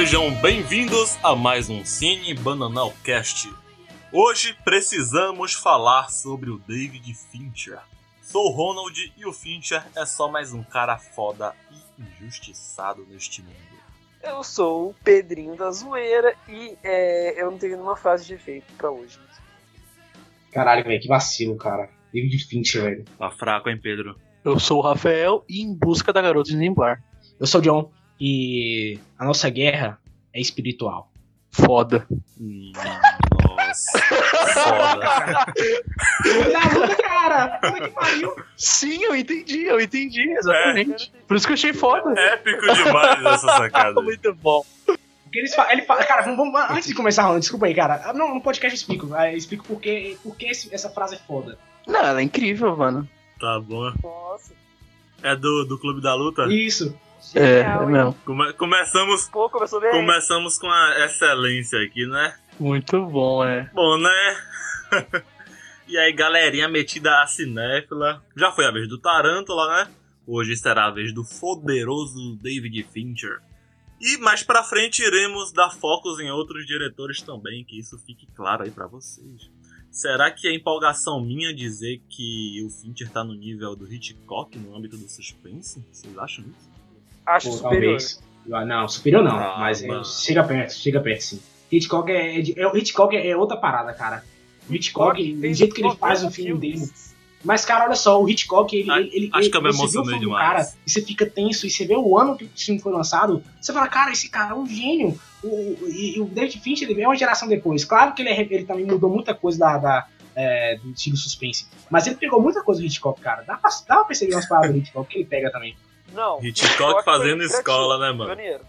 Sejam 0.00 0.34
bem-vindos 0.36 1.18
a 1.22 1.36
mais 1.36 1.68
um 1.68 1.84
Cine 1.84 2.32
Bananal 2.32 2.90
Cast. 3.04 3.52
Hoje 4.10 4.56
precisamos 4.64 5.52
falar 5.52 6.08
sobre 6.08 6.48
o 6.48 6.56
David 6.56 7.12
Fincher. 7.12 7.78
Sou 8.22 8.46
o 8.46 8.50
Ronald 8.50 9.12
e 9.14 9.26
o 9.26 9.32
Fincher 9.34 9.84
é 9.94 10.06
só 10.06 10.26
mais 10.26 10.54
um 10.54 10.62
cara 10.62 10.96
foda 10.96 11.54
e 11.70 12.02
injustiçado 12.02 13.06
neste 13.10 13.42
mundo. 13.42 13.54
Eu 14.22 14.42
sou 14.42 14.88
o 14.88 14.94
Pedrinho 15.04 15.54
da 15.54 15.70
Zoeira 15.70 16.34
e 16.48 16.78
é, 16.82 17.38
eu 17.38 17.50
não 17.50 17.58
tenho 17.58 17.74
nenhuma 17.74 17.94
frase 17.94 18.24
de 18.24 18.32
efeito 18.32 18.72
pra 18.78 18.90
hoje. 18.90 19.18
Caralho, 20.50 20.82
velho, 20.82 21.02
que 21.02 21.08
vacilo, 21.08 21.58
cara. 21.58 21.90
David 22.10 22.42
Fincher, 22.46 22.82
velho. 22.84 23.04
Tá 23.18 23.30
fraco, 23.32 23.68
hein, 23.68 23.78
Pedro? 23.78 24.18
Eu 24.46 24.58
sou 24.58 24.78
o 24.78 24.82
Rafael 24.82 25.44
e 25.46 25.60
em 25.60 25.74
busca 25.74 26.10
da 26.10 26.22
garota 26.22 26.48
de 26.48 26.56
Nimblar. 26.56 27.04
Eu 27.38 27.46
sou 27.46 27.60
o 27.60 27.62
John 27.62 27.99
e 28.20 28.98
a 29.18 29.24
nossa 29.24 29.48
guerra 29.48 29.98
é 30.32 30.40
espiritual. 30.40 31.10
Foda. 31.50 32.06
Hum, 32.40 32.72
Nossa, 33.44 33.98
foda. 34.52 35.46
Na 36.52 36.78
luta, 36.78 36.96
cara! 37.02 37.48
Puta 37.60 37.80
que 37.80 37.88
pariu! 37.88 38.36
Sim, 38.56 39.02
eu 39.04 39.16
entendi, 39.16 39.64
eu 39.64 39.80
entendi, 39.80 40.22
exatamente. 40.32 41.12
Por 41.26 41.36
isso 41.36 41.46
que 41.46 41.52
eu 41.52 41.54
achei 41.54 41.72
foda. 41.72 42.18
Épico 42.18 42.60
demais 42.72 43.24
essa 43.24 43.46
sacada. 43.46 44.00
Muito 44.02 44.32
bom. 44.34 44.64
Porque 44.86 45.38
eles 45.38 45.54
falam, 45.54 45.72
ele 45.72 45.82
fala, 45.82 46.04
cara, 46.04 46.22
vamos, 46.22 46.38
vamos- 46.52 46.70
antes 46.70 46.88
de 46.88 46.94
começar, 46.94 47.22
Ronald, 47.22 47.40
desculpa 47.40 47.66
aí, 47.66 47.74
cara. 47.74 48.12
Não, 48.12 48.34
no 48.34 48.40
podcast 48.40 48.74
eu 48.74 48.76
explico. 48.80 49.14
Eu 49.16 49.36
explico 49.36 49.64
por 49.64 49.80
que, 49.80 50.16
essa 50.72 50.90
frase 50.90 51.14
é 51.16 51.18
foda. 51.18 51.56
Não, 51.86 52.00
ela 52.00 52.20
é 52.20 52.24
incrível, 52.24 52.76
mano. 52.76 53.08
Tá 53.40 53.58
bom. 53.60 53.92
Nossa, 54.02 54.52
É 55.22 55.34
do, 55.36 55.64
do 55.64 55.78
Clube 55.78 56.00
da 56.02 56.14
Luta? 56.14 56.46
Isso. 56.52 56.96
É, 57.34 57.62
genial, 57.62 57.82
é 57.82 57.86
mesmo. 57.86 58.14
Come- 58.24 58.52
começamos, 58.54 59.28
Pô, 59.28 59.48
começou 59.50 59.80
bem. 59.80 59.90
começamos 59.90 60.58
com 60.58 60.66
a 60.68 61.04
excelência 61.04 61.78
aqui, 61.82 62.06
né? 62.06 62.34
Muito 62.58 63.04
bom, 63.06 63.44
é. 63.44 63.70
Bom, 63.74 63.96
né? 63.98 64.36
e 65.88 65.96
aí, 65.98 66.12
galerinha 66.12 66.68
metida 66.68 67.22
a 67.22 67.26
cinéfila. 67.26 68.22
Já 68.36 68.52
foi 68.52 68.66
a 68.66 68.70
vez 68.70 68.88
do 68.88 68.98
Tarântula, 68.98 69.84
né? 69.84 69.90
Hoje 70.26 70.56
será 70.56 70.86
a 70.86 70.90
vez 70.90 71.12
do 71.12 71.24
poderoso 71.40 72.36
David 72.40 72.82
Fincher. 72.92 73.40
E 74.00 74.16
mais 74.18 74.42
pra 74.42 74.62
frente 74.62 75.02
iremos 75.02 75.52
dar 75.52 75.70
focos 75.70 76.18
em 76.20 76.30
outros 76.30 76.66
diretores 76.66 77.20
também, 77.20 77.64
que 77.64 77.78
isso 77.78 77.98
fique 77.98 78.26
claro 78.34 78.62
aí 78.62 78.70
pra 78.70 78.86
vocês. 78.86 79.50
Será 79.90 80.30
que 80.30 80.46
é 80.46 80.54
empolgação 80.54 81.20
minha 81.20 81.52
dizer 81.52 82.00
que 82.08 82.62
o 82.64 82.70
Fincher 82.70 83.10
tá 83.10 83.24
no 83.24 83.34
nível 83.34 83.74
do 83.74 83.92
Hitchcock 83.92 84.56
no 84.56 84.74
âmbito 84.76 84.96
do 84.96 85.08
suspense? 85.08 85.84
Vocês 85.90 86.16
acham 86.16 86.44
isso? 86.44 86.69
Acho 87.26 87.48
Pô, 87.48 87.56
superior. 87.56 87.98
talvez. 87.98 88.22
Ah, 88.52 88.64
Não, 88.64 88.88
superior 88.88 89.22
não, 89.22 89.36
Ah, 89.38 89.56
mas 89.60 89.82
é, 89.82 90.02
chega 90.04 90.42
perto, 90.42 90.72
chega 90.72 91.00
perto 91.00 91.20
sim. 91.22 91.40
Hitchcock 91.70 92.10
é, 92.10 92.36
é, 92.36 92.40
é- 92.40 92.78
Hitchcock 92.78 93.16
é 93.16 93.36
outra 93.36 93.56
parada, 93.56 93.92
cara. 93.92 94.24
O 94.68 94.74
Hitchcock, 94.74 95.22
do 95.34 95.40
fez 95.40 95.58
jeito 95.58 95.74
que 95.74 95.80
ele 95.82 95.88
90 95.88 96.00
faz 96.00 96.24
o 96.24 96.30
filme 96.30 96.58
dele. 96.60 96.88
Mas, 97.44 97.64
cara, 97.64 97.84
olha 97.86 97.94
só, 97.94 98.20
o 98.22 98.28
Hitchcock, 98.28 98.76
ele. 98.76 98.90
A- 98.90 98.98
ele, 99.00 99.10
ele 99.12 99.30
acho 99.32 99.50
que 99.50 99.56
eu 99.56 99.62
me 99.62 99.70
emocionei 99.70 100.14
do 100.16 100.20
demais. 100.20 100.46
Cara, 100.46 100.72
e 100.86 100.90
você 100.90 101.00
fica 101.00 101.24
tenso, 101.26 101.66
e 101.66 101.70
você 101.70 101.86
vê 101.86 101.94
o 101.96 102.18
ano 102.18 102.36
que 102.36 102.44
o 102.44 102.50
filme 102.56 102.80
foi 102.80 102.92
lançado, 102.92 103.42
você 103.60 103.72
fala, 103.72 103.86
cara, 103.88 104.10
esse 104.10 104.28
cara 104.28 104.50
é 104.52 104.54
um 104.54 104.66
gênio. 104.66 105.18
O, 105.42 105.76
e, 105.88 106.16
e 106.16 106.20
o 106.20 106.26
David 106.26 106.60
Fincher 106.60 106.90
ele 106.90 107.00
é 107.00 107.06
uma 107.08 107.16
geração 107.16 107.48
depois. 107.48 107.84
Claro 107.84 108.14
que 108.14 108.20
ele, 108.22 108.28
é- 108.30 108.40
ele 108.40 108.64
também 108.64 108.84
mudou 108.84 109.08
muita 109.08 109.32
coisa 109.34 109.58
da, 109.58 109.78
da, 109.78 110.06
é, 110.34 110.76
do 110.82 110.90
estilo 110.90 111.16
suspense. 111.16 111.66
Mas 111.88 112.06
ele 112.06 112.16
pegou 112.16 112.42
muita 112.42 112.62
coisa 112.62 112.80
do 112.80 112.86
Hitchcock, 112.86 113.20
cara. 113.20 113.42
Dá 113.46 113.56
pra, 113.56 113.70
dá 113.88 113.94
pra 113.96 114.04
perceber 114.04 114.34
umas 114.34 114.46
palavras 114.46 114.72
do 114.72 114.78
Hitchcock 114.78 115.08
que 115.08 115.18
ele 115.18 115.24
pega 115.26 115.50
também. 115.50 115.76
Não. 116.12 116.42
Hitchcock 116.44 117.04
fazendo 117.04 117.42
escola, 117.42 117.98
né, 117.98 118.12
mano? 118.12 118.34
pioneiro. 118.34 118.64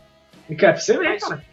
E, 0.50 0.56
cara, 0.56 0.74
pra 0.74 0.82
você 0.82 0.98
ver, 0.98 1.10
Mas- 1.10 1.24
cara. 1.24 1.46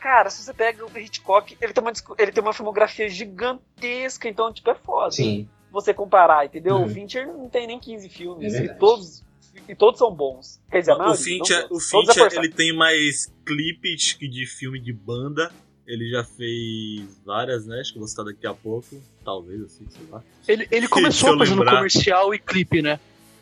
Cara, 0.00 0.30
se 0.30 0.42
você 0.44 0.54
pega 0.54 0.84
o 0.86 0.98
Hitchcock, 0.98 1.56
ele 1.60 1.72
tem 1.72 1.82
uma, 1.82 1.92
ele 2.18 2.30
tem 2.32 2.42
uma 2.42 2.52
filmografia 2.52 3.08
gigantesca, 3.08 4.28
então, 4.28 4.52
tipo, 4.52 4.70
é 4.70 4.74
foda. 4.74 5.10
Sim. 5.10 5.48
Você 5.72 5.92
comparar, 5.92 6.46
entendeu? 6.46 6.76
Uhum. 6.76 6.84
O 6.84 6.88
Fincher 6.88 7.26
não 7.26 7.48
tem 7.48 7.66
nem 7.66 7.78
15 7.80 8.08
filmes. 8.08 8.54
É 8.54 8.64
e, 8.64 8.74
todos, 8.74 9.24
e 9.68 9.74
todos 9.74 9.98
são 9.98 10.14
bons. 10.14 10.60
Quer 10.70 10.80
dizer, 10.80 10.92
a 10.92 11.10
O 11.10 11.14
Fincher, 11.14 11.66
não 11.68 11.76
o 11.76 11.78
é 11.78 11.80
Fincher 11.80 12.32
ele 12.34 12.48
tem 12.48 12.72
mais 12.72 13.26
clipes 13.44 14.12
que 14.12 14.28
de 14.28 14.46
filme 14.46 14.78
de 14.80 14.92
banda. 14.92 15.50
Ele 15.86 16.08
já 16.08 16.22
fez 16.22 17.20
várias, 17.24 17.66
né? 17.66 17.80
Acho 17.80 17.92
que 17.92 17.98
eu 17.98 18.00
vou 18.00 18.08
citar 18.08 18.24
daqui 18.24 18.46
a 18.46 18.54
pouco. 18.54 18.86
Talvez, 19.24 19.62
assim, 19.62 19.86
sei 19.88 20.06
lá. 20.10 20.22
Ele, 20.46 20.68
ele 20.70 20.86
começou 20.88 21.36
fazendo 21.36 21.58
lembrar. 21.58 21.76
comercial 21.76 22.34
e 22.34 22.38
clipe, 22.38 22.80
né? 22.82 23.00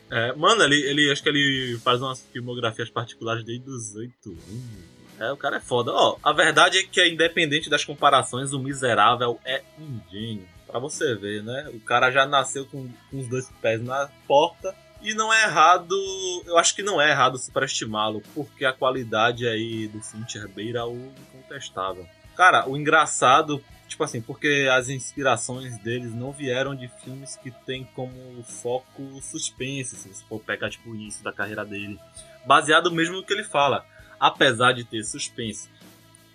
É, 0.09 0.33
mano, 0.33 0.63
ele, 0.63 0.81
ele 0.81 1.11
acho 1.11 1.21
que 1.21 1.29
ele 1.29 1.77
faz 1.83 2.01
umas 2.01 2.21
filmografias 2.31 2.89
particulares 2.89 3.43
desde 3.43 3.69
os 3.69 3.95
oito 3.95 4.29
anos. 4.29 4.97
É, 5.19 5.31
o 5.31 5.37
cara 5.37 5.57
é 5.57 5.59
foda. 5.59 5.91
Ó, 5.91 6.17
a 6.23 6.31
verdade 6.31 6.77
é 6.77 6.83
que, 6.83 7.05
independente 7.05 7.69
das 7.69 7.83
comparações, 7.83 8.53
o 8.53 8.59
miserável 8.59 9.39
é 9.43 9.63
um 9.79 9.99
gênio. 10.11 10.47
Pra 10.65 10.79
você 10.79 11.15
ver, 11.15 11.43
né? 11.43 11.69
O 11.73 11.79
cara 11.79 12.11
já 12.11 12.25
nasceu 12.25 12.65
com, 12.65 12.87
com 13.09 13.19
os 13.19 13.27
dois 13.27 13.49
pés 13.61 13.81
na 13.81 14.09
porta. 14.27 14.75
E 15.01 15.13
não 15.13 15.31
é 15.31 15.43
errado, 15.43 15.95
eu 16.45 16.57
acho 16.57 16.75
que 16.75 16.81
não 16.81 16.99
é 16.99 17.11
errado 17.11 17.37
superestimá-lo, 17.37 18.21
porque 18.33 18.65
a 18.65 18.73
qualidade 18.73 19.47
aí 19.47 19.87
do 19.87 20.01
Fincher 20.01 20.47
beira 20.49 20.87
o 20.87 21.13
incontestável. 21.35 22.05
Cara, 22.35 22.67
o 22.67 22.75
engraçado, 22.75 23.63
tipo 23.87 24.03
assim, 24.03 24.21
porque 24.21 24.67
as 24.71 24.89
inspirações 24.89 25.77
deles 25.79 26.13
não 26.13 26.31
vieram 26.31 26.75
de 26.75 26.87
filmes 26.87 27.35
que 27.35 27.51
tem 27.51 27.83
como 27.95 28.43
foco 28.43 29.21
suspense, 29.21 29.95
se 29.95 30.09
você 30.09 30.25
for 30.25 30.39
pegar 30.39 30.69
tipo 30.69 30.89
o 30.91 30.95
início 30.95 31.23
da 31.23 31.31
carreira 31.31 31.65
dele. 31.65 31.99
Baseado 32.45 32.91
mesmo 32.91 33.15
no 33.15 33.23
que 33.25 33.33
ele 33.33 33.43
fala. 33.43 33.85
Apesar 34.19 34.73
de 34.73 34.83
ter 34.83 35.03
suspense 35.03 35.69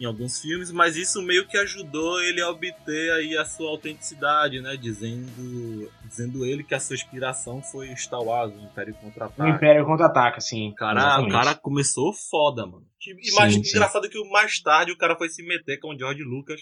em 0.00 0.04
alguns 0.04 0.40
filmes, 0.40 0.72
mas 0.72 0.96
isso 0.96 1.22
meio 1.22 1.46
que 1.46 1.56
ajudou 1.56 2.20
ele 2.20 2.40
a 2.42 2.50
obter 2.50 3.12
aí 3.12 3.36
a 3.36 3.44
sua 3.44 3.70
autenticidade, 3.70 4.60
né? 4.60 4.76
Dizendo, 4.76 5.90
dizendo 6.04 6.44
ele 6.44 6.64
que 6.64 6.74
a 6.74 6.80
sua 6.80 6.94
inspiração 6.94 7.62
foi 7.62 7.94
Star 7.94 8.20
Wars, 8.20 8.52
o 8.52 8.58
Império 8.58 8.94
O 8.94 8.96
Contra-Ataque. 8.96 9.50
Império 9.50 9.86
contra-ataca, 9.86 10.40
sim. 10.40 10.72
Cara, 10.76 11.20
o 11.20 11.28
cara 11.28 11.54
começou 11.54 12.12
foda, 12.12 12.66
mano. 12.66 12.84
E 13.00 13.30
Sim, 13.30 13.36
mais 13.36 13.54
sim. 13.54 13.60
engraçado 13.60 14.08
que 14.08 14.18
o 14.18 14.28
mais 14.30 14.60
tarde 14.60 14.90
o 14.92 14.98
cara 14.98 15.16
foi 15.16 15.28
se 15.28 15.42
meter 15.46 15.78
com 15.78 15.94
o 15.94 15.98
George 15.98 16.22
Lucas 16.22 16.60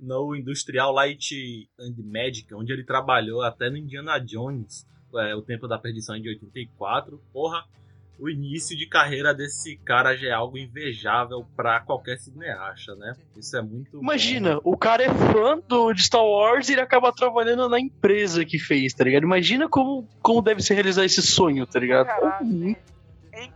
no 0.00 0.34
Industrial 0.34 0.92
Light 0.92 1.68
and 1.78 1.94
Magic, 1.98 2.52
onde 2.54 2.72
ele 2.72 2.84
trabalhou 2.84 3.42
até 3.42 3.68
no 3.68 3.76
Indiana 3.76 4.18
Jones, 4.18 4.86
é, 5.14 5.34
o 5.34 5.42
Tempo 5.42 5.68
da 5.68 5.78
Perdição 5.78 6.18
de 6.20 6.28
84. 6.28 7.20
Porra, 7.32 7.64
o 8.20 8.28
início 8.28 8.76
de 8.76 8.86
carreira 8.86 9.34
desse 9.34 9.76
cara 9.78 10.14
já 10.14 10.28
é 10.28 10.32
algo 10.32 10.58
invejável 10.58 11.44
pra 11.56 11.80
qualquer 11.80 12.18
cineasta, 12.18 12.94
né? 12.94 13.14
Isso 13.36 13.56
é 13.56 13.62
muito. 13.62 13.92
bom. 13.92 14.02
Imagina, 14.02 14.60
o 14.62 14.76
cara 14.76 15.02
é 15.04 15.08
fã 15.08 15.58
do, 15.66 15.92
de 15.92 16.02
Star 16.02 16.24
Wars 16.24 16.68
e 16.68 16.72
ele 16.72 16.82
acaba 16.82 17.12
trabalhando 17.12 17.68
na 17.68 17.80
empresa 17.80 18.44
que 18.44 18.58
fez, 18.58 18.92
tá 18.92 19.04
ligado? 19.04 19.22
Imagina 19.22 19.68
como, 19.68 20.06
como 20.20 20.42
deve 20.42 20.62
ser 20.62 20.74
realizar 20.74 21.04
esse 21.04 21.22
sonho, 21.22 21.66
tá 21.66 21.80
ligado? 21.80 22.06
Caralho, 22.06 22.70
é 22.70 22.76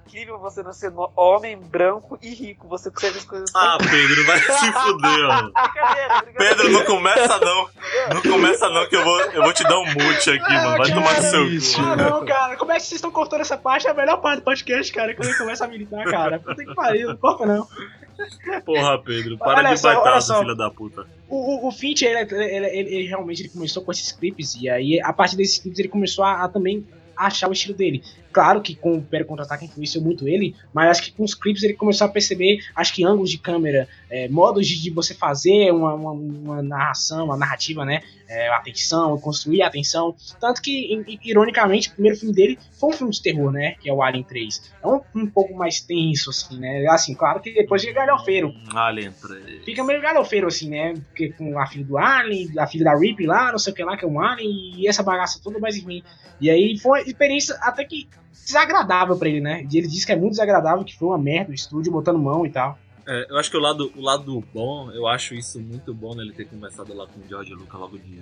incrível 0.07 0.39
você 0.39 0.63
nascer 0.63 0.91
no- 0.91 1.11
homem, 1.17 1.57
branco 1.57 2.19
e 2.23 2.29
rico. 2.35 2.69
Você 2.69 2.91
consegue 2.91 3.19
as 3.19 3.25
coisas. 3.25 3.51
Ah, 3.55 3.79
Pedro, 3.79 4.27
vai 4.27 4.39
se 4.39 4.73
fuder, 4.73 5.29
mano. 5.29 5.53
Brincadeira, 5.75 6.23
brincadeira. 6.23 6.55
Pedro, 6.57 6.73
não 6.73 6.85
começa 6.85 7.39
não. 7.41 7.69
Não 8.15 8.23
começa 8.23 8.69
não, 8.69 8.89
que 8.89 8.97
eu 8.97 9.05
vou, 9.05 9.21
eu 9.21 9.43
vou 9.43 9.53
te 9.53 9.63
dar 9.65 9.79
um 9.79 9.87
mute 9.87 10.31
aqui, 10.31 10.53
mano. 10.53 10.79
Vai 10.79 10.91
tomar 10.93 11.17
no 11.17 11.23
seu 11.23 11.45
cu. 11.47 11.89
Ah, 11.89 11.97
não, 11.97 12.25
cara, 12.25 12.57
como 12.57 12.73
é 12.73 12.77
que 12.77 12.83
vocês 12.83 12.93
estão 12.99 13.11
cortando 13.11 13.41
essa 13.41 13.57
parte? 13.57 13.87
É 13.87 13.91
a 13.91 13.95
melhor 13.95 14.21
parte 14.21 14.41
do 14.41 14.45
podcast, 14.45 14.93
cara, 14.93 15.15
quando 15.15 15.29
ele 15.29 15.39
começa 15.39 15.65
a 15.65 15.69
militar, 15.69 16.05
cara. 16.05 16.39
Puta 16.39 16.65
que 16.65 16.75
pariu, 16.75 17.09
não 17.09 17.17
corta 17.17 17.47
não. 17.47 17.67
Porra, 18.65 18.99
Pedro, 19.03 19.37
para 19.37 19.59
Olha 19.59 19.71
de 19.75 19.81
só, 19.81 19.89
olha 19.89 20.01
baitaço, 20.01 20.27
só. 20.29 20.39
filho 20.41 20.55
da 20.55 20.71
puta. 20.71 21.05
O, 21.29 21.67
o, 21.67 21.69
o 21.69 21.73
Fincher, 21.73 22.09
ele, 22.17 22.35
ele, 22.45 22.67
ele- 22.67 22.95
ele 22.97 23.07
realmente 23.09 23.43
ele 23.43 23.49
começou 23.49 23.83
com 23.83 23.91
esses 23.91 24.13
clipes, 24.13 24.55
e 24.55 24.69
aí, 24.69 25.01
a 25.03 25.13
partir 25.13 25.37
desses 25.37 25.59
clipes, 25.59 25.81
ele 25.81 25.89
começou 25.89 26.25
a, 26.25 26.45
a 26.45 26.49
também 26.49 26.87
achar 27.17 27.49
o 27.49 27.53
estilo 27.53 27.77
dele. 27.77 28.03
Claro 28.35 28.61
que 28.61 28.75
com 28.75 28.95
o 28.95 28.97
Império 28.97 29.25
Contra-Ataque 29.25 29.67
influenciou 29.67 30.03
muito 30.03 30.27
ele, 30.27 30.57
mas 30.73 30.91
acho 30.91 31.05
que 31.05 31.13
com 31.13 31.23
os 31.23 31.37
clipes 31.37 31.63
ele 31.63 31.75
começou 31.75 32.05
a 32.05 32.11
perceber, 32.11 32.59
acho 32.75 32.93
que 32.93 33.05
ângulos 33.05 33.31
de 33.31 33.39
câmera, 33.39 33.89
é, 34.11 34.29
modos 34.29 34.67
de, 34.67 34.83
de 34.83 34.91
você 34.91 35.15
fazer 35.15 35.71
uma, 35.71 35.95
uma, 35.95 36.11
uma 36.11 36.61
narração, 36.61 37.27
uma 37.27 37.37
narrativa, 37.37 37.85
né? 37.85 38.03
É, 38.29 38.49
atenção, 38.49 39.17
construir 39.21 39.63
a 39.63 39.69
atenção. 39.69 40.17
Tanto 40.41 40.61
que, 40.61 41.05
ironicamente, 41.23 41.91
o 41.91 41.93
primeiro 41.93 42.19
filme 42.19 42.35
dele 42.35 42.59
foi 42.73 42.89
um 42.89 42.93
filme 42.93 43.13
de 43.13 43.23
terror, 43.23 43.53
né? 43.53 43.77
Que 43.81 43.89
é 43.89 43.93
o 43.93 44.03
Alien 44.03 44.25
3. 44.25 44.73
É 44.83 44.89
um, 44.89 45.01
um 45.15 45.27
pouco 45.29 45.55
mais 45.55 45.81
tenso, 45.81 46.31
assim, 46.31 46.59
né? 46.59 46.85
Assim, 46.89 47.15
claro 47.15 47.41
que 47.41 47.55
depois 47.55 47.85
ele 47.85 47.93
é 47.93 47.95
galhofeiro. 47.95 48.49
Hum, 48.49 48.77
Alien 48.77 49.13
3. 49.13 49.65
Fica 49.65 49.85
meio 49.85 50.03
galofeiro, 50.03 50.49
assim, 50.49 50.71
né? 50.71 50.95
Porque 50.95 51.31
com 51.35 51.57
a 51.57 51.67
filha 51.69 51.85
do 51.85 51.97
Alien, 51.97 52.59
a 52.59 52.67
filha 52.67 52.87
da 52.87 52.99
Ripley 52.99 53.29
lá, 53.29 53.53
não 53.53 53.59
sei 53.61 53.73
o 53.73 53.77
que 53.77 53.85
lá, 53.85 53.97
que 53.97 54.05
é 54.05 54.09
um 54.09 54.21
Alien, 54.21 54.81
e 54.81 54.89
essa 54.89 55.05
bagaça 55.05 55.39
toda, 55.41 55.61
mas 55.61 55.77
enfim. 55.77 56.03
E 56.41 56.51
aí 56.51 56.77
foi 56.79 57.01
uma 57.01 57.09
experiência 57.09 57.57
até 57.61 57.85
que 57.85 58.09
desagradável 58.45 59.17
pra 59.17 59.29
ele, 59.29 59.41
né? 59.41 59.67
E 59.71 59.79
ele 59.79 59.87
disse 59.89 60.05
que 60.07 60.13
é 60.13 60.17
muito 60.17 60.33
desagradável, 60.33 60.85
que 60.85 60.97
foi 60.97 61.09
uma 61.09 61.19
merda 61.19 61.51
o 61.51 61.55
estúdio 61.55 61.93
botando 61.93 62.19
mão 62.19 62.45
e 62.47 62.51
tal. 62.51 62.79
É, 63.07 63.27
eu 63.31 63.37
acho 63.37 63.51
que 63.51 63.57
o 63.57 63.61
lado, 63.61 63.93
o 63.95 64.01
lado 64.01 64.43
bom, 64.53 64.91
eu 64.93 65.07
acho 65.07 65.35
isso 65.35 65.61
muito 65.61 65.93
bom 65.93 66.15
nele 66.15 66.33
ter 66.33 66.47
começado 66.47 66.95
lá 66.95 67.07
com 67.07 67.21
o 67.21 67.29
George 67.29 67.53
Lucas 67.53 67.79
logo 67.79 67.99
de, 67.99 68.19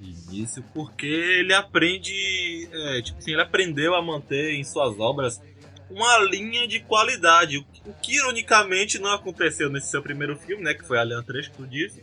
de 0.00 0.32
início, 0.32 0.64
porque 0.74 1.06
ele 1.06 1.54
aprende, 1.54 2.68
é, 2.72 3.02
tipo 3.02 3.18
assim, 3.18 3.32
ele 3.32 3.42
aprendeu 3.42 3.94
a 3.94 4.02
manter 4.02 4.54
em 4.54 4.64
suas 4.64 4.98
obras 4.98 5.40
uma 5.88 6.18
linha 6.24 6.66
de 6.66 6.80
qualidade. 6.80 7.58
O 7.58 7.64
que- 7.64 7.88
o 7.88 7.92
que 8.02 8.16
ironicamente 8.16 8.98
não 8.98 9.12
aconteceu 9.12 9.70
nesse 9.70 9.88
seu 9.88 10.02
primeiro 10.02 10.36
filme, 10.36 10.64
né? 10.64 10.74
Que 10.74 10.82
foi 10.84 10.98
Alien 10.98 11.22
3 11.22 11.46
que 11.48 11.56
tu 11.56 11.66
disse. 11.66 12.02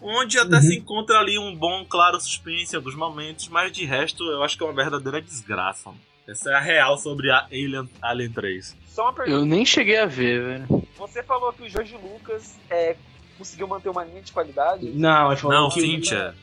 Onde 0.00 0.38
até 0.38 0.56
Uhum. 0.56 0.62
se 0.62 0.76
encontra 0.76 1.18
ali 1.18 1.38
um 1.38 1.56
bom, 1.56 1.84
claro 1.88 2.20
suspense 2.20 2.74
em 2.74 2.76
alguns 2.76 2.94
momentos, 2.94 3.48
mas 3.48 3.72
de 3.72 3.84
resto 3.86 4.22
eu 4.30 4.42
acho 4.44 4.56
que 4.56 4.62
é 4.62 4.66
uma 4.66 4.74
verdadeira 4.74 5.20
desgraça. 5.20 5.88
mano. 5.88 6.00
Essa 6.26 6.50
é 6.50 6.54
a 6.54 6.60
real 6.60 6.96
sobre 6.96 7.30
a 7.30 7.44
Alien, 7.50 7.88
Alien 8.00 8.32
3. 8.32 8.76
Só 8.86 9.02
uma 9.04 9.12
pergunta. 9.12 9.36
Eu 9.38 9.44
nem 9.44 9.64
cheguei 9.66 9.98
a 9.98 10.06
ver, 10.06 10.42
velho. 10.42 10.88
Você 10.96 11.22
falou 11.22 11.52
que 11.52 11.62
o 11.64 11.68
Jorge 11.68 11.96
Lucas 11.96 12.58
é, 12.70 12.96
conseguiu 13.36 13.66
manter 13.68 13.88
uma 13.90 14.04
linha 14.04 14.22
de 14.22 14.32
qualidade? 14.32 14.86
Não, 14.90 15.30
ele 15.32 15.40
falou 15.40 15.56
Não, 15.62 15.68
que 15.68 15.80
Fincher. 15.80 16.34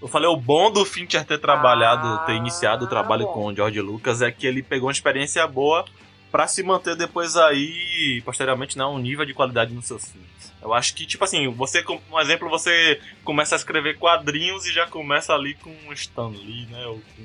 Eu 0.00 0.08
falei, 0.08 0.28
o 0.28 0.36
bom 0.36 0.70
do 0.70 0.84
Fincher 0.84 1.24
ter 1.24 1.38
trabalhado, 1.38 2.06
Ah, 2.06 2.18
ter 2.26 2.34
iniciado 2.34 2.84
o 2.84 2.88
trabalho 2.88 3.26
bom. 3.26 3.32
com 3.32 3.44
o 3.46 3.54
George 3.54 3.80
Lucas 3.80 4.22
é 4.22 4.30
que 4.30 4.46
ele 4.46 4.62
pegou 4.62 4.86
uma 4.88 4.92
experiência 4.92 5.46
boa 5.46 5.84
pra 6.30 6.46
se 6.46 6.62
manter 6.62 6.96
depois 6.96 7.36
aí, 7.36 8.22
posteriormente, 8.24 8.76
né, 8.76 8.84
um 8.84 8.98
nível 8.98 9.24
de 9.24 9.32
qualidade 9.34 9.72
nos 9.72 9.86
seus 9.86 10.10
filmes. 10.10 10.26
Eu 10.62 10.72
acho 10.74 10.94
que, 10.94 11.06
tipo 11.06 11.24
assim, 11.24 11.48
você, 11.48 11.84
um 12.10 12.20
exemplo, 12.20 12.48
você 12.48 13.00
começa 13.24 13.54
a 13.54 13.58
escrever 13.58 13.98
quadrinhos 13.98 14.66
e 14.66 14.72
já 14.72 14.86
começa 14.86 15.32
ali 15.34 15.54
com 15.54 15.70
o 15.88 15.92
Stan 15.92 16.28
Lee, 16.28 16.66
né, 16.66 16.86
ou 16.86 16.96
com 17.16 17.22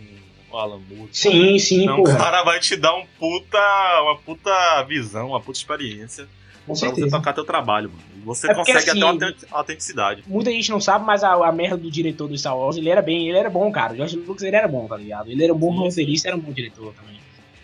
o 0.52 0.58
Alan 0.60 0.80
Moore. 0.90 1.10
Sim, 1.12 1.58
sim, 1.60 1.84
Então 1.84 2.00
o 2.02 2.04
porra. 2.04 2.18
cara 2.18 2.44
vai 2.44 2.60
te 2.60 2.76
dar 2.76 2.96
um 2.96 3.06
puta, 3.20 3.58
uma 4.04 4.18
puta 4.18 4.84
visão, 4.84 5.30
uma 5.30 5.40
puta 5.40 5.58
experiência 5.58 6.26
Com 6.66 6.74
pra 6.74 6.76
você 6.76 6.86
certeza. 6.88 7.18
tocar 7.18 7.34
teu 7.34 7.44
trabalho, 7.46 7.90
mano. 7.90 8.02
E 8.18 8.20
você 8.26 8.52
É 8.52 8.54
porque, 8.54 8.74
consegue 8.74 8.92
assim, 8.92 9.00
até 9.00 9.06
uma 9.12 9.26
autent- 9.26 9.46
autenticidade. 9.52 10.24
Muita 10.28 10.52
gente 10.52 10.70
não 10.70 10.80
sabe, 10.82 11.06
mas 11.06 11.24
a, 11.24 11.34
a 11.34 11.52
merda 11.52 11.78
do 11.78 11.90
diretor 11.90 12.28
do 12.28 12.38
Star 12.38 12.58
Wars, 12.58 12.78
ele 12.78 12.90
era 12.90 13.02
bem, 13.02 13.28
ele 13.30 13.38
era 13.38 13.50
bom, 13.50 13.72
cara. 13.72 13.94
O 13.94 13.96
George 13.96 14.18
Lucas, 14.18 14.44
ele 14.44 14.56
era 14.56 14.68
bom, 14.68 14.88
tá 14.88 14.98
ligado? 14.98 15.32
Ele 15.32 15.44
era 15.44 15.54
um 15.54 15.58
bom 15.58 15.72
roteirista, 15.72 16.28
era 16.28 16.38
um 16.38 16.40
bom 16.40 16.52
diretor 16.52 16.94
também. 16.94 17.21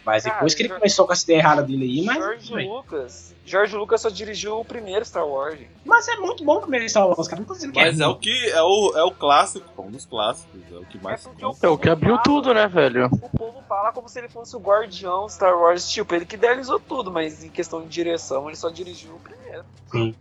Mas 0.08 0.24
Cara, 0.24 0.36
depois 0.36 0.56
que 0.56 0.62
ele 0.62 0.70
George- 0.70 0.80
começou 0.82 1.06
com 1.06 1.14
essa 1.14 1.24
ideia 1.26 1.38
errada 1.40 1.62
dele 1.64 1.84
aí, 1.84 2.06
mas... 2.06 2.18
George 2.18 2.54
Lucas. 2.68 3.36
George 3.46 3.76
Lucas 3.78 4.02
só 4.02 4.10
dirigiu 4.10 4.60
o 4.60 4.66
primeiro 4.66 5.06
Star 5.06 5.26
Wars. 5.26 5.60
Mas 5.86 6.08
é 6.08 6.16
muito 6.18 6.44
bom 6.44 6.58
o 6.58 6.62
primeiro 6.62 6.88
Star 6.90 7.08
Wars, 7.08 7.28
cara. 7.30 7.40
Não 7.40 7.48
tô 7.48 7.54
dizendo 7.54 7.72
que 7.74 7.80
Mas 7.80 7.98
é 8.00 8.04
ruim. 8.04 8.14
o 8.14 8.18
que 8.18 8.50
é 8.50 8.62
o, 8.62 8.94
é 8.98 9.04
o 9.04 9.12
clássico, 9.12 9.66
pô, 9.76 9.84
um 9.84 9.92
dos 9.92 10.06
clássicos, 10.06 10.60
é 10.72 10.76
o 10.76 10.84
que 10.86 10.98
mais 11.02 11.26
É 11.26 11.30
conta. 11.42 11.66
É 11.66 11.70
o 11.70 11.78
que 11.78 11.90
abriu 11.90 12.12
fala- 12.16 12.24
tudo, 12.24 12.54
né, 12.54 12.68
velho? 12.68 13.06
O 13.06 13.30
povo 13.38 13.62
fala 13.70 13.92
como 13.94 14.10
se 14.10 14.20
ele 14.20 14.28
fosse 14.28 14.56
o 14.56 14.60
guardião 14.60 15.30
Star 15.30 15.58
Wars. 15.58 15.90
Tipo, 15.90 16.16
ele 16.16 16.26
que 16.26 16.36
idealizou 16.36 16.78
tudo, 16.80 17.10
mas 17.12 17.44
em 17.44 17.50
questão 17.50 17.82
de 17.82 17.88
direção, 17.88 18.48
ele 18.48 18.58
só 18.58 18.70
dirigiu 18.70 19.12
o 19.16 19.20
primeiro. 19.20 19.64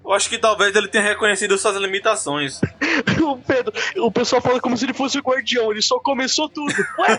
Eu 0.05 0.13
acho 0.13 0.29
que 0.29 0.39
talvez 0.39 0.75
ele 0.77 0.87
tenha 0.87 1.03
reconhecido 1.03 1.59
suas 1.59 1.77
limitações. 1.77 2.61
o 3.21 3.37
Pedro, 3.39 3.73
o 3.97 4.13
pessoal 4.13 4.41
fala 4.41 4.61
como 4.61 4.77
se 4.77 4.85
ele 4.85 4.95
fosse 4.95 5.19
o 5.19 5.23
guardião, 5.23 5.73
ele 5.73 5.83
só 5.83 5.99
começou 5.99 6.49
tudo. 6.49 6.73
Ué, 7.01 7.17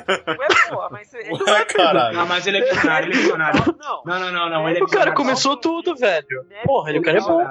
porra, 0.69 0.87
mas... 0.89 1.13
ele- 1.13 1.33
Ué, 1.33 1.65
caralho. 1.65 2.15
Não, 2.15 2.25
mas 2.25 2.47
ele 2.47 2.56
é 2.57 2.73
visionário, 2.73 3.07
ele 3.07 3.13
é 3.13 3.17
visionário. 3.17 3.75
Não, 3.79 4.03
Não, 4.05 4.31
não, 4.31 4.49
não. 4.49 4.69
Ele 4.69 4.79
é 4.79 4.83
O 4.83 4.87
cara 4.87 5.13
começou 5.13 5.57
tudo, 5.57 5.95
velho. 5.95 6.25
Porra, 6.65 6.89
ele, 6.89 6.99
o 6.99 7.01
cara 7.01 7.17
é 7.17 7.21
bom. 7.21 7.41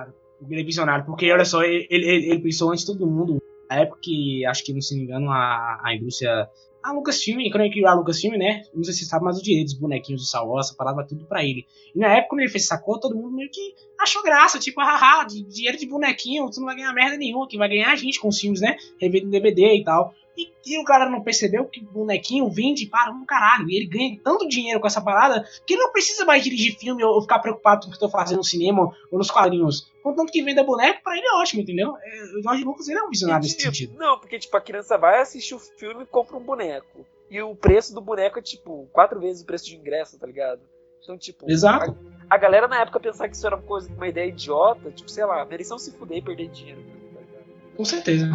Ele 0.50 0.60
é 0.60 0.64
visionário, 0.64 1.04
porque 1.06 1.30
olha 1.32 1.44
só, 1.44 1.62
ele, 1.62 1.86
ele, 1.90 2.30
ele 2.30 2.38
pensou 2.40 2.70
antes 2.70 2.84
de 2.84 2.92
todo 2.92 3.06
mundo. 3.06 3.42
Na 3.68 3.80
época 3.80 3.98
que, 4.02 4.44
acho 4.46 4.64
que, 4.64 4.72
não 4.72 4.80
se 4.80 4.94
me 4.96 5.02
engano, 5.02 5.30
a, 5.30 5.80
a 5.82 5.94
indústria. 5.94 6.48
A 6.82 6.92
Lucasfilm, 6.92 7.40
quando 7.50 7.62
ele 7.62 7.72
criou 7.72 7.88
a 7.88 7.94
Lucasfilm, 7.94 8.36
né? 8.36 8.62
Não 8.72 8.84
sei 8.84 8.92
se 8.92 9.00
você 9.00 9.06
sabe, 9.06 9.24
mas 9.24 9.38
o 9.38 9.42
direito 9.42 9.70
dos 9.70 9.74
bonequinhos 9.74 10.22
do 10.22 10.26
Star 10.26 10.46
Wars, 10.46 10.68
essa 10.70 10.94
vai 10.94 11.04
tudo 11.04 11.24
pra 11.24 11.42
ele. 11.42 11.66
E 11.92 11.98
na 11.98 12.12
época, 12.12 12.28
quando 12.28 12.40
ele 12.42 12.50
fez 12.50 12.62
essa 12.62 12.78
cor, 12.78 13.00
todo 13.00 13.16
mundo 13.16 13.32
meio 13.32 13.50
que 13.50 13.74
achou 13.98 14.22
graça, 14.22 14.56
tipo, 14.60 14.80
haha, 14.80 15.24
dinheiro 15.24 15.76
de 15.76 15.86
bonequinho, 15.88 16.48
tu 16.48 16.60
não 16.60 16.66
vai 16.66 16.76
ganhar 16.76 16.92
merda 16.92 17.16
nenhuma, 17.16 17.48
que 17.48 17.58
vai 17.58 17.68
ganhar 17.68 17.90
a 17.90 17.96
gente 17.96 18.20
com 18.20 18.28
os 18.28 18.38
filmes, 18.38 18.60
né? 18.60 18.76
Revendo 19.00 19.28
DVD 19.28 19.74
e 19.74 19.82
tal. 19.82 20.14
E, 20.36 20.52
e 20.66 20.78
o 20.78 20.84
cara 20.84 21.08
não 21.08 21.22
percebeu 21.22 21.64
que 21.64 21.80
o 21.80 21.84
bonequinho 21.84 22.48
vende 22.50 22.86
para 22.86 23.10
um 23.10 23.24
caralho. 23.24 23.68
E 23.70 23.76
ele 23.76 23.86
ganha 23.86 24.20
tanto 24.22 24.46
dinheiro 24.48 24.78
com 24.80 24.86
essa 24.86 25.00
parada 25.00 25.48
que 25.66 25.74
ele 25.74 25.82
não 25.82 25.92
precisa 25.92 26.24
mais 26.24 26.44
dirigir 26.44 26.76
filme 26.78 27.02
ou 27.02 27.22
ficar 27.22 27.38
preocupado 27.38 27.82
com 27.82 27.86
o 27.86 27.90
que 27.90 27.96
eu 27.96 28.00
tô 28.00 28.08
fazendo 28.10 28.38
no 28.38 28.44
cinema 28.44 28.94
ou 29.10 29.18
nos 29.18 29.30
quadrinhos. 29.30 29.90
Contanto 30.02 30.30
que 30.30 30.42
venda 30.42 30.62
boneco, 30.62 31.02
pra 31.02 31.16
ele 31.16 31.26
é 31.26 31.34
ótimo, 31.40 31.62
entendeu? 31.62 31.94
É, 31.96 32.38
o 32.38 32.42
George 32.42 32.64
Lucas 32.64 32.88
ele 32.88 32.98
é 32.98 33.02
um 33.02 33.08
visionário 33.10 33.42
nesse 33.44 33.56
Tipo, 33.56 33.74
sentido. 33.74 33.98
Não, 33.98 34.18
porque 34.18 34.38
tipo, 34.38 34.56
a 34.56 34.60
criança 34.60 34.98
vai 34.98 35.20
assistir 35.20 35.54
o 35.54 35.58
filme 35.58 36.02
e 36.02 36.06
compra 36.06 36.36
um 36.36 36.44
boneco. 36.44 37.06
E 37.30 37.40
o 37.42 37.54
preço 37.56 37.94
do 37.94 38.00
boneco 38.00 38.38
é 38.38 38.42
tipo 38.42 38.86
quatro 38.92 39.18
vezes 39.18 39.42
o 39.42 39.46
preço 39.46 39.64
de 39.66 39.74
ingresso, 39.76 40.18
tá 40.18 40.26
ligado? 40.26 40.60
Então, 41.02 41.16
tipo, 41.16 41.50
Exato. 41.50 41.96
A, 42.28 42.34
a 42.34 42.38
galera 42.38 42.68
na 42.68 42.80
época 42.82 43.00
pensar 43.00 43.28
que 43.28 43.36
isso 43.36 43.46
era 43.46 43.56
uma 43.56 43.62
coisa, 43.64 43.88
uma 43.92 44.06
ideia 44.08 44.28
idiota, 44.28 44.90
tipo, 44.90 45.08
sei 45.10 45.24
lá, 45.24 45.44
mereciam 45.44 45.78
se 45.78 45.92
fuder 45.92 46.18
e 46.18 46.22
perder 46.22 46.48
dinheiro. 46.48 46.82
tá 47.14 47.20
ligado? 47.20 47.76
Com 47.76 47.84
certeza. 47.84 48.26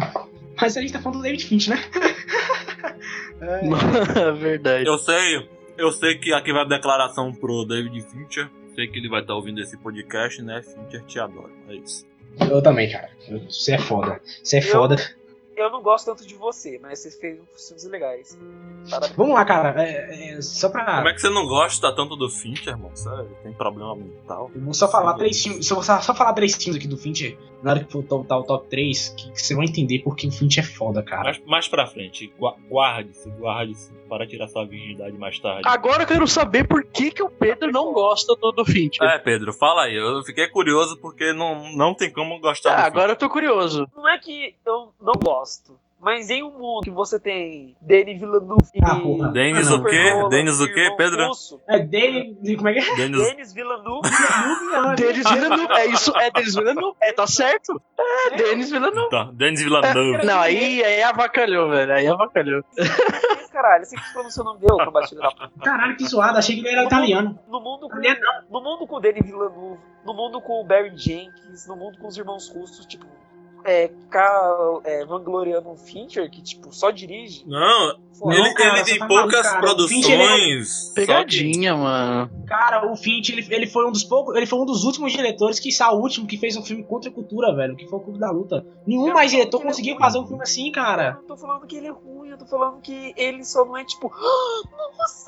Mas 0.60 0.76
a 0.76 0.80
gente 0.80 0.92
tá 0.92 1.00
falando 1.00 1.18
do 1.18 1.22
David 1.22 1.44
Finch, 1.44 1.68
né? 1.70 1.76
Verdade. 4.38 4.86
Eu 4.86 4.98
sei, 4.98 5.48
eu 5.76 5.90
sei 5.92 6.16
que 6.18 6.32
aqui 6.32 6.52
vai 6.52 6.62
a 6.62 6.68
declaração 6.68 7.32
pro 7.32 7.64
David 7.64 8.00
Fincher. 8.02 8.50
Sei 8.74 8.86
que 8.88 8.98
ele 8.98 9.08
vai 9.08 9.20
estar 9.20 9.34
ouvindo 9.34 9.60
esse 9.60 9.76
podcast, 9.76 10.40
né? 10.42 10.62
Fincher 10.62 11.02
te 11.04 11.18
adora. 11.18 11.50
É 11.68 11.74
isso. 11.74 12.06
Eu 12.50 12.62
também, 12.62 12.90
cara. 12.90 13.10
Você 13.48 13.74
é 13.74 13.78
foda. 13.78 14.20
Você 14.42 14.56
é 14.56 14.60
Eu- 14.60 14.72
foda. 14.72 14.96
Eu 15.54 15.70
não 15.70 15.82
gosto 15.82 16.06
tanto 16.06 16.26
de 16.26 16.34
você, 16.34 16.78
mas 16.82 16.98
você 17.00 17.10
fez 17.10 17.38
uns 17.38 17.66
filmes 17.68 17.84
legais. 17.84 18.38
Parabéns. 18.90 19.14
Vamos 19.16 19.34
lá, 19.34 19.44
cara. 19.44 19.82
É, 19.82 20.30
é, 20.30 20.40
só 20.40 20.70
pra. 20.70 20.96
Como 20.96 21.08
é 21.08 21.12
que 21.12 21.20
você 21.20 21.28
não 21.28 21.46
gosta 21.46 21.94
tanto 21.94 22.16
do 22.16 22.30
Fincher, 22.30 22.72
irmão? 22.72 22.90
Sério, 22.96 23.28
tem 23.42 23.52
problema 23.52 23.94
mental? 23.94 24.50
Eu 24.54 24.60
vou 24.62 24.72
só 24.72 24.90
falar 24.90 25.12
três 25.14 25.40
filmes. 25.42 25.66
Se 25.66 25.72
eu 25.72 25.76
vou 25.76 25.84
só 25.84 26.00
só 26.00 26.14
falar 26.14 26.32
três 26.32 26.56
filmes 26.56 26.76
aqui 26.78 26.88
do 26.88 26.96
Fincher, 26.96 27.36
na 27.62 27.70
hora 27.72 27.84
que 27.84 27.92
for 27.92 28.02
botar 28.02 28.38
o 28.38 28.42
top 28.44 28.68
3, 28.68 29.08
que, 29.10 29.30
que 29.32 29.40
você 29.42 29.54
vai 29.54 29.66
entender 29.66 30.00
porque 30.00 30.26
o 30.26 30.30
Fincher 30.32 30.64
é 30.64 30.66
foda, 30.66 31.02
cara. 31.02 31.24
Mais, 31.24 31.40
mais 31.46 31.68
pra 31.68 31.86
frente, 31.86 32.32
gua- 32.38 32.56
guarde-se, 32.68 33.28
guarde-se 33.30 33.92
para 34.08 34.26
tirar 34.26 34.48
sua 34.48 34.66
virgindade 34.66 35.16
mais 35.16 35.38
tarde. 35.38 35.62
Agora 35.64 36.02
eu 36.02 36.06
quero 36.06 36.26
saber 36.26 36.66
por 36.66 36.84
que, 36.84 37.10
que 37.10 37.22
o 37.22 37.30
Pedro 37.30 37.70
não 37.72 37.92
gosta 37.92 38.34
do, 38.36 38.52
do 38.52 38.64
Fincher. 38.64 39.06
É, 39.08 39.18
Pedro, 39.18 39.52
fala 39.52 39.84
aí. 39.84 39.94
Eu 39.94 40.22
fiquei 40.24 40.48
curioso 40.48 40.96
porque 40.98 41.32
não, 41.32 41.72
não 41.76 41.94
tem 41.94 42.12
como 42.12 42.38
gostar 42.40 42.72
Ah, 42.74 42.80
do 42.82 42.86
agora 42.86 43.12
eu 43.12 43.16
tô 43.16 43.28
curioso. 43.30 43.86
Não 43.96 44.08
é 44.08 44.18
que 44.18 44.54
eu 44.66 44.92
não 45.00 45.14
gosto, 45.14 45.78
mas 46.02 46.28
em 46.30 46.42
um 46.42 46.50
mundo 46.50 46.82
que 46.82 46.90
você 46.90 47.20
tem 47.20 47.76
Denis 47.80 48.18
Villeneuve 48.20 48.66
e 48.74 48.80
Ah. 48.84 49.28
Denis 49.28 49.70
o 49.70 49.84
quê? 49.84 50.12
Denis 50.30 50.60
o 50.60 50.66
quê, 50.66 50.92
Pedro? 50.96 51.28
russo, 51.28 51.60
É 51.68 51.78
dele. 51.78 52.36
Como 52.56 52.68
é 52.68 52.72
que 52.74 52.80
é? 52.80 52.96
Denis... 52.96 53.22
Denis 53.22 53.52
Villeneuve 53.52 54.10
Denis 54.96 55.30
Villeneuve. 55.30 55.72
É 55.74 55.86
isso, 55.86 56.12
é 56.16 56.30
Denis 56.32 56.54
Villeneuve. 56.56 56.96
É, 57.00 57.12
tá 57.12 57.26
certo. 57.28 57.80
É 58.32 58.36
Denis 58.36 58.68
Villeneuve. 58.70 59.10
Tá, 59.10 59.30
Denis 59.32 59.62
Villeneuve. 59.62 60.26
Não, 60.26 60.40
aí, 60.40 60.82
aí 60.84 61.02
avacalhou, 61.04 61.70
velho. 61.70 61.92
Aí 61.92 62.08
avacalhou. 62.08 62.64
Caralho, 63.52 63.84
você 63.84 63.96
que 63.96 64.12
pronunciou 64.12 64.46
o 64.46 64.48
nome 64.48 64.60
dele, 64.60 64.84
combatida 64.84 65.20
da 65.20 65.30
puta. 65.30 65.50
Caralho, 65.62 65.96
que 65.96 66.04
zoado. 66.06 66.38
Achei 66.38 66.56
que 66.56 66.62
ele 66.62 66.70
era 66.70 66.84
italiano. 66.84 67.38
No 67.46 67.60
mundo 67.60 67.88
com, 67.88 67.98
Italiano 67.98 68.42
no 68.50 68.60
mundo 68.60 68.86
com 68.86 68.96
o 68.96 69.00
Denis 69.00 69.24
Villeneuve, 69.24 69.78
no 70.04 70.14
mundo 70.14 70.40
com 70.40 70.60
o 70.60 70.64
Barry 70.64 70.96
Jenkins, 70.96 71.66
no 71.68 71.76
mundo 71.76 71.98
com 71.98 72.08
os 72.08 72.16
irmãos 72.16 72.48
russos, 72.48 72.86
tipo, 72.86 73.06
é, 73.64 73.88
ficar 73.88 74.80
é, 74.84 75.04
vangloriando 75.04 75.68
um 75.70 75.76
Fincher 75.76 76.30
que, 76.30 76.42
tipo, 76.42 76.72
só 76.72 76.90
dirige. 76.90 77.44
Não, 77.46 77.96
Foda. 78.18 78.34
ele, 78.36 78.54
cara, 78.54 78.76
ele 78.76 78.84
tem 78.84 78.98
tá 78.98 79.06
poucas 79.06 79.46
maluco, 79.54 79.88
Fincher, 79.88 80.18
produções. 80.18 80.68
só 80.68 80.88
que- 80.94 81.00
Pegadinha, 81.06 81.74
mano. 81.76 82.30
Cara, 82.46 82.90
o 82.90 82.96
Finch, 82.96 83.30
ele, 83.32 83.46
ele 83.50 83.66
foi 83.66 83.86
um 83.86 83.92
dos 83.92 84.04
poucos, 84.04 84.34
ele 84.36 84.46
foi 84.46 84.58
um 84.58 84.64
dos 84.66 84.84
últimos 84.84 85.12
diretores 85.12 85.58
que 85.58 85.70
o 85.82 85.94
último 85.98 86.26
que 86.26 86.36
fez 86.36 86.56
um 86.56 86.62
filme 86.62 86.84
contra 86.84 87.08
a 87.10 87.12
cultura, 87.12 87.54
velho, 87.54 87.74
que 87.76 87.86
foi 87.86 87.98
o 87.98 88.02
Clube 88.02 88.18
da 88.18 88.30
Luta. 88.30 88.64
Nenhum 88.86 89.08
Eu 89.08 89.14
mais 89.14 89.30
diretor 89.30 89.62
conseguiu 89.62 89.92
muito. 89.94 90.04
fazer 90.04 90.18
um 90.18 90.26
filme 90.26 90.42
assim, 90.42 90.66
Eu 90.68 90.72
cara. 90.72 91.14
não 91.20 91.26
tô 91.26 91.36
falando 91.36 91.66
que 91.66 91.76
ele 91.76 91.86
é 91.86 91.90
ruim, 91.90 92.28
eu 92.30 92.38
tô 92.38 92.46
falando 92.46 92.80
que 92.80 93.14
ele 93.16 93.44
só 93.44 93.64
não 93.64 93.76
é, 93.76 93.84
tipo, 93.84 94.12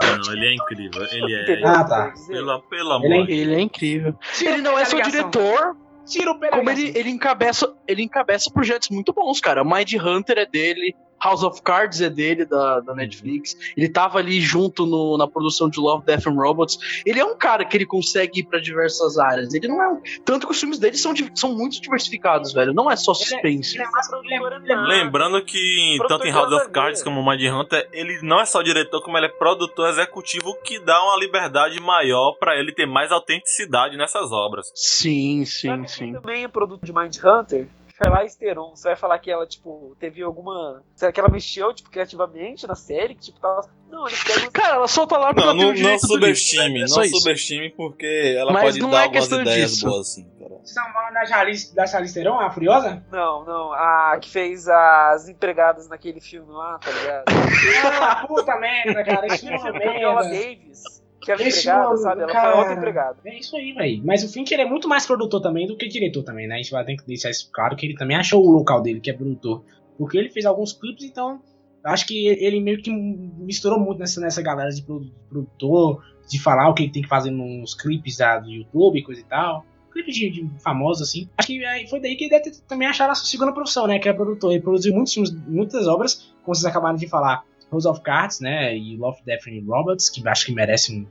Não, 0.03 0.33
ele 0.33 0.47
é 0.47 0.55
incrível. 0.55 1.03
Ele 1.11 1.35
é. 1.35 1.63
Ah, 1.67 1.81
eu 1.83 1.89
tá. 1.89 2.15
Pelo, 2.29 2.61
pelo 2.63 2.93
amor. 2.93 3.07
Ele 3.07 3.33
é 3.33 3.37
Ele 3.37 3.55
é 3.55 3.61
incrível. 3.61 4.15
Tira 4.35 4.53
Ele 4.55 4.63
não 4.63 4.79
é 4.79 4.85
só 4.85 4.97
ligação. 4.97 5.31
diretor, 5.31 5.77
Tira 6.07 6.31
o 6.31 6.39
pé 6.39 6.51
da 6.51 6.59
como 6.59 6.71
ele, 6.71 6.93
ele, 6.95 7.11
encabeça, 7.11 7.75
ele 7.89 8.03
encabeça 8.03 8.51
projetos 8.51 8.91
muito 8.91 9.13
bons, 9.13 9.41
cara. 9.41 9.65
Mind 9.65 9.93
Hunter 9.95 10.39
é 10.39 10.47
dele, 10.47 10.95
House 11.23 11.43
of 11.43 11.63
Cards 11.63 12.01
é 12.01 12.11
dele, 12.11 12.45
da, 12.45 12.81
da 12.81 12.95
Netflix. 12.95 13.57
Ele 13.77 13.89
tava 13.89 14.19
ali 14.19 14.41
junto 14.41 14.85
no- 14.87 15.17
na 15.17 15.27
produção 15.27 15.69
de 15.71 15.81
Love, 15.81 16.05
Death 16.05 16.27
and 16.27 16.35
Robots. 16.35 16.79
Ele 17.07 17.19
é 17.19 17.25
um 17.25 17.37
cara 17.37 17.65
que 17.65 17.77
ele 17.77 17.87
consegue 17.87 18.41
ir 18.41 18.45
pra 18.45 18.61
diversas 18.61 19.17
áreas. 19.19 19.55
Ele 19.55 19.69
não 19.69 19.83
é 19.83 19.89
um... 19.89 20.03
Tanto 20.25 20.47
que 20.47 20.53
os 20.53 20.61
filmes 20.61 20.79
dele 20.79 20.97
são, 20.99 21.15
são 21.35 21.55
muito 21.55 21.81
diversificados, 21.81 22.53
velho. 22.53 22.75
Não 22.75 22.91
é 22.91 22.97
só 22.97 23.15
suspense. 23.15 23.75
Ele 23.77 23.85
é 23.85 23.91
mais 23.91 24.07
ele 24.13 24.35
é- 24.35 24.57
ele 24.57 24.73
é- 24.73 24.77
Lembrando 25.05 25.43
que 25.45 25.95
Produtor 25.99 26.19
tanto 26.19 26.29
em 26.29 26.33
House 26.33 26.53
of. 26.53 26.71
Cards 26.71 27.03
como 27.03 27.25
Mind 27.29 27.43
Hunter, 27.43 27.89
ele 27.93 28.21
não 28.23 28.41
é 28.41 28.45
só 28.45 28.61
diretor, 28.63 29.03
como 29.03 29.17
ele 29.17 29.27
é 29.27 29.31
produtor 29.31 29.89
executivo, 29.89 30.51
o 30.51 30.55
que 30.57 30.79
dá 30.79 31.03
uma 31.05 31.17
liberdade 31.19 31.81
maior 31.81 32.33
pra 32.39 32.57
ele 32.59 32.73
ter 32.73 32.87
mais 32.87 33.11
autenticidade 33.13 33.97
nessas 33.97 34.31
obras. 34.33 34.71
Sim, 34.75 35.45
sim, 35.45 35.69
Sabe 35.69 35.91
sim. 35.91 36.13
também 36.13 36.45
é 36.45 36.49
produto 36.49 36.85
de 36.85 36.93
Mind 36.93 37.17
Hunter? 37.25 37.67
Charlize 38.05 38.39
Theron. 38.39 38.71
Você 38.77 38.89
vai 38.89 38.97
falar 38.97 39.19
que 39.19 39.31
ela, 39.31 39.47
tipo, 39.47 39.97
teve 39.99 40.23
alguma... 40.23 40.83
Será 40.95 41.13
que 41.13 41.21
ela 41.21 41.29
mexeu, 41.29 41.73
tipo, 41.75 41.91
criativamente 41.91 42.67
na 42.67 42.75
série? 42.75 43.15
Que, 43.15 43.23
tipo, 43.23 43.41
tava... 43.41 43.69
Não, 43.91 44.07
eles 44.07 44.23
pegam... 44.25 44.51
Cara, 44.53 44.75
ela 44.77 44.87
tá 44.89 45.19
lá 45.19 45.35
porque 45.35 45.47
Não, 45.47 45.55
não, 45.55 45.71
o 45.71 45.79
não 45.79 45.99
subestime, 45.99 46.79
livro, 46.81 46.93
é 46.93 46.97
não 46.97 47.05
isso. 47.05 47.19
subestime, 47.19 47.71
porque 47.71 48.35
ela 48.39 48.53
Mas 48.53 48.63
pode 48.65 48.81
não 48.81 48.91
dar 48.91 49.01
é 49.01 49.05
algumas 49.05 49.27
ideias 49.31 49.71
disso. 49.73 49.87
boas 49.87 50.09
assim, 50.09 50.29
cara. 50.39 50.55
Vocês 50.57 50.69
estavam 50.71 50.93
falando 50.93 51.15
da 51.15 51.27
Charlize, 51.27 51.75
da 51.75 51.87
Charlize 51.87 52.15
Theron, 52.15 52.41
a 52.41 52.51
Furiosa? 52.51 53.05
Não, 53.11 53.45
não. 53.45 53.73
A 53.73 54.19
que 54.21 54.31
fez 54.31 54.69
as 54.69 55.29
empregadas 55.29 55.89
naquele 55.89 56.21
filme 56.21 56.51
lá, 56.53 56.79
tá 56.79 56.91
ligado? 56.91 57.25
Ah, 58.01 58.27
puta 58.27 58.57
merda, 58.59 59.05
cara. 59.05 59.27
Isso 59.27 59.45
não 59.47 59.53
é 59.55 59.73
Viola 59.99 60.23
merda. 60.25 60.37
Davis. 60.37 61.04
Que 61.25 61.33
era 61.33 61.43
Esse 61.43 61.61
empregada, 61.61 61.89
homem, 61.89 62.03
sabe? 62.03 62.23
Ela 62.23 62.33
cara, 62.33 62.51
foi 62.53 62.61
outra 62.61 62.75
empregada. 62.75 63.17
É 63.25 63.39
isso 63.39 63.57
aí, 63.57 63.73
velho. 63.73 64.03
Mas 64.05 64.23
o 64.23 64.33
Fincher 64.33 64.61
é 64.61 64.65
muito 64.65 64.87
mais 64.87 65.07
produtor 65.07 65.41
também 65.41 65.67
do 65.67 65.77
que 65.77 65.89
diretor 65.89 66.23
também, 66.23 66.47
né? 66.47 66.57
A 66.57 66.59
gente 66.59 66.71
vai 66.71 66.85
ter 66.85 66.97
que 66.97 67.07
deixar 67.07 67.31
isso 67.31 67.51
claro 67.53 67.75
que 67.77 67.87
ele 67.87 67.95
também 67.95 68.17
achou 68.17 68.45
o 68.45 68.51
local 68.51 68.83
dele, 68.83 69.01
que 69.01 69.11
é 69.11 69.15
produtor. 69.15 69.65
Porque 69.97 70.19
ele 70.19 70.29
fez 70.29 70.45
alguns 70.45 70.73
clipes, 70.73 71.05
então 71.05 71.41
acho 71.83 72.07
que 72.07 72.27
ele 72.27 72.61
meio 72.61 72.83
que 72.83 72.91
misturou 72.91 73.79
muito 73.79 73.99
nessa, 73.99 74.21
nessa 74.21 74.43
galera 74.43 74.71
de 74.71 74.83
produ- 74.83 75.13
produtor, 75.29 76.03
de 76.29 76.39
falar 76.41 76.69
o 76.69 76.75
que 76.75 76.83
ele 76.83 76.93
tem 76.93 77.03
que 77.03 77.09
fazer 77.09 77.31
nos 77.31 77.75
clipes 77.75 78.17
da, 78.17 78.39
do 78.39 78.51
YouTube 78.51 78.99
e 78.99 79.03
coisa 79.03 79.21
e 79.21 79.25
tal. 79.25 79.65
Clipe 79.93 80.11
de, 80.11 80.31
de 80.31 80.51
famosos, 80.61 81.09
assim. 81.09 81.29
Acho 81.39 81.47
que 81.49 81.63
foi 81.89 82.01
daí 82.01 82.17
que 82.17 82.25
ele 82.25 82.31
deve 82.31 82.51
ter 82.51 82.61
também 82.67 82.89
achado 82.89 83.11
a 83.11 83.15
sua 83.15 83.27
segunda 83.27 83.53
profissão, 83.53 83.87
né? 83.87 83.99
Que 83.99 84.09
é 84.09 84.13
produtor. 84.13 84.51
Ele 84.53 84.61
produziu 84.61 84.93
muitos 84.93 85.15
filmes, 85.15 85.31
muitas 85.47 85.87
obras, 85.87 86.35
como 86.43 86.55
vocês 86.55 86.65
acabaram 86.65 86.97
de 86.97 87.07
falar. 87.07 87.45
House 87.71 87.87
of 87.87 88.03
Cards, 88.03 88.41
né? 88.41 88.77
E 88.77 88.97
Love, 88.97 89.23
Death 89.25 89.47
and 89.49 89.65
Robots, 89.67 90.09
que 90.09 90.27
acho 90.29 90.47
que 90.47 90.53
merece 90.53 90.93
um 90.93 91.07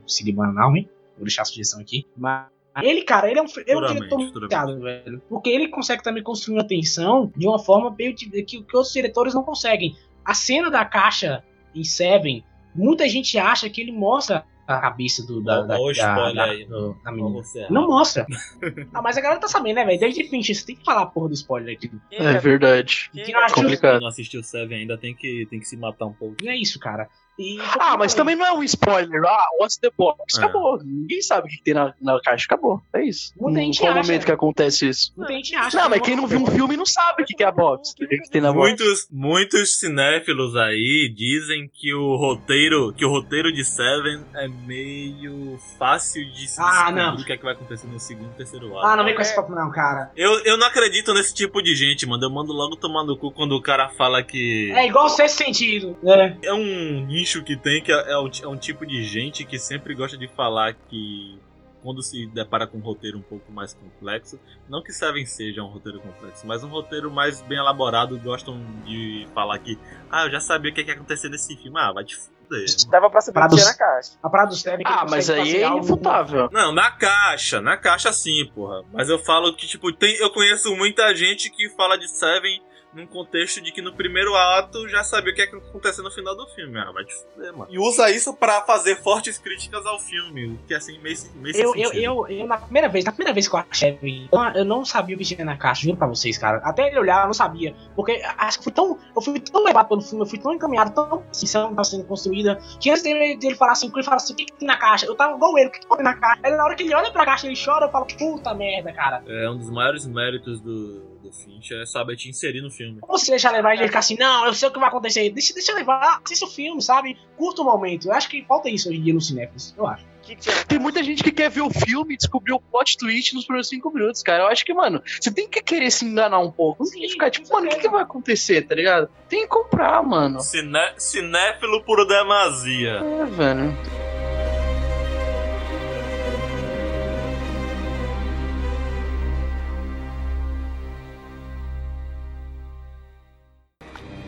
não, 0.52 0.76
hein? 0.76 0.88
Vou 1.16 1.24
deixar 1.24 1.42
a 1.42 1.44
sugestão 1.44 1.80
aqui. 1.80 2.06
Mas 2.16 2.46
ele, 2.82 3.02
cara, 3.02 3.30
ele 3.30 3.38
é 3.38 3.42
um, 3.42 3.46
ele 3.46 3.70
é 3.70 3.76
um 3.76 3.94
diretor 3.94 4.18
muito 4.18 4.80
velho. 4.80 5.22
Porque 5.28 5.48
ele 5.48 5.68
consegue 5.68 6.02
também 6.02 6.22
construir 6.22 6.56
uma 6.56 6.66
tensão 6.66 7.30
de 7.36 7.46
uma 7.46 7.58
forma 7.58 7.94
meio 7.96 8.14
que, 8.14 8.42
que 8.42 8.58
outros 8.74 8.92
diretores 8.92 9.34
não 9.34 9.44
conseguem. 9.44 9.96
A 10.24 10.34
cena 10.34 10.70
da 10.70 10.84
caixa 10.84 11.44
em 11.74 11.84
Seven, 11.84 12.44
muita 12.74 13.08
gente 13.08 13.38
acha 13.38 13.68
que 13.70 13.80
ele 13.80 13.92
mostra 13.92 14.44
a 14.66 14.78
cabeça 14.80 15.26
do, 15.26 15.42
da, 15.42 15.60
da, 15.62 15.66
da, 15.76 15.90
spoiler 15.92 16.34
da- 16.34 16.44
aí. 16.44 16.64
do- 16.64 16.96
da 17.04 17.12
menina. 17.12 17.30
você 17.42 17.66
Não 17.70 17.86
mostra. 17.86 18.26
ah, 18.94 19.02
mas 19.02 19.16
a 19.16 19.20
galera 19.20 19.40
tá 19.40 19.48
sabendo, 19.48 19.76
né, 19.76 19.84
velho? 19.84 20.00
David 20.00 20.28
Fincher, 20.28 20.54
você 20.54 20.66
tem 20.66 20.76
que 20.76 20.84
falar 20.84 21.02
a 21.02 21.06
porra 21.06 21.28
do 21.28 21.34
spoiler 21.34 21.76
aqui. 21.76 21.90
É 22.10 22.38
verdade. 22.38 23.10
Quem 23.12 23.24
Que 23.24 23.32
eu 23.32 23.38
acho 23.40 23.54
Quem 23.54 23.62
Complicado. 23.64 24.00
não 24.00 24.08
assistiu 24.08 24.42
Seven 24.42 24.78
ainda 24.78 24.96
tem 24.98 25.14
que, 25.14 25.46
tem 25.50 25.58
que 25.60 25.66
se 25.66 25.76
matar 25.76 26.06
um 26.06 26.12
pouco. 26.12 26.36
Não 26.42 26.50
é 26.52 26.56
isso, 26.56 26.78
cara. 26.78 27.08
E, 27.38 27.58
Ah, 27.80 27.96
mas 27.98 28.14
também 28.14 28.36
não 28.36 28.46
é 28.46 28.52
um 28.52 28.62
spoiler. 28.62 29.22
Ah, 29.26 29.46
what's 29.60 29.76
the 29.76 29.90
box? 29.96 30.38
É. 30.38 30.44
Acabou. 30.44 30.78
Ninguém 30.82 31.20
sabe 31.22 31.46
o 31.48 31.50
que 31.50 31.62
tem 31.62 31.74
na, 31.74 31.92
na 32.00 32.20
caixa. 32.20 32.44
Acabou. 32.46 32.80
É 32.94 33.02
isso. 33.04 33.32
Muita 33.40 33.60
Em 33.60 33.66
gente 33.66 33.80
qual 33.80 33.92
acha. 33.92 34.02
momento 34.02 34.24
que 34.24 34.32
acontece 34.32 34.88
isso? 34.88 35.12
Muita 35.16 35.32
gente 35.32 35.54
acha. 35.56 35.76
Não, 35.76 35.88
mas 35.88 36.00
quem 36.02 36.14
não 36.16 36.26
viu 36.26 36.40
um 36.40 36.46
filme 36.46 36.76
não 36.76 36.86
sabe 36.86 37.22
o 37.22 37.26
que 37.26 37.34
que 37.34 37.42
é 37.42 37.46
a 37.46 37.52
box. 37.52 37.92
O 37.92 38.06
que 38.06 38.18
que 38.18 38.30
tem 38.30 38.40
na 38.40 38.52
box. 38.52 38.68
Muitos, 38.68 39.08
muitos 39.10 39.78
cinéfilos 39.78 40.54
aí 40.56 41.12
dizem 41.14 41.68
que 41.74 41.92
o 41.94 42.16
roteiro, 42.16 42.92
que 42.92 43.04
o 43.04 43.08
roteiro 43.10 43.52
de 43.52 43.64
Seven 43.64 44.24
é 44.34 44.46
meio 44.48 45.58
fácil 45.78 46.24
de 46.30 46.46
se 46.48 46.60
Ah, 46.60 46.64
descobrir 46.70 46.94
não. 47.02 47.14
o 47.16 47.24
que 47.24 47.32
é 47.32 47.36
que 47.36 47.44
vai 47.44 47.52
acontecer 47.54 47.86
no 47.86 47.98
segundo 47.98 48.30
e 48.32 48.36
terceiro 48.36 48.76
ato. 48.78 48.86
Ah, 48.86 48.96
não 48.96 49.04
vem 49.04 49.14
com 49.14 49.22
esse 49.22 49.34
papo 49.34 49.52
não, 49.52 49.70
cara. 49.70 50.10
Eu, 50.16 50.38
eu 50.44 50.56
não 50.56 50.66
acredito 50.66 51.12
nesse 51.14 51.34
tipo 51.34 51.62
de 51.62 51.74
gente, 51.74 52.06
mano. 52.06 52.22
Eu 52.24 52.30
mando 52.30 52.52
logo 52.52 52.76
tomar 52.76 53.04
no 53.04 53.16
cu 53.16 53.30
quando 53.32 53.52
o 53.52 53.62
cara 53.62 53.88
fala 53.90 54.22
que 54.22 54.70
É 54.72 54.86
igual 54.86 55.06
o 55.06 55.08
sexto 55.08 55.38
sentido. 55.38 55.96
É. 56.04 56.36
é 56.44 56.52
um 56.52 57.06
nicho 57.24 57.42
que 57.42 57.56
tem, 57.56 57.82
que 57.82 57.90
é, 57.90 58.12
é 58.12 58.18
um, 58.18 58.30
é 58.42 58.48
um 58.48 58.56
tipo 58.56 58.84
de 58.84 59.02
gente 59.02 59.44
que 59.46 59.58
sempre 59.58 59.94
gosta 59.94 60.16
de 60.16 60.28
falar 60.28 60.74
que 60.74 61.38
quando 61.82 62.02
se 62.02 62.26
depara 62.26 62.66
com 62.66 62.78
um 62.78 62.80
roteiro 62.80 63.18
um 63.18 63.22
pouco 63.22 63.50
mais 63.52 63.74
complexo, 63.74 64.38
não 64.68 64.82
que 64.82 64.92
Seven 64.92 65.24
seja 65.26 65.62
um 65.62 65.66
roteiro 65.66 66.00
complexo, 66.00 66.46
mas 66.46 66.62
um 66.64 66.68
roteiro 66.68 67.10
mais 67.10 67.40
bem 67.42 67.58
elaborado, 67.58 68.18
gostam 68.18 68.58
de 68.86 69.26
falar 69.34 69.58
que, 69.58 69.78
ah, 70.10 70.24
eu 70.26 70.30
já 70.30 70.40
sabia 70.40 70.70
o 70.70 70.74
que 70.74 70.82
ia 70.82 70.94
acontecer 70.94 71.28
nesse 71.28 71.54
filme. 71.56 71.78
Ah, 71.78 71.92
vai 71.92 72.04
te 72.04 72.16
fuder. 72.16 72.64
Dava 72.90 73.10
pra 73.10 73.20
saber 73.20 73.38
o 73.38 73.42
que 73.42 73.48
Parado- 73.48 73.56
tinha 73.56 73.66
na 73.66 73.74
caixa. 73.74 74.12
A 74.22 74.30
parada 74.30 74.50
do 74.50 74.56
Seven 74.56 74.80
é 74.86 74.90
Ah, 74.90 75.06
mas 75.08 75.28
aí 75.28 75.56
é 75.56 75.66
irrefutável. 75.66 76.48
Não, 76.52 76.72
na 76.72 76.90
caixa, 76.90 77.60
na 77.60 77.76
caixa 77.76 78.12
sim, 78.14 78.50
porra. 78.54 78.82
Mas 78.92 79.08
eu 79.10 79.18
falo 79.18 79.54
que, 79.54 79.66
tipo, 79.66 79.92
tem, 79.92 80.14
eu 80.16 80.30
conheço 80.30 80.74
muita 80.76 81.14
gente 81.14 81.50
que 81.50 81.68
fala 81.70 81.98
de 81.98 82.08
Seven 82.08 82.62
num 82.94 83.06
contexto 83.06 83.60
de 83.60 83.72
que 83.72 83.82
no 83.82 83.92
primeiro 83.92 84.34
ato 84.34 84.88
já 84.88 85.02
sabia 85.02 85.32
o 85.32 85.34
que 85.34 85.42
ia 85.42 85.48
acontecer 85.48 86.02
no 86.02 86.10
final 86.10 86.36
do 86.36 86.46
filme. 86.48 86.78
Ah, 86.78 86.90
vai 86.92 87.04
te 87.04 87.14
fuder, 87.14 87.52
mano. 87.52 87.66
E 87.70 87.78
usa 87.78 88.10
isso 88.10 88.34
pra 88.34 88.62
fazer 88.62 89.02
fortes 89.02 89.38
críticas 89.38 89.84
ao 89.84 89.98
filme, 89.98 90.58
que 90.66 90.74
assim, 90.74 90.98
meio, 91.00 91.16
meio 91.34 91.56
Eu, 91.56 91.74
eu, 91.74 91.92
eu, 91.92 92.28
eu, 92.28 92.46
na 92.46 92.58
primeira 92.58 92.88
vez, 92.88 93.04
na 93.04 93.12
primeira 93.12 93.32
vez 93.32 93.48
que 93.48 93.54
eu 93.54 93.64
achei, 93.70 94.28
eu, 94.32 94.40
eu 94.54 94.64
não 94.64 94.84
sabia 94.84 95.16
o 95.16 95.18
que 95.18 95.24
tinha 95.24 95.44
na 95.44 95.56
caixa, 95.56 95.82
juro 95.82 95.96
pra 95.96 96.06
vocês, 96.06 96.38
cara. 96.38 96.58
Até 96.58 96.88
ele 96.88 96.98
olhar, 96.98 97.22
eu 97.22 97.26
não 97.26 97.34
sabia. 97.34 97.74
Porque 97.96 98.22
acho 98.38 98.58
que 98.58 98.64
fui 98.64 98.72
tão, 98.72 98.98
eu 99.14 99.22
fui 99.22 99.40
tão 99.40 99.64
levado 99.64 99.88
pelo 99.88 100.00
filme, 100.00 100.24
eu 100.24 100.28
fui 100.28 100.38
tão 100.38 100.52
encaminhado, 100.52 100.94
tão 100.94 101.24
assim, 101.30 101.46
tava 101.46 101.84
sendo 101.84 102.04
construída, 102.04 102.60
que 102.80 102.90
antes 102.90 103.02
dele, 103.02 103.36
dele 103.36 103.56
falar 103.56 103.72
assim, 103.72 103.90
ele 103.92 104.04
fala 104.04 104.16
assim, 104.16 104.32
o 104.32 104.36
que, 104.36 104.44
que 104.44 104.52
tem 104.52 104.68
na 104.68 104.76
caixa? 104.76 105.06
Eu 105.06 105.14
tava 105.14 105.34
igual 105.34 105.58
ele, 105.58 105.68
o 105.68 105.72
que, 105.72 105.80
que 105.80 105.88
tem 105.88 106.04
na 106.04 106.14
caixa? 106.14 106.40
Aí 106.42 106.50
na 106.54 106.64
hora 106.64 106.74
que 106.74 106.82
ele 106.82 106.94
olha 106.94 107.10
pra 107.10 107.24
caixa, 107.24 107.46
ele 107.46 107.56
chora, 107.62 107.86
eu 107.86 107.90
falo, 107.90 108.06
puta 108.06 108.54
merda, 108.54 108.92
cara. 108.92 109.22
É 109.26 109.50
um 109.50 109.56
dos 109.56 109.70
maiores 109.70 110.06
méritos 110.06 110.60
do, 110.60 111.13
do 111.24 111.32
Fincher 111.32 111.80
é 111.80 111.86
saber 111.86 112.16
te 112.16 112.28
inserir 112.28 112.60
no 112.60 112.70
filme. 112.70 112.98
Ou 113.02 113.18
se 113.18 113.30
deixar 113.30 113.50
levar 113.50 113.74
e 113.74 113.78
ele 113.78 113.86
ficar 113.86 114.00
assim, 114.00 114.16
não, 114.18 114.46
eu 114.46 114.52
sei 114.52 114.68
o 114.68 114.72
que 114.72 114.78
vai 114.78 114.88
acontecer. 114.88 115.30
Deixa, 115.30 115.54
deixa 115.54 115.74
levar, 115.74 116.20
assista 116.22 116.44
o 116.44 116.48
filme, 116.48 116.80
sabe? 116.82 117.18
Curta 117.36 117.62
o 117.62 117.64
momento. 117.64 118.08
Eu 118.08 118.12
acho 118.12 118.28
que 118.28 118.44
falta 118.44 118.68
isso 118.68 118.88
hoje 118.88 118.98
em 118.98 119.02
dia 119.02 119.14
no 119.14 119.20
cinéfilos, 119.20 119.74
eu 119.76 119.86
acho. 119.86 120.04
Na 120.04 120.64
Tem 120.64 120.78
muita 120.78 121.02
gente 121.02 121.22
que 121.22 121.30
quer 121.30 121.50
ver 121.50 121.60
o 121.60 121.70
filme 121.70 122.14
e 122.14 122.16
descobrir 122.16 122.52
o 122.52 122.60
plot 122.60 122.96
twist 122.96 123.34
nos 123.34 123.44
primeiros 123.44 123.68
cinco 123.68 123.90
minutos, 123.90 124.22
cara. 124.22 124.44
Eu 124.44 124.46
acho 124.48 124.64
que, 124.64 124.72
mano, 124.72 125.02
você 125.20 125.30
tem 125.30 125.48
que 125.48 125.62
querer 125.62 125.90
se 125.90 126.04
enganar 126.04 126.38
um 126.38 126.50
pouco. 126.50 126.82
Não 126.84 126.90
tem 126.90 127.02
que 127.02 127.08
ficar 127.10 127.30
tipo, 127.30 127.52
mano, 127.52 127.66
o 127.66 127.70
que, 127.70 127.80
que 127.80 127.88
vai 127.88 128.02
acontecer, 128.02 128.62
tá 128.62 128.74
ligado? 128.74 129.08
Tem 129.28 129.42
que 129.42 129.48
comprar, 129.48 130.02
mano. 130.02 130.40
Ciné, 130.40 130.94
cinéfilo 130.96 131.82
por 131.84 132.06
demasia. 132.06 133.02
É, 133.02 133.24
velho. 133.26 134.13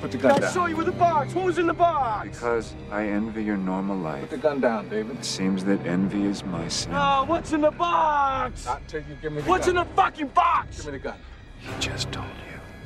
Put 0.06 0.12
the 0.12 0.18
gun 0.18 0.32
I 0.36 0.38
down. 0.38 0.52
saw 0.52 0.66
you 0.66 0.76
with 0.76 0.86
the 0.86 0.92
box. 0.92 1.34
What 1.34 1.46
was 1.46 1.58
in 1.58 1.66
the 1.66 1.74
box? 1.74 2.28
Because 2.28 2.76
I 2.92 3.06
envy 3.06 3.42
your 3.42 3.56
normal 3.56 3.96
life. 3.96 4.20
Put 4.20 4.30
the 4.30 4.36
gun 4.36 4.60
down, 4.60 4.88
David. 4.88 5.16
It 5.18 5.24
seems 5.24 5.64
that 5.64 5.84
envy 5.84 6.26
is 6.26 6.44
my 6.44 6.68
sin. 6.68 6.92
Oh, 6.94 7.24
what's 7.24 7.52
in 7.52 7.60
the 7.60 7.72
box? 7.72 8.66
Not 8.66 8.82
until 8.82 9.00
you 9.00 9.16
give 9.20 9.32
me 9.32 9.42
the 9.42 9.48
What's 9.50 9.66
in 9.66 9.74
the 9.74 9.84
fucking 9.84 10.28
box? 10.28 10.76
Give 10.76 10.86
me 10.86 10.92
the 10.92 10.98
gun. 11.00 11.16
He 11.58 11.70
just 11.80 12.12
told 12.12 12.28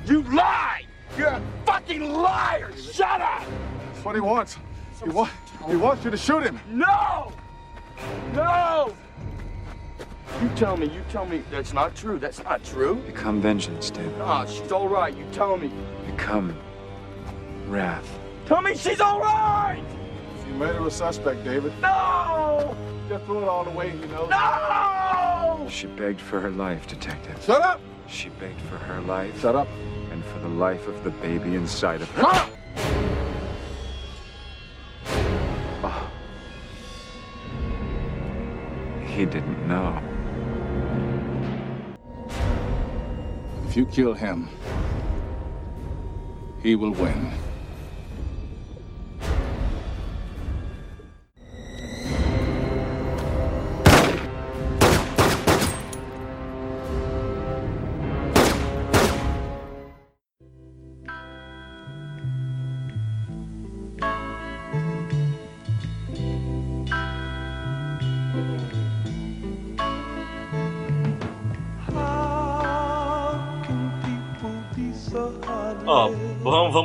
you. 0.07 0.15
You 0.15 0.23
lied! 0.35 0.87
You're 1.19 1.29
a 1.29 1.43
fucking 1.67 2.11
liar! 2.11 2.73
Shut 2.79 3.21
up! 3.21 3.45
That's 3.93 4.03
what 4.03 4.15
he 4.15 4.23
wants. 4.23 4.57
He, 5.05 5.11
wa- 5.11 5.29
he 5.69 5.77
wants 5.77 6.03
you 6.03 6.11
to 6.11 6.17
shoot 6.17 6.43
him. 6.43 6.59
No! 6.71 7.35
No! 8.33 8.95
You 10.41 10.49
tell 10.57 10.79
me, 10.79 10.87
you 10.87 11.03
tell 11.11 11.27
me 11.27 11.43
that's 11.51 11.75
not 11.75 11.95
true. 11.95 12.19
That's 12.19 12.43
not 12.43 12.65
true. 12.65 12.95
Become 12.95 13.43
vengeance, 13.43 13.91
David. 13.91 14.19
Ah, 14.23 14.47
she's 14.47 14.73
all 14.73 14.89
right. 14.89 15.15
You 15.15 15.27
tell 15.33 15.59
me. 15.59 15.71
Become 16.07 16.57
wrath. 17.71 18.19
Tell 18.47 18.61
me 18.61 18.77
she's 18.77 19.01
all 19.01 19.21
right! 19.21 19.85
You 20.49 20.55
murder 20.55 20.87
a 20.87 20.91
suspect, 20.91 21.45
David. 21.45 21.73
No! 21.81 22.77
Just 23.09 23.25
throw 23.25 23.43
it 23.43 23.49
all 23.49 23.67
away, 23.67 23.93
you 23.93 24.07
know. 24.09 24.27
No! 24.27 25.69
She 25.71 25.87
begged 25.87 26.21
for 26.21 26.41
her 26.41 26.51
life, 26.51 26.87
Detective. 26.89 27.41
Shut 27.45 27.63
up! 27.63 27.81
She 28.09 28.29
begged 28.29 28.61
for 28.63 28.77
her 28.77 29.01
life. 29.03 29.41
Shut 29.41 29.55
up. 29.55 29.69
And 30.11 30.25
for 30.25 30.41
the 30.41 30.49
life 30.49 30.89
of 30.89 31.05
the 31.05 31.11
baby 31.11 31.55
inside 31.55 32.03
of 32.03 32.11
her. 32.11 32.23
Huh? 32.25 32.51
Ah. 35.85 36.11
Oh. 36.11 36.11
He 39.07 39.25
didn't 39.25 39.69
know. 39.69 40.03
If 43.69 43.77
you 43.77 43.87
kill 43.87 44.15
him, 44.15 44.49
he 46.61 46.75
will 46.75 46.91
win. 46.91 47.31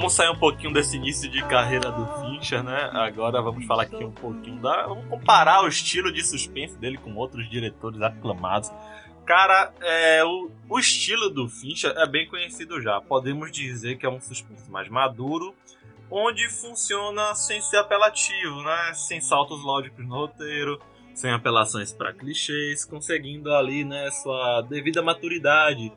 Vamos, 0.06 0.14
sair 0.14 0.30
um 0.30 0.36
pouquinho 0.36 0.72
desse 0.72 0.98
início 0.98 1.30
de 1.30 1.42
carreira 1.46 1.92
do 1.92 2.06
Fincher, 2.20 2.64
né? 2.64 2.92
Agora 2.94 3.42
vamos 3.42 3.66
falar 3.66 3.84
aqui 3.84 4.04
um 4.04 4.12
pouquinho 4.12 4.62
da. 4.62 4.86
Vamos 4.86 5.08
comparar 5.08 5.64
o 5.64 5.68
estilo 5.68 6.12
de 6.12 6.24
suspense 6.24 6.78
dele 6.78 6.98
com 6.98 7.16
outros 7.16 7.50
diretores 7.50 8.00
aclamados. 8.02 8.72
Cara, 9.26 9.74
é, 9.82 10.24
o, 10.24 10.52
o 10.70 10.80
estilo 10.80 11.32
do 11.32 11.50
Fincher 11.50 11.92
é 11.98 12.08
bem 12.08 12.28
conhecido 12.28 12.80
já. 12.80 13.02
Podemos 13.02 13.52
dizer 13.52 13.98
que 13.98 14.06
é 14.06 14.10
um 14.10 14.22
suspense 14.22 14.70
mais 14.70 14.88
maduro, 14.90 15.56
onde 16.12 16.48
funciona 16.50 17.34
sem 17.34 17.60
ser 17.62 17.78
apelativo, 17.78 18.62
né? 18.62 18.94
Sem 18.94 19.20
saltos 19.20 19.64
lógicos 19.64 20.06
no 20.06 20.14
roteiro, 20.14 20.80
sem 21.16 21.32
apelações 21.32 21.92
para 21.92 22.14
clichês, 22.14 22.86
conseguindo 22.86 23.52
ali, 23.52 23.84
né, 23.84 24.12
sua 24.12 24.62
devida 24.62 25.02
maturidade. 25.02 25.92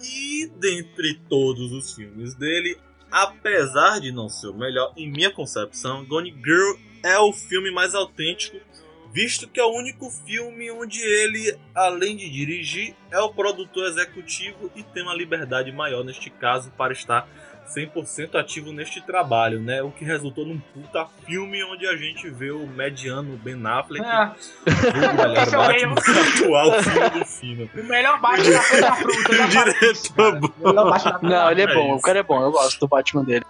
E 0.00 0.48
dentre 0.56 1.20
todos 1.28 1.72
os 1.72 1.94
filmes 1.94 2.34
dele, 2.34 2.78
apesar 3.12 4.00
de 4.00 4.10
não 4.10 4.28
ser 4.28 4.48
o 4.48 4.54
melhor, 4.54 4.92
em 4.96 5.10
minha 5.10 5.30
concepção, 5.30 6.04
Gone 6.04 6.34
Girl 6.42 6.76
é 7.02 7.18
o 7.18 7.32
filme 7.32 7.70
mais 7.70 7.94
autêntico 7.94 8.58
visto 9.12 9.46
que 9.46 9.60
é 9.60 9.64
o 9.64 9.72
único 9.72 10.10
filme 10.10 10.70
onde 10.70 11.00
ele, 11.00 11.54
além 11.74 12.16
de 12.16 12.30
dirigir, 12.30 12.94
é 13.10 13.20
o 13.20 13.32
produtor 13.32 13.86
executivo 13.86 14.72
e 14.74 14.82
tem 14.82 15.02
uma 15.02 15.14
liberdade 15.14 15.70
maior 15.70 16.02
neste 16.02 16.30
caso 16.30 16.70
para 16.72 16.94
estar 16.94 17.28
100% 17.66 18.34
ativo 18.38 18.72
neste 18.72 19.00
trabalho, 19.00 19.60
né? 19.60 19.82
O 19.82 19.90
que 19.90 20.04
resultou 20.04 20.44
num 20.44 20.58
puta 20.58 21.06
filme 21.26 21.62
onde 21.64 21.86
a 21.86 21.96
gente 21.96 22.28
vê 22.30 22.50
o 22.50 22.66
mediano 22.66 23.36
Ben 23.38 23.60
Affleck, 23.66 24.04
Ah, 24.04 24.34
o 24.66 24.70
melhor 24.98 25.74
é 25.74 25.86
o 25.86 25.94
Batman, 25.94 25.94
atual 26.44 26.82
filme 26.82 27.10
do 27.10 27.24
Fino. 27.24 27.70
o 27.74 27.84
melhor 27.84 28.20
Batman 28.20 28.80
da 28.80 28.92
fruta. 28.96 29.18
O 29.18 29.48
diretor 29.48 30.12
cara. 30.14 30.40
O 30.40 30.64
melhor 30.64 30.90
Batman 30.90 31.12
da 31.12 31.20
frente 31.20 31.22
Não, 31.22 31.50
ele 31.50 31.60
é 31.62 31.64
É 31.64 31.74
bom, 31.74 31.94
o 31.94 32.00
cara 32.00 32.18
é 32.18 32.22
bom, 32.22 32.42
eu 32.42 32.50
gosto 32.52 32.80
do 32.80 32.88
Batman 32.88 33.24
dele. 33.24 33.44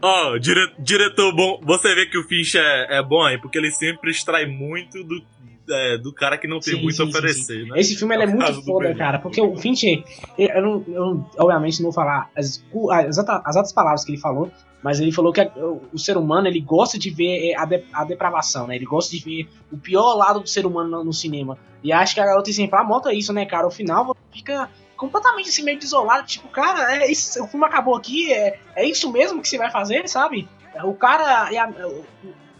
Ó, 0.00 0.38
dire- 0.38 0.72
diretor 0.78 1.34
bom. 1.34 1.60
Você 1.64 1.92
vê 1.94 2.06
que 2.06 2.16
o 2.16 2.22
Finch 2.24 2.56
é, 2.56 2.98
é 2.98 3.02
bom 3.02 3.22
aí, 3.24 3.36
porque 3.36 3.58
ele 3.58 3.70
sempre 3.72 4.10
extrai 4.12 4.46
muito 4.46 5.02
do, 5.02 5.20
é, 5.68 5.98
do 5.98 6.12
cara 6.12 6.38
que 6.38 6.46
não 6.46 6.60
tem 6.60 6.74
Sim, 6.74 6.82
muito 6.82 6.96
sim, 6.96 7.02
a 7.02 7.06
sim, 7.06 7.10
oferecer, 7.10 7.66
né? 7.66 7.78
Esse 7.80 7.96
filme 7.96 8.14
é 8.16 8.22
É 8.22 8.26
muito 8.26 8.62
foda, 8.62 8.94
cara, 8.94 9.18
porque 9.18 9.40
o 9.40 9.56
Fincher, 9.56 10.02
eu, 10.38 10.48
eu 10.48 10.62
não, 10.62 10.84
eu, 10.88 11.26
obviamente 11.38 11.78
não 11.80 11.84
vou 11.84 11.92
falar 11.92 12.30
as, 12.36 12.62
as, 12.92 13.18
as 13.18 13.56
outras 13.56 13.72
palavras 13.72 14.04
que 14.04 14.12
ele 14.12 14.20
falou, 14.20 14.50
mas 14.82 15.00
ele 15.00 15.10
falou 15.12 15.32
que 15.32 15.40
a- 15.40 15.50
o, 15.92 15.98
ser 15.98 16.16
humano 16.16 16.46
ele 16.46 16.60
gosta 16.60 16.98
de 16.98 17.10
ver 17.10 17.54
a, 17.56 17.64
de- 17.64 17.84
a 17.92 18.04
depravação, 18.04 18.66
né? 18.66 18.76
Ele 18.76 18.84
gosta 18.84 19.10
de 19.16 19.22
ver 19.22 19.48
o 19.72 19.76
pior 19.76 20.14
lado 20.14 20.40
do 20.40 20.48
ser 20.48 20.64
humano 20.66 20.88
no, 20.90 21.04
no 21.04 21.12
cinema. 21.12 21.58
E 21.82 21.92
acho 21.92 22.14
que 22.14 22.20
a 22.20 22.26
garota 22.26 22.48
exemplar 22.50 22.86
mostra 22.86 23.12
isso, 23.12 23.32
né, 23.32 23.44
cara? 23.46 23.66
O 23.66 23.70
final 23.70 24.04
você 24.06 24.18
fica 24.32 24.70
completamente 24.96 25.48
assim, 25.48 25.62
meio 25.62 25.78
desolado, 25.78 26.26
tipo, 26.26 26.48
cara, 26.48 26.96
é 26.96 27.10
isso, 27.10 27.42
o 27.42 27.46
filme 27.46 27.66
acabou 27.66 27.94
aqui, 27.96 28.32
é, 28.32 28.58
é 28.74 28.86
isso 28.88 29.10
mesmo 29.12 29.42
que 29.42 29.48
você 29.48 29.58
vai 29.58 29.70
fazer, 29.70 30.08
sabe? 30.08 30.48
O 30.84 30.94
cara. 30.94 31.48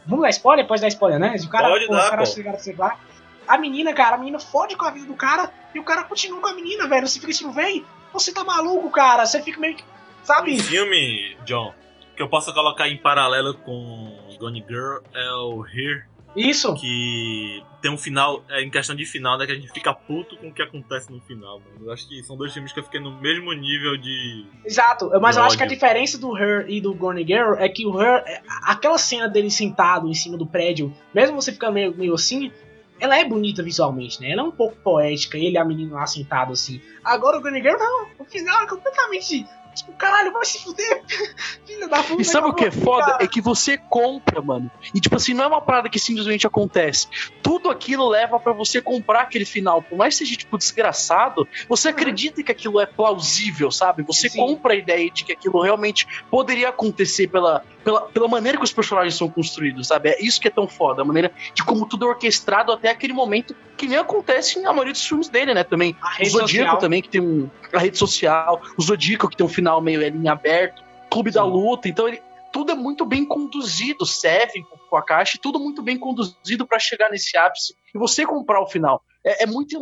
Vamos 0.07 0.23
dar 0.23 0.31
spoiler? 0.31 0.67
Pode 0.67 0.81
dar 0.81 0.89
spoiler, 0.89 1.19
né? 1.19 1.37
O 1.43 1.49
cara, 1.49 1.69
Pode 1.69 1.87
pô, 1.87 1.93
dar, 1.93 2.07
o 2.07 2.11
cara 2.11 2.23
pô. 2.25 2.83
lá. 2.83 2.99
A 3.47 3.59
menina, 3.59 3.93
cara, 3.93 4.17
a 4.17 4.19
menina 4.19 4.39
fode 4.39 4.77
com 4.77 4.85
a 4.85 4.91
vida 4.91 5.07
do 5.07 5.15
cara 5.15 5.53
e 5.75 5.79
o 5.79 5.85
cara 5.85 6.05
continua 6.05 6.41
com 6.41 6.49
a 6.49 6.55
menina, 6.55 6.89
velho. 6.89 7.07
Você 7.07 7.21
fica 7.21 7.33
tipo, 7.33 7.53
véi, 7.53 7.85
você 8.13 8.33
tá 8.33 8.43
maluco, 8.43 8.91
cara. 8.91 9.25
Você 9.25 9.43
fica 9.43 9.61
meio 9.61 9.77
que. 9.77 9.85
Sabe? 10.25 10.55
Um 10.55 10.59
filme, 10.59 11.37
John, 11.45 11.73
que 12.17 12.23
eu 12.23 12.29
posso 12.29 12.53
colocar 12.53 12.89
em 12.89 12.97
paralelo 12.97 13.55
com 13.55 14.19
Gone 14.39 14.65
Girl 14.67 14.99
é 15.15 15.31
o 15.33 15.65
Here, 15.65 16.05
Isso. 16.37 16.75
que 16.75 17.63
tem 17.81 17.91
um 17.91 17.97
final, 17.99 18.45
é, 18.49 18.63
em 18.63 18.71
questão 18.71 18.95
de 18.95 19.05
final, 19.07 19.39
né, 19.39 19.47
que 19.47 19.53
a 19.53 19.55
gente 19.55 19.73
fica 19.73 19.93
puto 19.95 20.37
com 20.37 20.49
o 20.49 20.53
que 20.53 20.63
acontece 20.63 21.11
no 21.11 21.21
final, 21.21 21.61
mano. 21.61 21.87
Eu 21.87 21.93
acho 21.93 22.09
que 22.09 22.23
são 22.25 22.37
dois 22.37 22.53
filmes 22.53 22.73
que 22.73 22.81
eu 22.81 22.85
fiquei 22.85 23.01
no 23.01 23.21
mesmo 23.21 23.53
nível 23.53 23.97
de... 23.97 24.45
Exato. 24.65 25.11
Mas 25.21 25.37
eu 25.37 25.43
acho 25.43 25.57
que 25.57 25.63
a 25.63 25.67
ódio. 25.67 25.77
diferença 25.77 26.19
do 26.19 26.37
Her 26.37 26.67
e 26.69 26.81
do 26.81 26.95
Gone 26.95 27.25
Girl 27.25 27.55
é 27.55 27.69
que 27.69 27.87
o 27.87 28.01
Her, 28.01 28.23
é- 28.27 28.43
aquela 28.65 28.99
cena 28.99 29.29
dele 29.29 29.51
sentado 29.51 30.09
em 30.09 30.15
cima 30.15 30.37
do 30.37 30.47
prédio, 30.47 30.93
mesmo 31.15 31.41
você 31.41 31.53
ficando 31.53 31.75
meio, 31.75 31.97
meio 31.97 32.15
assim. 32.15 32.51
Ela 32.99 33.19
é 33.19 33.25
bonita 33.25 33.63
visualmente, 33.63 34.21
né? 34.21 34.31
Ela 34.31 34.41
é 34.41 34.45
um 34.45 34.51
pouco 34.51 34.75
poética, 34.77 35.37
ele 35.37 35.53
e 35.53 35.59
a 35.59 35.65
menina 35.65 35.97
lá 35.97 36.07
sentado 36.07 36.53
assim. 36.53 36.81
Agora 37.05 37.39
o 37.39 37.43
Gone 37.43 37.61
Girl, 37.61 37.79
não. 37.79 38.09
O 38.19 38.25
final 38.25 38.63
é 38.63 38.67
completamente. 38.67 39.47
Tipo, 39.77 39.93
caralho, 39.93 40.33
vai 40.33 40.45
se 40.45 40.63
fuder. 40.63 41.03
Filha 41.67 41.89
da 41.89 42.03
puta. 42.03 42.21
E 42.21 42.25
sabe 42.25 42.49
o 42.49 42.55
que 42.55 42.65
é 42.65 42.71
foda? 42.71 43.07
cara. 43.13 43.25
É 43.25 43.27
que 43.27 43.41
você 43.41 43.77
compra, 43.77 44.41
mano. 44.41 44.71
E 44.95 45.01
tipo 45.01 45.17
assim, 45.17 45.35
não 45.35 45.45
é 45.45 45.47
uma 45.47 45.61
parada 45.61 45.89
que 45.89 45.99
simplesmente 45.99 46.47
acontece. 46.47 47.07
Tudo 47.43 47.71
aquilo 47.71 48.09
leva 48.09 48.41
pra 48.41 48.53
você 48.53 48.81
comprar 48.81 49.23
aquele 49.23 49.45
final. 49.45 49.83
Por 49.83 49.97
mais 49.99 50.15
que 50.15 50.25
seja, 50.25 50.37
tipo, 50.37 50.57
desgraçado, 50.57 51.47
você 51.69 51.89
acredita 51.89 52.43
que 52.43 52.51
aquilo 52.51 52.81
é 52.81 52.87
plausível, 52.87 53.71
sabe? 53.71 54.03
Você 54.05 54.29
Sim. 54.29 54.39
compra 54.39 54.73
a 54.73 54.77
ideia 54.77 55.11
de 55.11 55.25
que 55.25 55.33
aquilo 55.33 55.61
realmente 55.61 56.07
poderia 56.31 56.69
acontecer 56.71 57.29
pela, 57.29 57.63
pela, 57.85 58.03
pela 58.03 58.29
maneira 58.29 58.57
que 58.59 58.65
os 58.65 58.73
personagens 58.73 59.15
são 59.15 59.29
construídos, 59.29 59.89
sabe? 59.89 60.11
É 60.11 60.23
isso 60.25 60.41
que 60.41 60.49
é 60.49 60.51
tão 60.51 60.67
foda. 60.67 61.03
A 61.03 61.05
maneira 61.05 61.31
de 61.55 61.63
como 61.65 61.87
tudo 61.87 62.07
é 62.07 62.09
orquestrado 62.09 62.73
até 62.73 62.91
aquele 62.91 63.13
momento 63.13 63.55
que 63.77 63.87
nem 63.87 63.99
acontece 63.99 64.61
na 64.61 64.73
maioria 64.73 64.93
dos 64.93 65.07
filmes 65.07 65.29
dele, 65.29 65.53
né? 65.53 65.63
Também. 65.63 65.95
A 66.01 66.23
O 66.23 66.25
Zodíaco 66.25 66.47
social. 66.49 66.79
também, 66.79 67.03
que 67.03 67.09
tem 67.09 67.21
um, 67.21 67.49
a 67.73 67.79
rede 67.79 67.99
social. 67.99 68.63
O 68.77 68.83
Zodíaco, 68.83 69.29
que 69.29 69.37
tem 69.37 69.45
um 69.45 69.49
final 69.51 69.66
meio 69.81 70.05
ali 70.05 70.17
em 70.17 70.29
aberto. 70.29 70.83
Clube 71.11 71.31
da 71.31 71.43
Sim. 71.45 71.51
Luta. 71.51 71.89
Então, 71.89 72.09
ele, 72.09 72.21
tudo 72.53 72.73
é 72.73 72.75
muito 72.75 73.05
bem 73.05 73.25
conduzido. 73.25 74.05
Seven 74.07 74.65
com- 74.91 74.97
a 74.97 75.03
caixa, 75.03 75.39
tudo 75.41 75.59
muito 75.59 75.83
bem 75.83 75.99
conduzido 75.99 76.67
pra 76.67 76.79
chegar 76.79 77.11
nesse 77.11 77.37
ápice. 77.37 77.75
E 77.95 77.99
você 77.99 78.25
comprar 78.25 78.61
o 78.63 78.67
final. 78.67 79.03
É, 79.25 79.43
é 79.45 79.47
muito 79.47 79.79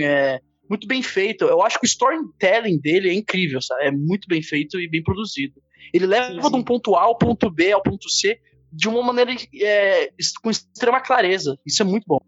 é, 0.00 0.40
muito 0.68 0.86
bem 0.86 1.02
feito. 1.02 1.44
Eu 1.44 1.62
acho 1.62 1.78
que 1.80 1.84
o 1.84 1.88
storytelling 1.88 2.78
dele 2.78 3.08
é 3.10 3.12
incrível, 3.12 3.60
sabe? 3.60 3.84
É 3.86 3.90
muito 3.90 4.28
bem 4.28 4.42
feito 4.42 4.78
e 4.80 4.88
bem 4.88 5.02
produzido. 5.02 5.60
Ele 5.92 6.06
leva 6.06 6.42
Sim, 6.42 6.50
de 6.50 6.56
um 6.56 6.62
ponto 6.62 6.94
A 6.94 7.02
ao 7.02 7.16
ponto 7.18 7.50
B 7.50 7.72
ao 7.72 7.82
ponto 7.82 8.08
C 8.08 8.40
de 8.72 8.88
uma 8.88 9.02
maneira 9.02 9.32
é, 9.60 10.10
com 10.42 10.50
extrema 10.50 11.00
clareza. 11.00 11.58
Isso 11.66 11.82
é 11.82 11.84
muito 11.84 12.04
bom. 12.06 12.20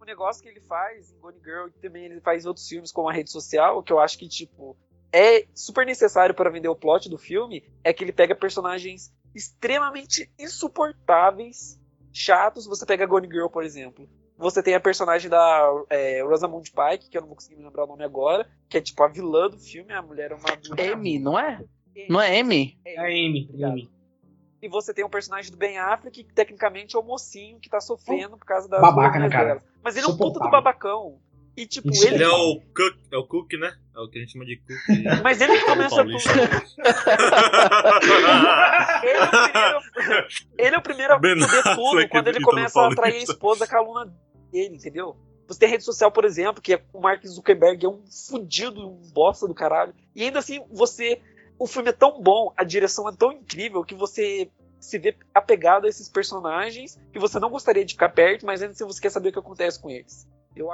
o 0.00 0.04
negócio 0.04 0.42
que 0.42 0.48
ele 0.48 0.60
faz 0.60 1.12
em 1.12 1.18
Gone 1.20 1.38
Girl 1.44 1.68
e 1.68 1.80
também 1.80 2.04
ele 2.06 2.20
faz 2.20 2.44
outros 2.44 2.66
filmes 2.66 2.90
como 2.90 3.08
a 3.08 3.12
rede 3.12 3.30
social, 3.30 3.80
que 3.82 3.92
eu 3.92 4.00
acho 4.00 4.18
que 4.18 4.28
tipo 4.28 4.76
é 5.12 5.46
super 5.54 5.84
necessário 5.84 6.34
para 6.34 6.50
vender 6.50 6.68
o 6.68 6.76
plot 6.76 7.08
do 7.08 7.18
filme, 7.18 7.62
é 7.84 7.92
que 7.92 8.02
ele 8.02 8.12
pega 8.12 8.34
personagens 8.34 9.12
extremamente 9.34 10.30
insuportáveis, 10.38 11.78
chatos. 12.12 12.66
Você 12.66 12.86
pega 12.86 13.06
Gone 13.06 13.28
Girl, 13.28 13.48
por 13.48 13.64
exemplo. 13.64 14.08
Você 14.38 14.62
tem 14.62 14.74
a 14.74 14.80
personagem 14.80 15.30
da 15.30 15.84
é, 15.90 16.22
Rosamund 16.22 16.70
Pike, 16.70 17.10
que 17.10 17.16
eu 17.16 17.20
não 17.20 17.28
vou 17.28 17.36
conseguir 17.36 17.56
me 17.56 17.64
lembrar 17.64 17.84
o 17.84 17.86
nome 17.86 18.04
agora, 18.04 18.48
que 18.68 18.78
é 18.78 18.80
tipo 18.80 19.02
a 19.02 19.08
vilã 19.08 19.48
do 19.48 19.58
filme, 19.58 19.92
a 19.92 20.02
mulher 20.02 20.32
é 20.32 20.34
uma 20.34 20.82
M, 20.82 21.18
não 21.18 21.38
é? 21.38 21.62
Não 22.08 22.20
é 22.20 22.38
M? 22.38 22.78
É 22.84 22.98
a 22.98 23.04
Amy. 23.04 23.46
Obrigado. 23.48 23.72
Amy. 23.72 23.90
E 24.62 24.68
você 24.68 24.94
tem 24.94 25.04
um 25.04 25.10
personagem 25.10 25.50
do 25.50 25.56
Ben 25.56 25.76
Affleck, 25.76 26.24
que 26.24 26.32
tecnicamente 26.32 26.94
é 26.94 26.98
o 26.98 27.02
mocinho 27.02 27.58
que 27.58 27.68
tá 27.68 27.80
sofrendo 27.80 28.38
por 28.38 28.46
causa 28.46 28.68
das 28.68 28.80
Babaca, 28.80 29.18
né, 29.18 29.28
cara? 29.28 29.46
dela. 29.46 29.62
Mas 29.82 29.96
ele 29.96 30.06
é 30.06 30.08
um 30.08 30.16
puta 30.16 30.38
do 30.38 30.48
babacão. 30.48 31.18
E 31.56 31.66
tipo, 31.66 31.90
Isso 31.90 32.06
ele 32.06 32.16
Ele 32.16 32.24
é 32.24 32.28
o 32.28 32.60
Cook, 32.60 32.96
é 33.10 33.16
o 33.16 33.26
Cook, 33.26 33.52
né? 33.54 33.74
É 33.94 34.00
o 34.00 34.08
que 34.08 34.18
a 34.18 34.20
gente 34.22 34.32
chama 34.32 34.44
de 34.46 34.56
Cook. 34.56 34.78
Mas 35.22 35.40
ele 35.40 35.58
que 35.58 35.64
começa 35.64 35.96
Paulista. 35.96 36.30
Ele 39.02 39.16
é 39.16 39.18
o 39.18 39.82
primeiro, 39.92 40.52
ele 40.58 40.74
é 40.74 40.78
o 40.78 40.82
primeiro 40.82 41.12
a 41.14 41.18
Ben 41.18 41.40
foder 41.40 41.74
tudo 41.74 42.08
quando 42.08 42.28
ele 42.28 42.40
começa 42.40 42.80
a 42.80 42.88
atrair 42.88 43.16
a 43.16 43.22
esposa 43.22 43.66
com 43.66 43.76
a 43.76 43.78
aluna 43.78 44.14
dele, 44.50 44.76
entendeu? 44.76 45.16
Você 45.48 45.58
tem 45.58 45.68
a 45.68 45.72
rede 45.72 45.84
social, 45.84 46.10
por 46.10 46.24
exemplo, 46.24 46.62
que 46.62 46.74
é 46.74 46.82
o 46.92 47.00
Mark 47.00 47.26
Zuckerberg 47.26 47.84
é 47.84 47.88
um 47.88 48.02
fudido, 48.06 48.88
um 48.88 49.00
bosta 49.12 49.46
do 49.46 49.54
caralho. 49.54 49.94
E 50.14 50.22
ainda 50.22 50.38
assim, 50.38 50.64
você. 50.70 51.20
O 51.58 51.66
filme 51.66 51.90
é 51.90 51.92
tão 51.92 52.20
bom, 52.20 52.52
a 52.56 52.64
direção 52.64 53.08
é 53.08 53.12
tão 53.12 53.30
incrível 53.30 53.84
que 53.84 53.94
você 53.94 54.50
se 54.80 54.98
vê 54.98 55.16
apegado 55.32 55.86
a 55.86 55.88
esses 55.88 56.08
personagens 56.08 56.98
que 57.12 57.18
você 57.18 57.38
não 57.38 57.50
gostaria 57.50 57.84
de 57.84 57.94
ficar 57.94 58.08
perto, 58.08 58.44
mas 58.44 58.60
ainda 58.60 58.72
assim 58.72 58.84
você 58.84 59.00
quer 59.00 59.10
saber 59.10 59.28
o 59.28 59.32
que 59.32 59.38
acontece 59.38 59.80
com 59.80 59.88
eles. 59.88 60.26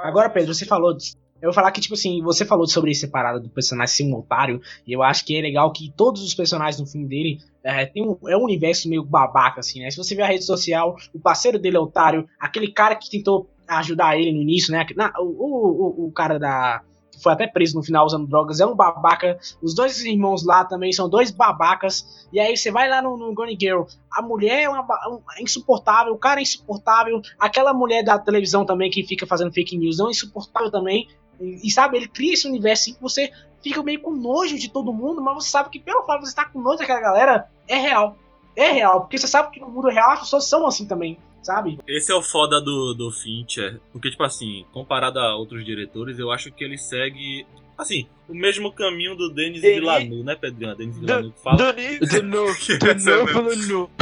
Agora, 0.03 0.29
Pedro, 0.29 0.53
você 0.53 0.65
falou. 0.65 0.95
de- 0.95 1.15
Eu 1.41 1.47
vou 1.47 1.53
falar 1.53 1.71
que, 1.71 1.79
tipo 1.79 1.93
assim, 1.93 2.21
você 2.21 2.43
falou 2.43 2.67
sobre 2.67 2.91
essa 2.91 3.07
parada 3.07 3.39
do 3.39 3.47
personagem 3.49 3.95
ser 3.95 4.03
um 4.03 4.17
otário, 4.17 4.61
e 4.85 4.91
eu 4.91 5.01
acho 5.01 5.23
que 5.25 5.37
é 5.37 5.41
legal 5.41 5.71
que 5.71 5.89
todos 5.95 6.21
os 6.21 6.33
personagens 6.35 6.81
no 6.81 6.85
filme 6.85 7.07
dele 7.07 7.39
é, 7.63 7.85
tem 7.85 8.03
um, 8.05 8.17
é 8.27 8.35
um 8.35 8.43
universo 8.43 8.89
meio 8.89 9.05
babaca, 9.05 9.61
assim, 9.61 9.79
né? 9.79 9.89
Se 9.89 9.95
você 9.95 10.13
ver 10.15 10.23
a 10.23 10.27
rede 10.27 10.43
social, 10.43 10.97
o 11.13 11.19
parceiro 11.19 11.57
dele 11.57 11.77
é 11.77 11.79
otário, 11.79 12.27
aquele 12.37 12.69
cara 12.73 12.93
que 12.93 13.09
tentou 13.09 13.49
ajudar 13.65 14.19
ele 14.19 14.33
no 14.33 14.41
início, 14.41 14.69
né? 14.73 14.85
Na- 14.97 15.13
o, 15.17 15.23
o- 15.23 16.07
o 16.07 16.11
cara 16.11 16.37
da. 16.37 16.81
Foi 17.21 17.33
até 17.33 17.47
preso 17.47 17.75
no 17.75 17.83
final 17.83 18.05
usando 18.05 18.27
drogas, 18.27 18.59
é 18.59 18.65
um 18.65 18.75
babaca. 18.75 19.37
Os 19.61 19.73
dois 19.75 20.03
irmãos 20.03 20.45
lá 20.45 20.63
também 20.65 20.91
são 20.91 21.09
dois 21.09 21.31
babacas. 21.31 22.27
E 22.31 22.39
aí 22.39 22.55
você 22.55 22.71
vai 22.71 22.89
lá 22.89 23.01
no, 23.01 23.17
no 23.17 23.33
Gone 23.33 23.57
Girl, 23.59 23.83
a 24.11 24.21
mulher 24.21 24.63
é, 24.63 24.69
uma, 24.69 24.81
um- 25.09 25.21
é 25.37 25.43
insuportável, 25.43 26.13
o 26.13 26.17
cara 26.17 26.39
é 26.39 26.43
insuportável, 26.43 27.21
aquela 27.39 27.73
mulher 27.73 28.03
da 28.03 28.17
televisão 28.19 28.65
também 28.65 28.89
que 28.89 29.03
fica 29.03 29.25
fazendo 29.27 29.51
fake 29.51 29.77
news 29.77 29.99
é 29.99 30.03
insuportável 30.03 30.71
também. 30.71 31.07
E, 31.39 31.67
e, 31.67 31.71
sabe, 31.71 31.97
ele 31.97 32.07
cria 32.07 32.33
esse 32.33 32.47
universo 32.47 32.83
assim 32.83 32.93
que 32.93 33.01
você 33.01 33.31
fica 33.61 33.81
meio 33.83 34.01
com 34.01 34.11
nojo 34.11 34.57
de 34.57 34.69
todo 34.69 34.93
mundo, 34.93 35.21
mas 35.21 35.35
você 35.43 35.49
sabe 35.49 35.69
que 35.69 35.79
pelo 35.79 36.03
fato 36.05 36.19
de 36.19 36.25
você 36.27 36.31
estar 36.31 36.51
com 36.51 36.61
nojo 36.61 36.77
daquela 36.79 37.01
galera, 37.01 37.49
é 37.67 37.75
real. 37.75 38.15
É 38.55 38.71
real, 38.71 39.01
porque 39.01 39.17
você 39.17 39.27
sabe 39.27 39.51
que 39.51 39.59
no 39.59 39.69
mundo 39.69 39.87
real 39.89 40.11
as 40.11 40.19
pessoas 40.21 40.45
são 40.45 40.65
assim 40.67 40.85
também, 40.85 41.17
sabe? 41.41 41.77
Esse 41.87 42.11
é 42.11 42.15
o 42.15 42.21
foda 42.21 42.59
do, 42.61 42.93
do 42.93 43.11
Fincher. 43.11 43.79
Porque, 43.91 44.09
tipo 44.11 44.23
assim, 44.23 44.65
comparado 44.71 45.19
a 45.19 45.35
outros 45.35 45.65
diretores, 45.65 46.19
eu 46.19 46.31
acho 46.31 46.51
que 46.51 46.63
ele 46.63 46.77
segue, 46.77 47.45
assim, 47.77 48.07
o 48.27 48.33
mesmo 48.33 48.71
caminho 48.71 49.15
do 49.15 49.29
Denis 49.29 49.61
Denis- 49.61 49.79
Villeneuve, 49.79 50.23
né, 50.23 50.35
Pedrinho? 50.35 50.75
Denis 50.75 50.95
Do- 50.95 51.01
Villeneuve 51.05 51.33
que 51.35 51.41
fala 51.43 51.57
Dani, 51.57 51.99
De 51.99 52.21
novo, 52.21 52.55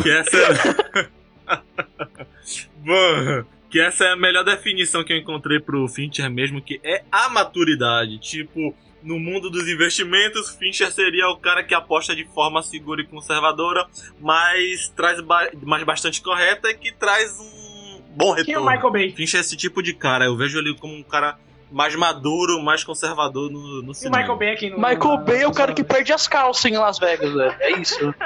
Que 0.04 0.10
essa 0.12 0.38
é 0.38 0.42
essa 0.52 0.78
é... 1.02 1.08
Bom, 2.80 3.46
que 3.70 3.80
essa 3.80 4.06
é 4.06 4.12
a 4.12 4.16
melhor 4.16 4.44
definição 4.44 5.04
que 5.04 5.12
eu 5.14 5.18
encontrei 5.18 5.60
pro 5.60 5.88
Fincher 5.88 6.30
mesmo, 6.30 6.62
que 6.62 6.80
é 6.84 7.04
a 7.12 7.30
maturidade. 7.30 8.18
Tipo, 8.20 8.74
no 9.04 9.20
mundo 9.20 9.50
dos 9.50 9.68
investimentos, 9.68 10.52
Fincher 10.56 10.92
seria 10.92 11.30
o 11.30 11.38
cara 11.38 11.64
que 11.64 11.74
aposta 11.74 12.16
de 12.16 12.26
forma 12.26 12.62
segura 12.62 13.02
e 13.02 13.06
conservadora, 13.06 13.86
mas 14.20 14.90
traz 14.96 15.22
ba 15.22 15.50
mas 15.64 15.84
bastante 15.84 16.22
correta 16.22 16.70
e 16.70 16.74
que 16.76 16.92
traz 16.92 17.40
um 17.40 18.02
bom 18.16 18.36
Quem 18.36 18.54
é 18.54 18.58
o 18.58 18.62
retorno. 18.62 18.72
Michael 18.72 18.92
Bay? 18.92 19.12
Fincher 19.12 19.40
é 19.40 19.42
esse 19.42 19.56
tipo 19.56 19.82
de 19.82 19.94
cara. 19.94 20.26
Eu 20.26 20.36
vejo 20.36 20.58
ele 20.60 20.76
como 20.76 20.94
um 20.94 21.04
cara 21.04 21.38
mais 21.72 21.96
maduro, 21.96 22.62
mais 22.62 22.84
conservador 22.84 23.52
no, 23.52 23.82
no 23.82 23.90
E 23.90 23.92
o 23.92 23.94
cinema. 23.94 24.18
Michael 24.20 24.38
Bay 24.38 24.50
aqui 24.52 24.70
no. 24.70 24.78
Michael 24.78 25.18
Bay 25.18 25.42
é 25.42 25.48
o 25.48 25.52
cara 25.52 25.74
que 25.74 25.84
perde 25.84 26.14
as 26.14 26.28
calças 26.28 26.66
em 26.66 26.78
Las 26.78 26.98
Vegas, 26.98 27.34
velho. 27.34 27.56
É 27.60 27.72
isso. 27.72 28.14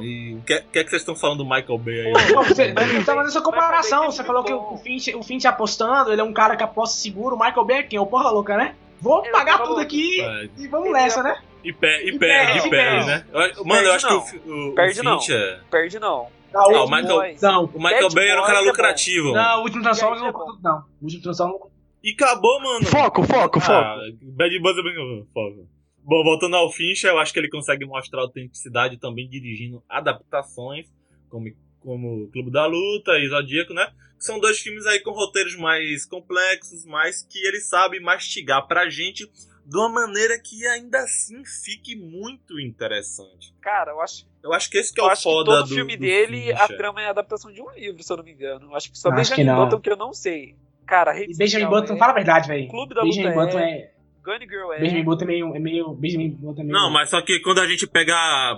E 0.00 0.34
o 0.34 0.42
que, 0.42 0.60
que 0.60 0.78
é 0.78 0.84
que 0.84 0.90
vocês 0.90 1.02
estão 1.02 1.16
falando 1.16 1.38
do 1.38 1.44
Michael 1.44 1.78
Bay 1.78 2.00
aí? 2.00 2.12
Pô, 2.32 2.42
você, 2.42 2.72
você 2.74 2.98
tá 2.98 3.14
fazendo 3.14 3.28
essa 3.28 3.40
comparação. 3.40 4.10
Você 4.10 4.22
falou 4.24 4.44
que 4.44 4.52
o. 4.52 4.76
Finch, 4.78 5.14
o 5.14 5.22
Finch 5.22 5.46
apostando, 5.46 6.12
ele 6.12 6.20
é 6.20 6.24
um 6.24 6.32
cara 6.32 6.56
que 6.56 6.62
aposta 6.62 7.00
seguro. 7.00 7.36
O 7.36 7.38
Michael 7.38 7.64
Bay 7.64 7.78
é 7.78 7.82
quem? 7.82 7.96
É 7.98 8.00
o 8.00 8.06
porra 8.06 8.30
louca, 8.30 8.56
né? 8.56 8.74
Vou 9.00 9.22
Ele 9.22 9.32
pagar 9.32 9.62
o 9.62 9.66
tudo 9.68 9.80
aqui 9.80 10.20
e 10.58 10.66
vamos 10.68 10.92
nessa, 10.92 11.22
né? 11.22 11.40
e, 11.62 11.72
pe, 11.72 11.86
e 11.86 12.08
E 12.14 12.18
perde, 12.18 12.18
perde, 12.18 12.66
e 12.66 12.70
perde, 12.70 13.00
não. 13.00 13.06
né? 13.06 13.26
Eu- 13.56 13.64
Mano, 13.64 13.82
eu 13.86 13.92
acho 13.92 14.06
não. 14.08 14.24
que 14.24 14.36
o, 14.38 14.68
o, 14.70 14.74
Perde 14.74 15.00
o 15.00 15.02
não. 15.04 15.20
Finch 15.20 15.32
é... 15.34 15.60
Perde 15.70 15.98
não. 15.98 16.28
Não, 16.52 16.60
Ah, 16.62 16.66
o 16.68 16.80
último- 16.80 16.96
Michael- 16.96 17.36
Não, 17.42 17.64
O 17.66 17.78
Michael 17.82 18.08
Bay 18.14 18.28
era 18.28 18.40
um 18.40 18.44
cara 18.46 18.58
é 18.58 18.62
bom. 18.62 18.68
lucrativo. 18.68 19.32
não, 19.32 19.58
o 19.58 19.62
último 19.64 19.82
Transformers 19.82 20.22
não. 20.22 20.28
É 20.28 20.32
Não, 20.32 20.78
o 21.00 21.04
último 21.04 21.22
Transformers 21.22 21.60
não. 21.60 21.70
E 22.02 22.12
acabou, 22.12 22.60
mano. 22.62 22.86
Foco, 22.86 23.22
foco, 23.24 23.60
foco. 23.60 23.72
Ah, 23.72 23.98
Bad 24.22 24.58
Buzz 24.60 24.78
é 24.78 24.82
bem 24.82 25.26
foco. 25.34 25.68
Bom, 26.08 26.22
voltando 26.22 26.54
ao 26.56 26.70
Fincher, 26.70 27.10
eu 27.10 27.18
acho 27.18 27.32
que 27.32 27.38
ele 27.40 27.50
consegue 27.50 27.84
mostrar 27.84 28.20
autenticidade 28.20 28.96
também 28.98 29.28
dirigindo 29.28 29.82
adaptações, 29.88 30.86
como, 31.28 31.46
como 31.86 32.28
Clube 32.32 32.50
da 32.50 32.66
Luta 32.66 33.12
e 33.16 33.28
Zodíaco, 33.28 33.72
né? 33.72 33.86
Que 34.18 34.24
são 34.24 34.40
dois 34.40 34.58
filmes 34.58 34.84
aí 34.86 34.98
com 34.98 35.12
roteiros 35.12 35.54
mais 35.54 36.04
complexos, 36.04 36.84
mas 36.84 37.22
que 37.22 37.38
ele 37.46 37.60
sabe 37.60 38.00
mastigar 38.00 38.66
pra 38.66 38.90
gente 38.90 39.24
de 39.64 39.76
uma 39.76 39.88
maneira 39.88 40.36
que 40.42 40.66
ainda 40.66 40.98
assim 40.98 41.44
fique 41.64 41.94
muito 41.94 42.58
interessante. 42.58 43.54
Cara, 43.60 43.92
eu 43.92 44.00
acho, 44.00 44.26
Eu 44.42 44.52
acho 44.52 44.68
que 44.68 44.78
esse 44.78 44.92
que 44.92 45.00
é 45.00 45.04
eu 45.04 45.06
o 45.06 45.10
acho 45.10 45.22
que 45.22 45.28
foda 45.28 45.50
todo 45.58 45.68
do, 45.68 45.74
filme 45.74 45.96
do 45.96 46.00
dele, 46.00 46.52
a 46.52 46.58
Fincher. 46.62 46.76
trama 46.76 47.02
é 47.02 47.06
a 47.06 47.10
adaptação 47.10 47.52
de 47.52 47.62
um 47.62 47.70
livro, 47.70 48.02
se 48.02 48.12
eu 48.12 48.16
não 48.16 48.24
me 48.24 48.32
engano. 48.32 48.66
Eu 48.66 48.74
Acho 48.74 48.90
que 48.90 48.98
só 48.98 49.10
Acho 49.10 49.30
que 49.34 49.36
Benjamin. 49.44 49.64
Button 49.64 49.80
que 49.80 49.90
eu 49.90 49.96
não 49.96 50.12
sei. 50.12 50.56
Cara, 50.86 51.16
E 51.20 51.36
Benjamin 51.36 51.66
Button, 51.66 51.94
é, 51.94 51.98
fala 51.98 52.12
a 52.12 52.14
verdade, 52.14 52.48
velho. 52.48 52.68
Clube 52.68 52.94
da 52.94 53.02
Benjamin 53.02 53.28
Luta 53.28 53.44
Button 53.46 53.58
é, 53.58 53.70
é. 53.72 53.94
Gunny 54.26 54.46
Girl 54.48 54.72
é. 54.72 54.80
Benjamin 54.80 55.04
Button 55.04 55.24
é 55.24 55.26
meio. 55.28 55.54
É 55.54 55.58
meio 55.60 55.94
Benjamin 55.94 56.30
Button 56.30 56.60
é 56.60 56.64
meio. 56.64 56.76
Não, 56.78 56.90
mas 56.90 57.08
só 57.10 57.22
que 57.22 57.38
quando 57.40 57.60
a 57.60 57.66
gente 57.68 57.86
pega. 57.86 58.14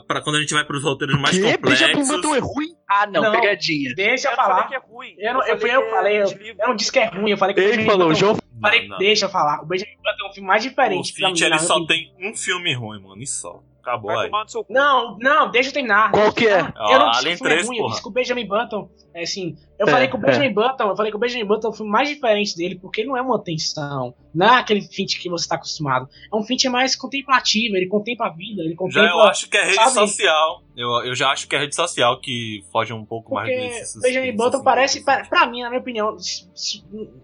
Pra, 0.09 0.22
quando 0.22 0.37
a 0.37 0.40
gente 0.40 0.54
vai 0.54 0.64
pros 0.64 0.83
roteiros 0.83 1.20
mais 1.20 1.37
Que? 1.37 1.42
Benjamin 1.59 1.92
complexos. 1.92 2.09
Button 2.09 2.35
é 2.35 2.38
ruim? 2.38 2.68
Ah, 2.88 3.07
não, 3.07 3.22
Não. 3.22 3.33
pegadinha. 3.33 3.94
Deixa 3.94 4.28
eu 4.28 4.33
Eu 4.33 4.37
falei 4.37 4.50
falar. 4.54 4.68
que 4.68 4.74
é 4.74 4.78
ruim. 4.78 5.14
Eu, 5.18 5.35
não, 5.35 5.40
eu, 5.46 5.59
falei 5.59 5.61
fui 5.61 5.70
eu 5.70 5.83
é 5.83 5.90
falei, 5.90 6.22
eu, 6.22 6.24
de 6.24 6.35
livro. 6.38 6.57
eu 6.62 6.68
não 6.68 6.74
disse 6.76 6.90
que 6.90 6.98
é 6.98 7.04
ruim, 7.07 7.31
eu 7.31 7.37
falei 7.37 7.54
que 7.54 7.61
o 7.61 7.64
Ele 7.64 7.85
falou, 7.85 8.14
João. 8.14 8.37
Falei, 8.61 8.83
Não, 8.83 8.88
não. 8.88 8.98
deixa 8.98 9.26
eu 9.26 9.31
falar. 9.31 9.62
O 9.62 9.66
Benjamin 9.66 9.92
Button 10.02 10.26
é 10.26 10.31
um 10.31 10.33
filme 10.33 10.48
mais 10.48 10.64
O 10.64 10.68
diferente. 10.68 11.12
Fincher 11.12 11.48
mim, 11.48 11.54
ele 11.54 11.59
só 11.61 11.87
tem 11.87 12.12
um 12.18 12.35
filme 12.35 12.74
ruim, 12.74 13.00
mano, 13.02 13.22
e 13.22 13.26
só. 13.26 13.62
Acabou 13.88 14.12
Vai 14.12 14.24
aí. 14.24 14.31
tomar 14.31 14.44
no 14.44 14.48
seu 14.51 14.64
cu. 14.64 14.72
Não, 14.72 15.16
não, 15.18 15.51
deixa 15.51 15.70
eu 15.70 15.72
terminar. 15.72 16.11
Qual 16.12 16.33
que 16.33 16.46
é? 16.46 16.61
Eu 16.61 16.98
não 16.98 17.09
Ah, 17.09 17.11
disse 17.12 17.24
que 17.27 17.35
o 17.35 17.37
filme 17.38 17.53
é 17.53 17.55
3, 17.57 17.66
ruim, 17.66 17.77
eu 17.77 17.83
porra. 17.83 17.90
disse 17.92 18.03
que 18.03 18.09
o 18.09 18.12
Benjamin 18.12 18.46
Button, 18.46 18.90
é 19.14 19.22
assim, 19.22 19.57
eu 19.79 19.87
É, 19.87 19.90
falei 19.90 20.09
que 20.09 20.16
o 20.16 20.18
é. 20.18 20.20
Benjamin 20.20 20.53
Button, 20.55 20.85
eu 20.88 20.96
falei 20.96 21.11
que 21.11 21.16
o 21.16 21.20
Benjamin 21.20 21.44
Button 21.46 21.66
é 21.68 21.70
o 21.70 21.74
filme 21.74 21.90
mais 21.90 22.09
diferente 22.09 22.57
dele, 22.57 22.79
porque 22.81 23.01
ele 23.01 23.09
não 23.09 23.16
é 23.16 23.22
uma 23.22 23.42
tensão, 23.42 24.14
não 24.35 24.46
é 24.46 24.59
aquele 24.61 24.83
Finch 24.83 25.18
que 25.20 25.29
você 25.29 25.44
está 25.44 25.57
acostumado. 25.57 26.09
É 26.33 26.37
um 26.37 26.42
Finch 26.42 26.68
mais 26.68 26.94
contemplativo, 26.94 27.77
ele 27.77 27.87
contempla 27.88 28.27
a 28.27 28.31
vida, 28.31 28.61
ele 28.62 28.70
Já 28.70 28.77
contempla... 28.77 29.09
eu 29.09 29.20
acho 29.22 29.48
que 29.48 29.57
é 29.57 29.64
rede 29.64 29.74
sabe? 29.77 29.90
social. 29.92 30.62
Eu, 30.77 30.88
eu 31.07 31.14
já 31.14 31.31
acho 31.31 31.48
que 31.48 31.57
é 31.57 31.59
rede 31.59 31.74
social 31.74 32.20
que 32.20 32.62
foge 32.70 32.92
um 32.92 33.05
pouco 33.05 33.35
mais 33.35 33.48
Porque. 33.48 34.09
Benjamin 34.09 34.37
Button 34.37 34.62
parece, 34.62 35.05
pra, 35.05 35.24
pra 35.24 35.46
mim, 35.46 35.62
na 35.62 35.68
minha 35.70 35.81
opinião, 35.81 36.16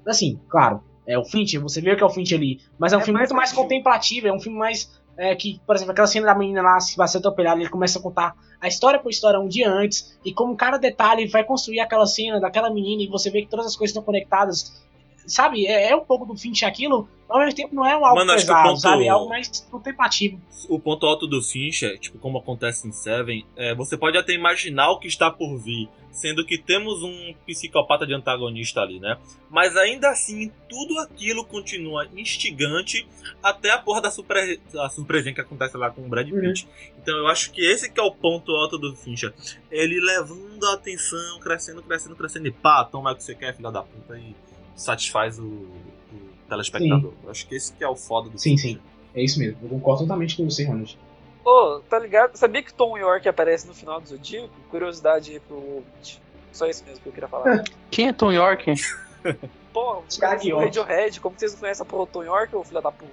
assim, 0.07 0.41
claro, 0.49 0.81
é 1.07 1.19
o 1.19 1.25
Finch, 1.25 1.59
você 1.59 1.81
vê 1.81 1.93
o 1.93 1.97
que 1.97 2.03
é 2.03 2.07
o 2.07 2.11
Finch 2.11 2.35
ali, 2.35 2.61
mas 2.79 2.93
é 2.93 2.97
um 2.97 3.01
É 3.01 3.05
filme 3.05 3.19
mais 3.19 3.31
muito 3.31 3.37
mais 3.39 3.53
contemplativo, 3.53 4.27
é 4.27 4.33
um 4.33 4.41
filme 4.41 4.59
mais 4.59 4.91
é, 5.17 5.35
que, 5.35 5.61
por 5.67 5.77
exemplo, 5.77 5.93
aquela 5.93 6.07
cena 6.07 6.27
da 6.27 6.35
menina 6.35 6.63
lá 6.63 6.81
se 6.81 6.97
vai 6.97 7.07
ser 7.09 7.19
atropelada, 7.19 7.61
ele 7.61 7.69
começa 7.69 7.99
a 7.99 8.03
contar 8.03 8.35
a 8.61 8.69
história 8.69 8.99
por 8.99 9.11
história 9.11 9.39
um 9.39 9.49
dia 9.49 9.71
antes, 9.71 10.19
e 10.25 10.33
como 10.33 10.57
cada 10.57 10.79
detalhe 10.79 11.27
vai 11.27 11.45
construir 11.45 11.81
aquela 11.81 12.07
cena 12.07 12.41
daquela 12.41 12.71
menina 12.71 13.03
e 13.03 13.07
você 13.09 13.31
vê 13.31 13.43
que 13.43 13.49
todas 13.49 13.67
as 13.67 13.77
coisas 13.77 13.91
estão 13.91 14.03
conectadas. 14.03 14.83
Sabe, 15.27 15.67
é, 15.67 15.91
é 15.91 15.97
um 15.97 16.05
pouco 16.05 16.27
do 16.27 16.37
Finch 16.37 16.65
aquilo, 16.65 17.09
ao 17.29 17.39
mesmo 17.39 17.55
tempo 17.55 17.75
não 17.75 17.87
é 17.87 17.97
um 17.97 18.05
algo 18.05 18.19
Mano, 18.19 18.35
pesado, 18.35 18.69
ponto- 18.69 18.81
sabe? 18.81 19.07
É 19.07 19.09
algo 19.09 19.29
mais 19.29 19.49
contemplativo. 19.71 20.41
O 20.69 20.79
ponto 20.79 21.07
alto 21.07 21.27
do 21.27 21.43
Fincher, 21.43 21.99
tipo, 21.99 22.19
como 22.19 22.39
acontece 22.39 22.87
em 22.87 22.93
Seven, 22.93 23.45
é, 23.57 23.75
você 23.75 23.97
pode 23.97 24.17
até 24.17 24.33
imaginar 24.33 24.91
o 24.91 24.99
que 24.99 25.09
está 25.09 25.31
por 25.31 25.57
vir, 25.59 25.89
sendo 26.11 26.45
que 26.45 26.57
temos 26.57 27.03
um 27.03 27.35
psicopata 27.47 28.07
de 28.07 28.15
antagonista 28.15 28.81
ali, 28.81 29.01
né? 29.01 29.19
Mas 29.51 29.77
ainda 29.77 30.11
assim, 30.11 30.51
tudo 30.69 30.99
aquilo 31.01 31.45
continua 31.45 32.07
instigante 32.15 33.07
até 33.43 33.71
a 33.71 33.79
porra 33.79 34.01
da 34.03 34.11
surpre... 34.11 34.61
a 34.79 34.89
surpresinha 34.89 35.35
que 35.35 35.41
acontece 35.41 35.77
lá 35.77 35.91
com 35.91 36.03
o 36.03 36.09
Brad 36.09 36.29
Pitt. 36.31 36.69
Então 37.03 37.17
eu 37.17 37.27
acho 37.27 37.51
que 37.51 37.61
esse 37.63 37.91
que 37.91 37.99
é 37.99 38.03
o 38.03 38.13
ponto 38.13 38.53
alto 38.53 38.79
do 38.79 38.95
Fincher. 38.95 39.35
Ele 39.71 40.01
levando 40.01 40.65
a 40.67 40.75
atenção, 40.75 41.41
crescendo, 41.41 41.83
crescendo, 41.83 42.15
crescendo, 42.15 42.47
e 42.47 42.53
pá, 42.53 42.85
toma 42.85 43.13
o 43.13 43.17
que 43.17 43.23
você 43.23 43.35
quer, 43.35 43.57
filha 43.57 43.71
da 43.71 43.83
puta, 43.83 44.17
e 44.17 44.35
satisfaz 44.75 45.39
o, 45.39 45.45
o 45.45 45.69
telespectador. 46.49 47.13
Eu 47.23 47.31
acho 47.31 47.47
que 47.47 47.55
esse 47.55 47.73
que 47.73 47.85
é 47.85 47.89
o 47.89 47.97
foda 47.97 48.29
do 48.29 48.39
Sim, 48.39 48.57
sim. 48.57 48.81
É 49.15 49.23
isso 49.23 49.39
mesmo, 49.39 49.59
eu 49.63 49.69
concordo 49.69 50.03
totalmente 50.03 50.37
com 50.37 50.45
você, 50.49 50.65
Ronald. 50.65 50.99
Ô, 51.45 51.81
tá 51.89 51.99
ligado? 51.99 52.37
Sabia 52.37 52.63
que 52.63 52.73
Tom 52.73 52.97
York 52.97 53.29
aparece 53.29 53.67
no 53.67 53.75
final 53.75 54.01
do 54.01 54.09
Zodíaco? 54.09 54.49
Curiosidade 54.71 55.33
aí 55.33 55.41
pro 55.41 55.57
ouvinte. 55.57 56.21
Só 56.51 56.67
isso 56.67 56.85
mesmo 56.85 57.01
que 57.01 57.09
eu 57.09 57.13
queria 57.13 57.29
falar. 57.29 57.63
Quem 57.91 58.09
é 58.09 58.13
Tom 58.13 58.33
York? 58.33 58.75
Pô, 59.73 60.03
o. 60.19 60.59
Radiohead, 60.59 61.21
como 61.21 61.39
vocês 61.39 61.53
não 61.53 61.61
conhecem 61.61 61.83
a 61.83 61.89
porra 61.89 62.07
do 62.07 62.13
Tom 62.13 62.23
York, 62.23 62.57
ô 62.57 62.65
filha 62.65 62.81
da 62.81 62.91
puta? 62.91 63.13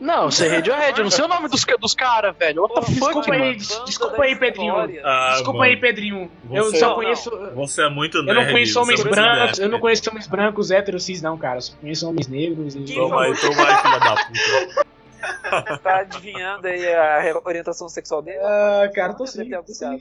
Não, 0.00 0.30
você 0.30 0.46
é 0.46 0.48
Radiohead, 0.56 0.96
eu 0.98 1.04
não 1.04 1.10
sei 1.10 1.24
o 1.24 1.28
nome 1.28 1.48
dos, 1.48 1.64
dos 1.80 1.94
caras, 1.94 2.36
velho. 2.36 2.62
What 2.62 2.74
the 2.74 2.80
fuck, 2.82 2.94
Desculpa 3.00 3.32
aí, 3.34 3.56
desculpa 3.56 4.22
aí, 4.22 4.36
Pedrinho. 4.36 4.74
Ah, 5.04 5.30
Desculpa 5.32 5.58
mano. 5.58 5.70
aí, 5.70 5.76
Pedrinho. 5.76 6.30
Eu 6.50 6.64
Você- 6.64 6.76
só 6.78 6.88
Não, 6.88 6.94
conheço. 6.94 7.30
Você 7.54 7.82
é 7.82 7.88
muito 7.90 8.18
Eu 8.18 8.22
não 8.22 8.34
nerd, 8.34 8.52
conheço 8.52 8.72
você 8.74 8.78
homens 8.78 9.00
é 9.00 9.08
brancos, 9.08 9.38
nerd, 9.58 9.60
eu 9.62 9.68
não 9.68 9.80
conheço 9.80 10.10
homens 10.10 10.26
brancos 10.28 10.70
héteros 10.70 11.02
cis, 11.04 11.20
não, 11.20 11.36
cara. 11.36 11.56
Eu 11.56 11.62
só 11.62 11.72
conheço 11.80 12.08
homens 12.08 12.28
negros 12.28 12.74
e. 12.76 12.84
Toma 12.94 13.22
aí, 13.24 13.36
toma 13.40 13.66
aí, 13.68 13.76
filha 13.76 13.98
da 13.98 14.14
puta. 14.24 15.78
Tá 15.82 15.96
adivinhando 16.00 16.66
aí 16.68 16.94
a 16.94 17.40
orientação 17.44 17.88
sexual 17.88 18.22
dele? 18.22 18.38
Ah, 18.40 18.88
cara, 18.94 19.14
tô 19.14 19.26
sim. 19.26 19.50
tô 19.50 19.72
sim. 19.72 19.98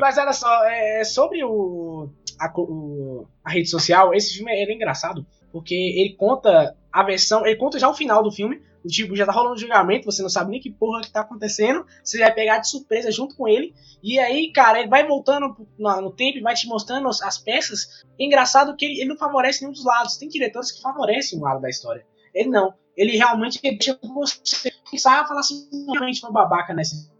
Mas 0.00 0.18
olha 0.18 0.32
só, 0.32 0.64
é, 0.64 1.04
sobre 1.04 1.44
o 1.44 2.08
a, 2.40 2.50
o- 2.58 3.26
a 3.44 3.50
rede 3.50 3.68
social, 3.68 4.12
esse 4.14 4.34
filme 4.36 4.50
ele 4.52 4.72
é 4.72 4.74
engraçado, 4.74 5.24
porque 5.52 5.74
ele 5.74 6.14
conta 6.14 6.76
a 6.92 7.02
versão, 7.02 7.46
ele 7.46 7.56
conta 7.56 7.78
já 7.78 7.88
o 7.88 7.94
final 7.94 8.22
do 8.22 8.30
filme, 8.30 8.60
do 8.84 8.90
tipo, 8.90 9.14
já 9.14 9.26
tá 9.26 9.32
rolando 9.32 9.58
julgamento, 9.58 10.06
você 10.06 10.22
não 10.22 10.28
sabe 10.30 10.50
nem 10.50 10.60
que 10.60 10.70
porra 10.70 11.02
que 11.02 11.12
tá 11.12 11.20
acontecendo, 11.20 11.84
você 12.02 12.18
vai 12.18 12.32
pegar 12.32 12.58
de 12.58 12.68
surpresa 12.68 13.10
junto 13.10 13.36
com 13.36 13.46
ele, 13.46 13.74
e 14.02 14.18
aí, 14.18 14.50
cara, 14.52 14.80
ele 14.80 14.88
vai 14.88 15.06
voltando 15.06 15.54
no, 15.78 16.00
no 16.00 16.10
tempo 16.12 16.38
e 16.38 16.40
vai 16.40 16.54
te 16.54 16.66
mostrando 16.66 17.06
as, 17.08 17.20
as 17.22 17.36
peças. 17.36 18.04
É 18.18 18.24
engraçado 18.24 18.74
que 18.74 18.84
ele, 18.86 19.00
ele 19.00 19.10
não 19.10 19.18
favorece 19.18 19.60
nenhum 19.60 19.72
dos 19.72 19.84
lados, 19.84 20.16
tem 20.16 20.28
diretores 20.28 20.72
que 20.72 20.80
favorecem 20.80 21.38
um 21.38 21.42
lado 21.42 21.60
da 21.60 21.68
história. 21.68 22.06
Ele 22.34 22.48
não, 22.48 22.72
ele 22.96 23.16
realmente 23.16 23.60
deixa 23.62 23.98
você 24.14 24.72
pensar 24.90 25.24
e 25.24 25.28
falar 25.28 25.40
assim, 25.40 25.68
realmente 25.86 26.20
foi 26.20 26.32
babaca 26.32 26.72
nessa. 26.72 27.10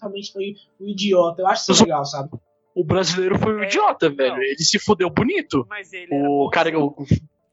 Realmente 0.00 0.32
foi 0.32 0.54
um 0.80 0.88
idiota. 0.88 1.42
Eu 1.42 1.46
acho 1.46 1.70
isso 1.70 1.82
legal, 1.82 2.04
sabe? 2.04 2.30
O 2.74 2.84
brasileiro 2.84 3.38
foi 3.38 3.54
um 3.54 3.62
É, 3.62 3.66
idiota, 3.66 4.08
não. 4.08 4.16
velho. 4.16 4.42
Ele 4.42 4.58
se 4.58 4.78
fudeu 4.78 5.10
bonito. 5.10 5.66
Mas 5.68 5.92
ele 5.92 6.14
era 6.14 6.28
O 6.28 6.48
cara. 6.50 6.78
O, 6.78 6.94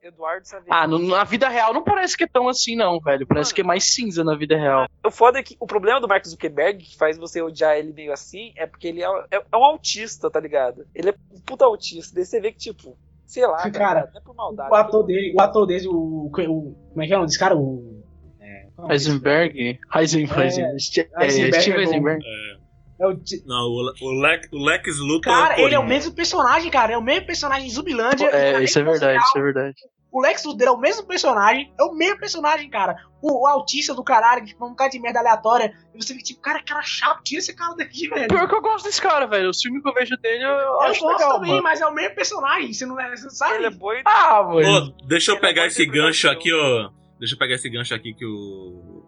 Eduardo 0.07 0.47
Saverio. 0.47 0.73
ah, 0.73 0.87
no- 0.87 0.99
na 0.99 1.23
vida 1.23 1.47
real 1.49 1.73
não 1.73 1.83
parece 1.83 2.15
que 2.17 2.23
é 2.23 2.27
tão 2.27 2.47
assim, 2.47 2.75
não, 2.75 2.99
velho. 2.99 3.25
Parece 3.27 3.49
Mano. 3.49 3.55
que 3.55 3.61
é 3.61 3.63
mais 3.63 3.83
cinza 3.93 4.23
na 4.23 4.35
vida 4.35 4.55
real. 4.57 4.87
O 5.05 5.11
foda 5.11 5.39
é 5.39 5.43
que 5.43 5.55
o 5.59 5.65
problema 5.67 5.99
do 6.01 6.07
Mark 6.07 6.25
Zuckerberg, 6.25 6.83
que 6.83 6.97
faz 6.97 7.17
você 7.17 7.41
odiar 7.41 7.77
ele 7.77 7.93
meio 7.93 8.11
assim, 8.13 8.51
é 8.55 8.65
porque 8.65 8.87
ele 8.87 9.03
é, 9.03 9.07
é- 9.31 9.43
é 9.51 9.57
um 9.57 9.63
autista, 9.63 10.29
tá 10.29 10.39
ligado? 10.39 10.85
Ele 10.95 11.09
é 11.09 11.15
um 11.33 11.39
puta 11.41 11.65
autista. 11.65 12.13
Daí 12.15 12.25
você 12.25 12.39
vê 12.39 12.51
que, 12.51 12.57
tipo, 12.57 12.97
sei 13.25 13.45
lá, 13.45 13.57
tá 13.57 13.71
Cara, 13.71 14.09
não 14.13 14.19
é 14.21 14.23
por 14.23 14.35
maldade. 14.35 14.71
O 14.71 14.75
ator 14.75 15.03
dele, 15.05 15.33
o 15.37 15.41
ator 15.41 15.65
dele, 15.67 15.87
o. 15.87 16.25
o 16.25 16.29
como 16.31 17.03
é 17.03 17.07
que 17.07 17.13
é 17.13 17.15
o 17.15 17.19
nome 17.19 17.27
desse 17.27 17.39
cara? 17.39 17.55
O. 17.55 18.03
É, 18.39 18.63
é 18.65 18.81
o 18.81 18.91
Heisenberg. 18.91 19.79
Heisenberg. 19.93 20.39
É, 20.41 20.43
Heisenberg. 20.45 20.79
Ste- 20.81 21.09
é, 21.15 21.23
Heisenberg 21.25 21.61
Steve 21.61 21.71
é 21.71 21.73
bom. 21.85 21.91
Heisenberg. 21.91 22.23
cara? 22.23 22.67
É 22.99 23.05
o 23.05 23.09
Não, 23.45 23.67
o, 23.67 23.93
o, 24.01 24.21
Lex, 24.21 24.49
o 24.51 24.57
Lex 24.65 24.97
Luthor. 24.99 25.21
Cara, 25.31 25.61
ele 25.61 25.75
é 25.75 25.77
o 25.77 25.85
mesmo 25.85 26.15
personagem, 26.15 26.71
cara. 26.71 26.93
É 26.93 26.97
o 26.97 27.01
mesmo 27.03 27.27
personagem 27.27 27.67
em 27.67 27.69
Zumbilândia. 27.69 28.25
É, 28.29 28.59
e 28.59 28.63
isso 28.63 28.79
é 28.79 28.83
verdade, 28.83 29.21
isso 29.21 29.37
é 29.37 29.41
verdade. 29.43 29.75
O 30.17 30.21
Lex 30.21 30.43
Luthor 30.45 30.67
é 30.67 30.71
o 30.71 30.77
mesmo 30.79 31.05
personagem. 31.05 31.71
É 31.79 31.83
o 31.83 31.93
mesmo 31.93 32.19
personagem, 32.19 32.67
cara. 32.71 32.95
O, 33.21 33.43
o 33.43 33.47
autista 33.47 33.93
do 33.93 34.03
caralho, 34.03 34.41
que 34.41 34.47
tipo, 34.47 34.65
um 34.65 34.73
cara 34.73 34.89
de 34.89 34.99
merda 34.99 35.19
aleatória. 35.19 35.71
E 35.93 36.03
você 36.03 36.13
fica 36.13 36.23
tipo, 36.25 36.41
cara, 36.41 36.63
cara 36.63 36.81
chato, 36.81 37.21
tira 37.23 37.39
esse 37.39 37.55
cara 37.55 37.75
daqui, 37.75 38.07
velho. 38.07 38.27
Pior 38.27 38.47
que 38.47 38.55
eu 38.55 38.61
gosto 38.61 38.85
desse 38.85 38.99
cara, 39.01 39.27
velho. 39.27 39.49
O 39.49 39.53
filme 39.53 39.79
que 39.81 39.87
eu 39.87 39.93
vejo 39.93 40.17
dele, 40.17 40.43
eu, 40.43 40.49
Eu 40.49 40.81
acho 40.81 41.01
gosto 41.01 41.17
legal, 41.19 41.33
também, 41.35 41.51
mano. 41.51 41.63
mas 41.63 41.81
é 41.81 41.85
o 41.85 41.93
mesmo 41.93 42.15
personagem. 42.15 42.73
Você 42.73 42.85
não, 42.85 42.99
é- 42.99 43.15
você 43.15 43.29
sabe? 43.29 43.55
Ele 43.57 43.65
é 43.67 43.69
bom 43.69 43.93
e 43.93 44.01
Ah, 44.05 44.41
mano. 44.43 44.91
Pô, 44.97 45.05
deixa 45.05 45.31
eu 45.31 45.35
é 45.35 45.39
pegar 45.39 45.61
bom 45.61 45.67
esse 45.67 45.85
gancho 45.85 46.27
aqui, 46.29 46.51
ó. 46.51 46.89
Deixa 47.19 47.35
eu 47.35 47.39
pegar 47.39 47.55
esse 47.55 47.69
gancho 47.69 47.93
aqui 47.93 48.13
que 48.13 48.25
o. 48.25 49.03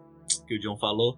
que 0.47 0.55
o 0.57 0.59
John 0.59 0.77
falou. 0.77 1.17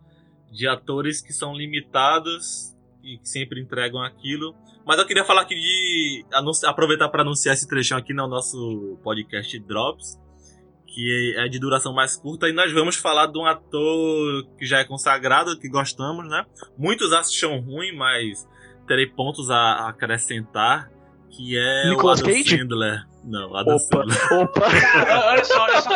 De 0.52 0.68
atores 0.68 1.22
que 1.22 1.34
são 1.34 1.54
limitados 1.54 2.76
e 3.04 3.18
que 3.18 3.28
sempre 3.28 3.62
entregam 3.62 4.02
aquilo. 4.02 4.56
Mas 4.86 4.98
eu 5.00 5.06
queria 5.06 5.24
falar 5.24 5.42
aqui 5.42 5.56
de. 5.56 6.26
anunci- 6.34 6.66
aproveitar 6.66 7.08
para 7.10 7.22
anunciar 7.22 7.54
esse 7.54 7.68
trechão 7.68 7.98
aqui 7.98 8.14
no 8.14 8.28
nosso 8.28 8.98
podcast 9.04 9.60
Drops. 9.60 10.20
Que 10.88 11.34
é 11.38 11.48
de 11.48 11.58
duração 11.60 11.94
mais 11.94 12.18
curta. 12.18 12.50
E 12.50 12.52
nós 12.54 12.72
vamos 12.74 12.98
falar 12.98 13.28
de 13.28 13.38
um 13.40 13.46
ator 13.46 14.46
que 14.58 14.66
já 14.66 14.80
é 14.80 14.84
consagrado, 14.84 15.58
que 15.58 15.70
gostamos, 15.70 16.28
né? 16.28 16.44
Muitos 16.78 17.14
acham 17.14 17.60
ruim, 17.62 17.96
mas 17.96 18.46
terei 18.88 19.08
pontos 19.08 19.50
a 19.50 19.88
acrescentar. 19.88 20.92
que 21.30 21.58
é 21.58 21.90
Nicolas 21.90 22.20
o 22.20 22.24
Adam 22.26 22.36
Cage? 22.36 22.58
Sandler. 22.58 23.06
Não, 23.24 23.56
Adam 23.56 23.76
Opa, 23.76 23.80
Sandler. 23.86 24.34
opa. 24.44 24.62
Olha 25.30 25.46
só, 25.46 25.62
olha 25.64 25.82
só. 25.82 25.92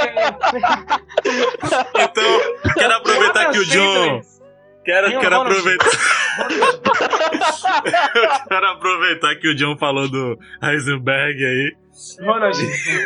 Então, 2.00 2.74
quero 2.74 2.94
aproveitar 2.94 3.52
que 3.52 3.60
o 3.60 3.66
John. 3.66 4.22
Quero, 4.86 5.20
quero 5.20 5.36
aproveitar. 5.42 5.90
Eu 8.16 8.48
quero 8.48 8.68
aproveitar 8.68 9.36
que 9.36 9.48
o 9.48 9.56
John 9.56 9.76
falou 9.78 10.08
do 10.08 10.38
Heisenberg 10.62 11.44
aí. 11.44 11.76
Ronald, 12.22 12.58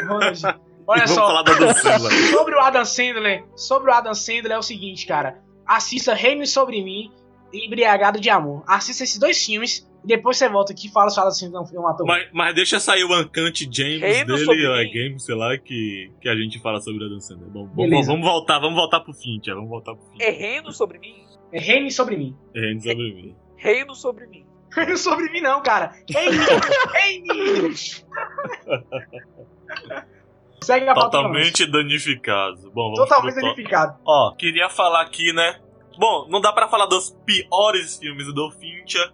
Ronald. 0.08 0.60
Olha 0.86 1.08
só, 1.08 1.28
falar 1.28 1.44
do 1.44 1.52
Adam 1.52 1.74
Sandler. 1.74 2.12
sobre 2.32 2.56
o 2.56 2.60
Adam 2.60 2.86
Sandler, 2.86 3.44
sobre 3.56 3.92
o 3.92 3.94
Adam 3.94 4.13
Sandler 4.13 4.52
é 4.54 4.58
o 4.58 4.62
seguinte, 4.63 5.06
cara. 5.06 5.39
Assista 5.65 6.13
Reine 6.15 6.48
sobre 6.48 6.84
mim 6.84 7.12
e 7.54 7.68
Embriagado 7.68 8.20
de 8.20 8.30
Amor. 8.30 8.63
Assista 8.68 9.04
esses 9.04 9.20
dois 9.20 9.46
filmes 9.46 9.88
e 10.04 10.08
depois 10.08 10.38
você 10.38 10.50
volta 10.50 10.74
aqui 10.74 10.88
e 10.88 10.92
fala 10.92 11.12
se 11.12 11.20
o 11.20 11.22
Adam 11.22 11.32
Sandler 11.32 11.63
é 11.72 11.80
um 11.80 11.88
ator. 11.88 12.08
Mas, 12.08 12.28
mas 12.34 12.56
deixa 12.56 12.80
sair 12.80 13.04
o 13.04 13.13
Ancante 13.13 13.70
James 13.72 14.02
Reino 14.02 14.36
dele, 14.36 14.68
ou 14.68 14.76
é. 14.76 14.86
Game, 14.86 15.20
sei 15.20 15.36
lá, 15.36 15.56
que, 15.58 16.12
que 16.20 16.28
a 16.28 16.36
gente 16.36 16.60
fala 16.60 16.82
sobre 16.82 17.04
o 17.04 17.06
Adam 17.06 17.20
Sandler. 17.20 17.50
Bom, 17.50 17.68
vamos, 17.68 17.89
Beleza. 17.89 18.12
vamos 18.12 18.26
voltar, 18.26 18.60
vamos 18.60 18.76
voltar 18.76 19.00
pro 19.02 19.13
Fincher, 19.13 19.54
vamos 19.54 19.70
voltar 19.70 19.94
pro 19.94 20.04
Fincher. 20.12 20.28
É 20.28 20.32
reino 20.32 20.74
sobre 20.74 20.98
mim? 20.98 21.29
É 21.52 21.60
Reine 21.60 21.92
sobre 21.92 22.16
mim. 22.18 22.36
Reino 22.54 22.82
sobre 22.82 23.14
mim. 23.14 23.36
Reino 23.58 23.96
sobre 23.96 24.28
mim. 24.28 24.46
Reine 24.72 24.98
sobre 24.98 25.32
mim 25.32 25.42
não, 25.42 25.62
cara. 25.62 25.94
Reine! 26.10 26.38
Reine! 26.94 27.76
Segue 30.62 30.88
a 30.88 30.94
pauta 30.94 31.18
Totalmente 31.18 31.66
danificado. 31.66 32.70
Bom, 32.72 32.94
Totalmente 32.94 33.34
pro 33.34 33.44
danificado. 33.44 33.98
Ó, 34.06 34.36
queria 34.36 34.70
falar 34.70 35.02
aqui, 35.02 35.34
né? 35.34 35.60
Bom, 35.98 36.28
não 36.30 36.40
dá 36.42 36.54
pra 36.54 36.68
falar 36.68 36.86
dos 36.86 37.16
piores 37.26 37.98
filmes 37.98 38.32
do 38.34 38.52
Fincher, 38.52 39.12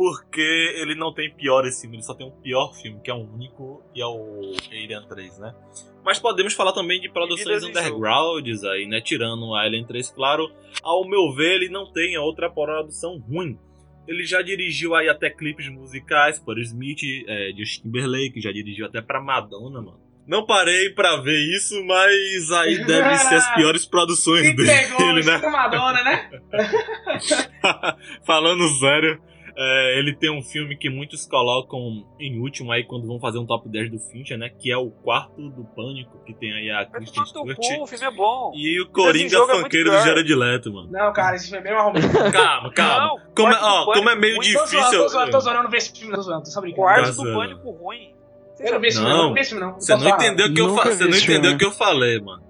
porque 0.00 0.40
ele 0.76 0.94
não 0.94 1.12
tem 1.12 1.30
piores 1.30 1.78
filmes, 1.78 1.98
ele 1.98 2.06
só 2.06 2.14
tem 2.14 2.26
um 2.26 2.30
pior 2.30 2.72
filme, 2.72 2.98
que 3.04 3.10
é 3.10 3.14
um 3.14 3.30
único, 3.34 3.84
e 3.94 4.00
é 4.00 4.06
o 4.06 4.54
Alien 4.70 5.06
3, 5.06 5.38
né? 5.38 5.54
Mas 6.02 6.18
podemos 6.18 6.54
falar 6.54 6.72
também 6.72 6.98
de 6.98 7.10
produções 7.10 7.62
undergrounds 7.62 8.64
aí, 8.64 8.86
né? 8.86 9.02
Tirando 9.02 9.44
o 9.44 9.54
Alien 9.54 9.86
3, 9.86 10.10
claro. 10.12 10.50
Ao 10.82 11.06
meu 11.06 11.34
ver, 11.34 11.56
ele 11.56 11.68
não 11.68 11.92
tem 11.92 12.16
outra 12.16 12.48
produção 12.48 13.18
ruim. 13.18 13.58
Ele 14.08 14.24
já 14.24 14.40
dirigiu 14.40 14.94
aí 14.94 15.06
até 15.06 15.28
clipes 15.28 15.68
musicais 15.68 16.42
o 16.42 16.58
Smith, 16.60 17.02
é, 17.28 17.52
Justin 17.54 17.82
Timberlake, 17.82 18.40
já 18.40 18.50
dirigiu 18.50 18.86
até 18.86 19.02
pra 19.02 19.20
Madonna, 19.20 19.82
mano. 19.82 20.00
Não 20.26 20.46
parei 20.46 20.88
pra 20.94 21.16
ver 21.16 21.38
isso, 21.54 21.84
mas 21.84 22.50
aí 22.52 22.78
devem 22.86 23.18
ser 23.18 23.34
as 23.34 23.54
piores 23.54 23.84
produções 23.84 24.46
Se 24.46 24.56
dele, 24.56 24.66
pegou, 24.66 25.12
né? 25.12 25.38
Madonna, 25.50 26.02
né? 26.02 26.30
Falando 28.24 28.66
sério, 28.78 29.20
é, 29.62 29.98
ele 29.98 30.14
tem 30.14 30.30
um 30.30 30.40
filme 30.42 30.74
que 30.74 30.88
muitos 30.88 31.26
colocam 31.26 32.06
em 32.18 32.40
último 32.40 32.72
aí 32.72 32.82
quando 32.82 33.06
vão 33.06 33.20
fazer 33.20 33.38
um 33.38 33.44
top 33.44 33.68
10 33.68 33.90
do 33.90 33.98
Fincher, 33.98 34.38
né? 34.38 34.48
Que 34.48 34.72
é 34.72 34.76
o 34.78 34.90
Quarto 34.90 35.50
do 35.50 35.64
Pânico, 35.76 36.18
que 36.24 36.32
tem 36.32 36.50
aí 36.50 36.70
a 36.70 36.84
no 36.84 36.90
teu 36.90 37.06
Stewart 37.06 37.56
cu, 37.56 37.82
o 37.82 37.86
filme 37.86 38.06
é 38.06 38.10
bom. 38.10 38.52
e 38.54 38.80
o 38.80 38.88
Coringa 38.88 39.28
jogo 39.28 39.52
é 39.52 39.62
do. 39.68 39.92
Jared 40.02 40.34
Leto, 40.34 40.72
mano. 40.72 40.90
Não, 40.90 41.12
cara, 41.12 41.36
esse 41.36 41.50
filme 41.50 41.58
é 41.58 41.62
mesmo 41.62 41.78
arrumado. 41.78 42.00
Calma, 42.32 42.72
calma. 42.72 43.06
Não, 43.06 43.34
como, 43.34 43.52
é, 43.52 43.58
ó, 43.60 43.84
como 43.92 44.08
é 44.08 44.16
meio 44.16 44.40
difícil. 44.40 44.80
tô 44.80 45.08
zoando, 45.08 45.30
tô 45.30 45.40
zoando, 45.40 45.58
eu 45.58 45.62
não 45.64 45.70
esse 45.76 45.92
filme, 45.92 46.14
tô 46.14 46.22
zoando, 46.22 46.44
tô 46.44 46.50
só 46.50 46.60
brincando. 46.62 46.82
Quarto 46.82 47.16
Tá 47.16 47.22
do. 47.22 47.34
Pânico 47.34 47.70
ruim. 47.70 48.14
Eu 48.60 48.72
não 48.72 48.80
vi 48.80 48.88
esse 48.88 48.98
filme, 48.98 49.12
Não. 49.60 49.74
Você 49.74 49.94
não 49.94 50.08
entendeu 50.08 50.46
o 50.46 50.54
que 50.54 50.60
eu 50.60 50.74
o 51.54 51.58
que 51.58 51.64
eu 51.66 51.72
falei, 51.72 52.18
mano. 52.20 52.49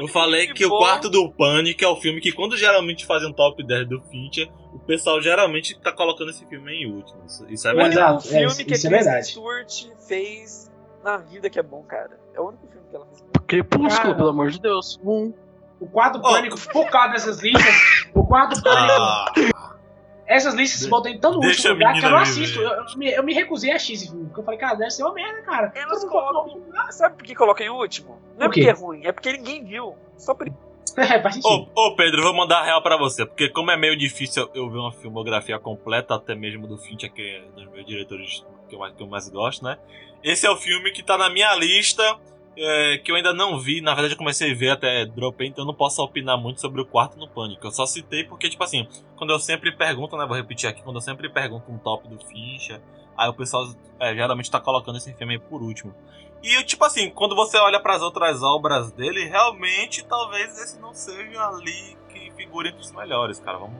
Eu 0.00 0.08
falei 0.08 0.52
que 0.52 0.64
o 0.64 0.70
Quarto 0.70 1.08
do 1.10 1.30
Pânico 1.30 1.84
é 1.84 1.88
o 1.88 1.96
filme 1.96 2.20
que, 2.20 2.32
quando 2.32 2.56
geralmente 2.56 3.04
fazem 3.04 3.28
um 3.28 3.32
top 3.32 3.62
10 3.62 3.88
do 3.88 4.00
Fincher, 4.02 4.50
o 4.72 4.78
pessoal 4.78 5.20
geralmente 5.20 5.78
tá 5.78 5.92
colocando 5.92 6.30
esse 6.30 6.44
filme 6.46 6.72
em 6.72 6.90
último. 6.90 7.22
Isso- 7.26 7.46
Isso 7.48 7.68
é 7.68 7.74
verdade. 7.74 7.94
Exato, 7.94 8.26
é, 8.28 8.30
filme 8.30 8.46
isso- 8.46 8.64
que 8.64 8.72
a 8.72 8.76
isso 8.76 8.86
é 8.86 8.90
verdade. 8.90 9.26
Stewart 9.26 9.84
fez 10.08 10.70
na 11.04 11.18
vida 11.18 11.50
que 11.50 11.58
é 11.58 11.62
bom, 11.62 11.82
cara. 11.82 12.18
É 12.34 12.40
o 12.40 12.48
único 12.48 12.66
filme 12.68 12.86
que 12.88 12.96
ela 12.96 13.06
fez. 13.06 13.24
Crepúsculo, 13.46 14.14
pelo 14.16 14.28
amor 14.30 14.50
de 14.50 14.60
Deus. 14.60 14.98
Um. 15.04 15.32
O 15.80 15.86
quarto 15.86 16.18
Ó. 16.22 16.32
pânico, 16.32 16.58
por 16.72 16.88
causa 16.90 17.12
dessas 17.12 17.40
listas, 17.42 17.74
o 18.14 18.22
quarto 18.26 18.62
pânico, 18.62 18.92
Ah, 18.92 19.32
essas 20.36 20.54
listas 20.54 20.80
De- 20.82 20.88
botam 20.88 21.10
em 21.12 21.18
tão 21.18 21.38
deixa 21.40 21.68
último 21.70 21.74
lugar 21.74 22.00
que 22.00 22.06
eu 22.06 22.10
não 22.10 22.18
assisto. 22.18 22.60
Eu, 22.60 22.70
eu 22.70 22.84
me, 22.96 23.10
eu 23.12 23.22
me 23.22 23.34
recusei 23.34 23.72
a 23.72 23.76
assistir 23.76 23.94
esse 23.94 24.06
filme, 24.08 24.26
porque 24.26 24.40
eu 24.40 24.44
falei, 24.44 24.60
cara, 24.60 24.74
deve 24.76 24.90
ser 24.90 25.02
uma 25.02 25.12
merda, 25.12 25.42
cara. 25.42 25.72
Elas 25.74 26.04
colocam. 26.04 26.62
Sabe 26.90 27.16
por 27.16 27.24
que 27.24 27.34
coloca 27.34 27.62
em 27.64 27.68
último? 27.68 28.20
Não 28.38 28.46
é 28.46 28.48
porque 28.48 28.60
é 28.68 28.72
ruim, 28.72 29.04
é 29.04 29.12
porque 29.12 29.32
ninguém 29.32 29.64
viu. 29.64 29.94
Só 30.16 30.34
por 30.34 30.46
É. 30.96 31.22
Ô, 31.46 31.68
ô, 31.74 31.94
Pedro, 31.94 32.22
vou 32.22 32.34
mandar 32.34 32.60
a 32.60 32.64
real 32.64 32.82
pra 32.82 32.96
você, 32.96 33.24
porque 33.24 33.48
como 33.48 33.70
é 33.70 33.76
meio 33.76 33.96
difícil 33.96 34.42
eu- 34.54 34.64
eu 34.64 34.70
ver 34.70 34.78
uma 34.78 34.90
filmografia 34.92 35.56
completa, 35.58 36.14
até 36.16 36.34
mesmo 36.34 36.66
do 36.66 36.76
Fincher, 36.76 37.12
que 37.12 37.22
é 37.22 37.44
um 37.48 37.54
dos 37.54 37.72
meus 37.72 37.86
diretores 37.86 38.44
que 38.68 38.74
eu, 38.74 38.78
mais- 38.80 38.94
que 38.94 39.02
eu 39.02 39.06
mais 39.06 39.28
gosto, 39.28 39.64
né? 39.64 39.78
Esse 40.22 40.46
é 40.46 40.50
o 40.50 40.56
filme 40.56 40.90
que 40.90 41.02
tá 41.02 41.16
na 41.16 41.30
minha 41.30 41.54
lista, 41.54 42.02
é, 42.62 42.98
que 42.98 43.10
eu 43.10 43.16
ainda 43.16 43.32
não 43.32 43.58
vi, 43.58 43.80
na 43.80 43.94
verdade 43.94 44.14
eu 44.14 44.18
comecei 44.18 44.52
a 44.52 44.54
ver 44.54 44.70
até 44.70 45.06
dropei, 45.06 45.48
então 45.48 45.64
eu 45.64 45.66
não 45.66 45.74
posso 45.74 46.02
opinar 46.02 46.36
muito 46.36 46.60
sobre 46.60 46.80
o 46.80 46.86
Quarto 46.86 47.18
no 47.18 47.28
Pânico. 47.28 47.66
Eu 47.66 47.70
só 47.70 47.86
citei 47.86 48.24
porque, 48.24 48.50
tipo 48.50 48.62
assim, 48.62 48.86
quando 49.16 49.30
eu 49.30 49.38
sempre 49.38 49.74
pergunto, 49.74 50.16
né, 50.16 50.26
vou 50.26 50.36
repetir 50.36 50.68
aqui, 50.68 50.82
quando 50.82 50.96
eu 50.96 51.00
sempre 51.00 51.28
pergunto 51.28 51.72
um 51.72 51.78
top 51.78 52.06
do 52.06 52.18
Fincher, 52.26 52.80
aí 53.16 53.28
o 53.28 53.34
pessoal 53.34 53.66
é, 53.98 54.14
geralmente 54.14 54.50
tá 54.50 54.60
colocando 54.60 54.98
esse 54.98 55.12
filme 55.14 55.34
aí 55.34 55.40
por 55.40 55.62
último. 55.62 55.94
E, 56.42 56.62
tipo 56.64 56.84
assim, 56.84 57.10
quando 57.10 57.34
você 57.34 57.58
olha 57.58 57.80
pras 57.80 58.02
outras 58.02 58.42
obras 58.42 58.92
dele, 58.92 59.24
realmente 59.24 60.04
talvez 60.04 60.58
esse 60.58 60.78
não 60.80 60.94
seja 60.94 61.48
ali 61.48 61.96
que 62.08 62.30
figura 62.32 62.68
entre 62.68 62.80
os 62.80 62.92
melhores, 62.92 63.38
cara. 63.38 63.58
Vamos, 63.58 63.76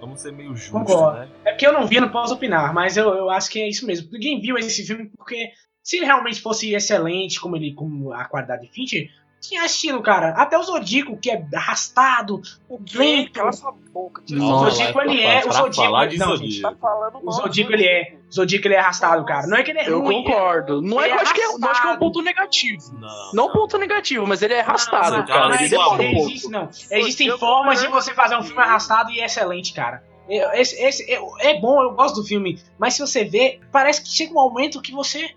vamos 0.00 0.20
ser 0.20 0.32
meio 0.32 0.54
justos, 0.54 0.72
Concordo. 0.72 1.20
né? 1.20 1.28
É 1.46 1.50
porque 1.52 1.66
eu 1.66 1.72
não 1.72 1.86
vi, 1.86 1.96
eu 1.96 2.02
não 2.02 2.10
posso 2.10 2.34
opinar, 2.34 2.74
mas 2.74 2.96
eu, 2.96 3.08
eu 3.08 3.30
acho 3.30 3.50
que 3.50 3.60
é 3.60 3.68
isso 3.68 3.86
mesmo. 3.86 4.10
Ninguém 4.12 4.38
viu 4.40 4.56
esse 4.58 4.86
filme 4.86 5.10
porque 5.16 5.50
se 5.84 5.98
ele 5.98 6.06
realmente 6.06 6.40
fosse 6.40 6.74
excelente, 6.74 7.38
como 7.38 7.54
ele, 7.54 7.72
como 7.74 8.12
a 8.12 8.24
qualidade 8.24 8.62
de 8.62 8.68
Fincher, 8.72 9.08
tinha 9.40 9.62
assistido, 9.62 10.00
cara. 10.00 10.30
Até 10.30 10.56
o 10.58 10.62
Zodíaco, 10.62 11.18
que 11.18 11.30
é 11.30 11.44
arrastado, 11.54 12.40
O? 12.66 12.80
Lento. 12.94 13.32
Cala 13.32 13.52
sua 13.52 13.72
boca. 13.92 14.22
Nossa, 14.30 14.54
o 14.54 14.58
sua 14.58 14.70
Zodíaco 14.70 15.00
ele 15.02 15.20
é, 15.22 15.38
o 15.46 15.52
Zodíaco, 15.52 15.92
não, 15.92 16.08
Zodíaco. 16.08 16.36
gente, 16.38 16.62
Tá 16.62 16.72
falando 16.80 17.18
o 17.22 17.30
Zodíaco 17.30 17.72
ele 17.74 17.84
é, 17.84 18.16
o 18.26 18.32
Zodíaco 18.34 18.66
ele 18.66 18.74
é 18.74 18.78
arrastado, 18.78 19.22
cara. 19.26 19.46
Não 19.46 19.58
é 19.58 19.62
que 19.62 19.70
ele 19.72 19.80
é 19.80 19.88
Eu 19.90 20.00
ruim. 20.00 20.24
concordo. 20.24 20.80
Não 20.80 20.98
é, 20.98 21.10
é 21.10 21.12
eu 21.12 21.18
acho 21.20 21.34
que 21.34 21.40
é, 21.42 21.58
não 21.58 21.68
acho 21.70 21.82
que 21.82 21.86
é 21.88 21.90
um 21.90 21.98
ponto 21.98 22.22
negativo. 22.22 22.82
Não. 22.98 23.32
Não 23.34 23.52
ponto 23.52 23.76
negativo, 23.76 24.26
mas 24.26 24.40
ele 24.40 24.54
é 24.54 24.60
arrastado, 24.60 25.18
Não, 25.18 25.26
cara. 25.26 25.54
Ele 25.56 25.68
demora 25.68 26.02
um 26.02 26.10
pouco. 26.14 26.30
existe, 26.30 26.48
não. 26.48 26.70
Existem 26.90 27.26
Eu 27.28 27.38
formas 27.38 27.82
de 27.82 27.88
você 27.88 28.14
fazer 28.14 28.36
um 28.36 28.42
filme 28.42 28.62
arrastado 28.62 29.10
e 29.10 29.20
excelente, 29.20 29.74
cara. 29.74 30.02
Eu- 30.26 30.52
Esse, 30.54 30.82
esse, 30.82 31.10
eu- 31.12 31.34
é 31.40 31.60
bom, 31.60 31.82
eu 31.82 31.92
gosto 31.92 32.14
do 32.22 32.26
filme, 32.26 32.58
mas 32.78 32.94
se 32.94 33.00
você 33.02 33.24
vê, 33.24 33.60
parece 33.70 34.00
que 34.02 34.08
chega 34.08 34.30
um 34.32 34.36
momento 34.36 34.80
que 34.80 34.90
você 34.90 35.34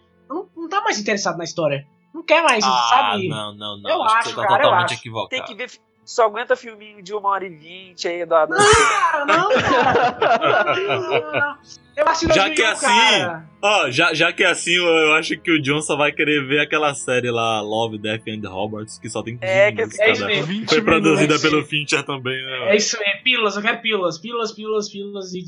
não, 0.68 0.80
tá 0.80 0.82
mais 0.82 1.00
interessado 1.00 1.38
na 1.38 1.44
história. 1.44 1.86
Não 2.14 2.24
quer 2.24 2.42
mais, 2.44 2.64
Ah, 2.64 2.88
sabe? 2.90 3.28
não, 3.28 3.54
não, 3.56 3.78
não. 3.80 3.90
Eu 3.90 4.02
acho, 4.04 4.14
que 4.14 4.20
acho, 4.20 4.30
você 4.30 4.36
tá 4.36 4.42
cara, 4.48 4.54
eu 4.54 4.64
totalmente 4.64 4.86
acho. 4.92 4.94
equivocado. 5.02 5.30
Tem 5.30 5.44
que 5.44 5.56
ver. 5.56 5.72
Só 6.06 6.24
aguenta 6.24 6.56
filminho 6.56 7.04
de 7.04 7.14
uma 7.14 7.28
hora 7.30 7.46
e 7.46 7.50
vinte 7.50 8.08
aí 8.08 8.26
Cara, 8.26 8.48
não, 8.48 8.58
cara. 8.58 9.26
Não, 9.26 9.50
não, 9.50 11.32
não. 11.34 11.58
Eu 11.98 12.08
acho 12.08 12.28
Já 12.34 12.50
que 12.50 12.62
é 12.62 12.68
assim, 12.68 12.86
cara. 12.86 13.50
Ó, 13.62 13.90
já, 13.92 14.14
já 14.14 14.32
que 14.32 14.44
é 14.44 14.48
assim, 14.48 14.76
eu, 14.76 15.14
acho 15.16 15.38
que 15.40 15.52
o 15.52 15.62
John 15.62 15.82
só 15.82 15.98
vai 15.98 16.12
querer 16.14 16.46
ver 16.48 16.60
aquela 16.62 16.94
série 16.94 17.30
lá, 17.30 17.60
Love, 17.62 17.98
Death 17.98 18.24
and 18.28 18.48
Roberts, 18.48 18.98
que 19.00 19.10
só 19.10 19.22
tem 19.22 19.38
15 19.38 19.52
É, 19.52 19.72
que 19.72 19.78
minutos 19.78 20.00
é 20.00 20.12
isso 20.12 20.22
cada. 20.22 20.34
mesmo. 20.34 20.46
20 20.48 20.70
Foi 20.70 20.82
produzida 20.82 21.22
minutos. 21.28 21.42
pelo 21.42 21.66
Fincher 21.66 22.04
também, 22.04 22.42
né? 22.46 22.70
É 22.72 22.76
isso, 22.78 22.98
é 23.02 23.18
pílulas, 23.18 23.56
eu 23.58 23.62
quero 23.62 23.82
pílulas, 23.82 24.18
pílulas, 24.18 24.52
pílulas, 24.54 24.90
pílulas 24.90 25.34
e 25.34 25.42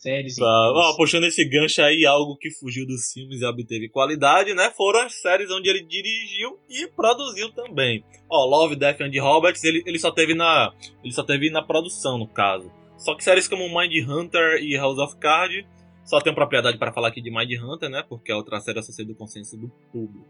séries. 0.00 0.36
Tá. 0.36 0.44
Ó, 0.46 0.96
puxando 0.96 1.24
esse 1.24 1.44
gancho 1.44 1.82
aí, 1.82 2.04
algo 2.06 2.36
que 2.36 2.50
fugiu 2.50 2.86
dos 2.86 3.12
filmes 3.12 3.40
e 3.40 3.44
obteve 3.44 3.88
qualidade, 3.88 4.54
né? 4.54 4.72
Foram 4.76 5.00
as 5.02 5.14
séries 5.20 5.50
onde 5.50 5.68
ele 5.68 5.82
dirigiu 5.84 6.58
e 6.68 6.86
produziu 6.88 7.52
também. 7.52 8.02
Ó, 8.28 8.44
Love, 8.46 8.76
Death 8.76 9.00
and 9.00 9.12
Roberts, 9.22 9.62
ele, 9.64 9.82
ele 9.86 9.98
só 9.98 10.10
teve 10.10 10.34
na. 10.34 10.72
Ele 11.04 11.12
só 11.12 11.22
teve 11.22 11.50
na 11.50 11.62
produção, 11.62 12.18
no 12.18 12.26
caso. 12.26 12.70
Só 12.96 13.14
que 13.14 13.24
séries 13.24 13.48
como 13.48 13.68
Mind 13.68 14.06
Hunter 14.08 14.62
e 14.62 14.76
House 14.76 14.98
of 14.98 15.16
Cards 15.16 15.64
só 16.04 16.20
tenho 16.20 16.34
propriedade 16.34 16.76
para 16.78 16.92
falar 16.92 17.08
aqui 17.08 17.20
de 17.22 17.30
Mind 17.30 17.50
Hunter, 17.62 17.88
né? 17.88 18.04
Porque 18.08 18.32
a 18.32 18.36
outra 18.36 18.60
série 18.60 18.82
só 18.82 18.92
sei 18.92 19.04
do 19.04 19.14
consenso 19.14 19.56
do 19.56 19.68
público. 19.92 20.26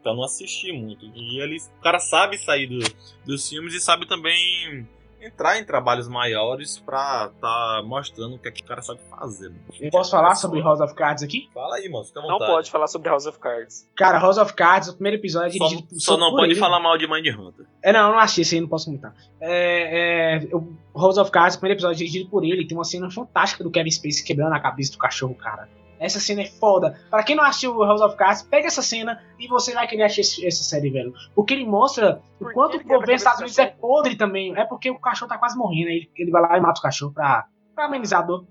Então 0.00 0.12
eu 0.12 0.16
não 0.16 0.24
assisti 0.24 0.70
muito. 0.72 1.04
E 1.14 1.40
ele, 1.42 1.56
o 1.78 1.82
cara 1.82 1.98
sabe 1.98 2.38
sair 2.38 2.68
do- 2.68 2.78
dos 3.24 3.48
filmes 3.48 3.74
e 3.74 3.80
sabe 3.80 4.06
também 4.06 4.86
entrar 5.20 5.58
em 5.58 5.64
trabalhos 5.64 6.08
maiores 6.08 6.78
pra 6.78 7.30
tá 7.40 7.82
mostrando 7.84 8.36
o 8.36 8.38
que, 8.38 8.48
é 8.48 8.50
que 8.50 8.62
o 8.62 8.64
cara 8.64 8.82
sabe 8.82 9.00
fazer. 9.10 9.48
Mano. 9.48 9.60
Eu 9.80 9.90
posso 9.90 10.10
falar 10.10 10.34
sobre 10.34 10.60
House 10.60 10.80
of 10.80 10.94
Cards 10.94 11.22
aqui? 11.22 11.48
Fala 11.52 11.76
aí, 11.76 11.88
mano, 11.88 12.04
fica 12.04 12.20
à 12.20 12.22
Não 12.22 12.30
vontade. 12.30 12.52
pode 12.52 12.70
falar 12.70 12.86
sobre 12.86 13.08
House 13.08 13.26
of 13.26 13.38
Cards. 13.38 13.88
Cara, 13.96 14.18
House 14.18 14.38
of 14.38 14.52
Cards, 14.54 14.88
o 14.88 14.94
primeiro 14.94 15.18
episódio 15.18 15.48
é 15.48 15.58
Só, 15.58 15.64
dirigido 15.66 15.88
por 15.88 16.00
só 16.00 16.16
não 16.16 16.30
por 16.30 16.40
pode 16.40 16.52
ele. 16.52 16.60
falar 16.60 16.80
mal 16.80 16.96
de 16.98 17.06
Mind 17.10 17.26
Hunter. 17.26 17.66
É, 17.82 17.92
não, 17.92 18.08
eu 18.08 18.12
não 18.12 18.18
achei, 18.18 18.42
isso 18.42 18.54
aí 18.54 18.60
não 18.60 18.68
posso 18.68 18.86
comentar. 18.86 19.14
É, 19.40 20.36
é, 20.44 20.48
o 20.54 20.74
House 20.98 21.18
of 21.18 21.30
Cards, 21.30 21.56
o 21.56 21.60
primeiro 21.60 21.78
episódio 21.78 21.94
é 21.96 21.98
dirigido 21.98 22.28
por 22.30 22.44
ele, 22.44 22.66
tem 22.66 22.76
uma 22.76 22.84
cena 22.84 23.10
fantástica 23.10 23.64
do 23.64 23.70
Kevin 23.70 23.90
Spacey 23.90 24.24
quebrando 24.24 24.52
a 24.54 24.60
cabeça 24.60 24.92
do 24.92 24.98
cachorro, 24.98 25.34
cara. 25.34 25.68
Essa 25.98 26.20
cena 26.20 26.42
é 26.42 26.46
foda. 26.46 26.98
Pra 27.10 27.22
quem 27.22 27.36
não 27.36 27.44
assistiu 27.44 27.76
o 27.76 27.84
House 27.84 28.00
of 28.00 28.16
Cards, 28.16 28.42
pega 28.42 28.66
essa 28.66 28.82
cena 28.82 29.22
e 29.38 29.48
você 29.48 29.72
vai 29.72 29.86
querer 29.86 30.04
assistir 30.04 30.46
essa 30.46 30.62
série, 30.62 30.90
velho. 30.90 31.12
Porque 31.34 31.54
ele 31.54 31.66
mostra 31.66 32.20
Por 32.38 32.50
o 32.50 32.54
quanto 32.54 32.76
ele 32.76 32.84
o 32.84 32.88
governo 32.88 33.06
dos 33.06 33.20
Estados 33.20 33.38
do 33.38 33.42
Unidos 33.44 33.58
é 33.58 33.66
podre 33.66 34.16
também. 34.16 34.56
É 34.56 34.64
porque 34.64 34.90
o 34.90 34.98
cachorro 34.98 35.28
tá 35.28 35.38
quase 35.38 35.56
morrendo, 35.56 35.88
aí 35.88 35.96
ele, 35.96 36.10
ele 36.16 36.30
vai 36.30 36.42
lá 36.42 36.56
e 36.56 36.60
mata 36.60 36.78
o 36.78 36.82
cachorro 36.82 37.12
pra, 37.12 37.46
pra 37.74 37.86
amenizar 37.86 38.20
a 38.20 38.22
dor. 38.22 38.46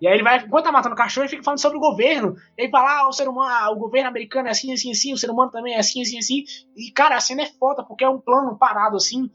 E 0.00 0.06
aí 0.06 0.14
ele 0.14 0.22
vai, 0.22 0.38
enquanto 0.38 0.64
tá 0.64 0.72
matando 0.72 0.94
o 0.94 0.98
cachorro, 0.98 1.24
ele 1.24 1.30
fica 1.30 1.42
falando 1.42 1.60
sobre 1.60 1.76
o 1.76 1.80
governo. 1.80 2.36
E 2.56 2.62
aí 2.62 2.70
fala, 2.70 3.00
ah, 3.00 3.08
o 3.08 3.12
ser 3.12 3.28
humano, 3.28 3.52
ah, 3.52 3.70
o 3.70 3.76
governo 3.76 4.08
americano 4.08 4.48
é 4.48 4.52
assim, 4.52 4.72
assim, 4.72 4.92
assim, 4.92 5.12
o 5.12 5.18
ser 5.18 5.30
humano 5.30 5.50
também 5.50 5.74
é 5.74 5.78
assim, 5.78 6.00
assim, 6.02 6.18
assim. 6.18 6.44
E, 6.76 6.90
cara, 6.92 7.16
a 7.16 7.20
cena 7.20 7.42
é 7.42 7.46
foda, 7.46 7.82
porque 7.82 8.04
é 8.04 8.08
um 8.08 8.20
plano 8.20 8.56
parado 8.56 8.96
assim. 8.96 9.28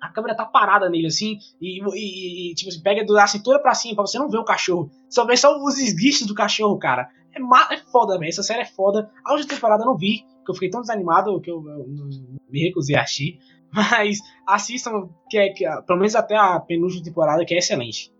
A 0.00 0.08
câmera 0.10 0.34
tá 0.36 0.44
parada 0.44 0.88
nele, 0.90 1.06
assim, 1.06 1.38
e, 1.60 1.80
e, 1.94 2.50
e 2.50 2.54
tipo 2.54 2.68
assim, 2.70 2.82
pega 2.82 3.04
da 3.04 3.26
cintura 3.26 3.58
pra 3.60 3.74
cima, 3.74 3.94
pra 3.96 4.06
você 4.06 4.18
não 4.18 4.28
ver 4.28 4.38
o 4.38 4.44
cachorro. 4.44 4.90
Só 5.08 5.24
vê 5.24 5.36
só 5.36 5.56
os 5.62 5.78
esguichos 5.78 6.26
do 6.26 6.34
cachorro, 6.34 6.78
cara. 6.78 7.08
É, 7.34 7.74
é 7.74 7.78
foda, 7.90 8.18
velho. 8.18 8.28
Essa 8.28 8.42
série 8.42 8.60
é 8.62 8.66
foda. 8.66 9.10
A 9.24 9.32
última 9.32 9.48
temporada 9.54 9.82
eu 9.82 9.86
não 9.86 9.96
vi, 9.96 10.22
porque 10.38 10.50
eu 10.50 10.54
fiquei 10.54 10.70
tão 10.70 10.80
desanimado 10.80 11.40
que 11.40 11.50
eu, 11.50 11.62
eu- 11.66 11.78
eu 11.78 12.08
me 12.50 12.60
recusei 12.62 12.94
a 12.96 13.02
assistir. 13.02 13.38
Mas 13.72 14.18
assistam, 14.46 15.08
que 15.28 15.36
é, 15.38 15.48
que, 15.50 15.66
é, 15.66 15.82
pelo 15.82 15.98
menos 15.98 16.14
até 16.14 16.36
a 16.36 16.58
penúltima 16.60 17.02
temporada, 17.02 17.44
que 17.44 17.54
é 17.54 17.58
excelente. 17.58 18.10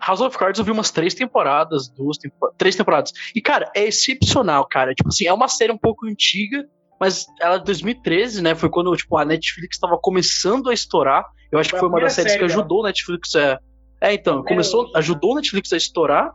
House 0.00 0.20
of 0.22 0.36
Cards 0.38 0.58
eu 0.58 0.64
vi 0.64 0.70
umas 0.70 0.90
três 0.90 1.12
temporadas, 1.14 1.88
duas 1.90 2.16
tempo- 2.16 2.52
três 2.56 2.74
temporadas. 2.74 3.12
E, 3.34 3.40
cara, 3.42 3.70
é 3.76 3.84
excepcional, 3.84 4.66
cara. 4.66 4.94
Tipo 4.94 5.08
assim, 5.10 5.26
é 5.26 5.32
uma 5.32 5.48
série 5.48 5.72
um 5.72 5.76
pouco 5.78 6.06
antiga, 6.06 6.66
mas 7.00 7.26
ela 7.40 7.56
é 7.56 7.58
de 7.58 7.64
2013, 7.64 8.42
né? 8.42 8.54
Foi 8.54 8.68
quando, 8.68 8.94
tipo, 8.96 9.16
a 9.16 9.24
Netflix 9.24 9.76
estava 9.76 9.98
começando 9.98 10.68
a 10.68 10.74
estourar. 10.74 11.24
Eu 11.50 11.58
acho 11.58 11.70
Foi 11.70 11.78
que 11.78 11.80
foi 11.80 11.88
uma 11.88 12.00
das 12.00 12.12
séries 12.12 12.32
que 12.32 12.38
série 12.40 12.52
ajudou 12.52 12.84
a 12.84 12.88
Netflix 12.88 13.34
a. 13.34 13.58
É, 14.00 14.14
então, 14.14 14.42
Primeira 14.42 14.48
começou, 14.48 14.90
ajudou 14.94 15.32
a 15.32 15.36
Netflix 15.36 15.72
a 15.72 15.76
estourar. 15.76 16.32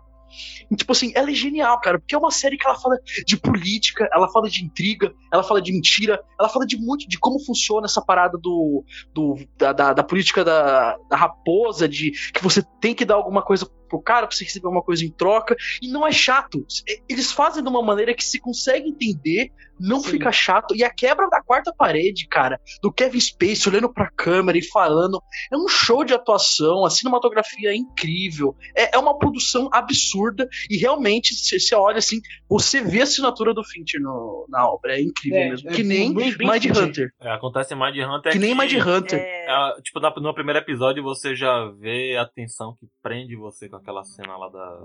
E, 0.71 0.75
tipo 0.75 0.91
assim, 0.91 1.11
ela 1.15 1.29
é 1.29 1.33
genial, 1.33 1.79
cara, 1.79 1.99
porque 1.99 2.15
é 2.15 2.17
uma 2.17 2.31
série 2.31 2.57
que 2.57 2.65
ela 2.65 2.75
fala 2.75 2.97
de 3.25 3.37
política, 3.37 4.09
ela 4.11 4.27
fala 4.27 4.49
de 4.49 4.63
intriga, 4.63 5.13
ela 5.31 5.43
fala 5.43 5.61
de 5.61 5.71
mentira, 5.71 6.19
ela 6.39 6.49
fala 6.49 6.65
de 6.65 6.75
muito 6.77 7.07
de 7.07 7.19
como 7.19 7.39
funciona 7.39 7.85
essa 7.85 8.01
parada 8.01 8.37
do, 8.37 8.83
do 9.13 9.37
da, 9.55 9.71
da, 9.71 9.93
da 9.93 10.03
política 10.03 10.43
da, 10.43 10.97
da 11.09 11.15
raposa, 11.15 11.87
de 11.87 12.11
que 12.31 12.41
você 12.41 12.63
tem 12.81 12.95
que 12.95 13.05
dar 13.05 13.15
alguma 13.15 13.43
coisa 13.43 13.69
pro 13.93 14.01
cara 14.01 14.25
pra 14.25 14.35
você 14.35 14.43
receber 14.43 14.67
uma 14.67 14.81
coisa 14.81 15.05
em 15.05 15.11
troca, 15.11 15.55
e 15.81 15.87
não 15.87 16.05
é 16.07 16.11
chato. 16.11 16.65
Eles 17.07 17.31
fazem 17.31 17.61
de 17.61 17.69
uma 17.69 17.81
maneira 17.83 18.13
que 18.15 18.23
se 18.25 18.39
consegue 18.39 18.89
entender, 18.89 19.51
não 19.79 19.99
Sim. 19.99 20.11
fica 20.11 20.31
chato, 20.31 20.75
e 20.75 20.83
a 20.83 20.89
quebra 20.93 21.27
da 21.29 21.41
quarta 21.41 21.73
parede, 21.77 22.27
cara, 22.27 22.59
do 22.81 22.91
Kevin 22.91 23.19
Spacey 23.19 23.69
olhando 23.71 23.91
pra 23.91 24.09
câmera 24.09 24.57
e 24.57 24.63
falando, 24.63 25.21
é 25.51 25.57
um 25.57 25.67
show 25.67 26.03
de 26.03 26.13
atuação, 26.13 26.85
a 26.85 26.89
cinematografia 26.89 27.69
é 27.71 27.75
incrível, 27.75 28.55
é, 28.75 28.95
é 28.95 28.99
uma 28.99 29.17
produção 29.17 29.69
absurda, 29.73 30.47
e 30.69 30.77
realmente, 30.77 31.33
se 31.35 31.59
você 31.59 31.75
olha 31.75 31.97
assim, 31.97 32.19
você 32.49 32.81
vê 32.81 33.01
a 33.01 33.03
assinatura 33.03 33.53
do 33.53 33.63
Fincher 33.63 33.99
no- 34.01 34.45
na 34.49 34.67
obra, 34.67 34.95
é 34.97 35.01
incrível 35.01 35.39
É, 35.39 35.49
mesmo. 35.49 35.69
é 35.69 35.73
que 35.73 35.83
nem 35.83 36.13
Mind 36.13 36.33
Fincher. 36.63 36.77
Hunter. 36.83 37.09
É, 37.21 37.31
acontece 37.31 37.73
em 37.73 37.77
Mind 37.79 37.97
Hunter 37.97 38.31
Que 38.31 38.39
nem 38.39 38.55
Mind 38.57 38.73
Hunter. 38.73 39.19
É, 39.19 39.43
É, 39.43 39.81
tipo, 39.81 39.99
na- 39.99 40.13
no 40.15 40.33
primeiro 40.33 40.59
episódio 40.59 41.03
você 41.03 41.35
já 41.35 41.65
vê 41.77 42.15
a 42.17 42.25
tensão 42.25 42.75
que 42.79 42.87
prende 43.01 43.35
você 43.35 43.67
com 43.67 43.75
aquela 43.83 44.03
cena 44.03 44.35
lá 44.37 44.49
da, 44.49 44.75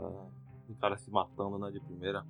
do 0.69 0.75
cara 0.75 0.99
se 0.99 1.11
matando, 1.11 1.59
né, 1.59 1.71
de 1.71 1.81
primeira. 1.81 2.25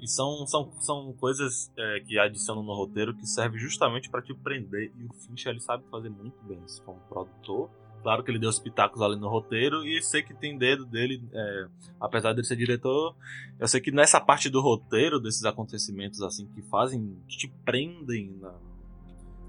E 0.00 0.08
são, 0.08 0.44
são, 0.48 0.72
são 0.80 1.12
coisas 1.12 1.70
é, 1.78 2.00
que 2.00 2.18
adicionam 2.18 2.62
no 2.62 2.74
roteiro 2.74 3.14
que 3.14 3.24
servem 3.24 3.60
justamente 3.60 4.10
pra 4.10 4.20
te 4.20 4.34
prender. 4.34 4.90
E 4.98 5.04
o 5.04 5.12
Fincher, 5.12 5.52
ele 5.52 5.60
sabe 5.60 5.84
fazer 5.88 6.10
muito 6.10 6.42
bem 6.42 6.60
isso 6.66 6.82
como 6.82 6.98
produtor. 7.02 7.70
Claro 8.02 8.24
que 8.24 8.30
ele 8.32 8.40
deu 8.40 8.50
os 8.50 8.58
pitacos 8.58 9.00
ali 9.00 9.14
no 9.14 9.28
roteiro 9.28 9.86
e 9.86 10.02
sei 10.02 10.20
que 10.20 10.34
tem 10.34 10.58
dedo 10.58 10.84
dele, 10.84 11.22
é, 11.32 11.68
apesar 12.00 12.32
dele 12.32 12.44
ser 12.44 12.56
diretor, 12.56 13.14
eu 13.60 13.68
sei 13.68 13.80
que 13.80 13.92
nessa 13.92 14.20
parte 14.20 14.50
do 14.50 14.60
roteiro, 14.60 15.20
desses 15.20 15.44
acontecimentos 15.44 16.20
assim 16.20 16.48
que 16.48 16.62
fazem, 16.62 17.16
que 17.28 17.36
te 17.36 17.48
prendem 17.64 18.32
na, 18.40 18.54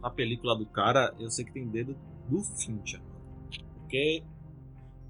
na 0.04 0.10
película 0.12 0.56
do 0.56 0.68
cara, 0.68 1.16
eu 1.20 1.32
sei 1.32 1.46
que 1.46 1.52
tem 1.52 1.68
dedo 1.68 1.98
do 2.30 2.42
Fincher. 2.42 3.02
Porque 3.80 4.24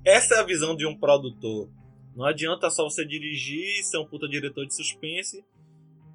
essa 0.06 0.36
é 0.36 0.40
a 0.40 0.44
visão 0.44 0.76
de 0.76 0.86
um 0.86 0.98
produtor. 0.98 1.70
Não 2.16 2.26
adianta 2.26 2.70
só 2.70 2.84
você 2.84 3.06
dirigir, 3.06 3.84
ser 3.84 3.98
um 3.98 4.06
puta 4.06 4.28
diretor 4.28 4.66
de 4.66 4.76
suspense 4.76 5.44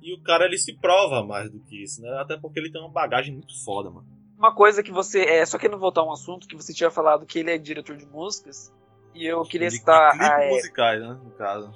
e 0.01 0.15
o 0.15 0.23
cara 0.23 0.45
ele 0.45 0.57
se 0.57 0.73
prova 0.75 1.25
mais 1.25 1.51
do 1.51 1.59
que 1.61 1.83
isso, 1.83 2.01
né? 2.01 2.09
Até 2.21 2.37
porque 2.37 2.59
ele 2.61 2.71
tem 2.71 2.81
uma 2.81 2.91
bagagem 2.91 3.33
muito 3.35 3.53
foda, 3.65 3.91
mano. 3.91 4.07
Uma 4.39 4.55
coisa 4.55 4.83
que 4.83 4.93
você. 4.93 5.23
É, 5.25 5.45
só 5.45 5.59
querendo 5.59 5.79
voltar 5.79 6.03
a 6.03 6.05
um 6.05 6.13
assunto 6.13 6.47
que 6.47 6.55
você 6.55 6.73
tinha 6.73 6.91
falado 6.91 7.27
que 7.27 7.41
ele 7.41 7.51
é 7.51 7.59
diretor 7.59 7.97
de 7.97 8.07
músicas. 8.07 8.73
E 9.13 9.27
eu 9.27 9.43
queria 9.43 9.69
de, 9.69 9.79
citar. 9.79 10.13
de 10.13 10.19
clipes 10.19 10.37
ah, 10.37 10.45
é, 10.45 10.51
musicais, 10.51 11.01
né? 11.01 11.19
No 11.25 11.31
caso. 11.33 11.73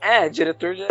é, 0.00 0.28
diretor 0.30 0.74
de. 0.74 0.82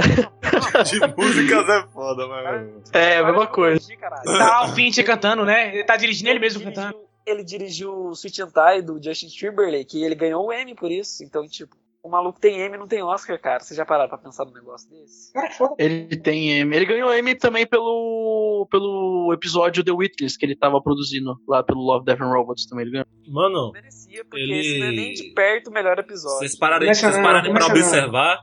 De 0.86 1.00
músicas 1.18 1.68
é 1.68 1.88
foda, 1.88 2.28
mano. 2.28 2.84
É, 2.94 3.18
a 3.18 3.24
mesma 3.26 3.48
coisa. 3.48 3.82
Tá 4.24 4.66
o 4.66 4.70
Fincher 4.70 5.06
cantando, 5.06 5.44
né? 5.44 5.74
Ele 5.74 5.84
tá 5.84 5.98
dirigindo 5.98 6.30
ele 6.30 6.40
mesmo 6.40 6.60
dirigiu- 6.60 6.84
cantando. 6.84 7.09
Ele 7.30 7.44
dirigiu 7.44 8.12
Sweet 8.12 8.42
and 8.42 8.48
Tie 8.52 8.82
do 8.82 9.02
Justin 9.04 9.28
Timberlake 9.28 9.98
e 9.98 10.04
ele 10.04 10.16
ganhou 10.16 10.48
o 10.48 10.54
Emmy 10.54 10.76
por 10.76 10.92
isso. 10.92 11.24
Então, 11.24 11.48
tipo, 11.48 11.76
o 12.02 12.10
maluco 12.10 12.40
tem 12.40 12.62
Emmy 12.66 12.76
e 12.76 12.78
não 12.80 12.88
tem 12.88 13.04
Oscar, 13.04 13.40
cara. 13.40 13.60
Vocês 13.60 13.78
já 13.78 13.86
pararam 13.86 14.10
pra 14.10 14.18
pensar 14.18 14.46
num 14.46 14.54
negócio 14.54 14.90
desse? 14.90 15.32
Ele 15.78 16.16
tem 16.18 16.60
Emmy. 16.60 16.76
Ele 16.76 16.86
ganhou 16.86 17.14
Emmy 17.14 17.36
também 17.36 17.68
pelo, 17.68 18.68
pelo 18.72 19.32
episódio 19.34 19.84
The 19.84 19.92
Witness 19.92 20.38
que 20.38 20.46
ele 20.46 20.56
tava 20.56 20.82
produzindo 20.82 21.36
lá 21.48 21.62
pelo 21.62 21.82
Love, 21.82 22.06
Death 22.06 22.22
and 22.22 22.32
Robots 22.34 22.66
também. 22.68 22.84
Ele 22.86 22.92
ganhou. 22.92 23.08
Mano, 23.28 23.72
Merecia, 23.74 24.24
porque 24.26 24.42
Ele- 24.42 24.60
esse 24.60 24.80
não 24.80 24.88
é 24.88 24.92
nem 24.92 25.14
de 25.14 25.24
perto 25.34 25.68
o 25.70 25.74
melhor 25.74 26.00
episódio. 26.00 26.40
vocês 26.40 26.58
Começa 26.58 27.02
vocês 27.02 27.16
não, 27.16 27.24
pararem 27.24 27.54
pra 27.54 27.66
observar, 27.68 28.40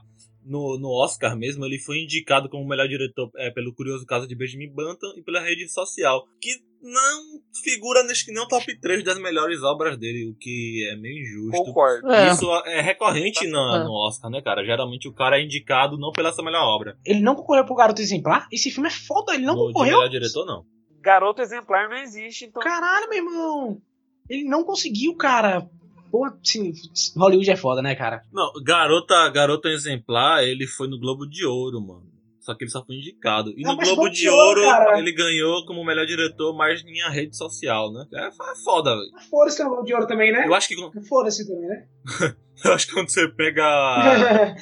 no, 0.47 0.79
no 0.79 0.89
Oscar 0.89 1.35
mesmo, 1.37 1.65
ele 1.65 1.77
foi 1.79 1.99
indicado 1.99 2.49
como 2.49 2.67
melhor 2.67 2.87
diretor 2.87 3.29
é, 3.37 3.51
pelo 3.51 3.73
curioso 3.73 4.05
caso 4.05 4.27
de 4.27 4.35
Benjamin 4.35 4.71
Button 4.73 5.13
e 5.17 5.21
pela 5.21 5.39
rede 5.41 5.67
social, 5.69 6.25
que 6.41 6.49
não 6.81 7.41
figura 7.63 8.03
nesse 8.03 8.31
nem 8.31 8.41
o 8.41 8.47
top 8.47 8.79
3 8.79 9.03
das 9.03 9.19
melhores 9.19 9.61
obras 9.63 9.97
dele, 9.97 10.29
o 10.29 10.35
que 10.39 10.87
é 10.91 10.95
meio 10.95 11.21
injusto. 11.21 11.63
Concordo. 11.63 12.11
É. 12.11 12.31
Isso 12.31 12.45
é 12.65 12.81
recorrente 12.81 13.47
no, 13.47 13.75
É. 13.75 13.83
no 13.83 14.07
Oscar, 14.07 14.29
né, 14.29 14.41
cara? 14.41 14.63
Geralmente 14.63 15.07
o 15.07 15.13
cara 15.13 15.39
é 15.39 15.43
indicado 15.43 15.97
não 15.97 16.11
pela 16.11 16.31
sua 16.31 16.45
melhor 16.45 16.63
obra. 16.63 16.97
Ele 17.05 17.19
não 17.19 17.35
concorreu 17.35 17.65
pro 17.65 17.75
Garoto 17.75 18.01
Exemplar? 18.01 18.47
Esse 18.51 18.69
filme 18.71 18.87
é 18.89 18.91
foda, 18.91 19.33
ele 19.33 19.45
não 19.45 19.55
no, 19.55 19.67
de 19.67 19.73
concorreu? 19.73 19.97
melhor 19.97 20.09
diretor, 20.09 20.45
não. 20.45 20.65
Garoto 21.01 21.41
exemplar 21.41 21.89
não 21.89 21.97
existe, 21.97 22.45
então. 22.45 22.61
Caralho, 22.61 23.07
meu 23.09 23.17
irmão. 23.19 23.81
Ele 24.29 24.43
não 24.43 24.63
conseguiu, 24.65 25.15
cara. 25.15 25.69
Pô, 26.11 26.27
sim, 26.43 26.71
Hollywood 27.15 27.49
é 27.51 27.55
foda, 27.55 27.81
né, 27.81 27.95
cara? 27.95 28.21
Não, 28.31 28.51
Garota, 28.63 29.29
Garota 29.29 29.69
Exemplar, 29.69 30.43
ele 30.43 30.65
foi 30.67 30.87
no 30.87 30.99
Globo 30.99 31.25
de 31.27 31.45
Ouro, 31.45 31.81
mano. 31.81 32.17
Só 32.39 32.55
que 32.55 32.63
ele 32.63 32.71
só 32.71 32.81
foi 32.85 32.95
indicado. 32.95 33.51
E 33.57 33.61
Ah, 33.65 33.71
no 33.71 33.75
Globo 33.75 33.95
Globo 33.95 34.09
de 34.09 34.29
Ouro, 34.29 34.61
cara. 34.61 34.97
ele 34.99 35.11
ganhou 35.11 35.65
como 35.65 35.83
melhor 35.83 36.05
diretor, 36.05 36.55
mas 36.55 36.81
em 36.81 37.01
a 37.01 37.09
rede 37.09 37.35
social, 37.35 37.91
né? 37.91 38.05
É, 38.13 38.27
é 38.27 38.31
foda, 38.63 38.91
velho. 38.95 39.11
Foda-se 39.29 39.61
o 39.61 39.83
de 39.83 39.93
ouro 39.93 40.07
também, 40.07 40.31
né? 40.31 40.47
Eu 40.47 40.53
acho 40.53 40.69
que 40.69 40.75
Foda-se 41.09 41.45
também, 41.45 41.67
né? 41.67 41.85
eu 42.63 42.73
acho 42.73 42.87
que 42.87 42.93
quando 42.93 43.09
você 43.09 43.27
pega 43.27 43.63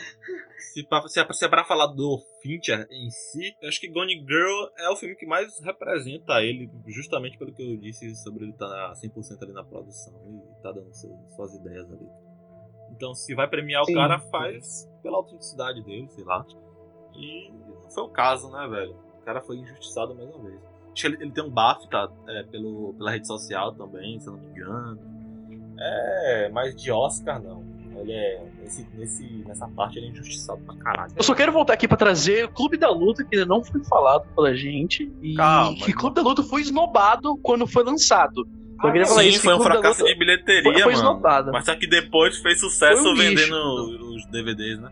se, 0.75 0.83
pra, 0.83 1.07
se, 1.07 1.21
é, 1.21 1.33
se 1.33 1.45
é 1.45 1.47
pra 1.47 1.63
falar 1.63 1.87
do 1.87 2.21
Fincher 2.41 2.85
em 2.91 3.09
si, 3.09 3.55
eu 3.61 3.69
acho 3.69 3.79
que 3.79 3.87
Gone 3.87 4.13
Girl 4.27 4.67
é 4.77 4.89
o 4.89 4.95
filme 4.97 5.15
que 5.15 5.25
mais 5.25 5.57
representa 5.61 6.43
ele, 6.43 6.69
justamente 6.87 7.37
pelo 7.37 7.53
que 7.53 7.63
eu 7.63 7.77
disse 7.77 8.13
sobre 8.15 8.43
ele 8.43 8.51
estar 8.51 8.91
100% 8.91 9.41
ali 9.41 9.53
na 9.53 9.63
produção 9.63 10.13
e 10.27 10.61
tá 10.61 10.73
dando 10.73 10.93
suas 10.93 11.55
ideias 11.55 11.89
ali. 11.89 12.05
Então, 12.91 13.13
se 13.13 13.33
vai 13.33 13.47
premiar 13.47 13.85
Sim. 13.85 13.93
o 13.93 13.95
cara, 13.95 14.19
faz 14.19 14.91
pela 15.01 15.17
autenticidade 15.17 15.81
dele, 15.81 16.09
sei 16.09 16.25
lá. 16.25 16.45
E 17.13 17.51
não 17.51 17.89
foi 17.89 18.03
o 18.03 18.09
caso, 18.09 18.51
né, 18.51 18.67
velho? 18.67 18.97
O 19.21 19.23
cara 19.23 19.41
foi 19.41 19.55
injustiçado 19.55 20.13
mais 20.13 20.29
uma 20.29 20.43
vez. 20.43 20.61
Acho 20.91 21.01
que 21.01 21.07
ele, 21.07 21.23
ele 21.23 21.31
tem 21.31 21.43
um 21.43 21.49
BAFTA 21.49 22.11
é, 22.27 22.43
pelo, 22.43 22.93
pela 22.95 23.11
rede 23.11 23.27
social 23.27 23.73
também, 23.73 24.19
se 24.19 24.27
eu 24.27 24.33
não 24.33 24.41
me 24.41 24.47
engano. 24.47 24.99
É, 25.79 26.49
mas 26.49 26.75
de 26.75 26.91
Oscar 26.91 27.41
não. 27.41 27.74
Ele 27.99 28.11
é. 28.11 28.41
Nesse, 28.61 28.87
nesse, 28.95 29.23
nessa 29.47 29.67
parte 29.67 29.97
ele 29.97 30.07
é 30.07 30.09
injustiçado 30.09 30.59
pra 30.65 30.75
caralho. 30.75 31.13
Eu 31.15 31.23
só 31.23 31.33
quero 31.35 31.51
voltar 31.51 31.73
aqui 31.73 31.87
pra 31.87 31.97
trazer 31.97 32.45
o 32.45 32.49
Clube 32.49 32.77
da 32.77 32.89
Luta, 32.89 33.23
que 33.23 33.35
ainda 33.35 33.47
não 33.47 33.63
foi 33.63 33.83
falado 33.83 34.25
pela 34.35 34.55
gente. 34.55 35.11
E 35.21 35.35
Calma, 35.35 35.75
que 35.77 35.93
Clube 35.93 36.15
da 36.15 36.21
Luta 36.21 36.43
foi 36.43 36.61
esnobado 36.61 37.37
quando 37.37 37.65
foi 37.67 37.83
lançado. 37.83 38.47
Queria 38.81 39.03
Ah, 39.03 39.05
falar 39.07 39.21
Sim, 39.23 39.29
isso. 39.29 39.39
foi 39.41 39.55
um 39.55 39.61
fracasso 39.61 40.03
de 40.03 40.15
bilheteria, 40.15 40.63
foi, 40.63 40.73
foi 40.73 40.81
mano. 40.81 40.93
esnobado. 40.97 41.51
Mas 41.51 41.65
só 41.65 41.75
que 41.75 41.87
depois 41.87 42.37
fez 42.39 42.59
sucesso 42.59 43.07
um 43.09 43.15
vendendo 43.15 43.55
os 44.15 44.25
DVDs, 44.29 44.79
né? 44.79 44.91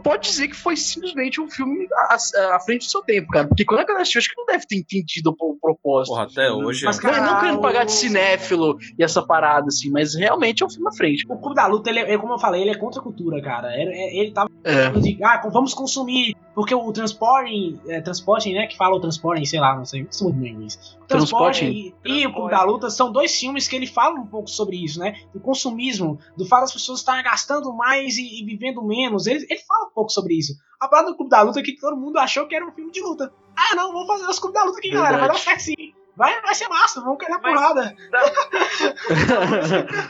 Pode 0.00 0.28
dizer 0.28 0.48
que 0.48 0.56
foi 0.56 0.76
simplesmente 0.76 1.40
um 1.40 1.48
filme 1.48 1.86
à, 2.10 2.16
à 2.56 2.60
frente 2.60 2.86
do 2.86 2.90
seu 2.90 3.02
tempo, 3.02 3.28
cara. 3.28 3.46
Porque 3.46 3.64
quando 3.64 3.80
a 3.80 3.84
galera 3.84 4.02
assistiu, 4.02 4.18
acho 4.20 4.28
que 4.30 4.36
não 4.36 4.46
deve 4.46 4.66
ter 4.66 4.76
entendido 4.76 5.34
o 5.38 5.56
propósito. 5.60 6.12
Porra, 6.14 6.24
até 6.24 6.50
hoje. 6.50 6.84
Mas, 6.84 6.98
é- 6.98 7.02
Não, 7.02 7.10
cara, 7.12 7.26
não 7.26 7.40
querendo 7.40 7.60
pagar 7.60 7.84
de 7.84 7.92
cinéfilo 7.92 8.78
e 8.98 9.02
essa 9.04 9.22
parada, 9.22 9.66
assim, 9.68 9.90
mas 9.90 10.14
realmente 10.14 10.62
é 10.62 10.66
um 10.66 10.70
filme 10.70 10.88
à 10.88 10.92
frente. 10.92 11.24
O 11.28 11.36
Clube 11.38 11.54
da 11.54 11.66
Luta, 11.66 11.88
ele 11.90 12.00
é, 12.00 12.18
como 12.18 12.32
eu 12.34 12.38
falei, 12.38 12.62
ele 12.62 12.70
é 12.70 12.74
contra 12.76 13.00
a 13.00 13.02
cultura, 13.02 13.40
cara. 13.42 13.68
Ele, 13.80 13.92
ele 14.18 14.30
tava 14.32 14.50
É. 14.64 14.90
de, 14.90 15.18
ah, 15.22 15.40
vamos 15.52 15.72
consumir, 15.74 16.34
porque 16.54 16.74
o 16.74 16.92
transporting, 16.92 17.78
é, 17.88 18.00
transporting, 18.00 18.54
né, 18.54 18.66
que 18.66 18.76
fala 18.76 18.96
o 18.96 19.00
transporting, 19.00 19.44
sei 19.44 19.60
lá, 19.60 19.76
não 19.76 19.84
sei, 19.84 20.06
isso 20.10 20.24
é 20.24 20.26
muito 20.28 20.40
bem 20.40 20.52
inglês. 20.52 20.96
O 21.02 21.06
Transporting. 21.06 21.66
e, 21.66 21.94
e 22.22 22.26
o 22.26 22.32
Clube 22.32 22.50
da 22.50 22.62
Luta 22.62 22.88
são 22.90 23.12
dois 23.12 23.38
filmes 23.38 23.68
que 23.68 23.76
ele 23.76 23.86
fala 23.86 24.18
um 24.18 24.26
pouco 24.26 24.48
sobre 24.48 24.82
isso, 24.82 24.98
né, 24.98 25.14
do 25.34 25.40
consumismo, 25.40 26.18
do 26.36 26.44
fato 26.46 26.62
das 26.62 26.72
pessoas 26.72 27.00
estarem 27.00 27.22
gastando 27.22 27.72
mais 27.74 28.16
e, 28.16 28.40
e 28.42 28.44
vivendo 28.44 28.82
menos, 28.82 29.26
ele, 29.26 29.46
ele 29.48 29.60
fala 29.60 29.81
um 29.84 29.90
pouco 29.90 30.10
sobre 30.10 30.34
isso. 30.38 30.54
A 30.80 30.88
parada 30.88 31.10
do 31.10 31.16
Clube 31.16 31.30
da 31.30 31.42
Luta 31.42 31.60
é 31.60 31.62
que 31.62 31.78
todo 31.78 31.96
mundo 31.96 32.18
achou 32.18 32.46
que 32.46 32.54
era 32.54 32.66
um 32.66 32.72
filme 32.72 32.90
de 32.92 33.00
luta. 33.00 33.32
Ah, 33.56 33.74
não, 33.74 33.92
vamos 33.92 34.06
fazer 34.06 34.24
nosso 34.24 34.40
Clube 34.40 34.54
da 34.54 34.64
Luta 34.64 34.78
aqui, 34.78 34.90
galera, 34.90 35.18
vai 35.18 35.28
dar 35.28 35.34
Verdade. 35.34 35.40
certo 35.44 35.60
sim. 35.60 35.94
Vai, 36.14 36.40
vai 36.42 36.54
ser 36.54 36.68
massa, 36.68 37.00
vamos 37.00 37.18
cair 37.18 37.30
na 37.30 37.38
porrada. 37.38 37.96
Da, 38.10 38.20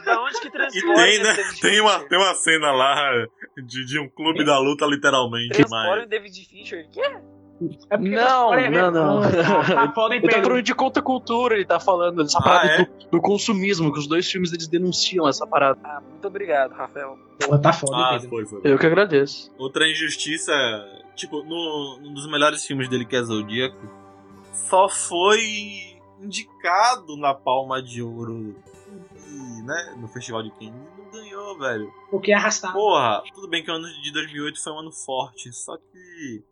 da 0.04 0.22
onde 0.22 0.40
que 0.40 0.48
E 0.48 0.94
tem, 0.94 1.22
né? 1.22 1.36
Tem 1.60 1.80
uma, 1.80 1.92
Fincher? 1.92 2.08
tem 2.08 2.18
uma 2.18 2.34
cena 2.34 2.72
lá 2.72 3.26
de, 3.64 3.84
de 3.86 4.00
um 4.00 4.08
clube 4.08 4.44
da 4.44 4.58
luta, 4.58 4.84
literalmente, 4.86 5.54
Transporta 5.54 5.96
mas. 5.96 6.04
o 6.04 6.08
David 6.08 6.44
Fincher. 6.48 6.90
Que 6.90 7.00
é? 7.00 7.22
É 7.90 7.96
Não, 7.98 8.48
olha, 8.48 8.70
não, 8.70 8.90
não. 8.90 9.20
Tá, 9.22 9.28
tá 9.30 10.14
Ele 10.14 10.28
tá 10.28 10.42
falando 10.42 10.62
de 10.62 10.74
contra 10.74 11.02
cultura, 11.02 11.54
ele 11.54 11.64
tá 11.64 11.78
falando 11.80 12.22
dessa 12.22 12.38
Ah, 12.38 12.42
parada 12.42 12.68
é? 12.72 12.84
do, 12.84 13.10
do 13.12 13.20
consumismo, 13.20 13.92
que 13.92 13.98
os 13.98 14.06
dois 14.06 14.26
filmes 14.30 14.52
eles 14.52 14.68
denunciam 14.68 15.28
essa 15.28 15.46
parada. 15.46 15.78
Ah, 15.84 16.00
muito 16.00 16.26
obrigado, 16.26 16.72
Rafael. 16.72 17.16
Porra, 17.40 17.58
tá 17.60 17.72
foda, 17.72 17.96
Ah, 17.96 18.10
Pedro? 18.14 18.28
foi, 18.28 18.46
foi. 18.46 18.60
Eu 18.64 18.78
que 18.78 18.86
agradeço. 18.86 19.52
Outra 19.58 19.88
injustiça, 19.88 20.52
tipo, 21.14 21.42
no, 21.42 21.98
num 22.00 22.14
dos 22.14 22.30
melhores 22.30 22.64
filmes 22.64 22.88
dele, 22.88 23.04
que 23.04 23.16
é 23.16 23.22
Zodíaco, 23.22 23.78
só 24.68 24.88
foi 24.88 25.40
indicado 26.20 27.16
na 27.16 27.34
Palma 27.34 27.82
de 27.82 28.02
Ouro, 28.02 28.54
e, 29.28 29.62
né, 29.62 29.94
no 29.98 30.08
Festival 30.08 30.42
de 30.42 30.50
Cannes, 30.52 30.72
e 30.74 31.00
não 31.02 31.10
ganhou, 31.10 31.58
velho. 31.58 31.92
Porque 32.10 32.32
é 32.32 32.34
arrastado. 32.34 32.74
Porra, 32.74 33.22
tudo 33.34 33.48
bem 33.48 33.62
que 33.62 33.70
o 33.70 33.74
ano 33.74 33.88
de 34.02 34.12
2008 34.12 34.62
foi 34.62 34.72
um 34.72 34.78
ano 34.78 34.92
forte, 34.92 35.52
só 35.52 35.76
que 35.76 36.42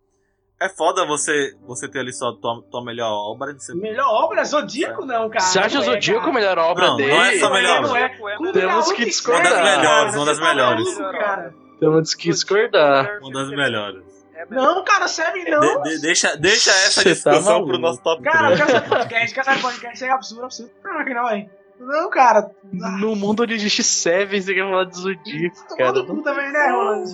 é 0.61 0.69
foda 0.69 1.07
você, 1.07 1.55
você 1.67 1.89
ter 1.89 2.01
ali 2.01 2.13
só 2.13 2.33
tua, 2.33 2.63
tua 2.71 2.85
melhor 2.85 3.11
obra. 3.11 3.53
Você... 3.55 3.75
Melhor 3.75 4.07
obra, 4.25 4.45
Zodíaco 4.45 5.05
não, 5.07 5.29
cara. 5.31 5.41
Você 5.45 5.59
acha 5.59 5.77
Não 5.79 5.83
é, 5.83 5.87
Zodíaco 5.87 6.19
a 6.19 6.23
cara. 6.23 6.33
melhor 6.35 6.59
obra 6.59 6.87
Não, 6.89 6.97
dele? 6.97 7.11
não 7.15 7.23
é 7.25 7.39
só 7.39 7.49
Não 7.49 7.57
é, 7.57 7.61
melhor. 7.63 7.81
não 7.83 7.97
é. 7.97 8.01
Zodíaco 8.09 8.37
Clube 8.37 8.53
Temos 8.61 8.93
que 8.93 9.05
discordar. 9.07 9.53
Uma 9.53 9.55
das 9.55 9.65
melhores, 9.65 10.11
cara. 10.13 10.17
uma 10.19 10.27
das 10.27 10.37
Você 10.37 10.43
tá 10.43 10.49
melhores. 10.55 10.99
maluco, 10.99 11.19
cara. 11.19 11.55
Temos 11.81 12.15
que 12.15 12.29
discordar. 12.31 13.19
Uma 13.23 13.33
das 13.33 13.49
melhores. 13.51 14.03
É 14.35 14.47
melhor. 14.47 14.75
Não, 14.75 14.85
cara, 14.85 15.09
Seven 15.09 15.45
não. 15.51 15.83
De- 15.83 15.91
de- 15.97 16.01
deixa, 16.03 16.37
deixa 16.37 16.71
essa 16.71 17.03
Cê 17.03 17.09
tá 17.23 17.31
discussão 17.31 17.53
maluco. 17.55 17.69
pro 17.71 17.79
nosso 17.79 18.03
top 18.03 18.23
Cara, 18.23 18.57
3. 18.57 18.61
quer 18.61 18.67
saber 18.71 18.89
podcast, 18.89 19.35
quer 19.35 19.45
saber 19.45 19.61
podcast, 19.63 20.05
é 20.05 20.11
absurdo, 20.11 20.45
absurdo. 20.45 20.71
Não, 20.85 21.05
que 21.05 21.15
não, 21.15 21.23
vai. 21.23 21.51
Não, 21.79 22.11
cara. 22.11 22.51
No 22.73 23.17
mundo 23.17 23.43
onde 23.45 23.55
existe 23.55 23.83
Seven, 23.83 24.41
você 24.41 24.53
quer 24.55 24.65
falar 24.69 24.85
de 24.85 24.97
Zodíaco, 24.99 25.77
cara. 25.77 25.93
Todo 25.95 26.07
mundo 26.09 26.23
também, 26.23 26.53
né, 26.53 26.71
Roland? 26.71 27.05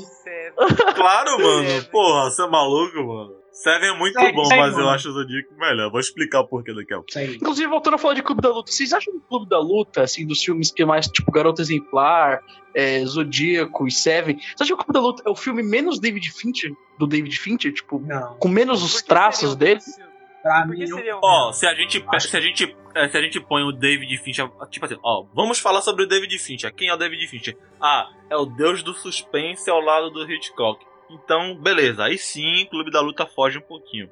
Claro, 0.95 1.39
mano. 1.43 1.67
Seven. 1.69 1.83
Porra, 1.91 2.31
você 2.31 2.43
é 2.43 2.47
maluco, 2.49 2.97
mano. 3.03 3.35
Seven 3.53 3.89
é 3.89 3.99
muito 3.99 4.21
Segue, 4.21 4.33
bom, 4.37 4.45
segue, 4.45 4.61
mas 4.61 4.73
eu 4.73 4.79
mano. 4.81 4.91
acho 4.91 5.09
o 5.09 5.13
Zodíaco 5.13 5.55
melhor. 5.57 5.91
Vou 5.91 5.99
explicar 6.01 6.41
o 6.41 6.47
porquê 6.47 6.75
daqui 6.75 6.93
a 6.93 6.97
pouco. 6.99 7.11
Aí. 7.17 7.37
Inclusive, 7.37 7.67
voltando 7.69 7.95
a 7.95 7.99
falar 7.99 8.13
de 8.15 8.23
Clube 8.23 8.43
da 8.43 8.51
Luta, 8.51 8.71
vocês 8.71 8.93
acham 8.93 9.13
que 9.15 9.19
o 9.19 9.23
Clube 9.23 9.49
da 9.49 9.59
Luta, 9.59 10.03
assim, 10.03 10.27
dos 10.27 10.43
filmes 10.43 10.71
que 10.71 10.83
é 10.83 10.87
mais, 10.87 11.07
tipo, 11.09 11.33
Garota 11.33 11.63
Exemplar, 11.63 12.41
é, 12.75 13.03
Zodíaco 13.07 13.87
e 13.87 13.91
Seven, 13.91 14.37
você 14.39 14.63
acha 14.63 14.67
que 14.67 14.75
o 14.75 14.77
Clube 14.77 14.93
da 14.93 15.01
Luta 15.01 15.23
é 15.27 15.31
o 15.31 15.35
filme 15.35 15.63
menos 15.63 15.99
David 15.99 16.31
Fincher, 16.31 16.71
do 16.99 17.07
David 17.07 17.35
Fincher, 17.39 17.73
tipo, 17.73 17.99
Não, 17.99 18.35
com 18.35 18.49
menos 18.49 18.83
os 18.83 19.01
traços 19.01 19.55
dele? 19.57 19.81
filme? 19.81 20.07
pra 20.43 20.61
Por 20.61 20.69
mim 20.69 20.77
que 20.85 20.91
não. 20.91 20.99
seria 20.99 21.17
Ó, 21.23 21.53
se 21.53 21.67
a 21.67 21.75
gente, 21.75 22.05
Acho- 22.09 22.29
se 22.29 22.37
a 22.37 22.41
gente, 22.41 22.77
é, 22.97 23.09
se 23.09 23.17
a 23.19 23.21
gente 23.21 23.39
põe 23.39 23.63
o 23.63 23.73
David 23.73 24.17
Fincher, 24.19 24.51
tipo 24.71 24.87
assim, 24.87 24.97
ó, 25.03 25.27
vamos 25.35 25.59
falar 25.59 25.83
sobre 25.83 26.05
o 26.05 26.09
David 26.09 26.39
Fincher. 26.39 26.75
Quem 26.75 26.89
é 26.89 26.95
o 26.95 26.97
David 26.97 27.27
Fincher? 27.27 27.57
Ah, 27.79 28.09
é 28.31 28.37
o 28.37 28.47
deus 28.47 28.83
do 28.83 28.95
suspense 28.95 29.69
ao 29.69 29.81
lado 29.81 30.11
do 30.11 30.25
Hitchcock. 30.31 30.83
Então, 31.11 31.55
beleza. 31.55 32.05
Aí 32.05 32.17
sim, 32.17 32.67
Clube 32.71 32.91
da 32.91 33.03
Luta 33.03 33.27
foge 33.27 33.59
um 33.59 33.63
pouquinho. 33.63 34.11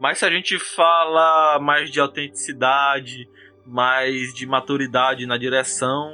Mas 0.00 0.18
se 0.18 0.24
a 0.24 0.30
gente 0.30 0.58
fala 0.58 1.60
mais 1.60 1.88
de 1.90 2.00
autenticidade, 2.00 3.28
mais 3.64 4.34
de 4.34 4.44
maturidade 4.44 5.24
na 5.24 5.38
direção, 5.38 6.12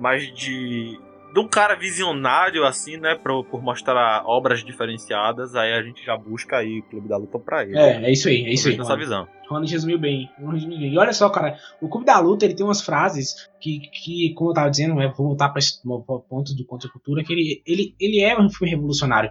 mais 0.00 0.30
de 0.34 1.00
de 1.32 1.40
um 1.40 1.48
cara 1.48 1.74
visionário 1.74 2.64
assim, 2.64 2.96
né, 2.96 3.14
por, 3.14 3.44
por 3.44 3.62
mostrar 3.62 4.22
obras 4.24 4.64
diferenciadas, 4.64 5.54
aí 5.54 5.72
a 5.72 5.82
gente 5.82 6.04
já 6.04 6.16
busca 6.16 6.56
aí 6.58 6.80
o 6.80 6.82
Clube 6.84 7.08
da 7.08 7.16
Luta 7.16 7.38
pra 7.38 7.62
ele. 7.62 7.78
É, 7.78 8.04
é 8.04 8.12
isso 8.12 8.28
aí, 8.28 8.44
é 8.44 8.52
isso 8.52 8.68
aí. 8.68 8.76
Nessa 8.76 8.96
visão. 8.96 9.28
Ronald 9.48 9.70
resumiu 9.70 9.98
bem. 9.98 10.30
Ronald 10.38 10.56
resumiu 10.56 10.78
bem. 10.78 10.92
E 10.92 10.98
olha 10.98 11.12
só, 11.12 11.28
cara, 11.28 11.56
o 11.80 11.88
Clube 11.88 12.06
da 12.06 12.18
Luta 12.18 12.44
ele 12.44 12.54
tem 12.54 12.64
umas 12.64 12.80
frases 12.80 13.48
que, 13.60 13.80
que 13.80 14.34
como 14.34 14.50
eu 14.50 14.54
tava 14.54 14.70
dizendo, 14.70 15.00
é, 15.00 15.08
vou 15.08 15.28
voltar 15.28 15.50
para 15.50 15.60
o 15.84 16.20
ponto 16.20 16.54
do 16.54 16.64
Contra 16.64 16.88
a 16.88 16.92
Cultura, 16.92 17.22
que 17.22 17.32
ele, 17.32 17.62
ele, 17.66 17.94
ele 18.00 18.20
é 18.20 18.38
um 18.40 18.48
filme 18.48 18.70
revolucionário. 18.70 19.30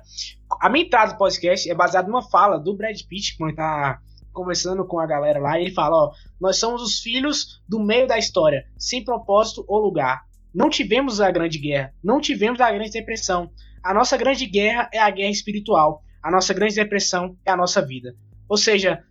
A 0.62 0.70
minha 0.70 0.86
entrada 0.86 1.14
do 1.14 1.18
podcast 1.18 1.70
é 1.70 1.76
baseada 1.76 2.08
numa 2.08 2.22
fala 2.22 2.58
do 2.58 2.76
Brad 2.76 3.00
Pitt, 3.08 3.38
quando 3.38 3.50
ele 3.50 3.58
tá 3.58 4.00
conversando 4.32 4.86
com 4.86 5.00
a 5.00 5.08
galera 5.08 5.40
lá, 5.40 5.58
e 5.58 5.64
ele 5.64 5.74
fala, 5.74 5.96
ó, 5.96 6.12
nós 6.40 6.60
somos 6.60 6.82
os 6.82 7.00
filhos 7.00 7.62
do 7.68 7.80
meio 7.80 8.06
da 8.06 8.18
história, 8.18 8.66
sem 8.78 9.04
propósito 9.04 9.64
ou 9.68 9.80
lugar. 9.80 10.24
Não 10.56 10.70
tivemos 10.70 11.20
a 11.20 11.30
grande 11.30 11.60
guerra, 11.60 11.94
não 12.02 12.22
tivemos 12.22 12.62
a 12.62 12.72
grande 12.72 12.92
depressão. 12.92 13.52
A 13.84 13.94
nossa 13.94 14.16
grande 14.16 14.46
guerra 14.46 14.90
é 14.94 15.00
a 15.00 15.10
guerra 15.10 15.30
espiritual. 15.30 16.02
A 16.24 16.32
nossa 16.32 16.54
grande 16.54 16.76
depressão 16.76 17.36
é 17.46 17.52
a 17.52 17.58
nossa 17.58 17.86
vida. 17.86 18.16
Ou 18.48 18.56
seja, 18.56 19.04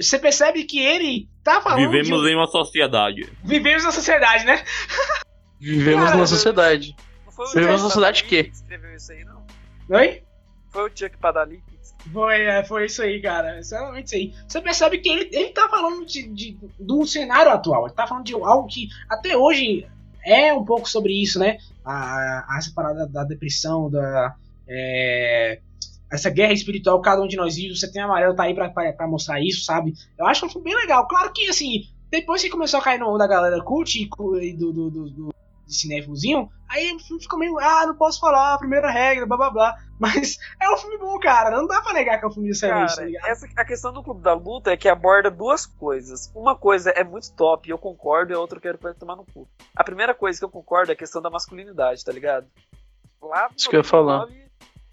você 0.00 0.18
percebe 0.18 0.64
que 0.64 0.80
ele 0.80 1.28
tá 1.44 1.60
falando 1.60 1.88
Vivemos 1.88 2.22
de... 2.22 2.28
em 2.30 2.34
uma 2.34 2.48
sociedade. 2.48 3.32
Vivemos 3.44 3.84
na 3.84 3.92
sociedade, 3.92 4.44
né? 4.44 4.64
Vivemos 5.60 6.06
Cara, 6.06 6.16
na 6.16 6.26
sociedade. 6.26 6.96
Não 7.24 7.32
foi 7.32 7.46
o 7.46 7.48
Vivemos 7.50 7.82
na 7.82 7.88
sociedade 7.88 8.24
que 8.24 8.50
escreveu 8.52 8.94
isso 8.94 9.12
aí, 9.12 9.24
não? 9.24 9.46
Oi? 9.90 10.24
Foi 10.70 10.88
o 10.88 10.90
Chuck 10.94 11.16
Padali 11.18 11.62
que 11.68 12.10
Foi, 12.10 12.40
é, 12.42 12.64
foi 12.64 12.86
isso 12.86 13.00
aí, 13.00 13.22
cara. 13.22 13.58
Exatamente 13.58 14.06
isso 14.06 14.16
aí. 14.16 14.34
Você 14.48 14.60
percebe 14.60 14.98
que 14.98 15.08
ele, 15.08 15.30
ele 15.32 15.50
tá 15.50 15.68
falando 15.68 16.04
de, 16.04 16.28
de, 16.28 16.58
do 16.78 17.06
cenário 17.06 17.52
atual. 17.52 17.86
Ele 17.86 17.94
tá 17.94 18.06
falando 18.06 18.24
de 18.24 18.34
algo 18.34 18.66
que 18.66 18.88
até 19.08 19.36
hoje 19.36 19.86
é 20.24 20.52
um 20.54 20.64
pouco 20.64 20.88
sobre 20.88 21.12
isso, 21.12 21.38
né? 21.38 21.58
A, 21.84 22.54
a, 22.54 22.58
essa 22.58 22.72
parada 22.74 23.06
da 23.06 23.24
depressão, 23.24 23.90
da. 23.90 24.34
é, 24.68 25.60
essa 26.10 26.28
guerra 26.28 26.52
espiritual, 26.52 27.00
cada 27.00 27.22
um 27.22 27.28
de 27.28 27.36
nós 27.36 27.54
vive. 27.56 27.76
Você 27.76 27.90
tem 27.90 28.02
amarelo, 28.02 28.34
tá 28.34 28.42
aí 28.44 28.54
pra, 28.54 28.68
pra, 28.68 28.92
pra 28.92 29.06
mostrar 29.08 29.40
isso, 29.40 29.64
sabe? 29.64 29.94
Eu 30.18 30.26
acho 30.26 30.44
um 30.44 30.48
filme 30.48 30.64
bem 30.64 30.74
legal. 30.76 31.06
Claro 31.06 31.32
que, 31.32 31.48
assim, 31.48 31.84
depois 32.10 32.42
que 32.42 32.50
começou 32.50 32.80
a 32.80 32.82
cair 32.82 32.98
no 32.98 33.16
da 33.16 33.26
galera 33.26 33.62
cult 33.62 34.06
cu- 34.08 34.38
e 34.38 34.52
do, 34.56 34.72
do, 34.72 34.90
do, 34.90 35.10
do 35.10 35.34
de 35.70 35.76
cinéfilozinho, 35.76 36.50
aí 36.68 36.92
o 36.94 36.98
filme 36.98 37.22
ficou 37.22 37.38
meio, 37.38 37.58
ah, 37.58 37.86
não 37.86 37.94
posso 37.94 38.20
falar, 38.20 38.58
primeira 38.58 38.90
regra, 38.90 39.24
blá 39.26 39.36
blá 39.36 39.50
blá. 39.50 39.76
Mas 40.00 40.38
é 40.58 40.70
um 40.70 40.78
filme 40.78 40.96
bom, 40.96 41.18
cara. 41.18 41.50
Não 41.50 41.66
dá 41.66 41.82
pra 41.82 41.92
negar 41.92 42.18
que 42.18 42.24
é 42.24 42.28
um 42.28 42.32
filme 42.32 42.48
excelente, 42.48 42.88
tá 42.88 42.96
Cara, 42.96 43.06
ligado? 43.06 43.26
essa, 43.26 43.46
a 43.54 43.64
questão 43.66 43.92
do 43.92 44.02
Clube 44.02 44.22
da 44.22 44.32
Luta 44.32 44.70
é 44.72 44.76
que 44.76 44.88
aborda 44.88 45.30
duas 45.30 45.66
coisas. 45.66 46.32
Uma 46.34 46.56
coisa 46.56 46.90
é 46.90 47.04
muito 47.04 47.34
top, 47.34 47.68
e 47.68 47.72
eu 47.72 47.76
concordo, 47.76 48.32
e 48.32 48.34
a 48.34 48.38
outra 48.38 48.56
eu 48.56 48.62
quero 48.62 48.94
tomar 48.94 49.16
no 49.16 49.26
cu. 49.26 49.46
A 49.76 49.84
primeira 49.84 50.14
coisa 50.14 50.38
que 50.38 50.44
eu 50.44 50.48
concordo 50.50 50.90
é 50.90 50.94
a 50.94 50.96
questão 50.96 51.20
da 51.20 51.28
masculinidade, 51.28 52.02
tá 52.02 52.12
ligado? 52.12 52.46
Lá 53.22 53.48
no 53.50 53.56
Isso 53.56 53.68
que 53.68 53.76
eu 53.76 53.80
ia 53.80 53.84
falar. 53.84 54.20
99, 54.20 54.49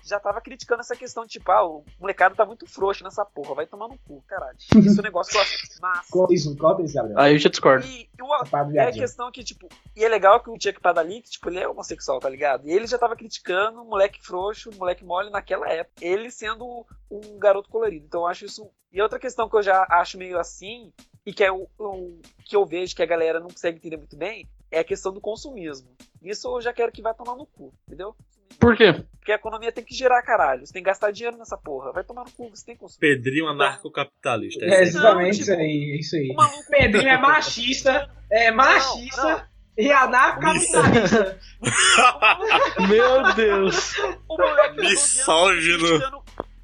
já 0.07 0.19
tava 0.19 0.39
criticando 0.41 0.81
essa 0.81 0.95
questão 0.95 1.23
de, 1.25 1.31
tipo, 1.33 1.51
ah, 1.51 1.65
o 1.67 1.83
molecado 1.99 2.35
tá 2.35 2.45
muito 2.45 2.65
frouxo 2.65 3.03
nessa 3.03 3.25
porra, 3.25 3.55
vai 3.55 3.65
tomar 3.67 3.87
no 3.87 3.97
cu, 3.99 4.23
caralho. 4.27 4.57
Isso 4.79 4.97
é 4.97 5.01
um 5.01 5.03
negócio 5.03 5.31
que 5.31 5.37
eu 5.37 5.41
acho 5.41 5.81
massa. 5.81 6.07
Conta 6.11 6.33
isso, 6.33 6.57
conta 6.57 6.81
isso, 6.81 6.93
Gabriel. 6.95 7.19
Aí 7.19 7.33
eu 7.33 7.39
já 7.39 7.49
discordo. 7.49 7.85
E, 7.85 8.09
e 8.17 8.21
o, 8.23 8.27
Tá 8.49 8.59
é 8.75 8.81
a 8.81 8.91
questão 8.91 9.31
que, 9.31 9.43
tipo, 9.43 9.67
e 9.95 10.03
é 10.03 10.07
legal 10.09 10.39
que 10.41 10.49
o 10.49 10.53
Chuck 10.59 10.79
Padali, 10.79 11.21
que, 11.21 11.29
tipo, 11.29 11.49
ele 11.49 11.59
é 11.59 11.67
homossexual, 11.67 12.19
tá 12.19 12.29
ligado? 12.29 12.67
E 12.67 12.71
ele 12.71 12.87
já 12.87 12.97
tava 12.97 13.15
criticando 13.15 13.81
o 13.81 13.85
moleque 13.85 14.21
frouxo, 14.25 14.69
o 14.69 14.75
moleque 14.75 15.03
mole 15.03 15.29
naquela 15.29 15.67
época. 15.69 16.03
Ele 16.03 16.29
sendo 16.31 16.85
um 17.11 17.37
garoto 17.39 17.69
colorido. 17.69 18.05
Então 18.05 18.21
eu 18.21 18.27
acho 18.27 18.45
isso. 18.45 18.69
E 18.91 19.01
outra 19.01 19.19
questão 19.19 19.49
que 19.49 19.55
eu 19.55 19.61
já 19.63 19.85
acho 19.89 20.17
meio 20.17 20.39
assim, 20.39 20.91
e 21.25 21.33
que 21.33 21.43
é 21.43 21.51
o, 21.51 21.67
o- 21.77 22.19
que 22.45 22.55
eu 22.55 22.65
vejo 22.65 22.95
que 22.95 23.03
a 23.03 23.05
galera 23.07 23.39
não 23.39 23.47
consegue 23.49 23.77
entender 23.77 23.97
muito 23.97 24.15
bem, 24.15 24.47
é 24.71 24.79
a 24.79 24.83
questão 24.83 25.11
do 25.13 25.21
consumismo. 25.21 25.89
Isso 26.21 26.47
eu 26.57 26.61
já 26.61 26.73
quero 26.73 26.91
que 26.91 27.01
vai 27.01 27.13
tomar 27.13 27.35
no 27.35 27.45
cu, 27.45 27.73
entendeu? 27.87 28.15
Por 28.59 28.75
quê? 28.75 28.93
Porque 29.19 29.31
a 29.31 29.35
economia 29.35 29.71
tem 29.71 29.83
que 29.83 29.93
girar, 29.93 30.23
caralho. 30.25 30.65
Você 30.65 30.71
tem 30.73 30.81
que 30.81 30.87
gastar 30.87 31.11
dinheiro 31.11 31.37
nessa 31.37 31.57
porra. 31.57 31.91
Vai 31.91 32.03
tomar 32.03 32.23
no 32.23 32.31
cu, 32.31 32.49
você 32.49 32.65
tem 32.65 32.75
que 32.75 32.81
consumir. 32.81 32.99
Pedrinho 32.99 33.47
anarcocapitalista. 33.47 34.63
É 34.63 34.67
isso 34.67 34.75
aí. 34.75 34.81
exatamente 34.83 35.31
tipo, 35.39 35.43
isso 35.43 35.51
aí, 35.53 35.91
é 35.93 35.99
isso 35.99 36.15
aí. 36.15 36.29
O 36.31 36.35
maluco. 36.35 36.65
Pedrinho 36.69 37.09
é 37.09 37.17
machista, 37.17 38.09
é 38.31 38.51
machista 38.51 39.21
Não, 39.21 39.29
não. 39.31 39.43
e 39.77 39.91
anarcocapitalista. 39.91 41.39
Meu 42.89 43.33
Deus. 43.35 43.97
O 44.29 44.37
moleque 44.37 44.75
tá 44.77 44.81
Misógino. 44.81 46.23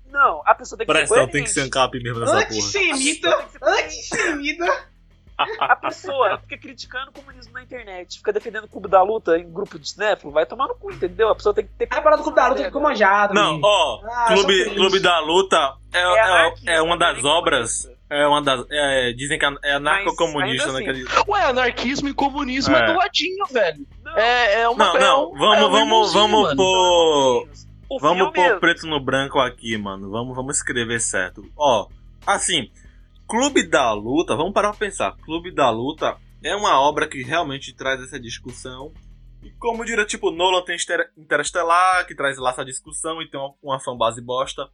Não, 0.10 0.42
a 0.46 0.54
pessoa 0.56 0.78
tem 0.78 0.86
que 0.86 0.94
Presta, 0.94 1.16
ser 1.16 1.20
tem 1.22 1.26
que 1.28 1.32
coerente. 1.32 1.52
ser 1.52 1.62
ancap 1.62 2.00
mesmo 2.00 2.20
nessa 2.20 2.32
porra. 2.34 2.44
Antissemita, 2.46 3.48
antissemita. 3.62 4.93
A 5.60 5.76
pessoa 5.76 6.38
fica 6.40 6.58
criticando 6.58 7.10
o 7.10 7.14
comunismo 7.14 7.54
na 7.54 7.64
internet, 7.64 8.18
fica 8.18 8.32
defendendo 8.34 8.66
o 8.66 8.68
clube 8.68 8.88
da 8.88 9.02
luta 9.02 9.38
em 9.38 9.52
grupo 9.52 9.78
de 9.80 9.90
cinéfilo, 9.90 10.32
vai 10.32 10.46
tomar 10.46 10.68
no 10.68 10.76
cu, 10.76 10.92
entendeu? 10.92 11.30
A 11.30 11.36
pessoa 11.36 11.54
tem 11.54 11.66
que 11.66 11.72
ter. 11.74 11.88
A 11.92 12.02
parada 12.02 12.18
do 12.18 12.24
Clube 12.24 12.36
da 12.36 12.48
Luta 12.48 12.64
ficou 12.64 12.82
manjado. 12.82 13.34
Não, 13.34 13.60
ó, 13.64 14.02
Ah, 14.06 14.26
Clube. 14.34 14.76
Clube 14.76 15.00
da 15.00 15.20
Luta 15.20 15.74
é, 15.94 16.00
é, 16.00 16.22
anarquista, 16.22 16.72
é 16.72 16.82
uma 16.82 16.98
das 16.98 17.16
nem 17.22 17.26
obras. 17.26 17.90
É 18.10 18.28
uma 18.28 18.42
das. 18.44 18.66
é, 18.70 19.12
dizem 19.14 19.40
que 19.40 19.46
é 19.64 19.74
anarcocomunista, 19.74 20.72
né? 20.72 20.80
ainda 20.80 20.92
aquele- 20.92 21.06
Ué, 21.28 21.44
anarquismo 21.46 22.08
e 22.10 22.14
comunismo 22.14 22.76
é, 22.76 22.80
É. 22.80 22.86
do 22.86 22.94
ladinho, 22.98 23.46
velho. 23.52 23.88
Não, 24.04 24.18
É, 24.18 24.62
é 24.62 24.70
uma 24.70 24.86
Não, 24.86 24.96
é 24.96 25.00
não, 25.00 25.32
um- 25.32 25.38
vamos, 25.38 25.58
é 25.58 25.66
um 25.66 25.70
vamos, 25.72 26.14
vamos 26.14 26.42
mano. 26.44 26.56
pôr. 26.58 27.48
o 27.90 28.00
Vamos 28.00 28.18
filme- 28.34 28.34
pôr 28.50 28.60
preto 28.60 28.88
no 28.88 29.00
branco 29.00 29.40
aqui, 29.40 29.78
mano. 29.78 30.10
Vamos, 30.12 30.36
vamos 30.36 30.58
escrever 30.58 31.00
certo. 31.00 31.44
Ó, 31.58 31.88
assim, 32.26 32.70
Clube 33.34 33.64
da 33.64 33.92
Luta, 33.94 34.36
vamos 34.36 34.54
parar 34.54 34.70
pra 34.70 34.78
pensar. 34.78 35.18
Clube 35.18 35.52
da 35.52 35.68
Luta 35.72 36.20
é 36.44 36.56
uma 36.56 36.80
obra 36.80 37.08
que 37.08 37.24
realmente 37.24 37.76
traz 37.76 38.00
essa 38.00 38.20
discussão. 38.20 38.94
E 39.42 39.50
como 39.54 39.84
diria, 39.84 40.06
tipo, 40.06 40.30
Nolan 40.30 40.62
tem 40.64 40.76
Inter- 40.76 41.12
Interestelar, 41.18 42.06
que 42.06 42.14
traz 42.14 42.38
lá 42.38 42.52
essa 42.52 42.64
discussão 42.64 43.24
e 43.24 43.28
tem 43.28 43.40
uma, 43.40 43.56
uma 43.64 43.80
fanbase 43.80 44.22
bosta. 44.22 44.70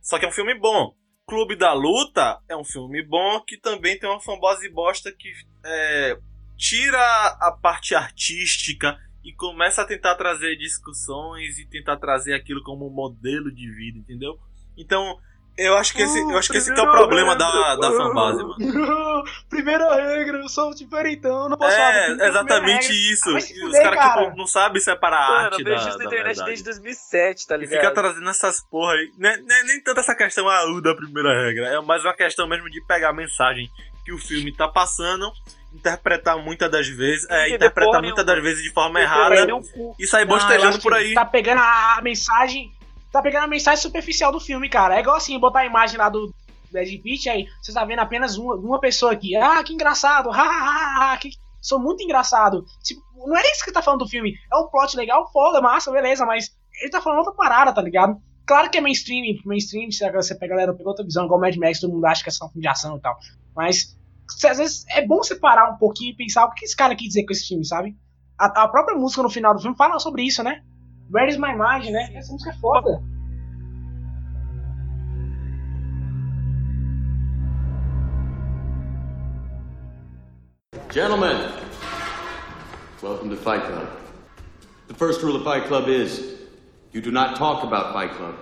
Só 0.00 0.16
que 0.16 0.24
é 0.24 0.28
um 0.28 0.32
filme 0.32 0.56
bom. 0.56 0.94
Clube 1.26 1.56
da 1.56 1.72
Luta 1.72 2.38
é 2.48 2.56
um 2.56 2.62
filme 2.62 3.02
bom 3.04 3.40
que 3.40 3.58
também 3.58 3.98
tem 3.98 4.08
uma 4.08 4.20
fanbase 4.20 4.68
bosta 4.68 5.10
que 5.10 5.32
é, 5.64 6.16
tira 6.56 7.00
a 7.40 7.50
parte 7.60 7.96
artística 7.96 8.96
e 9.24 9.34
começa 9.34 9.82
a 9.82 9.86
tentar 9.86 10.14
trazer 10.14 10.54
discussões 10.54 11.58
e 11.58 11.66
tentar 11.66 11.96
trazer 11.96 12.34
aquilo 12.34 12.62
como 12.62 12.88
modelo 12.88 13.52
de 13.52 13.68
vida, 13.72 13.98
entendeu? 13.98 14.38
Então, 14.78 15.18
eu 15.56 15.76
acho 15.76 15.94
que 15.94 16.02
esse, 16.02 16.18
eu 16.20 16.36
acho 16.36 16.50
que 16.50 16.58
esse 16.58 16.72
que 16.74 16.80
é 16.80 16.82
o 16.82 16.90
problema 16.90 17.36
da, 17.36 17.76
da 17.76 17.90
fanbase, 17.92 18.42
mano. 18.42 18.56
primeira 19.48 19.94
regra, 19.94 20.38
eu 20.38 20.48
sou 20.48 20.74
diferentão, 20.74 21.48
não 21.48 21.56
posso 21.56 21.76
É, 21.76 21.78
falar. 21.78 22.06
que 22.10 22.16
ter 22.18 22.26
exatamente 22.28 23.12
isso. 23.12 23.28
Ah, 23.30 23.38
E 23.38 23.64
os 23.64 23.72
caras 23.78 23.98
cara. 23.98 24.24
tipo, 24.24 24.36
não 24.36 24.46
sabem 24.46 24.80
separar 24.80 25.16
a 25.18 25.40
arte 25.44 25.58
eu 25.60 25.64
da, 25.64 25.70
vejo 25.70 25.88
isso 25.88 25.98
na 25.98 26.04
da 26.04 26.04
internet 26.04 26.26
verdade. 26.36 26.46
desde 26.48 26.64
2007, 26.64 27.46
tá 27.46 27.54
E 27.54 27.58
ligado? 27.58 27.80
fica 27.80 27.94
trazendo 27.94 28.28
essas 28.30 28.60
porra 28.68 28.92
aí. 28.94 29.10
Não 29.18 29.30
é, 29.30 29.36
não 29.36 29.56
é 29.56 29.62
nem 29.64 29.80
tanto 29.82 30.00
essa 30.00 30.14
questão 30.14 30.48
ah, 30.48 30.64
da 30.82 30.94
primeira 30.94 31.46
regra. 31.46 31.66
É 31.68 31.80
mais 31.80 32.04
uma 32.04 32.14
questão 32.14 32.48
mesmo 32.48 32.68
de 32.68 32.80
pegar 32.86 33.10
a 33.10 33.14
mensagem 33.14 33.70
que 34.04 34.12
o 34.12 34.18
filme 34.18 34.52
tá 34.54 34.68
passando, 34.68 35.32
interpretar 35.72 36.36
muitas 36.36 36.70
das 36.70 36.86
vezes, 36.86 37.26
é, 37.30 37.48
interpretar 37.54 38.02
muitas 38.02 38.24
das 38.26 38.42
vezes 38.42 38.62
de 38.62 38.70
forma 38.70 39.00
errada 39.00 39.46
e 39.98 40.06
sair 40.06 40.26
bostejando 40.26 40.78
por 40.80 40.92
que 40.92 40.98
aí. 40.98 41.14
Tá 41.14 41.24
pegando 41.24 41.60
a, 41.60 41.96
a 41.98 42.02
mensagem. 42.02 42.70
Tá 43.14 43.22
pegando 43.22 43.44
a 43.44 43.46
mensagem 43.46 43.80
superficial 43.80 44.32
do 44.32 44.40
filme, 44.40 44.68
cara. 44.68 44.96
É 44.96 45.00
igual 45.00 45.14
assim, 45.14 45.38
botar 45.38 45.60
a 45.60 45.66
imagem 45.66 45.96
lá 45.96 46.08
do 46.08 46.34
Brad 46.72 46.88
Pitt, 47.00 47.28
aí 47.28 47.46
você 47.62 47.72
tá 47.72 47.84
vendo 47.84 48.00
apenas 48.00 48.36
uma, 48.36 48.56
uma 48.56 48.80
pessoa 48.80 49.12
aqui. 49.12 49.36
Ah, 49.36 49.62
que 49.62 49.72
engraçado! 49.72 50.30
Ha, 50.34 50.42
ha, 50.42 51.12
ha, 51.12 51.16
que... 51.16 51.30
Sou 51.62 51.78
muito 51.78 52.02
engraçado. 52.02 52.64
Tipo, 52.82 53.00
não 53.24 53.36
é 53.36 53.42
isso 53.52 53.64
que 53.64 53.70
tá 53.70 53.80
falando 53.80 54.00
do 54.00 54.08
filme. 54.08 54.34
É 54.52 54.56
um 54.56 54.66
plot 54.66 54.96
legal, 54.96 55.30
foda, 55.30 55.62
massa, 55.62 55.92
beleza, 55.92 56.26
mas 56.26 56.50
ele 56.80 56.90
tá 56.90 57.00
falando 57.00 57.18
outra 57.18 57.32
parada, 57.34 57.72
tá 57.72 57.80
ligado? 57.80 58.20
Claro 58.44 58.68
que 58.68 58.78
é 58.78 58.80
mainstream, 58.80 59.22
mainstream, 59.46 59.92
se 59.92 60.10
você 60.10 60.34
pega 60.34 60.52
a 60.52 60.56
galera, 60.56 60.74
pegou 60.74 60.88
outra 60.88 61.04
visão, 61.04 61.24
igual 61.24 61.38
Mad 61.38 61.54
Max, 61.54 61.78
todo 61.78 61.92
mundo 61.92 62.06
acha 62.06 62.20
que 62.20 62.30
é 62.30 62.32
só 62.32 62.46
um 62.46 62.48
filme 62.48 62.62
de 62.62 62.68
ação 62.68 62.96
e 62.96 63.00
tal. 63.00 63.16
Mas 63.54 63.96
às 64.44 64.58
vezes 64.58 64.84
é 64.88 65.06
bom 65.06 65.22
separar 65.22 65.72
um 65.72 65.76
pouquinho 65.78 66.10
e 66.10 66.16
pensar 66.16 66.46
o 66.46 66.50
que 66.50 66.64
esse 66.64 66.74
cara 66.74 66.96
quis 66.96 67.06
dizer 67.06 67.24
com 67.24 67.32
esse 67.32 67.46
filme, 67.46 67.64
sabe? 67.64 67.96
A, 68.36 68.64
a 68.64 68.68
própria 68.68 68.98
música 68.98 69.22
no 69.22 69.30
final 69.30 69.54
do 69.54 69.60
filme 69.60 69.76
fala 69.76 70.00
sobre 70.00 70.24
isso, 70.24 70.42
né? 70.42 70.64
Where 71.10 71.26
is 71.28 71.36
my 71.36 71.54
mind, 71.54 71.84
né? 71.92 72.08
Essa 72.14 72.32
música 72.32 72.50
é 72.50 72.54
foda. 72.54 73.02
Gentlemen, 80.90 81.52
welcome 83.02 83.28
to 83.28 83.36
Fight 83.36 83.64
Club. 83.64 83.88
The 84.86 84.94
first 84.94 85.22
rule 85.22 85.36
of 85.36 85.44
Fight 85.44 85.66
Club 85.66 85.88
is 85.88 86.40
you 86.92 87.00
do 87.00 87.10
not 87.10 87.36
talk 87.36 87.64
about 87.64 87.92
Fight 87.92 88.12
Club. 88.12 88.36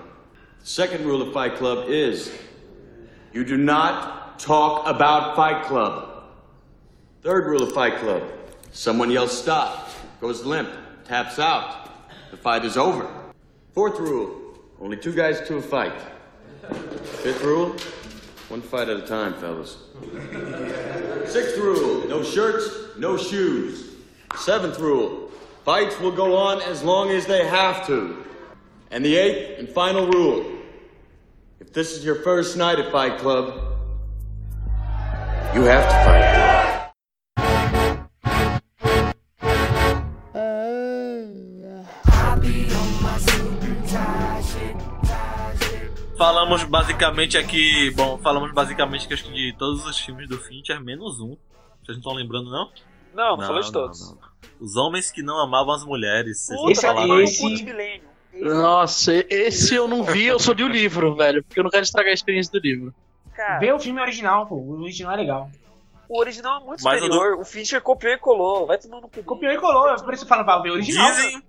The 0.60 0.66
second 0.66 1.04
rule 1.04 1.22
of 1.22 1.32
Fight 1.32 1.56
Club 1.56 1.88
is 1.88 2.30
you 3.32 3.44
do 3.44 3.56
not 3.56 4.38
talk 4.38 4.86
about 4.86 5.34
Fight 5.34 5.64
Club. 5.64 6.24
Third 7.22 7.46
rule 7.46 7.62
of 7.62 7.72
Fight 7.72 7.96
Club 7.96 8.22
someone 8.70 9.10
yells 9.10 9.36
stop, 9.36 9.90
goes 10.20 10.44
limp, 10.44 10.70
taps 11.04 11.38
out. 11.38 11.91
The 12.32 12.38
fight 12.38 12.64
is 12.64 12.76
over. 12.76 13.08
Fourth 13.74 14.00
rule 14.00 14.56
only 14.80 14.96
two 14.96 15.12
guys 15.12 15.40
to 15.46 15.58
a 15.58 15.62
fight. 15.62 15.94
Fifth 17.22 17.44
rule 17.44 17.76
one 18.48 18.60
fight 18.60 18.88
at 18.88 18.98
a 18.98 19.06
time, 19.06 19.32
fellas. 19.34 19.78
Sixth 21.26 21.56
rule, 21.56 22.06
no 22.06 22.22
shirts, 22.22 22.68
no 22.98 23.16
shoes. 23.16 23.94
Seventh 24.36 24.78
rule, 24.78 25.30
fights 25.64 25.98
will 26.00 26.10
go 26.10 26.36
on 26.36 26.60
as 26.62 26.82
long 26.82 27.10
as 27.10 27.24
they 27.26 27.46
have 27.46 27.86
to. 27.86 28.26
And 28.90 29.02
the 29.02 29.16
eighth 29.16 29.58
and 29.58 29.68
final 29.68 30.06
rule, 30.06 30.58
if 31.60 31.72
this 31.72 31.92
is 31.96 32.04
your 32.04 32.16
first 32.16 32.56
night 32.58 32.78
at 32.78 32.92
Fight 32.92 33.18
Club, 33.18 33.78
you 35.54 35.62
have 35.62 35.84
to 35.84 36.04
fight. 36.04 36.31
Falamos 46.22 46.62
basicamente 46.62 47.36
aqui. 47.36 47.90
Bom, 47.90 48.16
falamos 48.18 48.52
basicamente 48.52 49.08
que 49.08 49.14
acho 49.14 49.24
que 49.24 49.32
de 49.32 49.52
todos 49.58 49.84
os 49.84 49.98
filmes 49.98 50.28
do 50.28 50.38
Fincher, 50.38 50.80
menos 50.80 51.20
um. 51.20 51.36
Vocês 51.82 51.88
não 51.88 51.96
estão 51.96 52.12
lembrando, 52.12 52.48
não? 52.48 52.70
Não, 53.12 53.36
não, 53.36 53.44
falou 53.44 53.60
de 53.60 53.72
todos. 53.72 54.10
não. 54.12 54.18
Os 54.60 54.76
homens 54.76 55.10
que 55.10 55.20
não 55.20 55.40
amavam 55.42 55.74
as 55.74 55.84
mulheres. 55.84 56.48
Esse- 56.48 56.70
esse- 57.24 57.64
milênio. 57.64 58.04
Nossa, 58.34 59.12
esse 59.28 59.74
eu 59.74 59.88
não 59.88 60.04
vi, 60.04 60.26
eu 60.26 60.38
só 60.38 60.52
li 60.52 60.62
o 60.62 60.68
livro, 60.68 61.16
velho. 61.16 61.42
Porque 61.42 61.58
eu 61.58 61.64
não 61.64 61.70
quero 61.72 61.82
estragar 61.82 62.12
a 62.12 62.14
experiência 62.14 62.52
do 62.52 62.60
livro. 62.64 62.94
Cara, 63.34 63.58
Vê 63.58 63.72
o 63.72 63.80
filme 63.80 64.00
original, 64.00 64.46
pô. 64.46 64.54
O 64.54 64.80
original 64.80 65.14
é 65.14 65.16
legal. 65.16 65.50
o 66.08 66.20
original 66.20 66.60
é 66.62 66.64
muito 66.64 66.84
Mas 66.84 67.02
o 67.02 67.04
superior. 67.04 67.40
O 67.40 67.44
Fincher 67.44 67.80
copiou 67.82 68.12
e 68.12 68.18
colou. 68.18 68.66
Vai 68.68 68.78
tomando 68.78 69.08
cu. 69.08 69.24
Copiou 69.24 69.52
e 69.52 69.58
colou, 69.58 69.88
é 69.90 69.96
por 70.00 70.14
isso 70.14 70.24
que 70.24 70.32
eu 70.32 70.36
falo 70.36 70.44
pra 70.44 70.58
ver 70.60 70.70
o 70.70 70.74
original. 70.74 71.10
Dizem. 71.10 71.42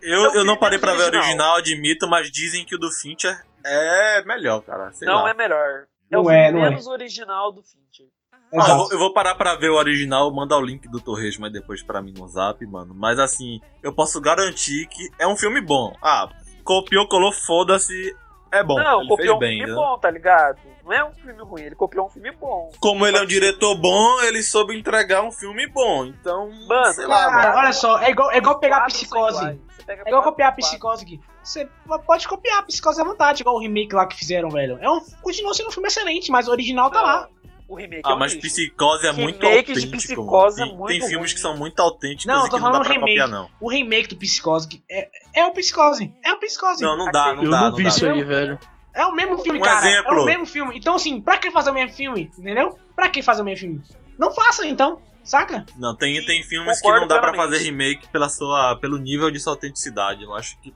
É 0.00 0.14
Eu, 0.14 0.34
eu 0.36 0.44
não 0.44 0.56
parei 0.56 0.78
pra 0.78 0.92
ver 0.92 0.98
o 0.98 1.02
original. 1.06 1.22
original, 1.24 1.56
admito, 1.56 2.08
mas 2.08 2.30
dizem 2.30 2.64
que 2.64 2.76
o 2.76 2.78
do 2.78 2.90
Fincher 2.92 3.44
é 3.64 4.24
melhor, 4.24 4.62
cara. 4.62 4.92
Sei 4.92 5.06
Não 5.06 5.22
lá. 5.24 5.30
é 5.30 5.34
melhor. 5.34 5.84
É 6.10 6.14
Não 6.16 6.22
o 6.24 6.30
é, 6.30 6.46
filme 6.48 6.60
é. 6.60 6.70
menos 6.70 6.86
original 6.86 7.52
do 7.52 7.62
Fincher. 7.62 8.06
Ah, 8.54 8.68
eu, 8.68 8.76
vou, 8.76 8.92
eu 8.92 8.98
vou 8.98 9.12
parar 9.14 9.34
pra 9.34 9.54
ver 9.54 9.70
o 9.70 9.76
original, 9.76 10.30
mandar 10.30 10.58
o 10.58 10.62
link 10.64 10.86
do 10.88 11.00
Torres, 11.00 11.38
mas 11.38 11.50
depois 11.52 11.82
pra 11.82 12.02
mim 12.02 12.12
no 12.16 12.28
zap, 12.28 12.64
mano. 12.66 12.94
Mas 12.94 13.18
assim, 13.18 13.60
eu 13.82 13.94
posso 13.94 14.20
garantir 14.20 14.86
que 14.88 15.08
é 15.18 15.26
um 15.26 15.36
filme 15.36 15.60
bom. 15.62 15.94
Ah, 16.02 16.28
copiou, 16.62 17.08
colou, 17.08 17.32
foda-se. 17.32 18.14
É 18.50 18.62
bom. 18.62 18.76
não, 18.78 19.00
ele 19.00 19.08
copiou 19.08 19.16
fez 19.16 19.30
um 19.30 19.38
bem, 19.38 19.56
filme 19.58 19.70
né? 19.72 19.74
bom, 19.74 19.98
tá 19.98 20.10
ligado? 20.10 20.58
Não 20.84 20.92
é 20.92 21.02
um 21.02 21.12
filme 21.14 21.42
ruim, 21.42 21.62
ele 21.62 21.74
copiou 21.74 22.06
um 22.06 22.10
filme 22.10 22.30
bom. 22.32 22.70
Como 22.78 23.06
ele 23.06 23.16
é 23.16 23.22
um 23.22 23.26
diretor 23.26 23.74
bom, 23.76 24.20
ele 24.22 24.42
soube 24.42 24.76
entregar 24.78 25.22
um 25.22 25.30
filme 25.32 25.66
bom. 25.68 26.04
Então, 26.04 26.50
Mano, 26.68 26.92
sei 26.92 27.06
lá, 27.06 27.30
Cara, 27.30 27.48
mano. 27.48 27.58
olha 27.60 27.72
só, 27.72 27.98
é 28.00 28.10
igual, 28.10 28.30
é 28.32 28.36
igual 28.36 28.58
pegar 28.58 28.78
a 28.78 28.84
psicose. 28.86 29.58
É 29.88 30.08
igual 30.08 30.22
copiar 30.22 30.50
a 30.50 30.52
psicose 30.52 31.04
aqui. 31.04 31.18
Você 31.42 31.68
pode 32.06 32.28
copiar 32.28 32.58
a 32.60 32.62
psicose 32.62 33.00
à 33.00 33.04
vontade, 33.04 33.42
igual 33.42 33.56
o 33.56 33.60
remake 33.60 33.94
lá 33.94 34.06
que 34.06 34.16
fizeram, 34.16 34.48
velho. 34.50 34.78
É 34.80 34.88
um, 34.90 35.00
continua 35.20 35.52
sendo 35.54 35.68
um 35.68 35.72
filme 35.72 35.88
excelente, 35.88 36.30
mas 36.30 36.46
o 36.46 36.50
original 36.50 36.90
tá 36.90 37.02
lá. 37.02 37.28
O 37.68 37.74
remake 37.74 38.02
é 38.06 38.10
Ah, 38.10 38.14
um 38.14 38.18
mas. 38.18 38.34
Psicose 38.34 39.06
é 39.06 39.12
muito 39.12 39.40
Remake 39.40 39.72
de 39.72 39.78
autêntico. 39.80 39.96
Psicose 39.96 40.60
é. 40.60 40.64
Tem- 40.66 40.76
muito 40.76 40.88
Tem 40.88 41.00
filmes 41.08 41.30
ruim. 41.30 41.34
que 41.34 41.40
são 41.40 41.56
muito 41.56 41.80
autênticos 41.80 42.26
Não, 42.26 42.46
e 42.46 42.50
tô 42.50 42.56
que 42.56 42.62
não 42.62 42.70
dá 42.70 42.72
falando 42.72 42.84
pra 42.84 42.92
remake. 42.92 43.10
copiar, 43.18 43.28
não. 43.28 43.48
O 43.60 43.70
remake 43.70 44.08
do 44.08 44.16
Psicose 44.16 44.84
é, 44.90 45.08
é 45.34 45.46
o 45.46 45.52
Psicose. 45.52 46.12
É 46.24 46.32
o 46.32 46.38
Psicose. 46.38 46.82
Não, 46.82 46.96
não 46.98 47.10
dá, 47.10 47.32
não 47.34 47.44
eu 47.44 47.50
dá. 47.50 47.60
não 47.62 47.70
não 47.70 47.76
vi 47.76 47.82
dá. 47.84 47.88
isso 47.88 48.06
aí, 48.06 48.22
velho. 48.22 48.58
É 48.94 49.06
o 49.06 49.12
mesmo 49.14 49.38
filme, 49.38 49.58
Um 49.58 49.62
cara. 49.62 49.88
exemplo. 49.88 50.12
É 50.18 50.20
o 50.20 50.24
mesmo 50.26 50.44
filme. 50.46 50.76
Então, 50.76 50.94
assim, 50.96 51.18
pra 51.20 51.38
que 51.38 51.50
fazer 51.50 51.70
o 51.70 51.74
mesmo 51.74 51.96
filme? 51.96 52.30
Entendeu? 52.38 52.78
Pra 52.94 53.08
que 53.08 53.22
fazer 53.22 53.40
o 53.40 53.44
mesmo 53.44 53.60
filme? 53.60 53.82
Não 54.18 54.30
faça, 54.32 54.66
então. 54.66 55.00
Saca? 55.24 55.64
Não, 55.76 55.94
tem, 55.96 56.20
Sim, 56.20 56.26
tem 56.26 56.42
filmes 56.42 56.80
que 56.80 56.88
não 56.88 57.06
dá 57.06 57.18
pra 57.20 57.30
plenamente. 57.32 57.52
fazer 57.58 57.64
remake 57.64 58.08
pela 58.08 58.28
sua, 58.28 58.76
pelo 58.76 58.98
nível 58.98 59.30
de 59.30 59.38
sua 59.38 59.52
autenticidade. 59.52 60.22
Eu 60.24 60.34
acho 60.34 60.58
que. 60.60 60.74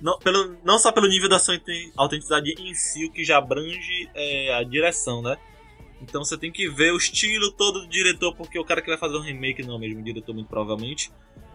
não, 0.00 0.18
pelo, 0.18 0.56
não 0.64 0.78
só 0.78 0.90
pelo 0.90 1.06
nível 1.08 1.28
da 1.28 1.38
sua 1.38 1.54
auten- 1.54 1.92
autenticidade 1.96 2.52
em 2.58 2.74
si, 2.74 3.04
o 3.06 3.12
que 3.12 3.22
já 3.24 3.38
abrange 3.38 4.10
é, 4.14 4.54
a 4.54 4.62
direção, 4.64 5.22
né? 5.22 5.36
Então 6.02 6.22
você 6.24 6.36
tem 6.36 6.50
que 6.52 6.68
ver 6.68 6.92
o 6.92 6.96
estilo 6.96 7.52
todo 7.52 7.80
do 7.80 7.88
diretor, 7.88 8.34
porque 8.34 8.58
o 8.58 8.64
cara 8.64 8.82
que 8.82 8.88
vai 8.88 8.98
fazer 8.98 9.16
um 9.16 9.22
remake 9.22 9.62
não 9.62 9.74
é 9.74 9.76
o 9.76 9.80
mesmo 9.80 10.02
diretor, 10.02 10.34
muito 10.34 10.48
provavelmente. 10.48 11.10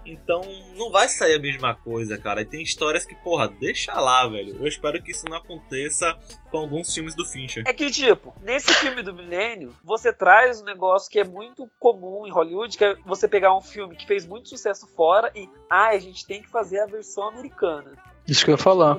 Então 0.06 0.42
não 0.76 0.92
vai 0.92 1.08
sair 1.08 1.36
a 1.36 1.40
mesma 1.40 1.76
coisa, 1.76 2.18
cara. 2.18 2.42
E 2.42 2.46
tem 2.46 2.62
histórias 2.62 3.06
que, 3.06 3.16
porra, 3.16 3.48
deixa 3.48 3.94
lá, 4.00 4.28
velho. 4.28 4.58
Eu 4.60 4.68
espero 4.68 5.02
que 5.02 5.12
isso 5.12 5.26
não 5.30 5.38
aconteça 5.38 6.18
com 6.50 6.58
alguns 6.58 6.94
filmes 6.94 7.16
do 7.16 7.26
Fincher. 7.26 7.64
É 7.68 7.74
que, 7.74 7.90
tipo, 7.90 8.34
nesse 8.42 8.74
filme 8.74 9.02
do 9.02 9.14
milênio, 9.14 9.76
você 9.84 10.12
traz 10.12 10.62
um 10.62 10.66
negócio 10.66 11.10
que 11.10 11.20
é 11.20 11.24
muito 11.24 11.70
comum 11.80 12.26
em 12.26 12.32
Hollywood, 12.32 12.78
que 12.78 12.86
é 12.86 12.96
você 13.06 13.28
pegar 13.28 13.56
um 13.56 13.62
filme 13.62 13.96
que 13.96 14.08
fez 14.08 14.26
muito 14.26 14.50
sucesso 14.50 14.88
fora 14.96 15.32
e, 15.36 15.50
ah, 15.70 15.90
a 15.90 16.00
gente 16.00 16.26
tem 16.26 16.42
que 16.42 16.50
fazer 16.50 16.80
a 16.80 16.86
versão 16.86 17.28
americana. 17.28 17.92
Isso 18.28 18.44
que 18.44 18.52
eu 18.52 18.56
ia 18.56 18.58
falar. 18.58 18.98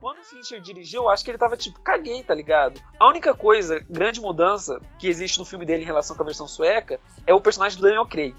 Quando 0.00 0.20
o 0.20 0.24
Fincher 0.24 0.60
dirigiu, 0.62 1.02
eu 1.02 1.08
acho 1.10 1.22
que 1.22 1.30
ele 1.30 1.36
tava 1.36 1.58
tipo, 1.58 1.78
caguei, 1.80 2.22
tá 2.22 2.34
ligado? 2.34 2.80
A 2.98 3.06
única 3.06 3.34
coisa, 3.34 3.84
grande 3.88 4.18
mudança 4.18 4.80
que 4.98 5.06
existe 5.06 5.38
no 5.38 5.44
filme 5.44 5.66
dele 5.66 5.82
em 5.82 5.86
relação 5.86 6.16
com 6.16 6.22
a 6.22 6.26
versão 6.26 6.48
sueca 6.48 6.98
é 7.26 7.34
o 7.34 7.40
personagem 7.40 7.78
do 7.78 7.82
Daniel 7.82 8.06
Craig. 8.06 8.34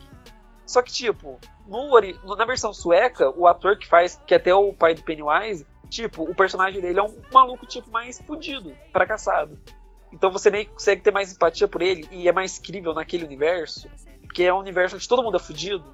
Só 0.72 0.82
que, 0.82 0.90
tipo, 0.90 1.38
no, 1.68 2.36
na 2.38 2.46
versão 2.46 2.74
sueca, 2.74 3.30
o 3.30 3.46
ator 3.46 3.78
que 3.78 3.86
faz, 3.86 4.18
que 4.26 4.34
é 4.34 4.38
até 4.38 4.56
o 4.56 4.72
pai 4.72 4.96
do 4.96 5.04
Pennywise, 5.04 5.68
tipo, 5.90 6.24
o 6.24 6.34
personagem 6.34 6.80
dele 6.80 6.98
é 6.98 7.04
um 7.04 7.14
maluco, 7.30 7.66
tipo, 7.66 7.92
mais 7.92 8.22
fudido, 8.22 8.74
fracassado. 8.90 9.60
Então 10.14 10.32
você 10.32 10.50
que 10.50 10.72
consegue 10.72 11.02
ter 11.02 11.12
mais 11.12 11.34
empatia 11.34 11.68
por 11.68 11.82
ele 11.82 12.08
e 12.10 12.30
é 12.30 12.32
mais 12.32 12.58
crível 12.58 12.94
naquele 12.94 13.26
universo, 13.26 13.90
porque 14.22 14.44
é 14.44 14.54
um 14.54 14.60
universo 14.60 14.96
onde 14.96 15.10
todo 15.10 15.22
mundo 15.22 15.36
é 15.36 15.42
fudido. 15.42 15.94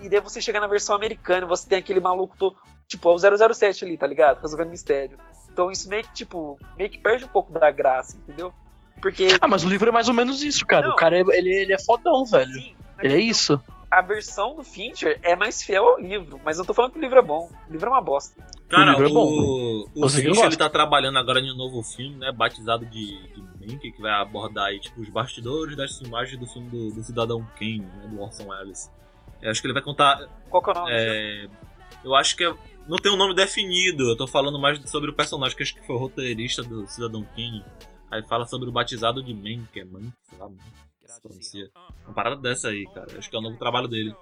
E 0.00 0.08
daí 0.08 0.20
você 0.20 0.40
chega 0.40 0.60
na 0.60 0.68
versão 0.68 0.94
americana 0.94 1.44
e 1.44 1.48
você 1.48 1.68
tem 1.68 1.78
aquele 1.78 1.98
maluco 1.98 2.36
todo, 2.38 2.56
tipo, 2.86 3.08
é 3.08 3.12
o 3.12 3.54
007 3.54 3.84
ali, 3.84 3.98
tá 3.98 4.06
ligado? 4.06 4.40
Resolvendo 4.40 4.70
mistério. 4.70 5.18
Então 5.52 5.72
isso 5.72 5.88
meio 5.88 6.04
que, 6.04 6.12
tipo, 6.12 6.56
meio 6.78 6.88
que 6.88 6.98
perde 6.98 7.24
um 7.24 7.28
pouco 7.28 7.52
da 7.52 7.68
graça, 7.72 8.16
entendeu? 8.16 8.54
Porque, 9.02 9.26
Ah, 9.40 9.48
mas 9.48 9.64
o 9.64 9.68
livro 9.68 9.88
é 9.88 9.92
mais 9.92 10.06
ou 10.06 10.14
menos 10.14 10.40
isso, 10.40 10.64
cara. 10.64 10.86
Não. 10.86 10.94
O 10.94 10.96
cara, 10.96 11.18
ele, 11.18 11.52
ele 11.52 11.72
é 11.72 11.78
fodão, 11.80 12.24
velho. 12.24 12.52
sim, 12.52 12.76
Ele 13.02 13.14
é 13.14 13.18
isso. 13.18 13.60
A 13.98 14.00
versão 14.00 14.56
do 14.56 14.64
Fincher 14.64 15.18
é 15.22 15.36
mais 15.36 15.62
fiel 15.62 15.84
ao 15.86 16.00
livro, 16.00 16.40
mas 16.44 16.58
eu 16.58 16.64
tô 16.64 16.74
falando 16.74 16.92
que 16.92 16.98
o 16.98 17.00
livro 17.00 17.18
é 17.18 17.22
bom. 17.22 17.50
O 17.68 17.72
livro 17.72 17.86
é 17.86 17.90
uma 17.90 18.00
bosta. 18.00 18.44
Cara, 18.68 18.90
livro 18.92 19.06
é 19.06 19.12
bom. 19.12 19.26
o, 19.26 19.88
o 19.94 20.08
Fincher, 20.08 20.30
gosta. 20.30 20.46
ele 20.46 20.56
tá 20.56 20.68
trabalhando 20.68 21.18
agora 21.18 21.38
em 21.40 21.52
um 21.52 21.56
novo 21.56 21.82
filme, 21.82 22.16
né? 22.16 22.32
Batizado 22.32 22.84
de, 22.86 23.16
de 23.28 23.42
Mank, 23.60 23.92
que 23.92 24.02
vai 24.02 24.12
abordar 24.12 24.66
aí, 24.66 24.80
tipo, 24.80 25.00
os 25.00 25.08
bastidores 25.08 25.76
das 25.76 25.96
filmagens 25.96 26.38
do 26.38 26.46
filme 26.46 26.68
do, 26.68 26.90
do 26.90 27.02
Cidadão 27.02 27.46
Kane, 27.58 27.80
né? 27.80 28.08
Do 28.08 28.20
Orson 28.20 28.48
Welles. 28.48 28.90
Eu 29.40 29.50
acho 29.50 29.60
que 29.60 29.66
ele 29.66 29.74
vai 29.74 29.82
contar. 29.82 30.28
Qual 30.50 30.62
que 30.62 30.70
é 30.70 30.72
o 30.72 30.74
nome? 30.76 30.90
é, 30.92 31.48
eu 32.02 32.14
acho 32.14 32.36
que 32.36 32.44
é- 32.44 32.54
não 32.88 32.96
tem 32.96 33.12
um 33.12 33.16
nome 33.16 33.34
definido. 33.34 34.10
Eu 34.10 34.16
tô 34.16 34.26
falando 34.26 34.58
mais 34.58 34.80
sobre 34.90 35.10
o 35.10 35.14
personagem, 35.14 35.56
que 35.56 35.62
acho 35.62 35.74
que 35.74 35.86
foi 35.86 35.94
o 35.94 35.98
roteirista 35.98 36.62
do 36.62 36.86
Cidadão 36.86 37.22
Kane. 37.36 37.64
Aí 38.10 38.22
fala 38.24 38.46
sobre 38.46 38.68
o 38.68 38.72
batizado 38.72 39.22
de 39.22 39.32
Mank, 39.34 39.66
que 39.72 39.80
é 39.80 39.84
Mank, 39.84 40.12
sei 40.28 40.38
lá, 40.38 40.48
Mank, 40.48 40.62
Uma 42.04 42.14
parada 42.14 42.36
dessa 42.36 42.68
aí, 42.68 42.84
cara. 42.94 43.06
Acho 43.18 43.28
que 43.30 43.36
é 43.36 43.38
o 43.38 43.42
novo 43.42 43.58
trabalho 43.58 43.88
dele. 43.88 44.14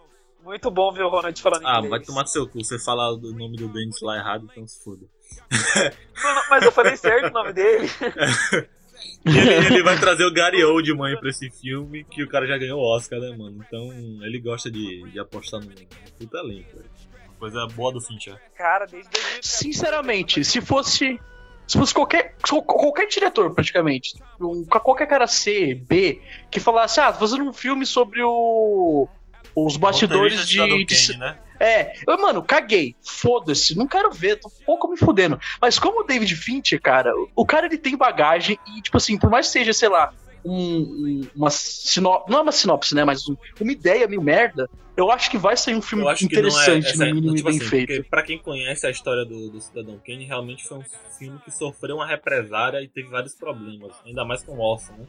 Muito 0.42 0.70
bom 0.70 0.90
ver 0.92 1.04
o 1.04 1.08
Ronald 1.08 1.40
falando 1.40 1.64
Ah, 1.66 1.74
inglês. 1.76 1.90
vai 1.90 2.00
tomar 2.00 2.22
no 2.22 2.28
seu 2.28 2.48
cu. 2.48 2.64
Você 2.64 2.78
fala 2.78 3.12
o 3.12 3.18
nome 3.32 3.56
do 3.56 3.68
Dennis 3.68 4.00
lá 4.02 4.16
errado, 4.16 4.48
então 4.50 4.66
se 4.66 4.82
foda. 4.82 5.06
Mas 6.50 6.64
eu 6.64 6.72
falei 6.72 6.96
certo 6.96 7.28
o 7.28 7.32
nome 7.32 7.52
dele. 7.52 7.88
Ele, 9.24 9.66
ele 9.66 9.82
vai 9.82 9.98
trazer 9.98 10.24
o 10.24 10.32
Gary 10.32 10.62
Oldman 10.64 11.18
pra 11.18 11.28
esse 11.28 11.50
filme, 11.50 12.04
que 12.04 12.22
o 12.22 12.28
cara 12.28 12.46
já 12.46 12.56
ganhou 12.56 12.78
o 12.80 12.96
Oscar, 12.96 13.18
né, 13.18 13.36
mano? 13.36 13.60
Então 13.66 13.88
ele 14.24 14.38
gosta 14.38 14.70
de, 14.70 15.02
de 15.10 15.18
apostar 15.18 15.60
no 15.60 15.66
puta 16.18 16.38
elenco, 16.38 16.76
velho. 16.76 16.90
Uma 17.26 17.34
Coisa 17.36 17.66
boa 17.74 17.92
do 17.92 18.00
Fincher. 18.00 18.40
Cara, 18.56 18.86
desde 18.86 19.10
2014. 19.10 19.40
Sinceramente, 19.42 20.44
se 20.44 20.60
fosse. 20.60 21.20
Se 21.72 21.78
fosse 21.78 21.94
qualquer, 21.94 22.34
qualquer 22.66 23.06
diretor, 23.06 23.54
praticamente, 23.54 24.12
um, 24.38 24.62
qualquer 24.66 25.06
cara 25.06 25.26
C, 25.26 25.74
B, 25.74 26.20
que 26.50 26.60
falasse, 26.60 27.00
ah, 27.00 27.10
tô 27.10 27.20
fazendo 27.20 27.44
um 27.48 27.52
filme 27.54 27.86
sobre 27.86 28.22
o. 28.22 29.08
Os 29.56 29.78
bastidores 29.78 30.38
Cidadão 30.46 30.76
de. 30.76 30.84
de 30.84 31.06
Kane, 31.12 31.18
né? 31.18 31.38
é, 31.58 31.92
eu, 32.06 32.18
mano, 32.20 32.42
caguei. 32.42 32.94
Foda-se, 33.02 33.74
não 33.74 33.86
quero 33.88 34.10
ver, 34.12 34.38
tô 34.38 34.48
um 34.48 34.64
pouco 34.66 34.86
me 34.86 34.98
fudendo. 34.98 35.40
Mas 35.62 35.78
como 35.78 36.00
o 36.00 36.04
David 36.04 36.36
Fincher, 36.36 36.78
cara, 36.78 37.10
o- 37.16 37.30
o 37.36 37.46
cara 37.46 37.64
ele 37.64 37.78
tem 37.78 37.96
bagagem 37.96 38.58
e, 38.76 38.82
tipo 38.82 38.98
assim, 38.98 39.18
por 39.18 39.30
mais 39.30 39.46
que 39.46 39.52
seja, 39.52 39.72
sei 39.72 39.88
lá, 39.88 40.12
um, 40.44 40.78
um- 40.80 41.28
uma 41.34 41.50
sinopse. 41.50 42.30
Não 42.30 42.38
é 42.38 42.42
uma 42.42 42.52
sinopse, 42.52 42.94
né? 42.94 43.04
Mas 43.04 43.28
um- 43.28 43.36
uma 43.60 43.72
ideia 43.72 44.06
meio 44.08 44.22
merda, 44.22 44.68
eu 44.96 45.10
acho 45.10 45.30
que 45.30 45.38
vai 45.38 45.56
sair 45.56 45.74
um 45.74 45.82
filme 45.82 46.04
é, 46.04 46.06
interessante, 46.24 46.86
essa, 46.88 47.06
no 47.06 47.14
mínimo, 47.14 47.34
tipo 47.34 47.48
bem 47.48 47.58
assim, 47.58 47.66
feito. 47.68 48.08
Pra 48.10 48.22
quem 48.22 48.38
conhece 48.38 48.86
a 48.86 48.90
história 48.90 49.24
do, 49.24 49.50
do 49.50 49.60
Cidadão 49.60 49.98
Kane, 50.04 50.24
realmente 50.24 50.64
foi 50.64 50.78
um 50.78 50.84
filme 51.18 51.38
que 51.44 51.50
sofreu 51.50 51.96
uma 51.96 52.06
represária 52.06 52.82
e 52.82 52.88
teve 52.88 53.08
vários 53.08 53.34
problemas, 53.34 53.92
ainda 54.04 54.24
mais 54.24 54.42
com 54.42 54.52
o 54.52 54.60
Orson, 54.60 54.92
né? 54.94 55.06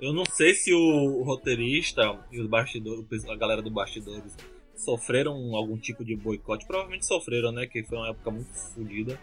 Eu 0.00 0.12
não 0.12 0.24
sei 0.26 0.52
se 0.54 0.74
o, 0.74 0.78
o 0.78 1.22
roteirista 1.22 2.18
e 2.30 2.38
os 2.38 2.46
bastidores, 2.46 3.04
a 3.30 3.34
galera 3.36 3.62
do 3.62 3.70
bastidores 3.70 4.36
sofreram 4.76 5.32
algum 5.56 5.78
tipo 5.78 6.04
de 6.04 6.14
boicote. 6.14 6.66
Provavelmente 6.66 7.06
sofreram, 7.06 7.50
né? 7.50 7.66
Que 7.66 7.82
foi 7.82 7.96
uma 7.96 8.10
época 8.10 8.30
muito 8.30 8.52
fodida. 8.74 9.18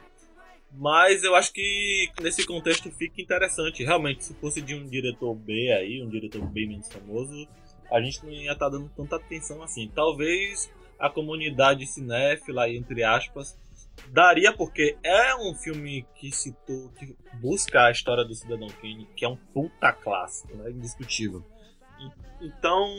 Mas 0.76 1.24
eu 1.24 1.36
acho 1.36 1.54
que 1.54 2.10
nesse 2.22 2.46
contexto 2.46 2.90
fica 2.92 3.22
interessante. 3.22 3.84
Realmente, 3.84 4.24
se 4.24 4.34
fosse 4.36 4.62
de 4.62 4.74
um 4.74 4.88
diretor 4.88 5.36
B 5.36 5.72
aí, 5.72 6.02
um 6.02 6.10
diretor 6.10 6.42
bem 6.48 6.68
menos 6.68 6.92
famoso, 6.92 7.48
a 7.92 8.02
gente 8.02 8.24
não 8.24 8.32
ia 8.32 8.54
estar 8.54 8.70
dando 8.70 8.90
tanta 8.96 9.18
atenção 9.18 9.62
assim. 9.62 9.92
Talvez 9.94 10.72
a 11.00 11.10
comunidade 11.10 11.86
cinéfila, 11.86 12.70
entre 12.70 13.04
aspas, 13.04 13.58
daria 14.08 14.52
porque 14.52 14.98
é 15.04 15.36
um 15.36 15.54
filme 15.54 16.06
que 16.16 16.32
citou, 16.32 16.90
que 16.98 17.16
busca 17.40 17.86
a 17.86 17.92
história 17.92 18.24
do 18.24 18.34
Cidadão 18.34 18.68
Kane, 18.68 19.08
que 19.16 19.26
é 19.26 19.30
um 19.30 19.36
puta 19.36 19.92
clássico, 19.92 20.56
né? 20.58 20.72
Indiscutível. 20.72 21.44
Então, 22.42 22.94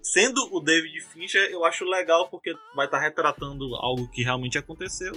sendo 0.00 0.38
o 0.52 0.60
David 0.60 1.00
Fincher, 1.02 1.50
eu 1.50 1.64
acho 1.64 1.84
legal 1.84 2.28
porque 2.28 2.54
vai 2.74 2.86
estar 2.86 2.98
retratando 2.98 3.74
algo 3.76 4.08
que 4.08 4.22
realmente 4.22 4.56
aconteceu. 4.56 5.12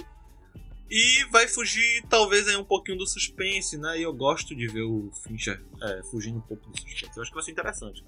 E 0.94 1.24
vai 1.30 1.48
fugir, 1.48 2.04
talvez, 2.10 2.46
aí 2.46 2.54
um 2.56 2.64
pouquinho 2.64 2.98
do 2.98 3.06
suspense, 3.06 3.78
né? 3.78 3.98
E 3.98 4.02
eu 4.02 4.12
gosto 4.12 4.54
de 4.54 4.66
ver 4.66 4.82
o 4.82 5.10
Fincher 5.26 5.58
é, 5.82 6.02
fugindo 6.10 6.36
um 6.36 6.42
pouco 6.42 6.68
do 6.68 6.76
suspense. 6.78 7.10
Eu 7.16 7.22
acho 7.22 7.30
que 7.30 7.34
vai 7.34 7.42
ser 7.44 7.52
interessante. 7.52 8.04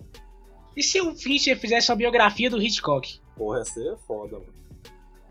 E 0.76 0.82
se 0.82 1.00
o 1.00 1.14
Fincher 1.14 1.58
fizesse 1.58 1.90
a 1.90 1.94
biografia 1.96 2.50
do 2.50 2.60
Hitchcock? 2.60 3.20
Porra, 3.36 3.60
ia 3.60 3.64
ser 3.64 3.96
foda, 4.06 4.38
mano. 4.38 4.52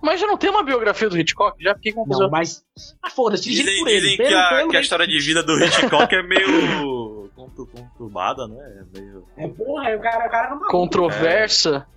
Mas 0.01 0.19
já 0.19 0.25
não 0.27 0.35
tem 0.37 0.49
uma 0.49 0.63
biografia 0.63 1.07
do 1.07 1.17
Hitchcock? 1.17 1.63
Já 1.63 1.75
fiquei 1.75 1.91
com 1.93 1.99
Não, 2.01 2.05
confusão. 2.07 2.29
mas. 2.31 2.65
Ah, 3.01 3.09
foda-se, 3.11 3.43
dirigido 3.43 3.69
Dizem, 3.69 3.83
por 3.83 3.89
ele. 3.91 4.01
dizem 4.01 4.17
pelo- 4.17 4.29
que, 4.29 4.35
a, 4.35 4.49
pelo 4.49 4.69
que 4.71 4.77
a 4.77 4.81
história 4.81 5.07
de 5.07 5.19
vida 5.19 5.43
do 5.43 5.57
Hitchcock 5.63 6.13
é 6.15 6.23
meio 6.23 7.29
contu- 7.35 7.67
conturbada, 7.67 8.47
né? 8.47 8.57
É 8.95 8.99
meio... 8.99 9.25
É, 9.37 9.47
porra, 9.47 9.95
o 9.95 10.01
cara, 10.01 10.27
o 10.27 10.31
cara 10.31 10.43
não 10.49 10.55
maluco. 10.55 10.71
Controversa. 10.71 11.87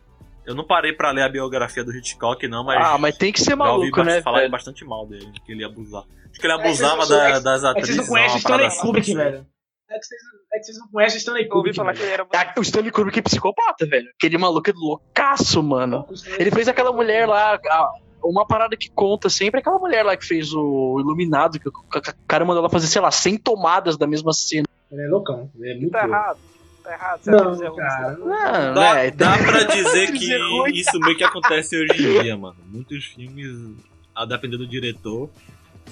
Eu 0.47 0.55
não 0.55 0.65
parei 0.65 0.93
pra 0.93 1.11
ler 1.11 1.23
a 1.23 1.29
biografia 1.29 1.83
do 1.85 1.93
Hitchcock, 1.93 2.47
não, 2.47 2.63
mas. 2.65 2.85
ah, 2.85 2.97
mas 2.99 3.17
tem 3.17 3.33
que 3.33 3.41
ser 3.41 3.57
já 3.57 3.65
ouvi 3.73 3.91
maluco, 3.91 4.03
né? 4.05 4.23
falar 4.23 4.39
velho? 4.41 4.51
bastante 4.51 4.85
mal 4.85 5.07
dele, 5.07 5.31
que 5.45 5.53
ele 5.53 5.61
ia 5.63 5.67
abusar. 5.67 6.05
Acho 6.31 6.41
que 6.41 6.47
ele 6.47 6.53
É, 6.53 6.57
abusava 6.57 7.07
da- 7.07 7.29
é 7.29 7.33
que- 7.33 7.41
das 7.41 7.65
É 7.65 7.65
que 7.65 7.71
atrizes. 7.81 7.97
vocês 7.97 8.07
não 8.09 8.15
conhecem 8.15 8.31
o 8.31 8.33
uma 8.35 8.39
Stanley 8.39 8.67
assim. 8.67 8.81
Kubrick, 8.81 9.15
velho. 9.15 9.47
É 9.89 9.99
que, 9.99 10.05
vocês, 10.05 10.21
é 10.53 10.59
que 10.59 10.65
vocês 10.65 10.79
não 10.79 10.89
conhecem 10.89 11.17
o 11.17 11.19
Stanley 11.19 11.43
Eu 11.43 11.47
ouvi 11.49 11.57
Kubrick. 11.59 11.77
falar 11.77 11.93
que 11.93 11.99
velho. 11.99 12.09
ele 12.09 12.15
era 12.15 12.27
Ah, 12.35 12.55
O 12.59 12.63
Stanley 12.63 12.91
Kubrick 12.93 13.19
é 13.19 13.23
psicopata, 13.23 13.87
velho. 13.87 14.09
Aquele 14.17 14.39
maluco 14.39 14.71
é 14.71 14.73
loucaço, 14.77 15.63
mano. 15.63 16.07
Ele 16.39 16.51
fez 16.51 16.69
aquela 16.69 16.93
mulher 16.93 17.27
lá. 17.27 17.59
Uma 18.23 18.47
parada 18.47 18.77
que 18.77 18.91
conta 18.91 19.29
sempre 19.31 19.59
é 19.59 19.61
aquela 19.61 19.79
mulher 19.79 20.03
lá 20.05 20.17
que 20.17 20.25
fez 20.27 20.53
o 20.53 20.99
Iluminado, 21.01 21.61
que 21.61 21.69
o 21.69 21.73
ca- 21.73 22.01
ca- 22.01 22.15
cara 22.27 22.45
mandou 22.45 22.61
ela 22.63 22.71
fazer, 22.71 22.87
sei 22.89 23.01
lá, 23.01 23.11
100 23.11 23.37
tomadas 23.39 23.97
da 23.97 24.07
mesma 24.07 24.33
cena. 24.33 24.67
Ele 24.91 25.03
é 25.03 25.09
loucão. 25.09 25.49
Ele 25.59 25.71
é 25.73 25.75
muito 25.77 25.93
Tá 25.93 26.01
louco. 26.01 26.15
errado. 26.15 26.39
Tá 26.87 26.93
errado. 26.93 27.21
Você 27.21 27.31
Não, 27.33 27.39
vai 27.39 27.49
fazer 27.49 27.75
cara. 27.75 28.17
Não, 28.17 28.75
Dá, 28.75 28.95
né? 28.95 29.11
dá 29.11 29.39
pra 29.39 29.63
dizer 29.65 30.13
que 30.13 30.71
isso 30.73 31.01
meio 31.01 31.17
que 31.17 31.25
acontece 31.25 31.77
hoje 31.77 31.93
em 31.95 32.23
dia, 32.23 32.37
mano. 32.37 32.57
Muitos 32.65 33.05
filmes, 33.07 33.75
a 34.15 34.25
depender 34.25 34.57
do 34.57 34.67
diretor, 34.69 35.29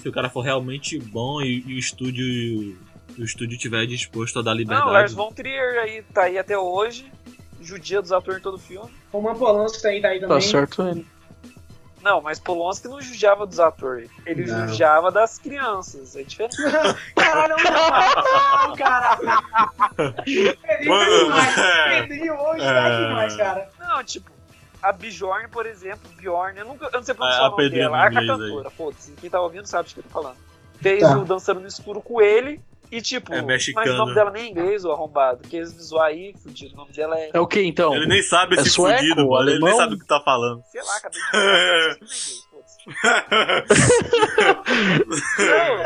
se 0.01 0.07
o 0.07 0.11
cara 0.11 0.29
for 0.29 0.39
realmente 0.39 0.97
bom 0.97 1.41
e, 1.41 1.65
e 1.67 1.75
o 1.75 1.77
estúdio 1.77 2.77
o 3.17 3.23
estúdio 3.23 3.57
tiver 3.57 3.85
disposto 3.85 4.39
a 4.39 4.41
dar 4.41 4.51
Não, 4.51 4.57
liberdade. 4.57 4.89
Lars 4.89 5.13
von 5.13 5.31
Trier 5.31 5.79
aí, 5.79 6.01
tá 6.13 6.23
aí 6.23 6.37
até 6.37 6.57
hoje. 6.57 7.11
Judia 7.61 8.01
dos 8.01 8.11
atores 8.13 8.39
em 8.39 8.43
todo 8.43 8.57
filme. 8.57 8.89
O 9.11 9.21
Man 9.21 9.35
Polanski 9.35 9.81
tá 9.81 9.89
aí, 9.89 10.01
tá 10.01 10.09
aí 10.09 10.19
também. 10.19 10.37
Tá 10.37 10.41
certo 10.41 10.81
ele. 10.87 11.05
Não, 12.05 12.21
mas 12.21 12.39
Polanski 12.39 12.87
não 12.87 13.01
judiava 13.01 13.47
dos 13.47 13.59
atores. 13.59 14.11
Ele 14.27 14.45
Não. 14.45 14.67
judiava 14.67 15.11
das 15.11 15.39
crianças. 15.39 16.15
É 16.15 16.21
diferente. 16.21 16.55
Caralho, 17.17 17.55
não, 17.63 18.75
cara. 18.75 19.17
Tá 19.17 20.23
Mano, 20.85 21.19
demais. 21.25 21.57
é. 21.57 22.01
Pedrinho 22.01 22.33
hoje 22.39 22.61
tá 22.61 22.87
É. 22.89 23.07
demais, 23.07 23.35
cara. 23.35 23.69
Não, 23.79 24.03
tipo, 24.03 24.29
a 24.83 24.91
Bjorn, 24.91 25.47
por 25.47 25.65
exemplo, 25.65 26.07
Bjorn, 26.15 26.59
eu, 26.59 26.65
nunca, 26.65 26.85
eu 26.85 26.91
não 26.91 27.03
sei 27.03 27.13
É, 27.13 27.17
pronunciar 27.17 27.43
a 27.43 27.47
o 27.47 27.51
nome 27.51 27.69
dela, 27.71 27.97
no 27.97 28.03
a 28.03 28.11
cantora, 28.37 28.69
foda-se, 28.69 29.11
quem 29.13 29.29
tá 29.29 29.41
ouvindo 29.41 29.65
sabe 29.65 29.87
de 29.89 29.95
que 29.95 29.99
eu 30.01 30.03
tô 30.03 30.09
falando. 30.09 30.37
Fez 30.81 31.01
Tá. 31.01 31.17
o 31.17 31.25
Dançando 31.25 31.59
no 31.61 31.67
Escuro 31.67 32.01
com 32.01 32.21
ele 32.21 32.61
e, 32.91 33.01
tipo, 33.01 33.33
É 33.33 33.41
mas 33.41 33.67
o 33.67 33.97
nome 33.97 34.13
dela 34.13 34.31
nem 34.31 34.43
é 34.43 34.49
inglês, 34.49 34.85
o 34.85 34.91
arrombado, 34.91 35.47
que 35.47 35.57
eles 35.57 35.73
visual 35.73 36.03
aí, 36.03 36.33
fudido, 36.41 36.73
o 36.73 36.77
nome 36.77 36.91
dela 36.93 37.19
é, 37.19 37.31
É 37.33 37.39
o 37.39 37.47
que 37.47 37.61
então? 37.61 37.93
Ele 37.93 38.07
nem 38.07 38.21
sabe 38.21 38.57
É 38.57 38.61
esse 38.61 38.69
sueco, 38.69 38.99
fudido, 38.99 39.27
mano. 39.27 39.49
Ele 39.49 39.59
nem 39.59 39.69
alemão? 39.69 39.77
sabe 39.77 39.95
o 39.95 39.99
que 39.99 40.05
tá 40.05 40.19
falando. 40.19 40.63
sei 40.71 40.81
lá, 40.83 40.97
acabei 40.97 41.19
de 41.19 41.29
falar. 41.29 41.97
Não, 45.39 45.85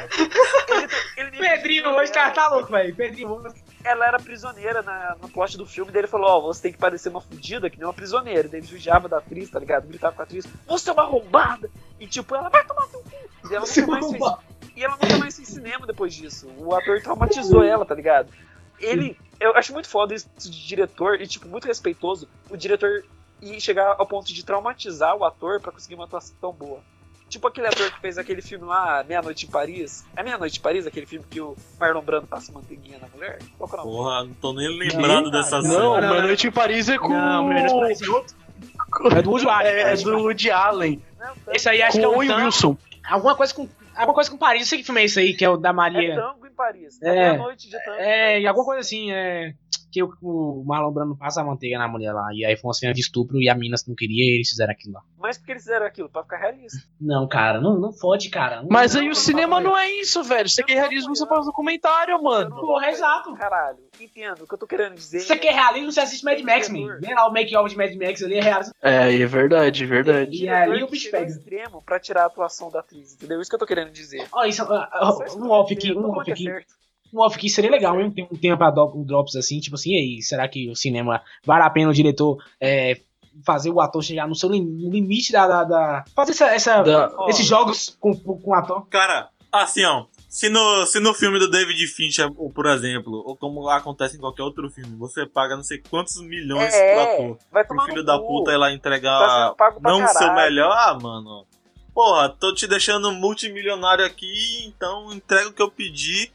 ele, 1.18 1.32
Pedrinho 1.38 1.90
hoje 1.92 2.12
tá, 2.12 2.30
tá 2.32 2.50
louco, 2.50 2.72
velho. 2.72 2.94
Pedrinho 2.94 3.42
ela 3.84 4.06
era 4.06 4.20
prisioneira 4.20 4.82
na, 4.82 5.16
no 5.22 5.30
plot 5.30 5.58
do 5.58 5.66
filme, 5.66 5.92
daí 5.92 6.02
ele 6.02 6.08
falou, 6.08 6.30
ó, 6.30 6.42
você 6.42 6.64
tem 6.64 6.72
que 6.74 6.78
parecer 6.78 7.10
uma 7.10 7.22
fudida, 7.22 7.70
que 7.70 7.78
nem 7.78 7.88
uma 7.88 7.94
prisioneira. 7.94 8.48
Daí 8.50 8.60
ele 8.60 8.68
judiava 8.68 9.08
da 9.08 9.20
atriz, 9.20 9.50
tá 9.50 9.60
ligado? 9.60 9.88
Gritava 9.88 10.16
com 10.16 10.22
a 10.22 10.26
atriz, 10.26 10.46
você 10.68 10.90
é 10.90 10.94
uma 10.94 11.04
arrombada! 11.04 11.70
E 12.00 12.08
tipo, 12.08 12.36
ela 12.36 12.50
vai 12.50 12.66
tomar 12.66 12.88
teu 12.88 13.02
cu! 13.02 13.10
E 13.50 13.56
ela 13.56 13.66
é 13.66 13.80
nunca 13.80 13.92
mais 13.92 14.08
fez. 14.10 14.20
E 14.80 14.84
ela 14.84 14.98
nunca 15.02 15.18
mais 15.18 15.36
fez 15.36 15.50
cinema 15.50 15.86
depois 15.86 16.14
disso. 16.14 16.50
O 16.58 16.74
ator 16.74 17.02
traumatizou 17.02 17.62
ela, 17.64 17.86
tá 17.86 17.94
ligado? 17.94 18.30
Ele, 18.80 19.18
eu 19.40 19.56
acho 19.58 19.74
muito 19.74 19.90
foda 19.90 20.16
isso 20.16 20.30
de 20.38 20.66
diretor, 20.68 21.20
e 21.20 21.28
tipo, 21.28 21.50
muito 21.50 21.68
respeitoso, 21.68 22.30
o 22.50 22.56
diretor 22.56 23.04
ir 23.42 23.60
chegar 23.60 23.96
ao 23.98 24.08
ponto 24.08 24.34
de 24.34 24.44
traumatizar 24.44 25.16
o 25.18 25.26
ator 25.26 25.60
pra 25.60 25.72
conseguir 25.72 25.96
uma 25.96 26.06
atuação 26.06 26.34
tão 26.40 26.54
boa. 26.54 26.80
Tipo 27.28 27.48
aquele 27.48 27.68
ator 27.68 27.92
que 27.92 28.00
fez 28.00 28.18
aquele 28.18 28.42
filme 28.42 28.66
lá, 28.66 29.04
Meia 29.08 29.22
Noite 29.22 29.46
em 29.46 29.50
Paris. 29.50 30.04
É 30.16 30.24
Meia 30.24 30.38
Noite 30.38 30.58
em 30.58 30.62
Paris, 30.62 30.88
aquele 30.88 31.06
filme 31.06 31.26
que 31.30 31.40
o 31.40 31.56
Marlon 31.80 32.02
Brando 32.02 32.26
passa 32.26 32.52
manteiguinha 32.52 32.98
na 33.00 33.08
mulher? 33.10 33.38
Qual 33.58 33.70
que 33.70 33.76
é 33.76 33.80
o 33.80 33.84
nome? 33.84 33.98
Porra, 33.98 34.24
não 34.24 34.34
tô 34.34 34.54
nem 34.54 34.80
lembrando 34.80 35.26
Não, 35.26 35.32
dessa 35.32 35.62
cena. 35.62 35.74
não, 35.74 35.92
Uma 35.94 36.22
Noite 36.22 36.48
em 36.48 36.52
Paris 36.52 36.90
é 36.90 36.98
com. 36.98 37.10
Não, 37.10 37.48
Menos 37.48 37.72
Paris 37.74 38.02
é 38.02 38.10
outro. 38.10 38.36
É 39.16 39.22
do 39.22 39.32
usuário. 39.32 39.70
É, 39.70 39.94
é 39.94 39.96
do 39.98 40.18
Woody 40.18 40.50
Allen. 40.50 41.04
Não, 41.20 41.54
Esse 41.54 41.70
aí 41.70 41.82
acho 41.84 41.98
Com 41.98 42.00
que 42.00 42.32
é 42.32 42.36
o. 42.36 42.40
Wilson. 42.40 42.78
Alguma 43.08 43.36
coisa 43.36 43.54
com. 43.54 43.70
Alguma 44.00 44.16
coisa 44.16 44.32
com 44.32 44.38
Paris. 44.38 44.62
Eu 44.62 44.68
sei 44.68 44.80
que 44.80 44.86
filme 44.86 45.02
é 45.02 45.06
esse 45.06 45.20
aí, 45.20 45.34
que 45.34 45.44
é 45.44 45.50
o 45.50 45.58
da 45.58 45.70
É 45.70 45.74
Maria. 45.74 46.16
Tango 46.16 46.48
em 46.48 46.49
Paris. 46.60 47.02
É, 47.02 47.28
É, 47.28 47.38
noite 47.38 47.70
de 47.70 47.84
tanto. 47.84 48.00
É, 48.00 48.42
e 48.42 48.46
alguma 48.48 48.66
coisa 48.66 48.82
assim, 48.82 49.12
é. 49.14 49.54
Que 49.92 50.04
o, 50.04 50.12
o 50.22 50.64
Marlon 50.68 50.92
Brando 50.92 51.18
passa 51.18 51.42
a 51.42 51.44
manteiga 51.44 51.80
na 51.80 51.88
mulher 51.88 52.14
lá. 52.14 52.28
E 52.32 52.46
aí 52.46 52.56
foi 52.56 52.68
uma 52.68 52.76
cena 52.76 52.94
de 52.94 53.02
estupro 53.02 53.42
e 53.42 53.50
a 53.50 53.56
mina 53.56 53.76
não 53.88 53.96
queria 53.96 54.24
e 54.24 54.36
eles 54.36 54.50
fizeram 54.50 54.72
aquilo 54.72 54.94
lá. 54.94 55.02
Mas 55.18 55.40
por 55.40 55.48
que 55.48 55.52
eles 55.54 55.64
fizeram 55.64 55.86
aquilo? 55.88 56.08
Pra 56.08 56.22
ficar 56.22 56.38
realista. 56.38 56.78
Não, 57.02 57.28
cara, 57.28 57.60
não, 57.60 57.80
não 57.80 57.92
fode, 57.92 58.30
cara. 58.30 58.62
Não, 58.62 58.70
Mas 58.70 58.94
não, 58.94 59.02
aí 59.02 59.10
o 59.10 59.16
cinema 59.16 59.60
não 59.60 59.76
é 59.76 59.90
isso, 59.94 60.22
velho. 60.24 60.48
Você 60.48 60.62
quer 60.64 60.76
realismo, 60.76 61.16
você 61.16 61.26
faz 61.26 61.44
documentário, 61.48 62.22
mano. 62.22 62.56
Porra, 62.56 62.90
exato. 62.90 63.34
Caralho, 63.34 63.80
entendo. 64.00 64.44
O 64.44 64.48
que 64.48 64.54
eu 64.54 64.58
tô 64.60 64.68
querendo 64.68 64.94
dizer. 64.94 65.22
Você 65.22 65.36
quer 65.36 65.54
realismo, 65.56 65.92
você 65.92 66.02
assiste 66.02 66.24
Mad 66.24 66.40
Max, 66.42 66.70
man. 66.70 67.00
Vem 67.00 67.16
lá 67.16 67.28
o 67.28 67.32
make-off 67.34 67.68
de 67.72 67.76
Mad 67.76 67.92
Max 67.96 68.22
ali, 68.22 68.36
é 68.36 68.42
realismo. 68.42 68.74
É, 68.84 69.16
é 69.20 69.26
verdade, 69.26 69.88
verdade. 69.88 70.44
E 70.44 70.50
aí 70.50 70.84
o 70.84 70.88
bicho 70.88 71.10
pega. 71.10 71.26
extremo 71.26 71.82
pra 71.84 72.00
tirar 72.00 72.24
a 72.24 72.28
atuação 72.28 72.70
da 72.70 72.82
atriz, 72.82 73.16
entendeu? 73.16 73.42
Isso 73.42 73.50
que 73.50 73.56
eu 73.56 73.60
tô 73.60 73.66
querendo 73.66 73.90
dizer. 73.90 74.28
Ó, 74.32 74.46
isso, 74.46 74.64
um 75.36 75.50
off 75.50 75.74
aqui, 75.74 75.92
um 75.94 76.12
off 76.12 76.32
aqui. 76.32 76.48
Um 77.14 77.22
off 77.22 77.36
aqui 77.36 77.50
seria 77.50 77.72
legal 77.72 77.96
mesmo, 77.96 78.14
tem 78.14 78.24
um 78.32 78.38
tempo 78.38 78.58
pra 78.58 78.72
um 78.86 79.04
drops 79.04 79.36
assim, 79.36 79.60
tipo 79.60 79.76
assim, 79.76 79.94
e 79.94 79.98
aí, 79.98 80.22
será 80.22 80.48
que 80.48 80.70
o 80.70 80.76
cinema 80.76 81.22
vale 81.44 81.64
a 81.64 81.70
pena 81.70 81.90
o 81.90 81.94
diretor 81.94 82.38
é, 82.62 83.00
fazer 83.44 83.72
o 83.72 83.82
ator 83.82 84.04
chegar 84.04 84.28
no 84.28 84.36
seu 84.36 84.50
limite 84.50 85.32
da. 85.32 85.48
da- 85.48 85.64
da- 85.64 86.06
fazer 86.16 86.32
essa, 86.32 86.46
essa- 86.54 86.84
Da- 86.84 87.12
esses 87.28 87.46
jogos 87.48 87.98
com, 88.00 88.14
com 88.16 88.52
o 88.52 88.54
ator? 88.54 88.86
Cara, 88.90 89.30
assim, 89.52 89.84
ó. 89.86 90.06
Se 90.28 90.48
no, 90.48 90.86
se 90.86 91.00
no 91.00 91.12
filme 91.16 91.40
do 91.40 91.50
David 91.50 91.88
Fincher, 91.88 92.32
ou, 92.38 92.52
por 92.52 92.68
exemplo, 92.68 93.24
ou 93.26 93.36
como 93.36 93.68
acontece 93.68 94.16
em 94.16 94.20
qualquer 94.20 94.44
outro 94.44 94.70
filme, 94.70 94.96
você 94.96 95.26
paga 95.26 95.56
não 95.56 95.64
sei 95.64 95.82
quantos 95.90 96.22
milhões 96.22 96.72
É, 96.76 96.92
pro 96.94 97.02
ator, 97.02 97.38
vai 97.52 97.64
pro 97.66 97.82
filho 97.86 97.98
no 97.98 98.04
da 98.04 98.20
puta 98.20 98.52
ir 98.52 98.58
lá 98.58 98.68
Tá 98.68 98.74
entregar 98.76 99.56
pra 99.56 99.74
não 99.82 100.04
o 100.04 100.08
seu 100.10 100.32
melhor, 100.36 100.72
ah, 100.72 100.96
mano. 101.02 101.48
Porra, 101.92 102.30
tô 102.30 102.54
te 102.54 102.68
deixando 102.68 103.12
multimilionário 103.12 104.06
aqui, 104.06 104.66
então 104.68 105.12
entrega 105.12 105.50
o 105.50 105.54
que 105.54 105.62
eu 105.64 105.72
pedi 105.72 106.32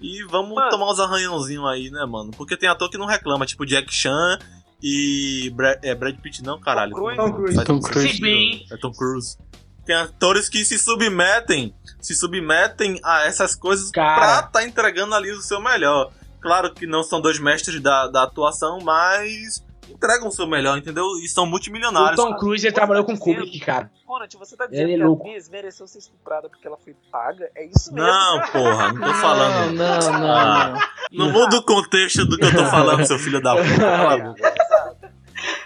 e 0.00 0.22
vamos 0.24 0.54
Mano. 0.54 0.70
tomar 0.70 0.90
uns 0.90 1.00
arranhãozinhos 1.00 1.66
aí, 1.66 1.90
né, 1.90 2.04
mano? 2.06 2.30
Porque 2.36 2.56
tem 2.56 2.68
ator 2.68 2.88
que 2.90 2.98
não 2.98 3.06
reclama, 3.06 3.46
tipo 3.46 3.66
Jack 3.66 3.92
Chan 3.92 4.38
e 4.82 5.50
Brad, 5.54 5.78
é, 5.82 5.94
Brad 5.94 6.16
Pitt 6.18 6.42
não, 6.42 6.60
caralho. 6.60 6.94
Tom 6.94 7.32
Cruise. 7.32 7.56
Como 7.56 7.60
é 7.60 7.64
Tom 7.64 7.80
Cruise. 7.80 7.94
Tom 7.94 8.00
sentido? 8.00 8.14
Se 8.14 8.20
bem. 8.20 8.66
É 8.70 8.76
Tom 8.76 8.92
Cruise. 8.92 9.36
Tem 9.84 9.96
atores 9.96 10.48
que 10.48 10.64
se 10.64 10.78
submetem, 10.78 11.74
se 12.00 12.14
submetem 12.14 13.00
a 13.02 13.24
essas 13.24 13.54
coisas 13.54 13.90
Cara. 13.90 14.16
pra 14.20 14.42
tá 14.42 14.64
entregando 14.64 15.14
ali 15.14 15.32
o 15.32 15.40
seu 15.40 15.60
melhor. 15.60 16.12
Claro 16.40 16.72
que 16.72 16.86
não 16.86 17.02
são 17.02 17.20
dois 17.20 17.38
mestres 17.38 17.80
da, 17.80 18.06
da 18.06 18.22
atuação, 18.22 18.78
mas 18.82 19.64
entregam 19.90 20.28
o 20.28 20.32
seu 20.32 20.46
melhor, 20.46 20.76
entendeu? 20.78 21.04
E 21.22 21.28
são 21.28 21.44
O 21.44 21.46
multimilionários. 21.46 22.16
Tom 22.16 22.36
Cruise 22.36 22.64
ele 22.66 22.70
Você 22.70 22.74
trabalhou 22.74 23.04
tá 23.04 23.06
com 23.12 23.18
dizendo- 23.18 23.36
Kubrick, 23.44 23.60
cara. 23.60 23.90
Ronald, 24.06 24.36
você 24.38 24.56
tá 24.56 24.66
dizendo 24.66 24.82
Ele 24.84 24.92
é 24.92 24.96
que 24.96 25.02
a 25.02 25.06
louco. 25.06 25.28
atriz 25.28 25.48
mereceu 25.48 25.86
ser 25.86 25.98
estuprada 25.98 26.48
porque 26.48 26.66
ela 26.66 26.76
foi 26.78 26.94
paga? 27.12 27.50
É 27.54 27.64
isso 27.66 27.92
mesmo? 27.92 28.08
Não, 28.10 28.40
porra, 28.52 28.92
não 28.92 29.00
tô 29.00 29.14
falando. 29.20 29.72
Não, 29.74 29.98
não, 30.00 30.20
não. 30.20 30.30
Ah, 30.36 30.88
não 31.12 31.30
muda 31.32 31.56
o 31.58 31.62
contexto 31.62 32.24
do 32.24 32.36
que 32.36 32.44
eu 32.44 32.54
tô 32.56 32.64
falando, 32.66 33.04
seu 33.06 33.18
filho 33.18 33.40
da 33.42 33.54
puta. 33.56 35.17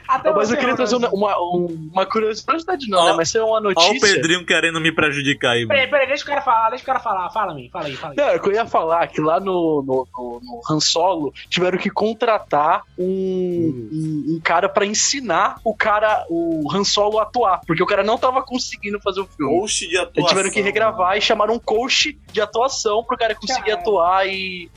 Até 0.07 0.31
Mas 0.31 0.49
você, 0.49 0.55
eu 0.55 0.59
queria 0.59 0.77
trazer 0.77 0.97
uma, 0.97 1.09
um- 1.41 1.91
uma 1.93 2.05
curiosidade, 2.07 2.89
não, 2.89 2.99
Ó, 2.99 3.07
né? 3.07 3.13
Mas 3.17 3.29
isso 3.29 3.39
é 3.39 3.43
uma 3.43 3.55
Ó 3.55 3.59
o 3.59 3.63
notícia. 3.63 4.01
Pedrinho 4.15 4.45
querendo 4.45 4.81
me 4.81 4.93
prejudicar 4.93 5.53
aí, 5.53 5.61
mano. 5.61 5.69
Peraí, 5.69 5.89
peraí, 5.89 6.07
deixa 6.07 6.23
o 6.25 6.27
cara 6.27 6.43
falar, 6.43 6.71
deixa 6.71 6.83
o 6.83 6.87
cara 6.87 7.01
falar. 7.01 7.31
Fala, 7.31 7.55
mim, 7.55 7.69
fala 7.73 7.87
aí, 7.87 7.97
fala 7.97 8.13
aí. 8.13 8.17
Não, 8.17 8.29
é 8.35 8.39
que 8.39 8.49
eu 8.49 8.53
ia 8.53 8.67
falar 8.67 9.07
que 9.07 9.21
lá 9.21 9.41
no, 9.41 9.83
no, 9.83 10.07
no, 10.17 10.41
no 10.43 10.61
Han 10.71 10.81
Solo 10.81 11.33
tiveram 11.49 11.79
que 11.79 11.89
contratar 11.91 12.83
um, 12.99 13.05
um, 13.93 14.35
um 14.37 14.41
cara 14.43 14.69
pra 14.69 14.85
ensinar 14.85 15.57
o 15.65 15.75
cara, 15.75 16.25
o 16.29 16.69
Han 16.73 16.85
Solo 16.85 17.19
a 17.19 17.23
atuar, 17.23 17.61
porque 17.67 17.83
o 17.83 17.87
cara 17.87 18.03
não 18.03 18.19
tava 18.19 18.43
conseguindo 18.43 19.01
fazer 19.01 19.21
o 19.21 19.27
filme. 19.27 19.59
Coach 19.61 19.79
de 19.89 19.97
Eles 19.97 20.01
atuação. 20.01 20.29
tiveram 20.29 20.51
que 20.51 20.61
regravar 20.61 21.17
e 21.17 21.21
chamaram 21.21 21.55
um 21.55 21.59
coach 21.59 22.19
de 22.33 22.41
atuação 22.41 23.03
pro 23.05 23.17
cara 23.17 23.35
conseguir 23.35 23.61
Caralho. 23.63 23.81
atuar 23.81 24.27
e. 24.29 24.71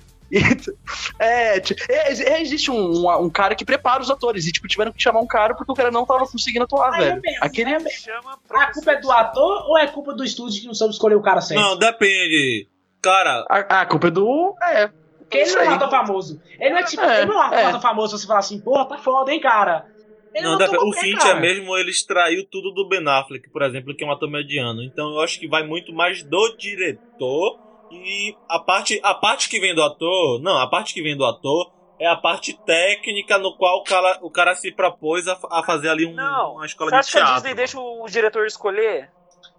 é, 1.19 1.57
é, 1.57 2.33
é, 2.33 2.41
existe 2.41 2.71
um, 2.71 2.75
um, 2.75 3.21
um 3.25 3.29
cara 3.29 3.55
que 3.55 3.63
prepara 3.65 4.01
os 4.01 4.09
atores 4.09 4.45
e 4.47 4.51
tipo, 4.51 4.67
tiveram 4.67 4.91
que 4.91 5.01
chamar 5.01 5.19
um 5.19 5.27
cara 5.27 5.53
porque 5.55 5.71
o 5.71 5.75
cara 5.75 5.91
não 5.91 6.05
tava 6.05 6.25
conseguindo 6.27 6.63
atuar, 6.65 6.93
Aí 6.93 7.01
eu 7.01 7.05
velho. 7.09 7.21
penso, 7.21 7.39
Aquele 7.41 7.89
Chama 7.89 8.39
A 8.49 8.71
culpa 8.71 8.91
é 8.91 8.99
do 9.01 9.11
ator 9.11 9.65
ou 9.67 9.77
é 9.77 9.87
culpa 9.87 10.13
do 10.13 10.23
estúdio 10.23 10.61
que 10.61 10.67
não 10.67 10.73
soube 10.73 10.93
escolher 10.93 11.15
o 11.15 11.21
cara 11.21 11.41
certo? 11.41 11.61
Não, 11.61 11.77
depende. 11.77 12.67
Cara, 13.01 13.45
A, 13.49 13.81
a 13.81 13.85
culpa 13.85 14.07
é 14.07 14.11
do. 14.11 14.55
É. 14.63 14.89
Porque 15.19 15.37
ele 15.37 15.51
não 15.51 15.61
é 15.61 15.69
um 15.69 15.73
ator 15.73 15.89
famoso. 15.89 16.41
Ele 16.59 16.69
não 16.69 16.77
é 16.77 16.83
tipo, 16.83 17.03
É, 17.03 17.21
ele 17.21 17.31
não 17.31 17.43
é 17.43 17.49
um 17.49 17.53
é. 17.53 17.65
ator 17.65 17.81
famoso 17.81 18.17
você 18.17 18.27
falar 18.27 18.39
assim, 18.39 18.59
porra, 18.59 18.85
tá 18.87 18.97
foda, 18.97 19.31
hein, 19.31 19.39
cara. 19.39 19.85
Ele 20.33 20.43
não, 20.43 20.53
é 20.53 20.57
um 20.57 20.63
ator 20.63 20.87
o 20.87 20.93
Fincher 20.93 21.19
cara. 21.19 21.39
mesmo, 21.39 21.77
ele 21.77 21.89
extraiu 21.89 22.45
tudo 22.51 22.71
do 22.71 22.87
Ben 22.87 23.07
Affleck, 23.07 23.49
por 23.49 23.61
exemplo, 23.61 23.95
que 23.95 24.03
é 24.03 24.07
um 24.07 24.11
ator 24.11 24.29
mediano. 24.29 24.83
Então 24.83 25.11
eu 25.13 25.21
acho 25.21 25.39
que 25.39 25.47
vai 25.47 25.63
muito 25.65 25.93
mais 25.93 26.23
do 26.23 26.55
diretor 26.57 27.57
e 27.91 28.35
a 28.49 28.59
parte, 28.59 28.99
a 29.03 29.13
parte 29.13 29.49
que 29.49 29.59
vem 29.59 29.73
do 29.75 29.83
ator, 29.83 30.41
não, 30.41 30.57
a 30.57 30.67
parte 30.69 30.93
que 30.93 31.01
vem 31.01 31.15
do 31.15 31.25
ator 31.25 31.71
é 31.99 32.07
a 32.07 32.15
parte 32.15 32.53
técnica 32.65 33.37
no 33.37 33.55
qual 33.55 33.77
o 33.79 33.83
cara, 33.83 34.19
o 34.21 34.29
cara 34.29 34.53
se 34.55 34.71
propôs 34.71 35.27
a, 35.27 35.37
a 35.51 35.63
fazer 35.63 35.89
ali 35.89 36.05
um- 36.05 36.13
Não, 36.13 36.55
uma 36.55 36.65
escola 36.65 36.89
Você 36.89 36.95
de 36.95 36.99
acha 36.99 37.11
que 37.11 37.17
a 37.17 37.21
teatro. 37.21 37.35
Disney 37.35 37.53
deixa 37.55 37.79
o 37.79 38.05
diretor 38.07 38.45
escolher? 38.45 39.09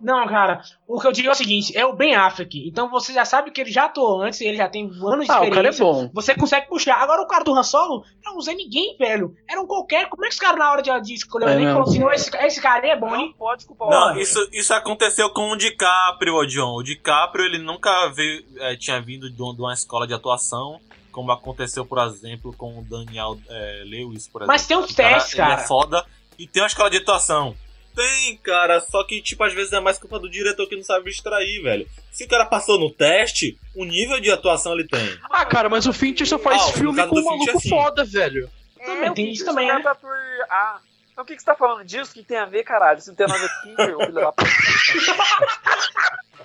Não, 0.01 0.27
cara, 0.27 0.63
o 0.87 1.01
que 1.01 1.07
eu 1.07 1.13
digo 1.13 1.29
é 1.29 1.33
o 1.33 1.35
seguinte, 1.35 1.77
é 1.77 1.85
o 1.87 1.95
Ben 1.95 2.15
Affleck. 2.15 2.69
Então 2.69 2.91
você 2.91 3.13
já 3.15 3.25
sabe 3.25 3.51
que 3.51 3.61
ele 3.61 3.71
já 3.71 3.87
atuou 3.87 4.21
antes, 4.23 4.41
ele 4.43 4.57
já 4.57 4.69
tem 4.69 4.85
anos 4.85 5.25
de 5.27 5.33
Ah, 5.33 5.41
o 5.41 5.51
cara 5.51 5.69
é 5.69 5.71
experiência. 5.71 5.85
bom. 5.85 6.11
Você 6.13 6.35
consegue 6.35 6.69
puxar. 6.69 6.97
Agora 6.97 7.23
o 7.23 7.27
cara 7.27 7.43
do 7.45 7.55
Han 7.55 7.63
Solo 7.63 8.05
não 8.25 8.37
usa 8.37 8.53
ninguém, 8.53 8.97
velho. 8.99 9.35
Era 9.49 9.61
um 9.61 9.67
qualquer. 9.67 10.09
Como 10.09 10.25
é 10.25 10.29
que 10.29 10.35
os 10.35 10.41
caras 10.41 10.59
na 10.59 10.71
hora 10.71 10.83
de, 10.83 10.91
de 11.01 11.15
escolher 11.15 11.47
o 11.47 11.49
É 11.49 11.59
falaram 11.59 11.83
assim, 11.83 11.99
não, 11.99 12.13
esse, 12.13 12.37
esse 12.37 12.61
cara 12.61 12.87
é 12.87 12.95
bom, 12.95 13.09
Não 13.09 13.17
hein? 13.17 13.35
pode 13.39 13.65
culpar 13.65 13.89
o 13.89 13.91
Não, 13.91 14.19
isso, 14.19 14.39
isso 14.53 14.75
aconteceu 14.75 15.31
com 15.31 15.51
o 15.51 15.57
DiCaprio, 15.57 16.35
ô 16.35 16.45
John. 16.47 16.75
O 16.77 16.83
DiCaprio, 16.83 17.45
ele 17.47 17.59
nunca 17.59 18.09
veio, 18.09 18.45
eh, 18.59 18.77
tinha 18.77 19.01
vindo 19.01 19.31
de 19.31 19.43
uma, 19.43 19.73
escola 19.73 20.07
de 20.07 20.13
atuação, 20.13 20.79
como 21.11 21.33
aconteceu, 21.33 21.87
por 21.87 21.99
exemplo, 21.99 22.53
com 22.57 22.79
o 22.79 22.83
Daniel 22.83 23.39
eh, 23.49 23.83
Lewis, 23.87 24.29
por 24.29 24.43
exemplo. 24.43 24.49
Mas 24.49 24.67
tem 24.67 24.77
uns 24.77 24.91
O 24.91 24.95
cara, 24.97 25.15
testes, 25.15 25.33
Ele 25.33 25.43
cara. 25.43 25.63
é 25.63 25.67
foda 25.67 26.05
e 26.39 26.47
tem 26.47 26.63
uma 26.63 26.67
escola 26.67 26.91
de 26.91 26.99
atuação. 26.99 27.55
Tem, 27.97 28.37
cara, 28.37 28.79
só 28.81 29.03
que, 29.05 29.23
tipo, 29.23 29.43
às 29.43 29.55
vezes 29.55 29.73
é 29.73 29.81
mais 29.81 29.99
culpa 29.99 30.19
do 30.19 30.29
diretor 30.31 30.69
que 30.69 30.77
não 30.77 30.83
sabe 30.85 31.11
extrair, 31.11 31.63
velho. 31.63 31.89
Se 32.13 32.25
o 32.25 32.29
cara 32.29 32.45
passou 32.45 32.79
no 32.79 32.91
teste, 32.91 33.59
o 33.75 33.85
nível 33.87 34.21
de 34.21 34.31
atuação 34.31 34.75
ele 34.75 34.87
tem. 34.87 35.19
Ah, 35.31 35.47
cara, 35.47 35.71
mas 35.71 35.87
o 35.87 35.93
Fincher 35.95 36.27
só 36.27 36.39
faz 36.39 36.61
Ah, 36.63 36.73
filme 36.73 37.07
com 37.07 37.19
um 37.19 37.25
maluco 37.25 37.45
Fincher, 37.47 37.61
sim. 37.61 37.69
foda, 37.71 38.05
velho. 38.05 38.51
Também 38.85 39.11
o 39.11 39.15
tem 39.15 39.33
isso 39.33 39.45
também, 39.47 39.71
é 39.71 39.75
né? 39.75 39.81
do 39.81 39.89
ator 39.89 40.11
A. 40.51 40.79
Então 41.11 41.25
o 41.25 41.27
que, 41.27 41.35
que 41.35 41.41
você 41.41 41.47
tá 41.47 41.55
falando 41.55 41.83
disso? 41.87 42.11
O 42.11 42.15
que 42.15 42.23
tem 42.23 42.37
a 42.37 42.45
ver, 42.45 42.63
caralho? 42.65 42.99
Isso 42.99 43.09
não 43.09 43.17
tem 43.17 43.27
nada 43.27 43.39
a 43.39 43.43
ver 43.43 43.49
com 43.55 43.63
Fincher, 43.63 43.97
filho 43.97 44.13
da 44.13 44.33
puta. 44.33 44.51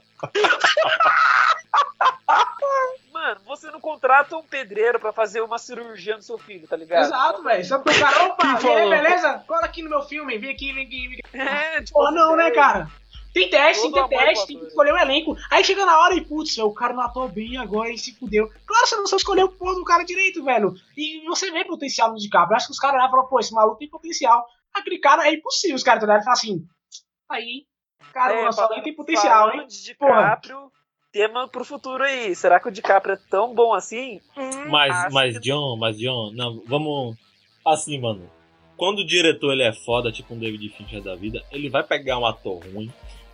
Mano, 3.11 3.41
você 3.45 3.69
não 3.69 3.79
contrata 3.79 4.35
um 4.35 4.43
pedreiro 4.43 4.99
pra 4.99 5.11
fazer 5.11 5.41
uma 5.41 5.57
cirurgia 5.57 6.15
no 6.15 6.21
seu 6.21 6.37
filho, 6.37 6.67
tá 6.67 6.75
ligado? 6.75 7.05
Exato, 7.05 7.43
velho. 7.43 7.65
Só 7.65 7.79
porque 7.79 7.97
o 7.97 8.01
cara, 8.01 8.23
opa, 8.25 8.59
e 8.63 8.67
aí, 8.67 8.89
beleza? 8.89 9.43
Cola 9.47 9.65
aqui 9.65 9.81
no 9.81 9.89
meu 9.89 10.01
filme, 10.03 10.37
vem 10.37 10.51
aqui, 10.51 10.73
vem 10.73 10.85
aqui, 10.85 11.07
vem 11.07 11.19
aqui. 11.19 11.37
É, 11.37 11.81
tipo, 11.81 11.99
Porra, 11.99 12.11
não, 12.11 12.35
né, 12.35 12.47
é. 12.47 12.51
cara? 12.51 12.89
Tem 13.33 13.49
teste, 13.49 13.83
tem 13.83 13.91
que 13.91 14.09
ter 14.09 14.17
teste, 14.17 14.35
pro 14.35 14.47
tem 14.47 14.59
que 14.59 14.65
escolher 14.65 14.93
o 14.93 14.97
elenco. 14.97 15.37
Aí 15.49 15.63
chega 15.63 15.85
na 15.85 15.99
hora 15.99 16.15
e, 16.15 16.25
putz, 16.25 16.57
o 16.57 16.73
cara 16.73 16.93
não 16.93 17.03
atuou 17.03 17.29
bem 17.29 17.57
agora 17.57 17.89
e 17.89 17.97
se 17.97 18.13
fudeu. 18.17 18.49
Claro, 18.65 18.87
você 18.87 18.95
não 18.95 19.07
só 19.07 19.15
escolheu 19.15 19.45
o 19.45 19.51
porra 19.51 19.75
do 19.75 19.85
cara 19.85 20.03
direito, 20.03 20.43
velho. 20.43 20.73
E 20.97 21.23
você 21.25 21.49
vê 21.49 21.63
potencial 21.63 22.11
no 22.11 22.17
DiCaprio. 22.17 22.53
Eu 22.53 22.57
acho 22.57 22.67
que 22.67 22.73
os 22.73 22.79
caras 22.79 23.01
lá 23.01 23.09
falaram, 23.09 23.29
pô, 23.29 23.39
esse 23.39 23.53
maluco 23.53 23.77
tem 23.77 23.89
potencial. 23.89 24.45
Aquele 24.73 24.99
cara 24.99 25.27
é 25.27 25.33
impossível, 25.33 25.75
os 25.75 25.83
caras 25.83 26.03
olharem 26.03 26.21
e 26.21 26.25
falar 26.25 26.33
assim, 26.33 26.65
aí, 27.29 27.65
cara, 28.13 28.33
É, 28.33 28.49
o 28.49 28.81
tem 28.83 28.93
potencial, 28.95 29.53
hein? 29.53 29.65
de 29.67 29.83
DiCaprio, 29.83 30.71
tema 31.11 31.47
pro 31.47 31.63
futuro 31.65 32.03
aí. 32.03 32.35
Será 32.35 32.59
que 32.59 32.67
o 32.67 32.71
DiCaprio 32.71 33.13
é 33.15 33.19
tão 33.29 33.53
bom 33.53 33.73
assim? 33.73 34.19
Hum, 34.37 34.69
Mas, 34.69 35.33
que- 35.33 35.39
John, 35.41 35.77
mas 35.77 35.97
John, 35.97 36.31
não, 36.33 36.61
vamos. 36.65 37.15
Assim, 37.65 37.99
mano. 37.99 38.29
Quando 38.77 38.99
o 38.99 39.05
diretor 39.05 39.51
ele 39.53 39.61
é 39.63 39.71
foda, 39.73 40.11
tipo 40.11 40.33
um 40.33 40.39
David 40.39 40.67
Fincher 40.69 41.01
da 41.03 41.15
vida, 41.15 41.43
ele 41.51 41.69
vai 41.69 41.83
pegar 41.83 42.17
um 42.17 42.25
ator 42.25 42.63
ruim 42.73 42.91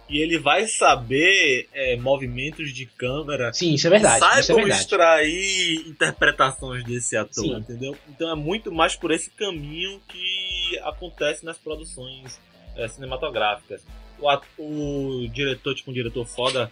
e 0.10 0.20
ele 0.20 0.38
vai 0.38 0.68
saber 0.68 1.70
é, 1.74 1.96
movimentos 1.96 2.74
de 2.74 2.86
câmera. 2.86 3.54
Sim, 3.54 3.74
isso 3.74 3.88
é 3.88 3.90
verdade. 3.90 4.20
Sabe 4.20 4.42
isso 4.42 4.52
é 4.52 4.56
como 4.56 4.66
verdade. 4.66 4.82
extrair 4.84 5.88
interpretações 5.88 6.84
desse 6.84 7.16
ator, 7.16 7.32
Sim. 7.46 7.56
entendeu? 7.56 7.96
Então 8.10 8.30
é 8.30 8.36
muito 8.36 8.72
mais 8.74 8.98
por 8.98 9.12
esse 9.12 9.30
caminho 9.30 10.02
que 10.10 10.78
acontece 10.84 11.46
nas 11.46 11.58
produções 11.58 12.40
é, 12.76 12.86
cinematográficas. 12.90 13.82
O, 14.20 15.24
o 15.24 15.28
diretor, 15.30 15.76
tipo 15.76 15.92
um 15.92 15.94
diretor 15.94 16.26
foda, 16.26 16.72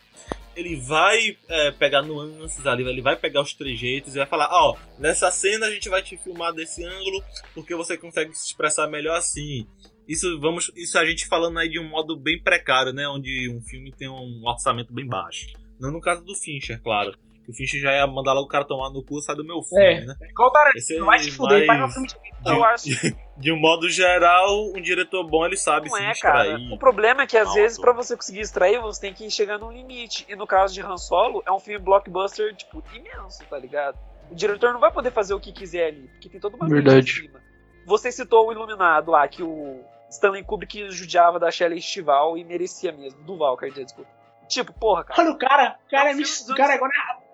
ele 0.55 0.75
vai 0.77 1.37
é, 1.49 1.71
pegar 1.71 2.01
nuances 2.01 2.65
ali, 2.65 2.87
ele 2.87 3.01
vai 3.01 3.15
pegar 3.15 3.41
os 3.41 3.53
trejeitos 3.53 4.15
e 4.15 4.17
vai 4.17 4.27
falar, 4.27 4.47
ó, 4.51 4.77
nessa 4.97 5.29
cena 5.29 5.67
a 5.67 5.71
gente 5.71 5.89
vai 5.89 6.01
te 6.01 6.17
filmar 6.17 6.53
desse 6.53 6.83
ângulo 6.83 7.23
porque 7.53 7.75
você 7.75 7.97
consegue 7.97 8.33
se 8.33 8.47
expressar 8.47 8.87
melhor 8.87 9.17
assim. 9.17 9.67
Isso 10.07 10.39
vamos, 10.39 10.71
isso 10.75 10.97
a 10.97 11.05
gente 11.05 11.27
falando 11.27 11.59
aí 11.59 11.69
de 11.69 11.79
um 11.79 11.89
modo 11.89 12.15
bem 12.15 12.41
precário, 12.41 12.93
né, 12.93 13.07
onde 13.07 13.49
um 13.49 13.61
filme 13.61 13.91
tem 13.91 14.07
um 14.07 14.41
orçamento 14.45 14.93
bem 14.93 15.05
baixo. 15.05 15.47
Não 15.79 15.91
no 15.91 15.99
caso 15.99 16.23
do 16.23 16.35
Fincher, 16.35 16.81
claro. 16.81 17.17
Que 17.45 17.51
o 17.51 17.53
Fincher 17.53 17.79
já 17.79 17.93
ia 17.93 18.07
mandar 18.07 18.33
logo 18.33 18.45
o 18.47 18.49
cara 18.49 18.65
tomar 18.65 18.89
no 18.89 19.03
cu, 19.05 19.21
sai 19.21 19.35
do 19.35 19.45
meu 19.45 19.61
filme, 19.61 19.83
É. 19.85 20.05
né? 20.05 20.15
Igual 20.29 20.49
o 20.49 20.51
Tarantino, 20.51 21.05
vai 21.05 21.19
se 21.19 21.31
fuder, 21.31 21.67
mais- 21.67 21.79
faz 21.79 21.89
um 21.91 21.93
filme 21.93 22.07
de 22.07 22.15
Eu 22.51 22.63
acho 22.63 22.85
De 23.37 23.51
um 23.51 23.59
modo 23.59 23.89
geral, 23.89 24.71
um 24.75 24.81
diretor 24.81 25.23
bom 25.27 25.45
ele 25.45 25.57
sabe 25.57 25.89
Não 25.89 25.97
se 25.97 26.03
é, 26.03 26.11
extrair. 26.11 26.51
cara. 26.57 26.73
O 26.73 26.77
problema 26.79 27.23
é 27.23 27.27
que 27.27 27.37
às 27.37 27.47
Não, 27.49 27.53
vezes 27.55 27.75
tô- 27.77 27.83
pra 27.83 27.91
você 27.93 28.15
conseguir 28.15 28.39
extrair, 28.39 28.79
você 28.79 29.01
tem 29.01 29.13
que 29.13 29.29
chegar 29.29 29.57
num 29.59 29.71
limite. 29.71 30.25
E 30.29 30.35
no 30.35 30.47
caso 30.47 30.73
de 30.73 30.81
Han 30.81 30.97
Solo, 30.97 31.43
é 31.45 31.51
um 31.51 31.59
filme 31.59 31.77
blockbuster, 31.83 32.55
tipo, 32.55 32.81
imenso, 32.93 33.43
tá 33.49 33.57
ligado? 33.59 33.97
O 34.31 34.35
diretor 34.35 34.73
não 34.73 34.79
vai 34.79 34.91
poder 34.91 35.11
fazer 35.11 35.33
o 35.33 35.39
que 35.39 35.51
quiser 35.51 35.87
ali, 35.89 36.07
porque 36.13 36.29
tem 36.29 36.39
toda 36.39 36.55
uma 36.55 36.67
Verdade. 36.67 36.99
em 37.11 37.13
cima. 37.27 37.41
Você 37.85 38.11
citou 38.11 38.47
o 38.47 38.51
Iluminado 38.51 39.11
lá, 39.11 39.27
que 39.27 39.43
o 39.43 39.83
Stanley 40.09 40.43
Kubrick 40.43 40.89
judiava 40.91 41.37
da 41.39 41.51
Shelley 41.51 41.79
Stival 41.81 42.37
e 42.37 42.43
merecia 42.43 42.91
mesmo. 42.91 43.21
Duval, 43.23 43.55
quer 43.57 43.69
dizer, 43.69 43.83
desculpa. 43.85 44.09
Tipo, 44.47 44.71
porra, 44.73 45.03
cara. 45.03 45.21
Olha 45.21 45.31
o 45.31 45.37
cara, 45.37 45.75
o 45.85 45.89
cara, 45.91 46.09
É 46.09 46.11
é, 46.13 46.15
um 46.15 46.19
dos 46.21 46.49
o 46.49 46.55
cara 46.55 46.73
agora, 46.75 46.91
É 46.93 47.24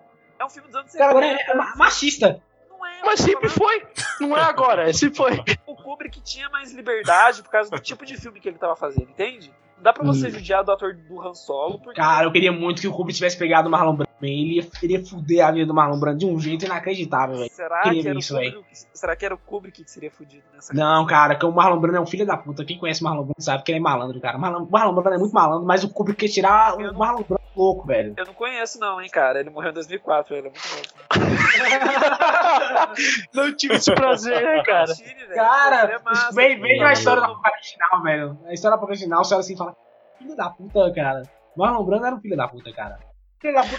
um 0.45 0.49
filme 0.49 0.67
dos 0.67 0.75
anos 0.75 0.93
o 0.93 0.97
cara 0.97 1.11
agora 1.11 1.25
é 1.25 1.37
70. 1.37 1.55
ma- 1.55 1.75
machista. 1.75 2.41
Não 2.69 2.85
é, 2.85 3.01
Mas 3.05 3.19
sempre 3.19 3.49
foi. 3.49 3.87
Não 4.19 4.35
é 4.37 4.41
agora, 4.41 4.89
é 4.89 4.93
sempre 4.93 5.17
foi. 5.17 5.43
o 5.67 5.75
Kubrick 5.75 6.21
tinha 6.21 6.49
mais 6.49 6.71
liberdade 6.73 7.41
por 7.43 7.49
causa 7.51 7.69
do 7.71 7.79
tipo 7.79 8.05
de 8.05 8.17
filme 8.17 8.39
que 8.39 8.47
ele 8.49 8.57
tava 8.57 8.75
fazendo, 8.75 9.09
entende? 9.09 9.53
Não 9.77 9.83
dá 9.83 9.93
pra 9.93 10.03
você 10.03 10.27
Hum. 10.27 10.31
judiar 10.31 10.63
do 10.63 10.71
ator 10.71 10.93
do 10.95 11.21
Han 11.21 11.33
Solo, 11.33 11.79
porque 11.79 11.99
Cara, 11.99 12.25
eu 12.27 12.31
queria 12.31 12.51
muito 12.51 12.81
que 12.81 12.87
o 12.87 12.91
Kubrick 12.91 13.17
tivesse 13.17 13.37
pegado 13.37 13.67
o 13.67 13.71
Marlon 13.71 13.95
Brando. 13.95 14.10
Man. 14.21 14.27
Ele 14.27 14.57
ia, 14.59 14.67
ele 14.83 14.93
ia 14.93 15.05
fuder 15.05 15.45
a 15.45 15.51
vida 15.51 15.65
do 15.65 15.73
Marlon 15.73 15.99
Brando 15.99 16.19
de 16.19 16.25
um 16.25 16.39
jeito 16.39 16.65
inacreditável, 16.65 17.37
velho. 17.37 17.51
será 17.51 17.81
que, 17.81 18.07
era 18.07 18.17
isso, 18.19 18.35
o 18.35 18.37
Kubrick, 18.37 18.65
será 18.93 19.15
que 19.15 19.25
era 19.25 19.35
o 19.35 19.37
Kubrick 19.37 19.83
que 19.83 19.91
seria 19.91 20.11
fudido 20.11 20.43
nessa 20.53 20.73
Não, 20.73 21.05
cara, 21.05 21.35
que 21.35 21.45
o 21.45 21.51
Marlon 21.51 21.79
Brando 21.79 21.97
é 21.97 22.01
um 22.01 22.05
filho 22.05 22.25
da 22.25 22.37
puta. 22.37 22.63
Quem 22.65 22.77
conhece 22.77 23.01
o 23.01 23.05
Marlon 23.05 23.23
Brando 23.23 23.41
sabe 23.41 23.63
que 23.63 23.71
ele 23.71 23.79
é 23.79 23.81
malandro, 23.81 24.19
cara. 24.21 24.37
O 24.37 24.41
Marlon, 24.41 24.63
o 24.63 24.71
Marlon 24.71 24.93
Brando 24.93 25.15
é 25.15 25.19
muito 25.19 25.33
malandro, 25.33 25.65
mas 25.65 25.83
o 25.83 25.89
Kubrick 25.89 26.19
quer 26.19 26.29
tirar 26.31 26.79
Eu 26.79 26.89
o 26.89 26.91
não- 26.93 26.99
Marlon 26.99 27.23
Brando 27.23 27.41
louco, 27.55 27.85
velho. 27.85 28.13
Eu 28.17 28.25
não 28.25 28.33
conheço 28.33 28.79
não, 28.79 29.01
hein, 29.01 29.09
cara. 29.09 29.39
Ele 29.39 29.49
morreu 29.49 29.71
em 29.71 29.73
2004, 29.73 30.35
ele 30.35 30.47
é 30.47 30.51
muito 30.51 30.69
novo. 30.69 31.11
Não 33.33 33.55
tive 33.55 33.75
esse 33.75 33.93
prazer, 33.93 34.41
né, 34.41 34.63
cara? 34.63 34.91
Ele 34.91 35.35
Cara, 35.35 35.95
é 35.95 36.33
vem, 36.33 36.59
vem 36.59 36.79
Não, 36.79 36.87
a 36.87 36.93
história 36.93 37.21
não. 37.21 37.41
da 37.41 37.51
final, 37.61 38.03
velho. 38.03 38.39
A 38.45 38.53
história 38.53 38.77
final, 38.95 39.23
você 39.23 39.33
olha 39.33 39.41
assim 39.41 39.53
e 39.53 39.57
fala: 39.57 39.75
Filho 40.17 40.35
da 40.35 40.49
puta, 40.49 40.91
cara. 40.93 41.23
Marlon 41.55 41.83
Brando 41.83 42.05
era 42.05 42.15
um 42.15 42.19
filho 42.19 42.37
da 42.37 42.47
puta, 42.47 42.71
cara. 42.73 42.99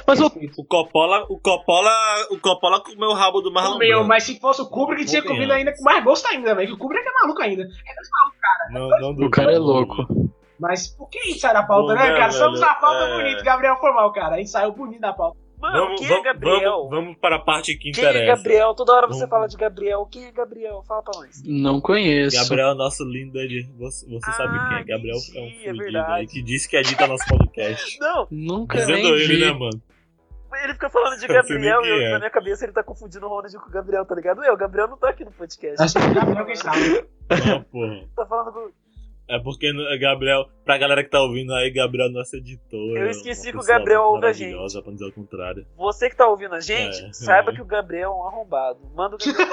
Mas 0.06 0.20
o-. 0.20 0.32
O 0.58 0.64
Coppola, 0.64 1.24
o 1.28 1.38
Coppola, 1.38 1.90
o 2.30 2.38
Coppola 2.38 2.80
comeu 2.80 3.10
o 3.10 3.14
rabo 3.14 3.40
do 3.40 3.52
Marlon 3.52 3.74
Comeu, 3.74 3.88
Brando. 3.98 4.08
mas 4.08 4.24
se 4.24 4.40
fosse 4.40 4.62
o 4.62 4.66
Kubrick, 4.68 5.04
tinha 5.04 5.22
comido 5.22 5.52
ainda 5.52 5.72
com 5.76 5.82
mais 5.84 6.02
gosto 6.02 6.26
ainda, 6.26 6.54
velho. 6.54 6.74
O 6.74 6.78
Kubrick 6.78 7.06
é 7.06 7.12
maluco 7.22 7.42
ainda. 7.42 7.64
Não, 8.70 8.88
não 8.88 9.26
O 9.26 9.30
cara 9.30 9.52
é 9.52 9.58
louco. 9.58 10.06
Mas 10.58 10.86
por 10.88 11.08
que 11.08 11.18
isso 11.30 11.40
sai 11.40 11.52
da 11.52 11.62
pauta, 11.64 11.94
Bom, 11.94 12.00
né, 12.00 12.12
né, 12.12 12.18
cara? 12.18 12.30
Somos 12.30 12.60
velho? 12.60 12.70
a 12.70 12.74
pauta 12.76 13.04
É. 13.04 13.16
bonita. 13.16 13.42
Gabriel 13.42 13.76
foi 13.78 13.92
mal, 13.92 14.12
cara. 14.12 14.36
A 14.36 14.38
gente 14.38 14.50
saiu 14.50 14.72
bonito 14.72 15.00
da 15.00 15.12
pauta. 15.12 15.36
Mano, 15.62 15.78
Vamos, 15.84 16.00
quem 16.00 16.06
é 16.06 16.10
vamos, 16.10 16.24
Gabriel? 16.24 16.70
vamos, 16.72 16.90
vamos 16.90 17.16
para 17.18 17.36
a 17.36 17.38
parte 17.38 17.76
que 17.76 17.92
Quem 17.92 18.04
é 18.04 18.10
interessa. 18.10 18.36
Gabriel? 18.36 18.74
Toda 18.74 18.92
hora 18.94 19.06
você 19.06 19.20
Vamos. 19.20 19.30
fala 19.30 19.46
de 19.46 19.56
Gabriel. 19.56 20.06
Quem 20.10 20.24
é 20.26 20.32
Gabriel? 20.32 20.82
Fala 20.88 21.02
pra 21.04 21.20
nós. 21.20 21.40
Não 21.46 21.80
conheço. 21.80 22.36
Gabriel 22.36 22.70
é 22.70 22.74
nosso 22.74 23.04
lindo 23.04 23.38
Ed. 23.38 23.70
Você, 23.78 24.04
você 24.10 24.28
Ah, 24.30 24.32
sabe 24.32 24.58
quem 24.58 24.78
é. 24.78 24.84
Gabriel 24.84 25.16
é 25.36 25.40
um 25.40 25.46
é 25.46 25.50
fudido 25.52 25.78
verdade. 25.78 26.12
aí 26.12 26.26
que 26.26 26.42
disse 26.42 26.68
que 26.68 26.76
edita 26.76 27.06
nosso 27.06 27.24
podcast. 27.28 27.96
Não, 28.02 28.26
Nunca 28.30 28.76
Dizendo 28.78 28.96
nem 28.98 29.06
ele, 29.12 29.26
vi. 29.36 29.40
né, 29.46 29.52
mano? 29.52 29.80
ele 30.64 30.74
fica 30.74 30.90
falando 30.90 31.18
de 31.18 31.26
Gabriel 31.26 31.80
e 31.84 31.88
eu- 31.88 32.00
é. 32.08 32.10
na 32.10 32.18
minha 32.18 32.30
cabeça 32.30 32.64
ele 32.64 32.72
tá 32.72 32.82
confundindo 32.82 33.24
o 33.24 33.28
Ronald 33.28 33.56
com 33.56 33.68
o 33.68 33.72
Gabriel, 33.72 34.04
tá 34.04 34.14
ligado? 34.14 34.44
Eu, 34.44 34.52
o 34.52 34.56
Gabriel 34.56 34.86
não 34.88 34.98
tá 34.98 35.08
aqui 35.08 35.24
no 35.24 35.30
podcast. 35.32 35.80
Acho 35.82 35.94
que 35.98 36.04
o 36.06 36.14
Gabriel 36.14 36.44
que 36.44 36.52
está. 36.52 36.72
Ah, 36.72 37.64
porra. 37.72 38.04
Tá 38.14 38.26
falando 38.26 38.52
com... 38.52 38.70
É 39.28 39.38
porque 39.38 39.72
no- 39.72 39.84
Gabriel, 39.98 40.46
pra 40.64 40.76
galera 40.76 41.02
que 41.02 41.08
tá 41.10 41.20
ouvindo 41.22 41.54
aí, 41.54 41.70
Gabriel 41.70 42.08
é 42.08 42.12
nosso 42.12 42.36
editor. 42.36 42.96
Eu 42.96 43.06
é 43.06 43.10
esqueci 43.10 43.50
que 43.50 43.56
o 43.56 43.62
Gabriel 43.64 44.02
ouve 44.02 44.18
a 44.18 44.20
maravilhosa, 44.22 44.82
Pra 44.82 44.92
dizer 44.92 45.06
o 45.06 45.12
contrário. 45.12 45.64
Você 45.76 46.10
que 46.10 46.16
tá 46.16 46.26
ouvindo 46.28 46.54
a 46.54 46.60
gente, 46.60 47.02
É. 47.04 47.12
saiba 47.12 47.52
que 47.52 47.62
o 47.62 47.64
Gabriel 47.64 48.10
é 48.10 48.14
um 48.14 48.26
arrombado. 48.26 48.78
Manda 48.94 49.16
o 49.16 49.18
Gabriel. 49.24 49.48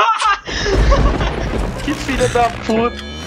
Que 1.85 1.93
filha 1.93 2.27
da 2.29 2.49
puta. 2.65 3.19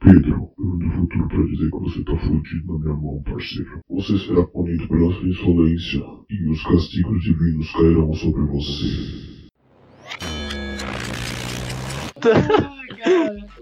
Pedro, 0.00 0.48
eu 0.58 0.78
vim 0.78 0.78
do 0.78 0.90
futuro 0.94 1.28
pra 1.28 1.42
dizer 1.42 1.70
que 1.70 1.78
você 1.78 2.04
tá 2.04 2.16
fudido 2.18 2.72
na 2.72 2.78
minha 2.78 2.94
mão, 2.94 3.22
parceiro. 3.24 3.80
Você 3.90 4.18
será 4.18 4.46
punido 4.46 4.86
pela 4.88 5.12
sua 5.12 5.28
insolência 5.28 6.00
e 6.30 6.50
os 6.50 6.62
castigos 6.62 7.22
divinos 7.24 7.72
cairão 7.72 8.12
sobre 8.14 8.42
você. 8.42 8.86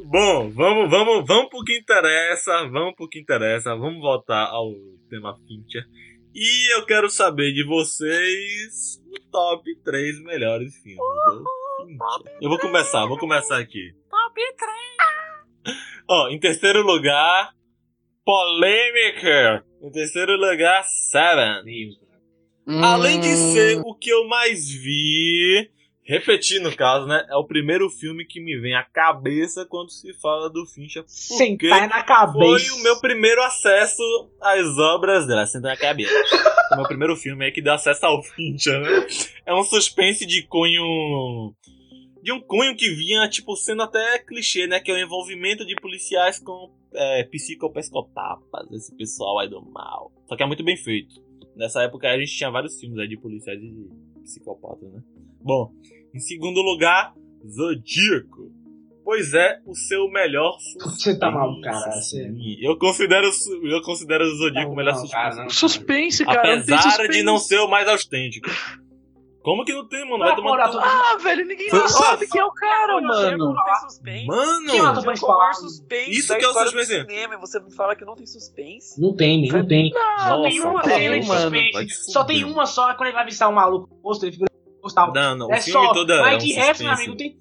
Bom, 0.05 0.51
vamos, 0.51 0.91
vamos, 0.91 1.26
vamos 1.26 1.49
pro 1.49 1.64
que 1.64 1.78
interessa. 1.78 2.68
Vamos 2.70 2.95
pro 2.95 3.09
que 3.09 3.18
interessa. 3.20 3.74
Vamos 3.76 4.01
voltar 4.01 4.47
ao 4.47 4.72
tema 5.11 5.37
Fincher. 5.47 5.84
E 6.34 6.74
eu 6.76 6.84
quero 6.84 7.09
saber 7.09 7.53
de 7.53 7.64
vocês 7.64 9.01
o 9.07 9.30
top 9.30 9.74
3 9.84 10.22
melhores 10.22 10.74
filmes 10.82 10.99
do 10.99 11.45
Fincher. 11.87 12.34
Eu 12.41 12.49
vou 12.49 12.59
começar, 12.59 13.07
vou 13.07 13.18
começar 13.18 13.59
aqui. 13.59 13.93
Top 14.11 14.34
3. 15.64 15.76
Ó, 16.09 16.28
em 16.28 16.39
terceiro 16.39 16.82
lugar, 16.82 17.53
polêmica. 18.24 19.64
Em 19.82 19.91
terceiro 19.91 20.37
lugar, 20.37 20.84
Seven. 20.84 21.91
Além 22.82 23.20
de 23.20 23.28
Hum. 23.28 23.53
ser 23.55 23.80
o 23.84 23.95
que 23.95 24.11
eu 24.11 24.26
mais 24.26 24.68
vi, 24.68 25.70
repetir 26.07 26.61
no 26.61 26.74
caso, 26.74 27.07
né? 27.07 27.26
É 27.28 27.36
o 27.36 27.44
primeiro 27.44 27.90
filme 27.90 28.24
que 28.24 28.40
me 28.40 28.57
vem 28.59 28.74
à 28.74 28.82
cabeça 28.84 29.66
quando 29.66 29.90
se 29.90 30.14
fala 30.14 30.48
do 30.48 30.64
Fincher. 30.64 31.04
Sentar 31.07 31.88
na 31.88 31.96
Foi 31.96 32.04
cabeça. 32.04 32.74
o 32.74 32.82
meu 32.82 33.00
primeiro 33.00 33.42
acesso 33.42 34.02
às 34.40 34.78
obras 34.78 35.26
dela, 35.26 35.46
senta 35.46 35.68
na 35.68 35.76
cabeça. 35.76 36.14
o 36.72 36.76
meu 36.76 36.86
primeiro 36.86 37.16
filme 37.16 37.46
é 37.46 37.50
que 37.50 37.61
deu 37.61 37.72
acesso 37.72 38.07
ao 38.07 38.22
Fincher, 38.22 38.80
né? 38.80 39.07
É 39.44 39.54
um 39.54 39.64
suspense 39.64 40.24
de 40.24 40.42
cunho. 40.42 41.54
De 42.22 42.32
um 42.32 42.40
cunho 42.40 42.76
que 42.76 42.90
vinha, 42.90 43.28
tipo, 43.28 43.54
sendo 43.57 43.82
até 43.82 44.18
clichê, 44.18 44.66
né? 44.66 44.80
Que 44.80 44.90
é 44.90 44.94
o 44.94 44.98
envolvimento 44.98 45.64
de 45.66 45.74
policiais 45.76 46.38
com 46.38 46.72
é, 46.94 47.24
psicopescotapas, 47.24 48.70
esse 48.72 48.96
pessoal 48.96 49.38
aí 49.38 49.48
do 49.48 49.62
mal. 49.62 50.12
Só 50.28 50.36
que 50.36 50.42
é 50.42 50.46
muito 50.46 50.64
bem 50.64 50.76
feito. 50.76 51.14
Nessa 51.54 51.82
época 51.82 52.09
a 52.09 52.18
gente 52.18 52.36
tinha 52.36 52.50
vários 52.50 52.78
filmes 52.78 52.98
aí 52.98 53.09
de 53.09 53.16
policiais 53.16 53.61
e 53.62 53.70
de 53.70 53.88
psicopatas, 54.22 54.92
né? 54.92 55.00
Bom, 55.47 55.70
em 56.12 56.18
segundo 56.18 56.61
lugar, 56.61 57.12
Zodíaco. 57.47 58.51
Pois 59.05 59.32
é, 59.34 59.61
o 59.64 59.72
seu 59.76 60.09
melhor 60.11 60.59
suspense. 60.59 61.01
Você 61.05 61.16
tá 61.16 61.30
maluco, 61.30 61.61
cara, 61.61 61.92
sim. 62.03 62.57
Eu 62.61 62.76
considero, 62.76 63.30
eu 63.62 63.80
considero 63.82 64.24
o 64.24 64.36
Zodíaco 64.36 64.66
Não, 64.66 64.72
o 64.72 64.76
melhor 64.76 64.94
não, 64.94 65.01
suspense. 65.03 65.22
cara, 65.22 65.36
não. 65.36 65.51
Suspense, 65.51 66.24
cara. 66.24 66.42
não 66.42 66.51
Apesar 66.55 66.82
suspense. 66.82 67.12
de 67.12 67.22
não 67.22 67.38
ser 67.38 67.59
o 67.61 67.68
mais 67.68 67.86
autêntico. 67.86 68.51
Como 69.42 69.64
que 69.64 69.72
não 69.72 69.86
tem, 69.86 70.01
mano? 70.11 70.18
Vai 70.18 70.34
Vai, 70.34 70.36
tomar. 70.72 70.82
Ah, 70.82 71.16
velho, 71.22 71.47
ninguém 71.47 71.70
Foi- 71.70 71.78
não 71.78 71.86
sabe 71.88 72.26
Ó, 72.28 72.32
quem 72.32 72.40
é 72.40 72.44
o 72.44 72.51
cara, 72.51 73.01
mano. 73.01 73.38
Não 73.38 73.55
tem 73.55 73.74
suspense. 73.88 74.26
Mano! 74.26 74.70
Quem 74.72 74.82
matou 74.82 75.03
Você 75.05 75.24
é 75.24 75.28
o 75.28 75.53
suspense 75.55 76.11
Isso 76.11 76.36
que 76.36 76.44
é 76.44 76.49
o 76.49 76.53
suspense. 76.53 76.86
cinema 77.07 77.34
e 77.34 77.38
você 77.38 77.61
me 77.61 77.72
fala 77.72 77.94
que 77.94 78.05
não 78.05 78.16
tem 78.16 78.26
suspense. 78.26 79.01
Não 79.01 79.14
tem, 79.14 79.47
não 79.47 79.64
tem. 79.64 79.90
Nossa, 79.90 80.28
Só 80.28 80.42
tem 80.42 80.92
cena 80.99 81.20
de 81.20 81.26
suspense. 81.26 82.12
Só 82.12 82.24
tem 82.24 82.42
uma 82.42 82.66
só, 82.66 82.92
quando 82.94 83.07
ele 83.07 83.14
vai 83.16 83.24
visitar 83.24 83.49
o 83.49 83.53
maluco 83.55 83.88
no 83.94 84.03
posto, 84.03 84.24
ele 84.26 84.32
fica 84.32 84.47
tal. 84.95 85.12
Não, 85.12 85.37
não. 85.37 85.53
É 85.53 85.59
o 85.59 85.62
filme 85.62 85.87
só, 85.87 85.93
todo 85.93 86.12
é 86.12 86.20
mas 86.20 86.34
um 86.43 86.47
de 86.47 86.53
resto, 86.53 86.82
meu 86.84 86.93
amigo, 86.93 87.11
não 87.11 87.16
tem 87.16 87.37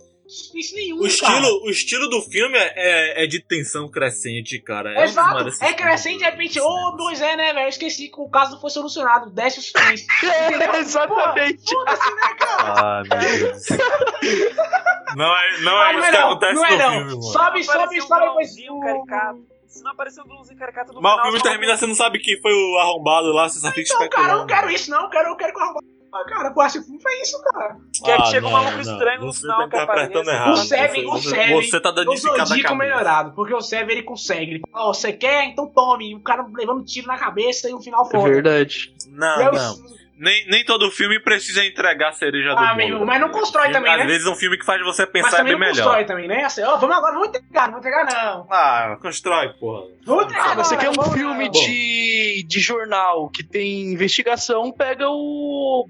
nenhum, 0.74 0.96
O 0.96 1.00
cara. 1.02 1.08
estilo, 1.12 1.64
o 1.66 1.70
estilo 1.70 2.10
do 2.10 2.22
filme 2.24 2.58
é, 2.58 2.74
é, 2.76 3.24
é 3.24 3.28
de 3.28 3.40
tensão 3.40 3.88
crescente, 3.90 4.60
cara. 4.60 4.92
É 4.94 5.00
um 5.02 5.04
Exato, 5.04 5.48
é 5.62 5.74
crescente, 5.74 6.18
de 6.18 6.24
do- 6.24 6.26
repente, 6.32 6.60
do 6.60 6.66
ô, 6.66 6.72
cinema. 6.72 6.98
dois 6.98 7.22
é, 7.22 7.36
né, 7.36 7.54
velho? 7.54 7.66
Eu 7.66 7.70
esqueci 7.70 8.08
que 8.10 8.20
o 8.20 8.28
caso 8.28 8.54
não 8.54 8.60
foi 8.62 8.72
solucionado. 8.72 9.30
Desce 9.30 9.60
o 9.60 9.62
suspense. 9.62 10.06
É, 10.26 10.78
exatamente. 10.80 11.62
Foda-se, 11.72 12.16
né, 12.16 12.36
cara? 12.40 12.74
Ah, 12.76 13.04
meu 13.08 13.20
Deus 13.20 13.66
do. 13.68 15.16
Não 15.16 15.38
é, 15.38 15.60
não 15.62 15.78
Ah, 15.78 15.90
é 15.90 15.94
não 15.94 16.00
isso 16.00 16.08
é 16.08 16.12
que 16.12 16.18
não, 16.18 16.28
acontece 16.32 16.54
não 16.56 16.66
é 16.66 16.72
no 16.72 16.78
não. 16.78 16.90
filme, 16.92 17.06
mano. 17.12 17.22
Sobe, 17.22 17.64
sobe, 17.64 18.00
um 18.02 18.08
sobe 18.08 18.20
vilãozinho 18.26 18.80
caricato. 18.80 19.46
Se 19.68 19.84
não 19.84 19.92
apareceu 19.92 20.24
um 20.24 20.28
vilãozinho 20.28 20.58
caricato 20.58 20.94
no 20.94 21.02
Mas 21.02 21.12
o 21.12 21.16
final... 21.16 21.26
filme 21.26 21.40
fala, 21.40 21.52
termina, 21.52 21.78
você 21.78 21.86
não 21.88 21.96
sabe 21.96 22.20
quem 22.20 22.42
foi 22.42 22.52
o 22.54 22.78
arrombado 22.80 23.28
lá, 23.32 23.48
você 23.48 23.60
só 23.60 23.72
fica 23.72 23.94
Não, 23.94 24.10
cara, 24.10 24.34
eu 24.34 24.38
não 24.40 24.48
quero 24.48 24.70
isso, 24.72 24.90
não. 24.90 25.04
Eu 25.04 25.10
quero, 25.10 25.30
eu 25.30 25.36
quero 25.36 25.54
que 25.54 25.60
eu 25.60 25.64
arruma. 25.64 25.80
Ah, 26.18 26.24
cara, 26.30 26.52
pô, 26.52 26.64
esse 26.64 26.82
filme 26.82 27.02
foi 27.02 27.22
isso, 27.22 27.38
cara. 27.44 27.76
Quer 28.04 28.16
que 28.16 28.22
Ah, 28.22 28.26
chega 28.28 28.48
um 28.48 28.52
maluco 28.52 28.72
não. 28.74 28.80
estranho 28.82 29.22
no 29.26 29.34
final 29.34 29.58
tá 29.58 29.68
que 29.70 29.76
aparece. 29.78 30.10
interpretando 30.12 30.30
errado. 30.36 30.54
O 30.54 30.58
Seven, 30.58 31.04
você, 31.06 31.28
o 31.28 31.30
Seven, 31.30 31.62
você 31.62 31.80
tá 31.82 31.90
O 31.90 31.92
a 31.92 32.16
Zodíaco 32.16 32.52
cabeça. 32.58 32.76
melhorado, 32.76 33.32
porque 33.36 33.54
o 33.54 33.62
Seven 33.62 33.92
ele 33.98 34.04
consegue. 34.04 34.52
Ele 34.52 34.62
fala, 34.72 34.86
ó, 34.90 34.94
você 34.94 35.12
quer? 35.12 35.44
Então 35.46 35.68
tome. 35.68 36.12
E 36.12 36.16
o 36.16 36.22
cara 36.22 36.46
levando 36.56 36.86
tiro 36.86 37.08
na 37.08 37.18
cabeça 37.18 37.70
e 37.70 37.74
o 37.74 37.82
final 37.82 38.06
É 38.08 38.12
foda. 38.12 38.30
verdade. 38.30 38.94
Não, 39.10 39.42
Eu- 39.42 39.52
não. 39.52 39.76
Nem, 40.18 40.48
nem 40.48 40.64
todo 40.64 40.90
filme 40.92 41.20
precisa 41.20 41.66
entregar 41.66 42.10
a 42.10 42.14
cereja 42.14 42.52
do 42.52 42.58
Ah, 42.58 42.68
bolo. 42.68 42.72
amigo, 42.72 43.06
mas 43.06 43.20
não 43.20 43.28
constrói 43.30 43.66
Filme- 43.66 43.80
também, 43.80 43.92
Às 43.94 44.00
né? 44.00 44.06
vezes 44.06 44.26
um 44.28 44.36
filme 44.36 44.58
que 44.58 44.66
faz 44.66 44.82
você 44.82 45.02
Mas 45.04 45.12
pensar 45.12 45.28
é 45.28 45.32
também 45.40 45.46
bem 45.46 45.54
não 45.54 45.60
melhor. 45.60 45.84
constrói 45.84 46.06
também, 46.06 46.28
né? 46.28 46.44
Assim, 46.46 46.64
ó, 46.64 46.78
vamos 46.78 46.96
agora, 46.96 47.12
não 47.14 47.20
vou 47.20 47.28
entregar, 47.30 47.64
não 47.66 47.72
vou 47.72 47.80
entregar, 47.80 48.06
não. 48.06 48.48
Ah, 48.50 48.98
constrói, 49.02 49.50
porra. 49.60 49.84
Vamos 50.06 50.24
entregar, 50.26 50.52
Ah, 50.52 50.56
você 50.56 50.78
quer 50.78 50.90
um 50.90 50.94
vamos 50.94 51.14
filme 51.14 51.46
não. 51.46 51.52
de, 51.52 52.46
de 52.48 52.60
jornal 52.62 53.30
que 53.30 53.44
tem 53.44 53.92
investigação, 53.92 54.72
pega 54.72 55.10
o 55.10 55.86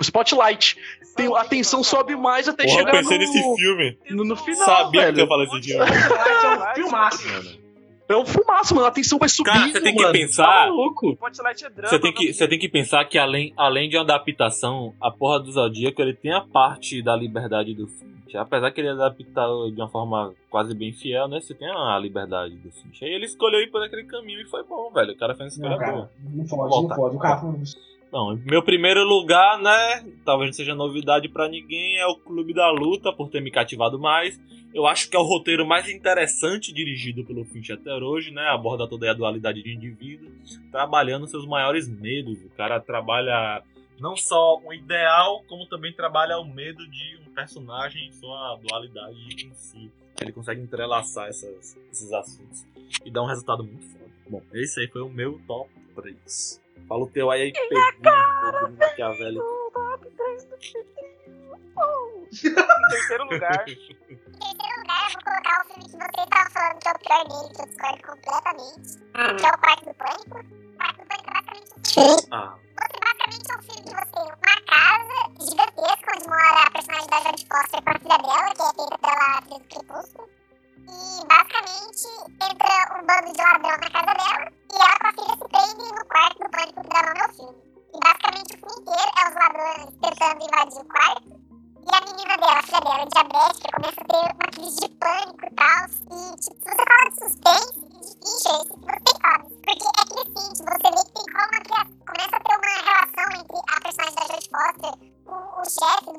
Spotlight. 0.00 0.76
Tem, 1.16 1.34
a 1.34 1.44
tensão 1.44 1.82
sobe 1.82 2.14
mais 2.14 2.46
até 2.48 2.64
Porra, 2.64 2.74
eu 2.74 2.78
chegar 2.78 2.92
pensei 2.92 3.18
no, 3.18 3.24
nesse 3.24 3.56
filme. 3.56 3.98
no, 4.10 4.24
no 4.24 4.36
final, 4.36 4.64
Sabia 4.66 5.00
que 5.00 5.06
velho. 5.06 5.18
eu 5.18 5.22
ia 5.22 5.26
falar 5.28 5.44
esse 5.44 5.60
filme. 5.62 5.84
Spotlight 5.84 6.44
é 6.44 6.48
um 6.70 6.74
filmaço. 6.74 7.65
É 8.08 8.16
um 8.16 8.24
fumaço, 8.24 8.74
mano. 8.74 8.86
A 8.86 8.90
tensão 8.90 9.18
vai 9.18 9.28
subindo, 9.28 9.52
Cara, 9.52 9.68
você 9.68 9.80
tem 9.80 9.94
que 9.94 10.00
mano. 10.02 10.12
pensar- 10.12 10.44
Tá 10.44 10.66
maluco. 10.68 11.10
Spotlight 11.12 11.64
é 11.64 11.70
drama. 11.70 11.88
Você 11.88 11.98
tem, 11.98 12.12
que, 12.12 12.26
não- 12.26 12.32
você 12.34 12.48
tem 12.48 12.58
que 12.58 12.68
pensar 12.68 13.04
que 13.04 13.18
além, 13.18 13.52
além 13.56 13.88
de 13.88 13.96
uma 13.96 14.04
adaptação, 14.04 14.94
a 15.00 15.10
porra 15.10 15.40
do 15.40 15.50
Zodíaco 15.50 16.00
ele 16.00 16.14
tem 16.14 16.32
a 16.32 16.40
parte 16.40 17.02
da 17.02 17.16
liberdade 17.16 17.74
do 17.74 17.86
Finch. 17.88 18.36
Apesar 18.36 18.70
que 18.70 18.80
ele 18.80 18.90
adaptar 18.90 19.46
de 19.72 19.80
uma 19.80 19.88
forma 19.88 20.34
quase 20.50 20.74
bem 20.74 20.92
fiel, 20.92 21.26
né? 21.26 21.40
Você 21.40 21.54
tem 21.54 21.68
a 21.68 21.98
liberdade 21.98 22.54
do 22.56 22.70
Finch. 22.70 23.04
Aí 23.04 23.10
ele 23.10 23.24
escolheu 23.26 23.60
ir 23.60 23.70
por 23.70 23.82
aquele 23.82 24.04
caminho 24.04 24.40
e 24.40 24.44
foi 24.44 24.62
bom, 24.64 24.90
velho. 24.92 25.12
O 25.12 25.16
cara 25.16 25.34
fez 25.34 25.56
uma 25.56 25.68
Não, 25.68 25.74
escolha 25.74 25.86
cara, 25.90 25.96
boa. 25.96 26.10
não 26.34 26.46
pode, 26.46 26.88
não 26.88 26.96
pode. 26.96 27.16
O 27.16 27.18
cara. 27.18 27.40
Não, 28.12 28.36
meu 28.36 28.62
primeiro 28.62 29.04
lugar, 29.04 29.58
né? 29.60 30.04
Talvez 30.24 30.48
não 30.50 30.52
seja 30.54 30.74
novidade 30.74 31.28
pra 31.28 31.48
ninguém, 31.48 31.96
é 31.98 32.06
o 32.06 32.16
Clube 32.16 32.54
da 32.54 32.70
Luta, 32.70 33.12
por 33.12 33.28
ter 33.28 33.40
me 33.40 33.50
cativado 33.50 33.98
mais. 33.98 34.40
Eu 34.72 34.86
acho 34.86 35.10
que 35.10 35.16
é 35.16 35.18
o 35.18 35.24
roteiro 35.24 35.66
mais 35.66 35.88
interessante 35.88 36.72
dirigido 36.72 37.24
pelo 37.24 37.44
Finch 37.44 37.72
até 37.72 37.92
hoje, 37.94 38.30
né? 38.30 38.46
Aborda 38.48 38.86
toda 38.88 39.10
a 39.10 39.14
dualidade 39.14 39.62
de 39.62 39.74
indivíduo, 39.74 40.30
trabalhando 40.70 41.26
seus 41.26 41.46
maiores 41.46 41.88
medos. 41.88 42.38
O 42.44 42.50
cara 42.50 42.78
trabalha 42.80 43.62
não 43.98 44.16
só 44.16 44.60
o 44.64 44.72
ideal, 44.72 45.42
como 45.48 45.66
também 45.66 45.92
trabalha 45.92 46.38
o 46.38 46.44
medo 46.44 46.86
de 46.88 47.18
um 47.26 47.34
personagem 47.34 48.06
em 48.06 48.12
sua 48.12 48.58
dualidade 48.62 49.46
em 49.46 49.52
si. 49.54 49.90
Ele 50.20 50.32
consegue 50.32 50.60
entrelaçar 50.60 51.28
essas- 51.28 51.76
esses 51.92 52.12
assuntos 52.12 52.64
e 53.04 53.10
dá 53.10 53.22
um 53.22 53.26
resultado 53.26 53.64
muito 53.64 53.84
foda. 53.86 54.10
Bom, 54.28 54.42
esse 54.52 54.80
aí 54.80 54.88
foi 54.88 55.02
o 55.02 55.08
meu 55.08 55.40
top 55.46 55.70
3. 55.94 56.60
Fala 56.88 57.02
o 57.02 57.06
teu 57.10 57.30
aí, 57.30 57.52
Pedrinho, 57.52 58.76
Maquiavélico. 58.78 59.56
Em 62.32 62.88
terceiro 62.90 63.24
lugar, 63.24 63.64
Em 63.68 63.74
terceiro 63.76 64.80
lugar, 64.80 65.02
eu 65.06 65.10
vou 65.12 65.22
colocar 65.24 65.60
o 65.60 65.64
filme 65.66 65.84
que 65.84 65.90
você 65.90 66.20
estava 66.22 66.50
falando 66.50 66.78
que 66.80 66.88
é 66.88 66.92
o 66.92 66.98
pior 66.98 67.22
dele, 67.26 67.48
que 67.54 67.60
eu 67.62 67.66
discordo 67.66 68.02
completamente. 68.02 68.88
Que 69.36 69.46
é 69.46 69.50
o 69.50 69.58
Quarto 69.58 69.84
do 69.86 69.94
Pânico. 69.94 70.38
O 70.38 70.76
Quarto 70.76 70.98
do 70.98 71.06
Pânico 71.06 71.28
é 71.28 71.32
basicamente 71.32 71.70
um 71.76 71.80
filme. 71.84 72.22
Ah, 72.30 72.54
Você 72.76 72.96
basicamente 73.00 73.46
é 73.50 73.52
um 73.56 73.62
filme 73.62 73.82
que 73.82 73.90
você 73.90 74.06
tem 74.12 74.22
uma 74.22 74.56
casa 74.66 75.18
gigantesca 75.40 76.08
onde 76.16 76.26
mora 76.28 76.58
a 76.66 76.70
personagem 76.70 77.08
da 77.08 77.18
Jodie 77.22 77.46
Foster 77.50 77.80
com 77.82 77.90
a 77.90 77.98
filha 77.98 78.18
dela, 78.18 78.48
que 78.54 78.62
é 78.62 78.70
feita 78.76 78.96
pela 78.98 79.26
atriz 79.38 79.58
do 79.58 79.68
Crepúsculo. 79.68 80.24
E 80.88 81.26
basicamente 81.26 82.06
entra 82.40 82.94
um 82.94 83.06
bando 83.06 83.32
de 83.32 83.42
ladrão 83.42 83.76
na 83.76 83.90
casa 83.90 84.14
dela 84.14 84.52
e 84.70 84.76
ela 84.76 84.98
com 85.00 85.06
a 85.06 85.12
filha 85.12 85.36
se 85.36 85.48
prende 85.48 85.92
no 85.92 86.04
quarto 86.06 86.38
do 86.38 86.50
pânico 86.50 86.82
que 86.82 86.88
dá 86.88 87.02
nome 87.02 87.20
ao 87.20 87.32
filme. 87.34 87.58
E 87.92 87.98
basicamente 87.98 88.54
o 88.54 88.58
filme 88.58 88.76
inteiro 88.80 89.10
é 89.16 89.28
os 89.28 89.34
ladrões 89.34 89.90
tentando 90.00 90.44
invadir 90.46 90.80
o 90.80 90.84
quarto. 90.86 91.46
E 91.86 91.94
a 91.94 92.00
menina 92.00 92.36
dela, 92.36 92.58
a 92.58 92.62
filha 92.62 92.80
dela, 92.80 93.02
é 93.02 93.06
diabética, 93.06 93.68
começa 93.74 94.00
a 94.00 94.04
ter 94.06 94.26
uma 94.34 94.48
crise 94.54 94.76
de 94.80 94.88
pânico 94.96 95.44
e 95.46 95.54
tal. 95.56 95.86
E, 95.86 96.36
tipo, 96.36 96.56
se 96.56 96.70
você 96.70 96.84
fala 96.86 97.10
de 97.10 97.16
suspense, 97.18 97.86
de 97.86 98.26
esse 98.26 98.66
filme 98.66 99.00
tem 99.06 99.16
foda. 99.22 99.46
Porque 99.66 99.86
é 99.86 100.04
crescente, 100.06 100.58
você 100.62 100.86
vê 100.86 101.02
que 101.02 101.12
tem 101.14 101.26
como 101.34 101.46
uma 101.50 101.62
criação. 101.66 101.98
Começa 102.06 102.36
a 102.36 102.42
ter 102.46 102.54
uma 102.56 102.74
relação 102.86 103.26
entre 103.40 103.58
a 103.58 103.80
personagem 103.82 104.14
da 104.16 104.26
Jodie 104.26 104.50
Foster 104.54 104.94
com 105.26 105.40
o 105.56 105.64
chefe 105.66 106.10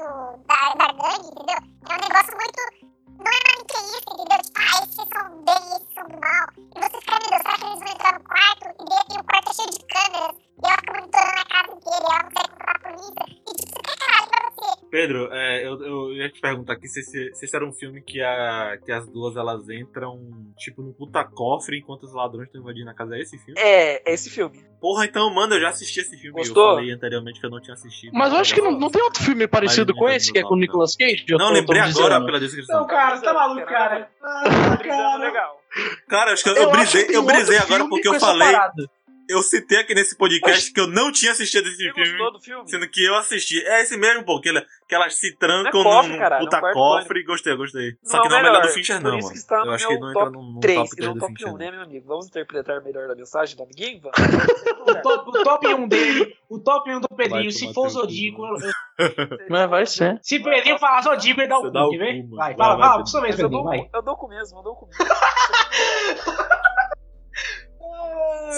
da, 0.48 0.60
da 0.76 0.88
gangue, 0.92 1.28
entendeu? 1.28 1.60
É 1.88 1.94
um 1.94 2.02
negócio 2.02 2.36
muito. 2.36 2.97
Não 3.18 3.32
é 3.32 3.40
maniqueísta, 3.48 4.14
entendeu? 4.14 4.40
Tipo, 4.44 4.60
ah, 4.60 4.84
esses 4.84 5.08
são 5.14 5.26
bem, 5.46 5.64
esses 5.76 5.94
são 5.94 6.06
do 6.08 6.18
mal. 6.22 6.48
E 6.58 6.80
você 6.80 7.00
fica, 7.02 7.20
meu 7.20 7.30
Deus, 7.30 7.42
será 7.42 7.56
que 7.58 7.66
eles 7.66 7.80
vão 7.80 7.94
entrar 7.94 8.14
no 8.14 8.24
quarto? 8.24 8.66
E 8.68 8.86
de 8.86 8.94
repente 8.96 9.20
o 9.20 9.24
quarto 9.26 9.50
é 9.50 9.54
cheio 9.54 9.72
de 9.72 9.80
câmeras. 9.88 10.36
E 10.38 10.68
ela 10.68 10.78
fica 10.78 10.94
monitorando 10.94 11.42
a 11.42 11.46
casa 11.46 11.72
inteira. 11.78 12.04
E 12.04 12.12
ela 12.12 12.24
não 12.24 12.30
consegue 12.32 12.52
contar 12.52 12.76
a 12.76 12.80
polícia. 12.80 13.26
E 13.28 13.52
tipo, 13.58 13.72
você 13.74 13.82
quer 13.84 13.98
caralho. 13.98 14.47
Pedro, 14.90 15.28
é, 15.34 15.68
eu, 15.68 15.82
eu 15.84 16.14
ia 16.14 16.30
te 16.32 16.40
perguntar 16.40 16.74
aqui 16.74 16.88
se, 16.88 17.02
se, 17.04 17.34
se 17.34 17.46
esse 17.46 17.56
era 17.56 17.66
um 17.68 17.74
filme 17.74 18.02
que, 18.02 18.22
a, 18.22 18.78
que 18.84 18.92
as 18.92 19.08
duas 19.10 19.36
elas 19.36 19.68
entram, 19.70 20.18
tipo, 20.58 20.82
no 20.82 20.94
puta 20.94 21.24
cofre 21.26 21.78
enquanto 21.80 22.04
os 22.04 22.14
ladrões 22.14 22.48
estão 22.48 22.62
invadindo 22.62 22.90
a 22.90 22.94
casa. 22.94 23.16
É 23.16 23.20
esse 23.22 23.38
filme? 23.38 23.60
é, 23.60 24.10
é 24.10 24.14
esse 24.14 24.30
filme. 24.30 24.66
Porra, 24.80 25.06
então, 25.06 25.34
mano, 25.34 25.56
eu 25.56 25.60
já 25.62 25.70
assisti 25.70 26.00
esse 26.00 26.16
filme. 26.18 26.38
Gostou? 26.38 26.70
Eu 26.70 26.76
falei 26.78 26.92
anteriormente 26.92 27.40
que 27.40 27.46
eu 27.46 27.50
não 27.50 27.60
tinha 27.60 27.74
assistido. 27.74 28.12
Mas 28.14 28.32
eu 28.32 28.40
acho 28.40 28.54
que 28.54 28.62
não, 28.62 28.72
não 28.72 28.90
tem 28.90 29.02
outro 29.02 29.24
filme 29.24 29.48
parecido 29.48 29.94
com 29.94 30.08
esse, 30.08 30.32
que 30.32 30.40
é 30.40 30.44
com 30.44 30.54
o. 30.54 30.58
Nicolas 30.58 30.96
Cage? 30.96 31.26
Não, 31.30 31.38
tô- 31.40 31.54
lembrei 31.54 31.82
tô 31.82 31.88
agora 31.90 32.10
dizendo. 32.14 32.26
pela 32.26 32.40
descrição. 32.40 32.80
Não, 32.80 32.88
cara, 32.88 33.18
você 33.18 33.24
tá 33.26 33.34
maluco, 33.34 33.66
cara. 33.66 34.10
Ah, 34.22 34.78
cara. 34.78 35.16
legal. 35.18 35.62
Cara, 36.08 36.32
acho 36.34 36.44
que 36.44 36.50
eu, 36.50 36.56
Eu 36.56 36.64
eu 36.64 36.72
brisei, 36.72 37.04
que 37.06 37.16
eu 37.16 37.24
brisei 37.24 37.58
agora 37.58 37.88
porque 37.90 38.08
eu 38.08 38.20
falei. 38.20 38.52
parada. 38.52 38.90
Eu 39.30 39.42
citei 39.44 39.80
aqui 39.80 39.94
nesse 39.94 40.16
podcast 40.18 40.72
que 40.72 40.80
eu 40.80 40.88
não 40.88 41.12
tinha 41.12 41.32
assistido 41.34 41.68
esse 41.68 41.78
Você 41.78 41.92
filme. 41.94 42.12
gostou 42.12 42.32
do 42.34 42.40
filme? 42.40 42.70
Sendo 42.70 42.88
que 42.90 43.04
eu 43.06 43.16
assisti. 43.16 43.60
É 43.66 43.82
esse 43.82 43.98
mesmo, 43.98 44.24
pô. 44.24 44.40
Que, 44.40 44.50
ela- 44.50 44.66
que 44.88 44.96
elas 44.96 45.16
se 45.16 45.36
trancam 45.38 45.82
é 45.82 45.84
cofre, 45.84 46.12
num 46.14 46.18
caralho, 46.18 46.44
puta 46.46 46.58
é 46.58 46.60
quarto 46.62 46.74
cofre. 46.76 47.24
Gostei, 47.24 47.56
gostei. 47.58 47.98
Só 48.04 48.18
Não 48.18 48.22
que 48.24 48.28
é 48.28 48.30
não 48.32 48.38
é 48.38 48.40
o 48.40 48.44
melhor 48.44 48.62
do 48.62 48.68
Fincher, 48.70 49.02
por 49.02 49.12
não, 49.12 49.18
isso 49.18 49.28
mano. 49.28 49.34
que 49.34 49.40
está 49.40 49.60
no 49.60 49.66
eu 49.66 49.72
acho 49.74 49.88
meu 49.90 49.96
que 49.96 50.00
não 50.02 50.10
entra 50.12 50.24
top 50.24 50.38
no, 50.38 50.52
no 50.54 50.60
3 50.62 50.78
top 50.78 50.88
e 50.88 50.96
3 50.96 51.08
não 51.08 51.14
do 51.14 51.20
top 51.20 51.34
Fincher. 51.34 51.48
1, 51.48 51.52
não. 51.52 51.58
né, 51.58 51.72
meu 51.72 51.82
amigo? 51.82 52.08
Vamos 52.08 52.28
interpretar 52.28 52.82
melhor 52.84 53.12
a 53.12 53.16
mensagem 53.16 53.56
do 53.58 53.64
amiguinho, 53.64 53.98
Ivan? 53.98 54.12
O 54.88 54.96
top, 55.02 55.30
o 55.30 55.44
top 55.44 55.68
1 55.68 55.88
dele, 55.90 56.34
o 56.50 56.60
top 56.60 56.90
1 56.90 57.02
do 57.02 57.10
Pedrinho, 57.10 57.52
se 57.52 57.74
for 57.74 57.90
Zodíaco, 57.90 58.38
cu, 58.38 58.58
Mas 59.50 59.70
vai 59.70 59.86
ser. 59.86 60.18
se 60.24 60.40
Pedrinho 60.40 60.80
falar 60.80 61.02
Zodíaco, 61.02 61.42
ele 61.42 61.50
dá 61.50 61.58
o 61.60 61.62
cu, 61.64 61.68
o 61.78 61.90
quer 61.90 61.98
ver? 61.98 62.24
cu. 62.30 62.36
Vai, 62.38 62.56
fala, 62.56 62.78
fala, 62.78 62.88
Pedrinho. 62.88 63.08
sua 63.08 63.22
vez, 63.22 63.36
Pedrinho, 63.36 63.52
dou, 63.52 63.64
vai. 63.66 63.90
eu 63.94 64.02
dou 64.02 64.16
com 64.16 64.28
mesmo, 64.30 64.60
eu 64.60 64.64
dou 64.64 64.76
com 64.78 64.86
mesmo. 64.88 65.04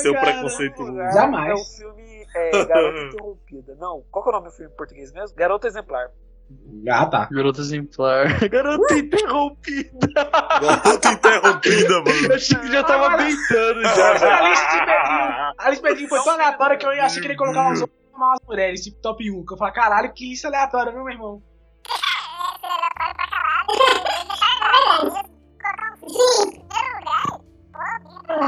Seu 0.02 0.14
cara. 0.14 0.32
preconceituoso. 0.32 0.92
lugar 0.92 1.14
Jamais. 1.14 1.50
É 1.50 1.54
o 1.54 1.66
filme 1.66 2.28
é, 2.36 2.66
Garota 2.66 3.00
Interrompida. 3.08 3.76
Não, 3.76 4.04
qual 4.12 4.24
que 4.24 4.30
é 4.30 4.32
o 4.32 4.36
nome 4.36 4.50
do 4.50 4.56
filme 4.56 4.72
em 4.72 4.76
português 4.76 5.12
mesmo? 5.12 5.36
Garota 5.36 5.68
Exemplar. 5.68 6.10
Ah, 6.90 7.06
tá. 7.06 7.30
Garota 7.32 7.62
exemplar. 7.62 8.26
Garota 8.50 8.98
interrompida. 8.98 9.92
Garota 10.60 11.12
interrompida, 11.12 12.02
mano. 12.02 12.28
Eu 12.28 12.36
achei 12.36 12.58
que 12.58 12.72
já 12.72 12.84
tava 12.84 13.18
beitando 13.18 13.84
já. 13.84 14.40
A 14.40 14.50
lista 14.50 14.72
de 14.72 14.80
Pedrinho, 14.80 15.54
a 15.58 15.70
lista 15.70 15.76
de 15.76 15.82
Pedrinho 15.82 16.10
foi 16.10 16.24
tão 16.24 16.34
aleatória 16.34 16.78
que 16.78 16.86
eu 16.88 16.90
achei 16.90 17.22
que 17.22 17.28
ele 17.28 17.34
ia 17.34 17.38
colocar 17.38 17.62
umas 17.62 17.84
umas 18.16 18.40
mulheres, 18.48 18.84
tipo 18.84 19.00
top 19.00 19.32
1. 19.32 19.46
Que 19.46 19.54
eu 19.54 19.58
falei, 19.58 19.74
caralho, 19.74 20.14
que 20.14 20.30
lista 20.30 20.48
aleatória, 20.48 20.92
viu, 20.92 21.04
meu 21.04 21.14
irmão? 21.14 21.42
É, 21.88 22.68
aleatório 22.68 23.16
pra 23.16 23.28
caralho. 23.28 23.90
É 26.66 26.69
Pô, 28.30 28.36
bem 28.36 28.46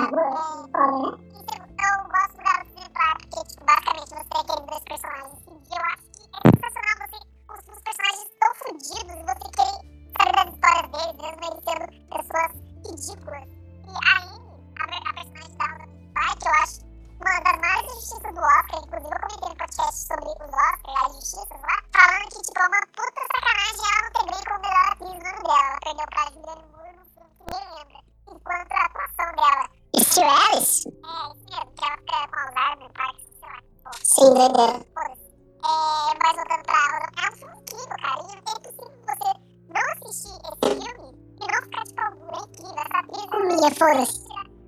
Eu 1.01 1.97
gosto 2.05 2.37
do 2.37 2.43
Garoto 2.43 2.69
Exemplar, 2.69 3.17
porque, 3.17 3.41
tipo, 3.49 3.65
basicamente 3.65 4.09
você 4.09 4.23
tem 4.29 4.41
aqueles 4.41 4.65
dois 4.69 4.83
personagens. 4.83 5.41
E 5.41 5.73
eu 5.73 5.81
acho 5.81 6.05
que 6.05 6.21
é 6.21 6.45
sensacional 6.53 6.95
você 7.01 7.17
construir 7.47 7.75
os 7.75 7.81
personagens 7.81 8.29
tão 8.39 8.51
fodidos 8.61 9.09
e 9.09 9.25
você 9.25 9.45
querer 9.57 9.81
saber 10.13 10.33
das 10.37 10.53
histórias 10.53 10.85
deles, 10.91 11.17
mesmo 11.17 11.41
eles 11.49 11.61
sendo 11.65 11.85
pessoas 12.13 12.51
ridículas. 12.85 13.45
E 13.81 13.93
a 14.05 14.21
Amy, 14.21 14.53
a, 14.77 14.85
a 14.85 15.13
personagem 15.17 15.57
da 15.57 15.65
Rosa 15.65 15.97
Pai, 16.13 16.31
que 16.37 16.45
eu 16.45 16.53
acho 16.61 16.77
uma 17.17 17.41
das 17.41 17.57
maiores 17.57 17.89
injustiças 17.89 18.33
do 18.37 18.41
Oscar, 18.41 18.79
inclusive 18.85 19.13
eu 19.15 19.21
comentei 19.21 19.49
no 19.49 19.57
podcast 19.57 19.97
sobre 19.97 20.29
os 20.29 20.51
Oscars, 20.61 20.93
as 20.93 21.09
injustiças 21.09 21.61
lá, 21.65 21.75
falando 21.89 22.29
que, 22.29 22.41
tipo, 22.45 22.59
é 22.61 22.67
uma 22.69 22.85
puta 22.85 23.21
sacanagem 23.33 23.81
ela 23.81 24.01
não 24.05 24.13
ter 24.13 24.25
ganho 24.29 24.45
como 24.45 24.61
melhor 24.61 24.85
atriz 24.93 25.17
no 25.17 25.25
ano 25.25 25.41
dela. 25.41 25.73
Ela 25.73 25.81
perdeu 25.81 26.05
pra 26.05 26.29
Julianne 26.29 26.69
Moore 26.69 26.93
no 26.93 27.05
filme 27.09 27.33
que 27.33 27.43
ninguém 27.49 27.65
lembra. 27.73 27.99
Enquanto 28.31 28.71
a 28.71 28.85
atuação 28.85 29.35
dela... 29.35 29.70
Steve 30.11 30.27
Ellis? 30.27 30.85
É, 30.85 30.91
isso 30.91 31.45
mesmo, 31.47 31.71
que 31.71 31.85
ela 31.85 31.97
fica 31.97 32.27
com 32.27 32.39
Alzheimer, 32.41 32.91
Parkinson, 32.91 33.31
sei 33.39 33.47
lá. 33.47 33.59
Sim, 34.03 34.29
doideira. 34.33 34.75
Foda-se. 34.93 35.27
É, 35.63 35.73
mas 36.21 36.35
voltando 36.35 36.63
pra 36.65 36.79
Rosa, 36.91 37.07
é 37.15 37.29
um 37.29 37.35
filme 37.37 37.55
incrível, 37.61 37.97
cara. 38.01 38.19
E 38.19 38.27
é 38.27 38.35
impossível 38.51 38.97
você 39.07 39.29
não 39.71 39.85
assistir 39.93 40.35
esse 40.43 40.65
filme 40.67 41.07
e 41.39 41.47
não 41.47 41.59
ficar 41.63 41.83
de 41.83 41.93
pau 41.93 42.11
duro. 42.11 42.35
É 42.35 42.43
incrível, 42.43 42.81
essa 42.81 42.97
atriz... 42.99 43.27
Humilha, 43.31 43.71
foda-se. 43.79 44.19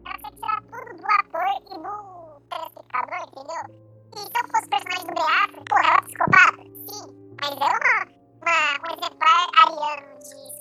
Ela 0.05 0.17
quer 0.17 0.31
tirar 0.31 0.59
tudo 0.63 0.89
do 0.95 1.05
ator 1.11 1.47
e 1.51 1.75
do 1.75 1.91
telespectador, 2.49 3.21
entendeu? 3.27 3.63
E 4.13 4.19
se 4.19 4.31
eu 4.31 4.45
fosse 4.49 4.67
personagem 4.69 5.07
do 5.07 5.13
Beatriz, 5.13 5.63
porra, 5.67 5.83
ela 5.83 5.97
é 5.97 6.01
psicopata? 6.03 6.63
Sim, 6.87 7.05
mas 7.41 7.51
é 7.51 7.67
uma, 7.67 7.97
uma, 8.39 8.57
um 8.79 8.87
exemplar 8.95 9.43
ariano 9.59 10.07
de 10.19 10.52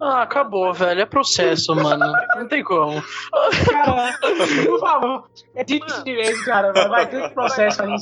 Ah, 0.00 0.22
acabou, 0.22 0.72
velho. 0.72 1.00
É 1.00 1.06
processo, 1.06 1.74
mano. 1.74 2.12
Não 2.36 2.48
tem 2.48 2.62
como. 2.62 3.02
Cara, 3.70 4.18
por 4.66 4.80
favor. 4.80 5.30
É 5.54 5.64
tipo 5.64 5.86
de 5.86 6.04
direito, 6.04 6.44
cara. 6.44 6.72
Vai, 6.88 7.08
ter 7.08 7.32
processo 7.34 7.82
aí. 7.82 7.96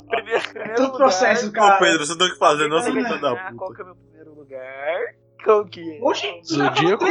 Tudo 0.77 0.83
lugar, 0.87 0.97
processo, 0.97 1.49
Ô, 1.49 1.53
cara. 1.53 1.79
Pedro, 1.79 2.07
você 2.07 2.13
não 2.13 2.19
tem 2.19 2.29
o 2.29 2.33
que 2.33 2.39
fazer, 2.39 2.69
não, 2.69 2.81
seu 2.81 2.93
filho 2.93 3.09
da 3.09 3.15
lugar, 3.31 3.55
Qual 3.55 3.69
puta. 3.71 3.75
que 3.75 3.81
é 3.81 3.85
o 3.85 3.87
meu 3.87 3.97
primeiro 3.97 4.35
lugar? 4.35 5.15
Qual 5.45 5.65
que 5.67 5.97
é? 5.97 5.99
Oxi, 6.03 6.41
Zodíaco? 6.45 7.05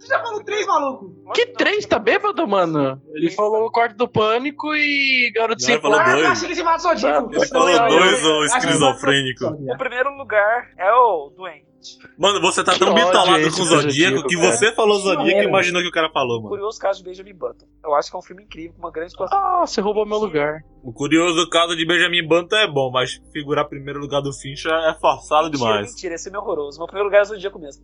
Você 0.00 0.06
já 0.06 0.18
falou 0.22 0.42
três, 0.42 0.66
maluco? 0.66 1.14
Que 1.34 1.46
três? 1.46 1.84
Tá 1.84 1.98
bêbado, 1.98 2.48
mano? 2.48 3.00
Ele 3.12 3.30
falou 3.30 3.66
o 3.66 3.70
quarto 3.70 3.96
do 3.96 4.08
pânico 4.08 4.74
e 4.74 5.30
garoto 5.34 5.62
ele 5.70 5.78
falou 5.78 6.02
dois. 6.02 6.24
Ah, 6.24 6.32
achei 6.32 6.48
que 6.48 6.54
ele 6.54 6.64
falou 6.64 7.88
dois, 7.88 8.24
ô 8.24 8.48
se 8.48 8.54
mata 8.54 8.58
esquizofrênico. 8.66 9.44
O 9.44 9.76
primeiro 9.76 10.10
lugar 10.16 10.70
é 10.78 10.90
o 10.90 11.30
Dwayne. 11.36 11.69
Mano, 12.18 12.40
você 12.40 12.62
tá 12.62 12.72
Que 12.72 12.78
tão 12.78 12.94
bitolado 12.94 13.50
com 13.52 13.62
o 13.62 13.64
Zodíaco 13.64 14.28
que 14.28 14.36
cara. 14.36 14.52
você 14.52 14.72
falou 14.74 14.98
Zodíaco 14.98 15.40
e 15.40 15.44
imaginou 15.44 15.80
que 15.82 15.88
o 15.88 15.92
cara 15.92 16.10
falou, 16.10 16.36
mano. 16.38 16.48
Curioso 16.50 16.78
caso 16.78 16.98
de 17.02 17.08
Benjamin 17.08 17.34
Button. 17.34 17.66
Eu 17.82 17.94
acho 17.94 18.10
que 18.10 18.16
é 18.16 18.18
um 18.18 18.22
filme 18.22 18.42
incrível, 18.42 18.72
com 18.74 18.80
uma 18.80 18.90
grande. 18.92 19.14
Ah, 19.32 19.64
você 19.66 19.80
roubou 19.80 20.04
meu 20.04 20.18
lugar. 20.18 20.60
O 20.82 20.92
curioso 20.92 21.48
caso 21.48 21.74
de 21.76 21.86
Benjamin 21.86 22.26
Button 22.26 22.56
é 22.56 22.66
bom, 22.70 22.90
mas 22.90 23.20
figurar 23.32 23.66
primeiro 23.68 23.98
lugar 24.00 24.20
do 24.20 24.32
Fincher 24.32 24.72
é 24.72 24.94
forçado 25.00 25.44
mentira, 25.50 25.58
demais. 25.70 25.88
mentira, 25.90 26.14
esse 26.14 26.34
é 26.34 26.38
horroroso. 26.38 26.78
Meu 26.78 26.86
primeiro 26.86 27.06
lugar 27.08 27.22
é 27.22 27.24
Zodíaco 27.24 27.58
mesmo. 27.58 27.82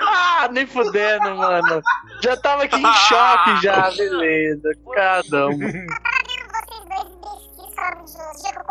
Ah, 0.00 0.48
nem 0.52 0.66
fudendo, 0.66 1.36
mano. 1.36 1.82
Já 2.22 2.36
tava 2.36 2.64
aqui 2.64 2.76
em 2.76 2.82
choque 3.08 3.62
já, 3.62 3.90
beleza. 3.90 4.70
Cada 4.94 5.48
um. 5.48 5.58
Vocês 5.58 6.84
dois 6.88 7.06
imbecis 7.14 7.74
falando 7.74 8.04
de 8.04 8.10
Zodíaco 8.12 8.69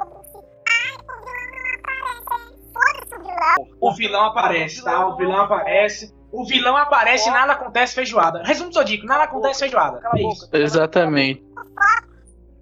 o 3.19 3.23
vilão. 3.23 3.77
O 3.81 3.93
vilão 3.93 4.25
aparece, 4.25 4.83
tá? 4.83 5.07
O 5.07 5.15
vilão 5.15 5.41
aparece. 5.41 6.13
O 6.31 6.45
vilão 6.45 6.77
aparece 6.77 7.27
e 7.27 7.31
nada 7.31 7.53
acontece 7.53 7.95
feijoada. 7.95 8.43
Resumo 8.43 8.69
do 8.69 8.73
Zodíaco, 8.75 9.05
nada 9.05 9.23
acontece 9.23 9.59
feijoada. 9.61 9.99
É 10.13 10.21
isso. 10.21 10.47
Exatamente. 10.53 11.43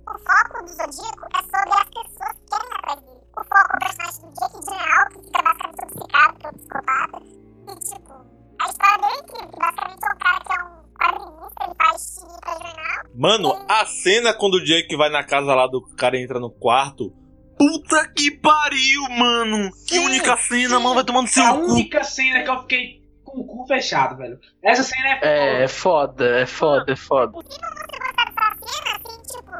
O 0.08 0.20
foco 0.20 0.64
do 0.64 0.70
Zodíaco 0.70 1.28
é 1.36 1.42
sobre 1.44 1.74
as 1.74 1.90
pessoas 1.90 2.32
que 2.32 2.50
querem 2.50 2.72
atrás 2.78 3.02
dele. 3.02 3.18
O 3.38 3.44
foco 3.44 3.72
é 3.72 3.76
o 3.76 3.80
personagem 3.80 4.22
do 4.22 4.32
Jake 4.40 4.60
Gyllenhaal, 4.66 5.08
que 5.10 5.20
fica 5.20 5.42
basicamente 5.44 5.84
obcecado 5.84 6.34
pelo 6.40 6.54
psicopata. 6.54 7.22
E, 7.68 7.76
tipo, 7.76 8.14
a 8.60 8.70
história 8.70 8.98
dele 8.98 9.14
é 9.14 9.20
incrível, 9.20 9.50
que 9.50 9.60
basicamente 9.60 10.04
é 10.04 10.08
um 10.08 10.18
cara 10.18 10.40
que 10.40 10.52
é 10.54 10.64
um 10.64 10.78
quadrinista, 10.98 11.64
ele 11.66 11.76
faz 11.78 12.16
tiri 12.16 12.40
pra 12.42 12.54
jornal. 12.54 13.04
Mano, 13.16 13.66
a 13.70 13.86
cena 13.86 14.34
quando 14.34 14.54
o 14.56 14.64
Jake 14.64 14.96
vai 14.96 15.10
na 15.10 15.24
casa 15.24 15.54
lá 15.54 15.68
do 15.68 15.82
cara 15.96 16.18
e 16.18 16.24
entra 16.24 16.40
no 16.40 16.50
quarto. 16.50 17.14
Puta 17.58 18.08
que 18.16 18.32
pariu, 18.32 19.02
mano! 19.10 19.72
Que 19.88 19.96
Sim, 19.96 20.06
única 20.06 20.38
cena, 20.38 20.80
mano, 20.80 20.96
vai 20.96 21.04
tomando 21.04 21.28
seu 21.28 21.44
A 21.44 21.54
cu. 21.54 21.60
única 21.74 22.04
cena 22.04 22.44
que 22.44 22.50
eu 22.50 22.62
fiquei 22.62 23.02
com 23.24 23.40
o 23.42 23.46
cu 23.46 23.66
fechado, 23.68 24.16
velho. 24.18 24.40
Essa 24.64 24.84
cena 24.84 25.10
é. 25.10 25.20
É, 25.22 25.64
é 25.64 25.68
foda, 25.68 26.40
é 26.42 26.46
foda, 26.46 26.92
é 26.92 26.96
foda. 26.96 27.32
Dessa 27.42 28.56
cena, 28.62 29.00
assim, 29.06 29.22
tipo, 29.24 29.52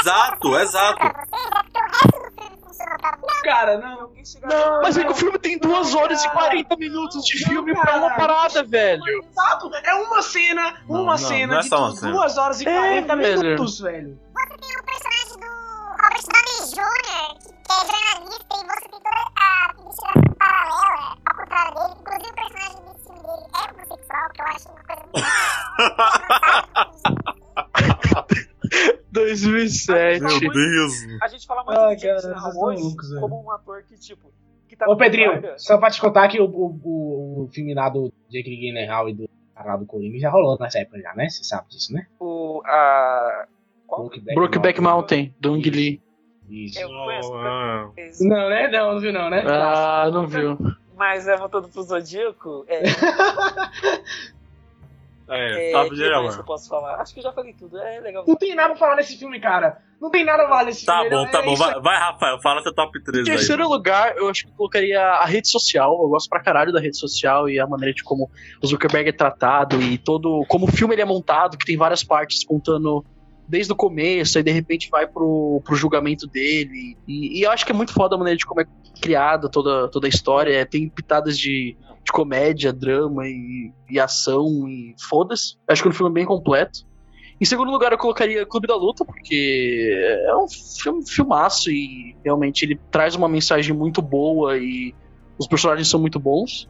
Exato, 0.00 0.58
exato. 0.58 1.06
é 1.06 1.12
você. 2.62 2.84
Cara, 3.44 3.78
não. 3.78 4.10
Não, 4.42 4.82
Mas 4.82 4.96
é 4.96 5.00
que 5.00 5.06
não. 5.06 5.12
o 5.12 5.16
filme 5.16 5.38
tem 5.38 5.58
2 5.58 5.94
horas 5.94 6.24
e 6.24 6.30
40 6.30 6.76
minutos 6.76 7.24
de 7.24 7.40
Não, 7.42 7.50
filme 7.50 7.74
cara. 7.74 7.86
pra 7.86 7.96
uma 7.98 8.10
parada, 8.16 8.64
velho. 8.64 9.02
Exato, 9.22 9.70
é 9.84 9.94
uma 9.94 10.22
cena, 10.22 10.74
Não, 10.88 11.02
uma 11.02 11.12
não, 11.12 11.18
cena 11.18 11.46
não 11.52 11.58
é 11.58 11.60
de 11.62 11.68
só 11.68 11.78
uma 11.78 11.90
tu- 11.90 11.96
cena. 11.96 12.12
duas 12.12 12.38
horas 12.38 12.60
e 12.60 12.68
É, 12.68 12.72
40 12.74 13.16
velho. 13.16 13.40
minutos, 13.42 13.78
velho. 13.80 14.18
Você 14.34 14.56
tem 14.58 14.76
o 14.76 14.84
personagem 14.84 15.25
Jr., 16.70 17.38
que, 17.38 17.50
que 17.66 17.72
é 17.72 17.80
jornalista, 17.86 18.52
e 18.52 18.64
você 18.66 18.86
tem 18.88 19.00
toda 19.00 19.22
a 19.36 19.74
investigação 19.80 20.22
paralela 20.38 21.16
ao 21.26 21.34
contrário 21.36 21.72
dele. 21.74 21.94
Inclusive, 22.00 22.30
o 22.30 22.34
personagem 22.34 22.80
desse 22.84 23.04
filme 23.06 23.22
dele 23.22 23.46
é 23.54 23.60
homossexual, 23.72 24.26
que 24.34 24.40
eu 24.40 24.46
acho 24.46 24.68
uma 24.68 24.82
coisa 24.84 25.02
muito. 25.12 25.26
2007. 29.12 30.20
Meu 30.20 30.52
Deus. 30.52 30.92
A 31.22 31.28
gente 31.28 31.46
fala 31.46 31.64
muito 31.64 31.80
Ai, 31.80 31.96
de 31.96 32.20
são 32.20 32.62
hoje 32.62 32.82
loucos, 32.82 33.18
como 33.20 33.42
um 33.44 33.50
ator 33.50 33.82
que, 33.84 33.96
tipo, 33.98 34.32
que 34.68 34.76
tá 34.76 34.88
Ô, 34.88 34.96
Pedrinho, 34.96 35.30
guarda. 35.40 35.58
só 35.58 35.78
pra 35.78 35.90
te 35.90 36.00
contar 36.00 36.28
que 36.28 36.40
o, 36.40 36.44
o, 36.46 36.80
o, 36.82 37.44
o 37.44 37.48
filme 37.48 37.74
lá 37.74 37.88
do 37.88 38.12
Jake 38.28 38.50
Gyllenhaal 38.56 39.08
e 39.08 39.14
do 39.14 39.28
cara 39.54 39.70
lá 39.70 39.76
do 39.76 39.86
Coringa 39.86 40.18
já 40.18 40.30
rolou 40.30 40.58
nessa 40.58 40.80
época 40.80 41.00
já, 41.00 41.14
né? 41.14 41.28
Você 41.28 41.44
sabe 41.44 41.68
disso, 41.68 41.92
né? 41.92 42.06
O, 42.18 42.60
a... 42.66 43.46
Qual? 43.86 44.10
Brokeback 44.34 44.80
Mountain, 44.80 45.34
Dung 45.40 45.62
Lee. 45.62 46.02
Isso. 46.48 46.78
Eu 46.80 46.88
conheço 46.88 47.34
Ah, 47.34 47.88
Não, 48.20 48.48
né? 48.48 48.68
Não, 48.68 48.92
não 48.94 49.00
viu 49.00 49.12
não, 49.12 49.28
né? 49.30 49.44
Ah, 49.46 50.08
não 50.12 50.26
viu. 50.26 50.56
mas 50.96 51.26
é 51.28 51.36
voltando 51.36 51.68
pro 51.68 51.82
Zodíaco, 51.82 52.64
é... 52.68 52.82
É, 55.28 55.70
é 55.70 55.72
sabe 55.72 55.90
que 55.90 55.96
de 55.96 56.02
eu 56.04 56.14
agora. 56.14 56.42
posso 56.44 56.68
falar? 56.68 57.00
Acho 57.00 57.12
que 57.12 57.18
eu 57.18 57.24
já 57.24 57.32
falei 57.32 57.52
tudo, 57.52 57.76
é 57.80 57.98
legal. 57.98 58.24
Não 58.28 58.36
tem 58.36 58.54
nada 58.54 58.68
pra 58.70 58.76
falar 58.78 58.94
nesse 58.94 59.18
filme, 59.18 59.40
cara. 59.40 59.82
Não 60.00 60.08
tem 60.08 60.24
nada 60.24 60.38
pra 60.44 60.48
falar 60.50 60.64
nesse 60.66 60.86
Tá 60.86 61.00
filme. 61.00 61.10
bom, 61.10 61.16
não, 61.24 61.30
tá 61.32 61.38
é 61.40 61.42
bom. 61.42 61.52
isso 61.52 61.62
Vai, 61.64 61.80
vai, 61.80 61.98
Rafael, 61.98 62.38
fala 62.40 62.62
seu 62.62 62.72
top 62.72 63.02
3 63.02 63.26
Em 63.26 63.30
aí. 63.32 63.36
terceiro 63.36 63.68
lugar, 63.68 64.16
eu 64.16 64.28
acho 64.28 64.44
que 64.44 64.52
eu 64.52 64.54
colocaria 64.56 65.00
a 65.02 65.24
rede 65.26 65.48
social. 65.50 66.00
Eu 66.00 66.08
gosto 66.10 66.28
pra 66.28 66.38
caralho 66.40 66.72
da 66.72 66.78
rede 66.78 66.96
social 66.96 67.48
e 67.48 67.58
a 67.58 67.66
maneira 67.66 67.92
de 67.92 68.04
como 68.04 68.30
o 68.62 68.66
Zuckerberg 68.68 69.08
é 69.08 69.12
tratado 69.12 69.82
e 69.82 69.98
todo. 69.98 70.44
Como 70.48 70.66
o 70.66 70.70
filme 70.70 70.94
ele 70.94 71.02
é 71.02 71.04
montado, 71.04 71.58
que 71.58 71.66
tem 71.66 71.76
várias 71.76 72.04
partes 72.04 72.44
contando 72.44 73.04
desde 73.48 73.72
o 73.72 73.76
começo, 73.76 74.38
e 74.38 74.42
de 74.42 74.50
repente 74.50 74.88
vai 74.90 75.06
pro, 75.06 75.60
pro 75.64 75.76
julgamento 75.76 76.26
dele. 76.26 76.96
E, 77.06 77.38
e 77.38 77.42
eu 77.42 77.50
acho 77.50 77.64
que 77.64 77.72
é 77.72 77.74
muito 77.74 77.92
foda 77.92 78.14
a 78.14 78.18
maneira 78.18 78.36
de 78.36 78.46
como 78.46 78.60
é 78.60 78.66
criada 79.00 79.48
toda, 79.48 79.88
toda 79.88 80.06
a 80.06 80.10
história. 80.10 80.66
Tem 80.66 80.88
pitadas 80.88 81.38
de, 81.38 81.76
de 82.04 82.12
comédia, 82.12 82.72
drama 82.72 83.26
e, 83.26 83.72
e 83.88 84.00
ação 84.00 84.68
e 84.68 84.94
foda-se. 85.08 85.56
Acho 85.68 85.82
que 85.82 85.88
é 85.88 85.90
um 85.90 85.94
filme 85.94 86.12
bem 86.12 86.24
completo. 86.24 86.86
Em 87.40 87.44
segundo 87.44 87.70
lugar, 87.70 87.92
eu 87.92 87.98
colocaria 87.98 88.46
Clube 88.46 88.66
da 88.66 88.74
Luta, 88.74 89.04
porque 89.04 90.22
é 90.26 90.34
um 90.36 90.48
filme, 90.48 91.06
filmaço 91.06 91.70
e 91.70 92.16
realmente 92.24 92.64
ele 92.64 92.80
traz 92.90 93.14
uma 93.14 93.28
mensagem 93.28 93.74
muito 93.74 94.00
boa 94.00 94.56
e 94.56 94.94
os 95.38 95.46
personagens 95.46 95.88
são 95.88 96.00
muito 96.00 96.18
bons. 96.18 96.66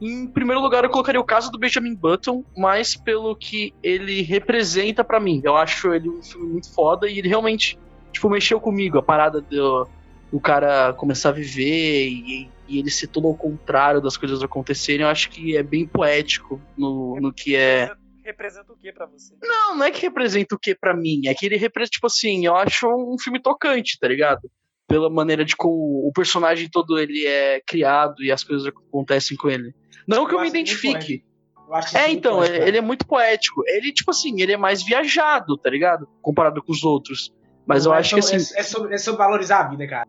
Em 0.00 0.26
primeiro 0.28 0.60
lugar, 0.60 0.84
eu 0.84 0.90
colocaria 0.90 1.20
o 1.20 1.24
caso 1.24 1.50
do 1.50 1.58
Benjamin 1.58 1.94
Button, 1.94 2.44
mais 2.56 2.96
pelo 2.96 3.34
que 3.34 3.74
ele 3.82 4.22
representa 4.22 5.02
pra 5.02 5.18
mim. 5.18 5.40
Eu 5.44 5.56
acho 5.56 5.92
ele 5.92 6.08
um 6.08 6.22
filme 6.22 6.52
muito 6.52 6.72
foda 6.72 7.08
e 7.08 7.18
ele 7.18 7.28
realmente, 7.28 7.78
tipo, 8.12 8.30
mexeu 8.30 8.60
comigo. 8.60 8.98
A 8.98 9.02
parada 9.02 9.40
do, 9.40 9.88
do 10.30 10.40
cara 10.40 10.92
começar 10.92 11.30
a 11.30 11.32
viver 11.32 12.08
e, 12.08 12.48
e 12.68 12.78
ele 12.78 12.90
ser 12.90 13.08
todo 13.08 13.26
ao 13.26 13.34
contrário 13.34 14.00
das 14.00 14.16
coisas 14.16 14.42
acontecerem, 14.42 15.02
eu 15.02 15.10
acho 15.10 15.30
que 15.30 15.56
é 15.56 15.62
bem 15.62 15.86
poético 15.86 16.60
no, 16.76 17.18
no 17.20 17.32
que 17.32 17.56
é. 17.56 17.90
Representa 18.24 18.72
o 18.72 18.76
que 18.76 18.92
pra 18.92 19.06
você? 19.06 19.34
Não, 19.42 19.74
não 19.74 19.84
é 19.84 19.90
que 19.90 20.02
representa 20.02 20.54
o 20.54 20.58
que 20.58 20.74
pra 20.74 20.94
mim, 20.94 21.22
é 21.26 21.34
que 21.34 21.46
ele 21.46 21.56
representa, 21.56 21.92
tipo 21.92 22.06
assim, 22.06 22.44
eu 22.44 22.54
acho 22.54 22.86
um 22.86 23.16
filme 23.18 23.40
tocante, 23.40 23.98
tá 23.98 24.06
ligado? 24.06 24.50
Pela 24.86 25.08
maneira 25.08 25.44
de 25.44 25.56
como 25.56 26.06
o 26.06 26.12
personagem 26.14 26.68
todo 26.70 26.98
ele 26.98 27.26
é 27.26 27.60
criado 27.66 28.22
e 28.22 28.30
as 28.30 28.44
coisas 28.44 28.66
acontecem 28.66 29.36
com 29.36 29.48
ele. 29.48 29.74
Não 30.08 30.26
que 30.26 30.34
eu 30.34 30.38
me 30.40 30.46
acho 30.46 30.54
muito 30.54 30.68
identifique. 30.68 31.24
Eu 31.68 31.74
É, 32.00 32.10
então, 32.10 32.36
poético, 32.36 32.56
ele, 32.56 32.68
ele 32.68 32.78
é 32.78 32.80
muito 32.80 33.06
poético. 33.06 33.62
Ele, 33.66 33.92
tipo 33.92 34.10
assim, 34.10 34.40
ele 34.40 34.52
é 34.52 34.56
mais 34.56 34.82
viajado, 34.82 35.56
tá 35.58 35.68
ligado? 35.68 36.08
Comparado 36.22 36.62
com 36.62 36.72
os 36.72 36.82
outros. 36.82 37.32
Mas 37.66 37.84
eu 37.84 37.90
Não, 37.90 37.96
é 37.96 38.00
acho 38.00 38.14
que 38.14 38.20
assim. 38.20 38.36
É, 38.56 38.60
é 38.60 38.62
sobre, 38.62 38.94
é 38.94 38.98
sobre 38.98 39.18
valorizar 39.18 39.60
a 39.60 39.68
vida, 39.68 39.86
cara. 39.86 40.08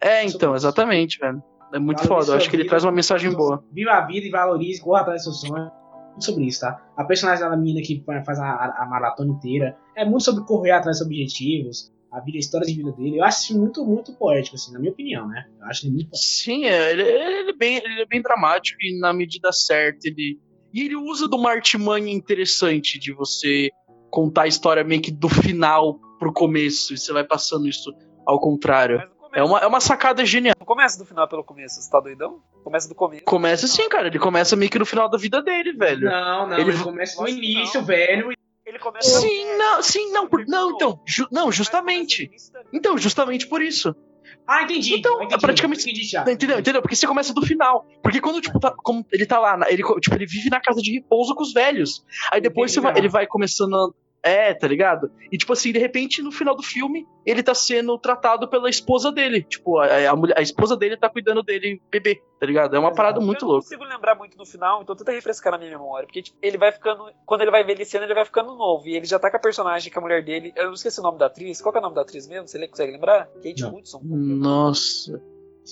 É, 0.00 0.20
sobre 0.22 0.36
então, 0.36 0.54
exatamente, 0.54 1.18
velho. 1.18 1.42
É 1.72 1.78
muito 1.78 1.98
Valorize 2.02 2.08
foda. 2.26 2.32
Eu 2.32 2.36
acho 2.36 2.48
que 2.48 2.56
ele 2.56 2.62
vida, 2.62 2.70
traz 2.70 2.84
uma 2.84 2.92
mensagem 2.92 3.32
boa. 3.32 3.64
Viva 3.72 3.90
a 3.92 4.00
vida 4.06 4.26
e 4.26 4.30
valorize, 4.30 4.80
corra 4.80 5.00
atrás 5.00 5.24
do 5.24 5.32
seu 5.34 5.48
sonho. 5.48 5.70
Muito 6.10 6.24
sobre 6.24 6.44
isso, 6.46 6.60
tá? 6.60 6.80
A 6.96 7.04
personagem 7.04 7.48
da 7.48 7.56
menina 7.56 7.80
que 7.80 8.02
faz 8.24 8.38
a, 8.38 8.44
a- 8.46 8.82
a 8.82 8.86
maratona 8.86 9.32
inteira 9.32 9.76
é 9.96 10.04
muito 10.04 10.22
sobre 10.24 10.44
correr 10.44 10.72
atrás 10.72 10.98
dos 10.98 11.06
objetivos, 11.06 11.92
a 12.12 12.20
vida, 12.20 12.38
a 12.38 12.40
história 12.40 12.66
de 12.66 12.74
vida 12.74 12.92
dele. 12.92 13.18
Eu 13.18 13.24
acho 13.24 13.44
isso 13.44 13.58
muito, 13.58 13.84
muito 13.84 14.12
poético, 14.14 14.56
assim, 14.56 14.72
na 14.72 14.78
minha 14.78 14.92
opinião, 14.92 15.28
né? 15.28 15.46
Eu 15.60 15.66
acho 15.66 15.86
ele 15.86 15.92
muito 15.94 16.10
poético. 16.10 16.26
Sim, 16.32 16.64
é, 16.64 16.90
ele, 16.92 17.02
ele 17.02 17.50
é 17.50 17.56
bem, 17.56 17.76
ele 17.76 18.02
é 18.02 18.06
bem 18.06 18.20
dramático 18.22 18.78
e 18.82 18.98
na 18.98 19.12
medida 19.12 19.52
certa 19.52 20.08
ele. 20.08 20.38
E 20.72 20.82
ele 20.84 20.96
usa 20.96 21.28
de 21.28 21.34
uma 21.34 21.50
artimanha 21.50 22.12
interessante 22.12 22.98
de 22.98 23.12
você 23.12 23.70
contar 24.10 24.42
a 24.42 24.46
história 24.48 24.84
meio 24.84 25.00
que 25.02 25.10
do 25.10 25.28
final 25.28 25.98
pro 26.18 26.32
começo, 26.32 26.94
e 26.94 26.98
você 26.98 27.12
vai 27.12 27.24
passando 27.24 27.68
isso 27.68 27.92
ao 28.26 28.38
contrário. 28.40 29.02
É 29.32 29.42
uma, 29.44 29.58
é 29.60 29.66
uma 29.66 29.80
sacada 29.80 30.24
genial. 30.24 30.56
não 30.58 30.66
começa 30.66 30.98
do 30.98 31.04
final 31.06 31.28
pelo 31.28 31.44
começo, 31.44 31.80
você 31.80 31.88
tá 31.90 32.00
doidão? 32.00 32.40
Começa 32.64 32.88
do 32.88 32.94
começo. 32.96 33.24
Começa 33.24 33.66
assim, 33.66 33.88
cara. 33.88 34.08
Ele 34.08 34.18
começa 34.18 34.56
meio 34.56 34.70
que 34.70 34.78
no 34.78 34.84
final 34.84 35.08
da 35.08 35.16
vida 35.16 35.40
dele, 35.40 35.72
velho. 35.72 36.10
Não, 36.10 36.48
não, 36.48 36.58
Ele- 36.58 36.70
ele, 36.72 36.82
começa 36.82 37.20
no 37.22 37.28
início, 37.28 37.80
não. 37.80 37.86
velho. 37.86 38.32
Ele 38.70 38.78
começa 38.78 39.20
Sim, 39.20 39.56
não, 39.56 39.82
sim, 39.82 40.12
não, 40.12 40.28
por, 40.28 40.44
não, 40.46 40.70
então, 40.70 41.00
ju- 41.04 41.26
não, 41.30 41.50
justamente. 41.50 42.30
Então, 42.72 42.96
justamente 42.96 43.46
por 43.48 43.60
isso. 43.60 43.94
Ah, 44.46 44.62
entendi. 44.62 44.94
Então, 44.94 45.16
entendi, 45.16 45.34
é 45.34 45.38
praticamente- 45.38 45.82
Entendi 45.82 46.04
já. 46.04 46.22
Entendeu? 46.22 46.58
Entendeu? 46.58 46.80
Porque 46.80 46.94
você 46.96 47.06
começa 47.06 47.32
do 47.34 47.42
final. 47.44 47.84
Porque 48.02 48.20
quando, 48.20 48.40
tipo, 48.40 48.58
tá, 48.60 48.72
como 48.76 49.04
ele 49.12 49.26
tá 49.26 49.38
lá, 49.38 49.56
na- 49.56 49.68
ele, 49.70 49.82
tipo, 50.00 50.14
ele 50.14 50.26
vive 50.26 50.50
na 50.50 50.60
casa 50.60 50.80
de 50.80 50.92
repouso 50.92 51.34
com 51.34 51.42
os 51.42 51.52
velhos. 51.52 52.04
Aí 52.32 52.40
depois 52.40 52.70
Entendi, 52.70 52.74
você 52.86 52.92
vai- 52.92 52.98
ele 53.00 53.08
vai 53.08 53.26
começando 53.26 53.74
a. 53.74 53.88
É, 54.22 54.52
tá 54.52 54.68
ligado? 54.68 55.10
E, 55.32 55.38
tipo 55.38 55.52
assim, 55.54 55.72
de 55.72 55.78
repente, 55.78 56.20
no 56.22 56.30
final 56.30 56.54
do 56.54 56.62
filme, 56.62 57.06
ele 57.24 57.42
tá 57.42 57.54
sendo 57.54 57.96
tratado 57.98 58.46
pela 58.48 58.68
esposa 58.68 59.10
dele. 59.10 59.42
Tipo, 59.42 59.78
a, 59.78 60.10
a, 60.10 60.14
mulher- 60.14 60.36
a 60.38 60.42
esposa 60.42 60.76
dele 60.76 60.94
tá 60.96 61.08
cuidando 61.08 61.42
dele, 61.42 61.80
bebê, 61.90 62.20
tá 62.38 62.44
ligado? 62.44 62.76
É 62.76 62.78
uma 62.78 62.88
Exato. 62.88 62.96
parada 62.96 63.20
muito 63.20 63.44
eu 63.44 63.46
não 63.46 63.52
louca. 63.54 63.64
consigo 63.64 63.84
lembrar 63.84 64.14
muito 64.14 64.36
no 64.36 64.44
final, 64.44 64.82
então 64.82 64.94
tenta 64.94 65.12
refrescar 65.12 65.52
na 65.52 65.58
minha 65.58 65.70
memória. 65.70 66.06
Porque 66.06 66.20
tipo, 66.20 66.36
ele 66.42 66.58
vai 66.58 66.70
ficando. 66.70 67.06
Quando 67.24 67.40
ele 67.40 67.50
vai 67.50 67.62
envelhecendo, 67.62 68.04
ele 68.04 68.12
vai 68.14 68.26
ficando 68.26 68.54
novo. 68.54 68.86
E 68.86 68.94
ele 68.94 69.06
já 69.06 69.18
tá 69.18 69.30
com 69.30 69.38
a 69.38 69.40
personagem, 69.40 69.90
com 69.90 69.98
a 70.00 70.02
mulher 70.02 70.22
dele. 70.22 70.52
Eu 70.54 70.72
esqueci 70.74 71.00
o 71.00 71.02
nome 71.02 71.18
da 71.18 71.24
atriz. 71.26 71.62
Qual 71.62 71.72
que 71.72 71.78
é 71.78 71.80
o 71.80 71.82
nome 71.82 71.94
da 71.94 72.02
atriz 72.02 72.28
mesmo? 72.28 72.46
Você 72.46 72.68
consegue 72.68 72.92
lembrar? 72.92 73.26
Kate 73.42 73.62
Não. 73.62 73.74
Hudson. 73.76 74.00
Nossa. 74.04 75.22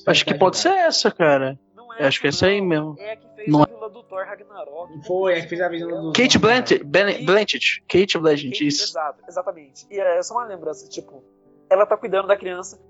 Acho 0.07 0.25
que 0.25 0.33
tá 0.33 0.39
pode 0.39 0.57
ser 0.57 0.71
essa, 0.73 1.11
cara. 1.11 1.59
Não 1.75 1.93
Eu 1.95 2.07
acho 2.07 2.21
que 2.21 2.27
é 2.27 2.31
essa 2.31 2.47
aí 2.47 2.61
não. 2.61 2.67
mesmo. 2.69 2.97
É 2.99 3.13
a 3.13 3.17
que 3.17 3.29
fez 3.35 3.49
Não 3.53 3.63
a 3.63 3.67
vila 3.89 3.91
do 3.91 4.03
Thor 4.05 4.25
Ragnarok. 4.25 5.07
Foi, 5.07 5.35
é 5.35 5.41
que 5.43 5.49
fez 5.49 5.61
a 5.61 5.69
visão 5.69 5.89
do- 5.89 6.13
Kate 6.13 6.39
Blanchett. 6.39 6.85
Blanchett. 6.85 7.83
Kate 7.89 8.19
Blanchett, 8.19 8.67
isso. 8.67 8.85
Exato, 8.85 9.23
exatamente. 9.29 9.87
E 9.91 9.99
é 9.99 10.23
só 10.23 10.35
uma 10.35 10.45
lembrança, 10.47 10.89
tipo, 10.89 11.25
ela 11.71 11.85
tá 11.87 11.97
cuidando 11.97 12.29
da 12.29 12.37
criança 12.37 12.81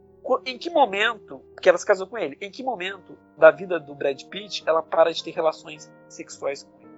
em 0.44 0.58
que 0.58 0.68
momento, 0.68 1.42
que 1.62 1.68
ela 1.68 1.78
se 1.78 1.86
casou 1.86 2.06
com 2.06 2.18
ele, 2.18 2.36
em 2.40 2.50
que 2.50 2.62
momento 2.62 3.16
da 3.38 3.50
vida 3.50 3.80
do 3.80 3.94
Brad 3.94 4.20
Pitt 4.24 4.62
ela 4.66 4.82
para 4.82 5.10
de 5.12 5.24
ter 5.24 5.30
relações 5.30 5.90
sexuais 6.08 6.64
com 6.64 6.78
ele? 6.80 6.90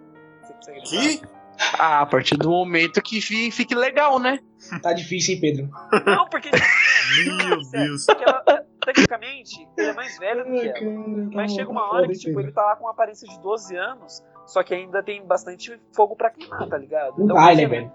Você 0.43 0.53
consegue 0.55 0.79
lembrar? 0.81 1.09
Que? 1.21 1.41
Ah, 1.79 2.01
a 2.01 2.07
partir 2.07 2.37
do 2.37 2.49
momento 2.51 3.03
que 3.03 3.21
fi- 3.21 3.51
fique 3.51 3.75
legal, 3.75 4.19
né? 4.19 4.41
Tá 4.83 4.93
difícil, 4.95 5.35
hein, 5.35 5.41
Pedro? 5.41 5.71
Não, 6.07 6.27
porque. 6.29 6.49
Meu 7.47 7.59
Deus. 7.71 8.07
porque 8.07 8.25
ela, 8.25 8.67
tecnicamente, 8.81 9.69
ele 9.77 9.89
é 9.89 9.93
mais 9.93 10.19
velho 10.19 10.45
do 10.45 10.51
que 10.53 10.69
ela. 10.69 10.75
tá 10.75 11.31
Mas 11.35 11.53
chega 11.53 11.67
tá 11.67 11.71
uma 11.71 11.93
hora 11.93 12.07
que, 12.09 12.15
tipo, 12.15 12.41
ele 12.41 12.53
tá 12.53 12.63
lá 12.63 12.77
com 12.77 12.85
uma 12.85 12.91
aparência 12.93 13.29
de 13.29 13.41
12 13.41 13.77
anos, 13.77 14.25
só 14.47 14.63
que 14.63 14.75
ainda 14.75 15.03
tem 15.03 15.25
bastante 15.25 15.81
fogo 15.93 16.17
pra 16.17 16.31
queimar, 16.31 16.69
tá 16.69 16.77
ligado? 16.77 17.25
Não 17.25 17.35
vai, 17.35 17.55
né, 17.55 17.67
velho? 17.67 17.93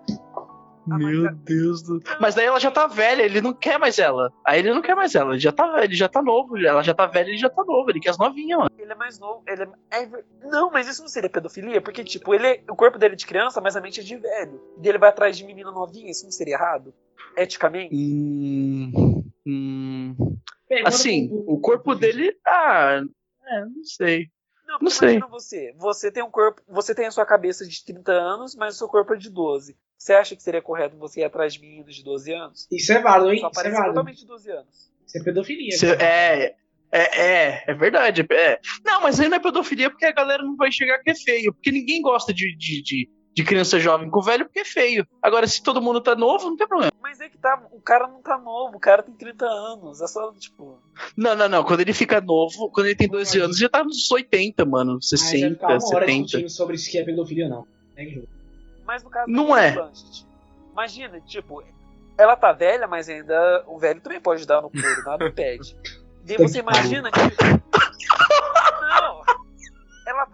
Ah, 0.89 0.97
Meu 0.99 1.33
Deus 1.33 1.81
do. 1.81 1.99
Mas 2.21 2.35
daí 2.35 2.45
ela 2.45 2.59
já 2.59 2.69
tá 2.69 2.85
velha, 2.85 3.23
ele 3.23 3.41
não 3.41 3.53
quer 3.53 3.79
mais 3.79 3.97
ela. 3.97 4.31
Aí 4.45 4.59
ele 4.59 4.71
não 4.71 4.83
quer 4.83 4.93
mais 4.95 5.15
ela, 5.15 5.31
ele 5.31 5.39
já 5.39 5.51
tá, 5.51 5.83
ele 5.83 5.95
já 5.95 6.07
tá 6.07 6.21
novo, 6.21 6.57
ela 6.57 6.83
já 6.83 6.93
tá 6.93 7.07
velha, 7.07 7.29
ele 7.29 7.37
já 7.37 7.49
tá 7.49 7.63
novo, 7.63 7.89
ele 7.89 7.99
quer 7.99 8.11
as 8.11 8.17
novinhas, 8.19 8.59
mano. 8.59 8.69
Ele 8.77 8.91
é 8.91 8.95
mais 8.95 9.17
novo. 9.19 9.41
Ele 9.47 9.63
é... 9.63 10.03
é 10.03 10.09
Não, 10.43 10.69
mas 10.69 10.87
isso 10.87 11.01
não 11.01 11.09
seria 11.09 11.29
pedofilia? 11.29 11.81
Porque, 11.81 12.03
tipo, 12.03 12.35
ele 12.35 12.45
é- 12.47 12.63
o 12.69 12.75
corpo 12.75 12.99
dele 12.99 13.15
é 13.15 13.17
de 13.17 13.25
criança, 13.25 13.59
mas 13.59 13.75
a 13.75 13.81
mente 13.81 13.99
é 13.99 14.03
de 14.03 14.15
velho. 14.15 14.61
E 14.79 14.87
ele 14.87 14.99
vai 14.99 15.09
atrás 15.09 15.35
de 15.35 15.43
menina 15.43 15.71
novinha, 15.71 16.11
isso 16.11 16.23
não 16.23 16.31
seria 16.31 16.53
errado? 16.53 16.93
Eticamente? 17.35 17.93
Hum, 17.95 19.23
hum, 19.45 20.15
assim, 20.83 21.29
o 21.31 21.59
corpo 21.59 21.95
dele. 21.95 22.35
Ah, 22.45 23.01
é, 23.47 23.65
não 23.65 23.83
sei. 23.83 24.27
Não, 24.67 24.79
Não 24.81 24.89
sei. 24.89 25.19
você. 25.29 25.73
Você 25.77 26.11
tem 26.11 26.23
um 26.23 26.31
corpo. 26.31 26.61
Você 26.67 26.95
tem 26.95 27.05
a 27.05 27.11
sua 27.11 27.25
cabeça 27.25 27.67
de 27.67 27.85
30 27.85 28.11
anos, 28.11 28.55
mas 28.55 28.75
o 28.75 28.77
seu 28.79 28.87
corpo 28.87 29.13
é 29.13 29.17
de 29.17 29.29
12. 29.29 29.77
Você 29.97 30.13
acha 30.13 30.35
que 30.35 30.43
seria 30.43 30.61
correto 30.61 30.97
você 30.97 31.21
ir 31.21 31.23
atrás 31.23 31.53
de 31.53 31.61
meninos 31.61 31.95
de 31.95 32.03
12 32.03 32.33
anos? 32.33 32.67
Isso 32.71 32.91
é 32.91 32.99
válido, 32.99 33.31
hein? 33.31 33.39
Sua 33.39 33.49
Isso 33.51 33.59
é 33.61 33.69
válido. 33.69 33.87
totalmente 33.89 34.19
de 34.19 34.25
12 34.25 34.51
anos. 34.51 34.91
Isso 35.05 35.17
é 35.17 35.23
pedofilia. 35.23 35.77
Cara. 35.79 36.03
é, 36.03 36.55
é, 36.91 37.21
é, 37.21 37.63
é 37.67 37.73
verdade. 37.73 38.25
É. 38.29 38.59
Não, 38.83 39.01
mas 39.01 39.19
aí 39.19 39.29
não 39.29 39.37
é 39.37 39.39
pedofilia 39.39 39.89
porque 39.89 40.05
a 40.05 40.11
galera 40.11 40.43
não 40.43 40.55
vai 40.55 40.69
enxergar 40.69 40.99
que 40.99 41.11
é 41.11 41.15
feio. 41.15 41.53
Porque 41.53 41.71
ninguém 41.71 42.01
gosta 42.01 42.33
de, 42.33 42.55
de, 42.57 42.81
de, 42.81 43.09
de 43.35 43.43
criança 43.43 43.77
jovem 43.79 44.09
com 44.09 44.21
velho 44.21 44.45
porque 44.45 44.61
é 44.61 44.65
feio. 44.65 45.05
Agora, 45.21 45.45
se 45.45 45.61
todo 45.61 45.81
mundo 45.81 45.99
tá 45.99 46.15
novo, 46.15 46.49
não 46.49 46.55
tem 46.55 46.65
problema. 46.65 46.93
Mas 47.01 47.19
é 47.19 47.27
que 47.27 47.37
tá. 47.37 47.61
O 47.71 47.81
cara 47.81 48.07
não 48.07 48.21
tá 48.21 48.37
novo, 48.37 48.77
o 48.77 48.79
cara 48.79 49.03
tem 49.03 49.13
30 49.13 49.45
anos. 49.45 50.01
É 50.01 50.07
só, 50.07 50.31
tipo. 50.33 50.79
Não, 51.17 51.35
não, 51.35 51.49
não. 51.49 51.63
Quando 51.65 51.81
ele 51.81 51.93
fica 51.93 52.21
novo, 52.21 52.69
quando 52.71 52.87
ele 52.87 52.95
tem 52.95 53.09
12 53.09 53.39
anos, 53.41 53.57
já 53.57 53.67
tá 53.67 53.83
nos 53.83 54.09
80, 54.09 54.63
mano. 54.65 54.93
Mas 54.93 55.09
vai 55.11 55.19
60, 55.19 55.53
ficar 55.55 55.67
uma 55.67 55.73
hora 55.73 56.05
70. 56.05 56.23
discutindo 56.23 56.49
sobre 56.49 56.77
se 56.77 56.89
que 56.89 56.97
é 56.97 57.03
pedofilia 57.03 57.45
ou 57.45 57.49
não. 57.49 57.67
Jogo. 58.09 58.27
Mas 58.85 59.03
no 59.03 59.09
caso 59.09 59.29
Não 59.29 59.55
é. 59.55 59.71
Blanchett, 59.71 60.25
Imagina, 60.71 61.21
tipo, 61.21 61.63
ela 62.17 62.35
tá 62.35 62.51
velha, 62.51 62.87
mas 62.87 63.09
ainda 63.09 63.63
o 63.67 63.77
velho 63.77 64.01
também 64.01 64.19
pode 64.19 64.45
dar 64.45 64.61
no 64.61 64.69
couro, 64.69 65.03
nada 65.05 65.25
impede. 65.25 65.75
Daí 66.23 66.37
você 66.39 66.59
imagina 66.59 67.09
que. 67.11 67.19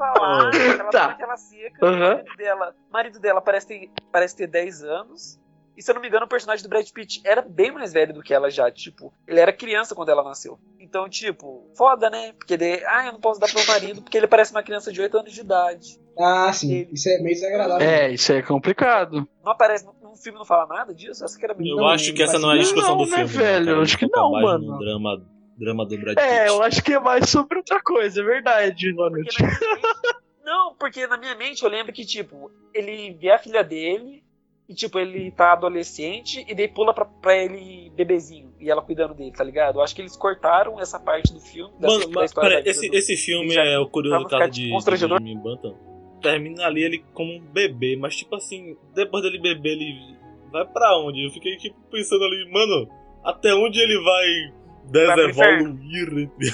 Não! 0.01 0.07
Ela 0.07 0.51
tá 0.51 0.57
lá, 0.57 0.73
ela 0.73 0.83
tá, 0.85 0.91
Tá. 0.91 1.07
naquela 1.09 1.37
seca, 1.37 1.85
Aham. 1.85 1.95
o 1.95 2.15
marido 2.17 2.35
dela, 2.37 2.75
marido 2.91 3.19
dela 3.19 3.41
parece 3.41 3.67
ter, 3.67 3.89
parece 4.11 4.35
ter 4.35 4.47
10 4.47 4.83
anos. 4.83 5.39
E 5.77 5.81
se 5.81 5.89
eu 5.89 5.95
não 5.95 6.01
me 6.01 6.09
engano, 6.09 6.25
o 6.25 6.29
personagem 6.29 6.61
do 6.61 6.69
Brad 6.69 6.87
Pitt 6.91 7.21
era 7.23 7.41
bem 7.41 7.71
mais 7.71 7.93
velho 7.93 8.13
do 8.13 8.21
que 8.21 8.33
ela 8.33 8.51
já. 8.51 8.69
Tipo, 8.69 9.11
ele 9.25 9.39
era 9.39 9.53
criança 9.53 9.95
quando 9.95 10.09
ela 10.09 10.21
nasceu. 10.21 10.59
Então, 10.77 11.07
tipo, 11.07 11.71
foda, 11.77 12.09
né? 12.09 12.33
Porque 12.33 12.57
daí, 12.57 12.83
ah, 12.85 13.05
eu 13.07 13.13
não 13.13 13.21
posso 13.21 13.39
dar 13.39 13.47
pro 13.47 13.57
meu 13.57 13.65
marido 13.67 14.01
porque 14.01 14.17
ele 14.17 14.27
parece 14.27 14.51
uma 14.51 14.61
criança 14.61 14.91
de 14.91 15.01
8 15.01 15.17
anos 15.17 15.31
de 15.31 15.39
idade. 15.39 15.97
Ah, 16.19 16.51
sim. 16.51 16.71
Ele- 16.73 16.89
Isso 16.91 17.07
é 17.09 17.17
meio 17.19 17.33
desagradável. 17.35 17.87
É, 17.87 18.11
isso 18.11 18.33
é 18.33 18.41
complicado. 18.41 19.25
Não 19.43 19.53
aparece, 19.53 19.85
no, 19.85 20.15
filme 20.17 20.37
não 20.37 20.45
fala 20.45 20.67
nada 20.67 20.93
disso? 20.93 21.23
Essa 21.23 21.39
que 21.39 21.45
era 21.45 21.55
Eu 21.57 21.77
Não, 21.77 21.87
acho 21.87 22.13
que 22.13 22.21
essa 22.21 22.33
faz 22.33 22.43
não 22.43 22.51
é 22.51 22.55
a 22.55 22.59
discussão 22.59 22.97
Não, 22.97 23.05
do 23.05 23.09
né, 23.09 23.17
filme. 23.25 23.33
velho? 23.33 23.65
cara. 23.67 23.81
Acho 23.81 23.97
que 23.97 24.05
Foca 24.07 24.19
não, 24.19 24.31
mano. 24.33 24.71
No 24.73 24.77
drama, 24.77 25.25
drama 25.61 25.85
do 25.85 25.97
Brad 25.97 26.15
Pitt. 26.17 26.27
É, 26.27 26.49
eu 26.49 26.61
acho 26.63 26.83
que 26.83 26.93
é 26.93 26.99
mais 26.99 27.29
sobre 27.29 27.57
outra 27.59 27.81
coisa, 27.81 28.19
é 28.21 28.23
verdade, 28.23 28.93
mano. 28.93 29.15
Porque 29.23 29.43
mente- 29.43 30.21
não, 30.43 30.75
porque 30.75 31.07
na 31.07 31.17
minha 31.17 31.35
mente 31.35 31.63
eu 31.63 31.69
lembro 31.69 31.93
que, 31.93 32.03
tipo, 32.05 32.51
ele 32.73 33.13
vê 33.13 33.29
a 33.31 33.37
filha 33.39 33.63
dele 33.63 34.23
e, 34.67 34.73
tipo, 34.73 34.97
ele 34.99 35.31
tá 35.31 35.53
adolescente 35.53 36.43
e 36.47 36.55
daí 36.55 36.67
pula 36.67 36.93
pra, 36.93 37.05
pra 37.05 37.35
ele 37.37 37.91
bebezinho 37.95 38.53
e 38.59 38.69
ela 38.69 38.81
cuidando 38.81 39.13
dele, 39.13 39.31
tá 39.31 39.43
ligado? 39.43 39.77
Eu 39.79 39.83
acho 39.83 39.93
que 39.95 40.01
eles 40.01 40.15
cortaram 40.15 40.79
essa 40.79 40.99
parte 40.99 41.33
do 41.33 41.39
filme. 41.39 41.71
dessa- 41.79 41.99
Mano, 41.99 42.11
mas 42.13 42.31
da 42.33 42.59
esse, 42.61 42.81
vida 42.81 42.91
do- 42.93 42.97
esse 42.97 43.17
filme 43.17 43.49
já- 43.51 43.63
é 43.63 43.77
o 43.77 43.87
curioso 43.87 44.21
não 44.23 44.29
caso 44.29 44.51
de, 44.51 44.65
de 44.65 44.69
constrangedor. 44.71 45.19
Benjamin 45.21 45.41
Button. 45.43 45.91
Termina 46.21 46.65
ali 46.65 46.83
ele 46.83 47.03
como 47.13 47.33
um 47.33 47.39
bebê, 47.39 47.95
mas 47.99 48.15
tipo 48.15 48.35
assim, 48.35 48.77
depois 48.93 49.23
dele 49.23 49.39
beber, 49.39 49.71
ele 49.71 50.15
vai 50.51 50.65
pra 50.65 50.97
onde? 50.99 51.25
Eu 51.25 51.31
fiquei 51.31 51.57
tipo 51.57 51.75
pensando 51.91 52.23
ali, 52.23 52.47
mano, 52.51 52.87
até 53.23 53.53
onde 53.55 53.79
ele 53.79 53.99
vai 54.03 54.53
desevoluir, 54.85 56.17
entre 56.19 56.49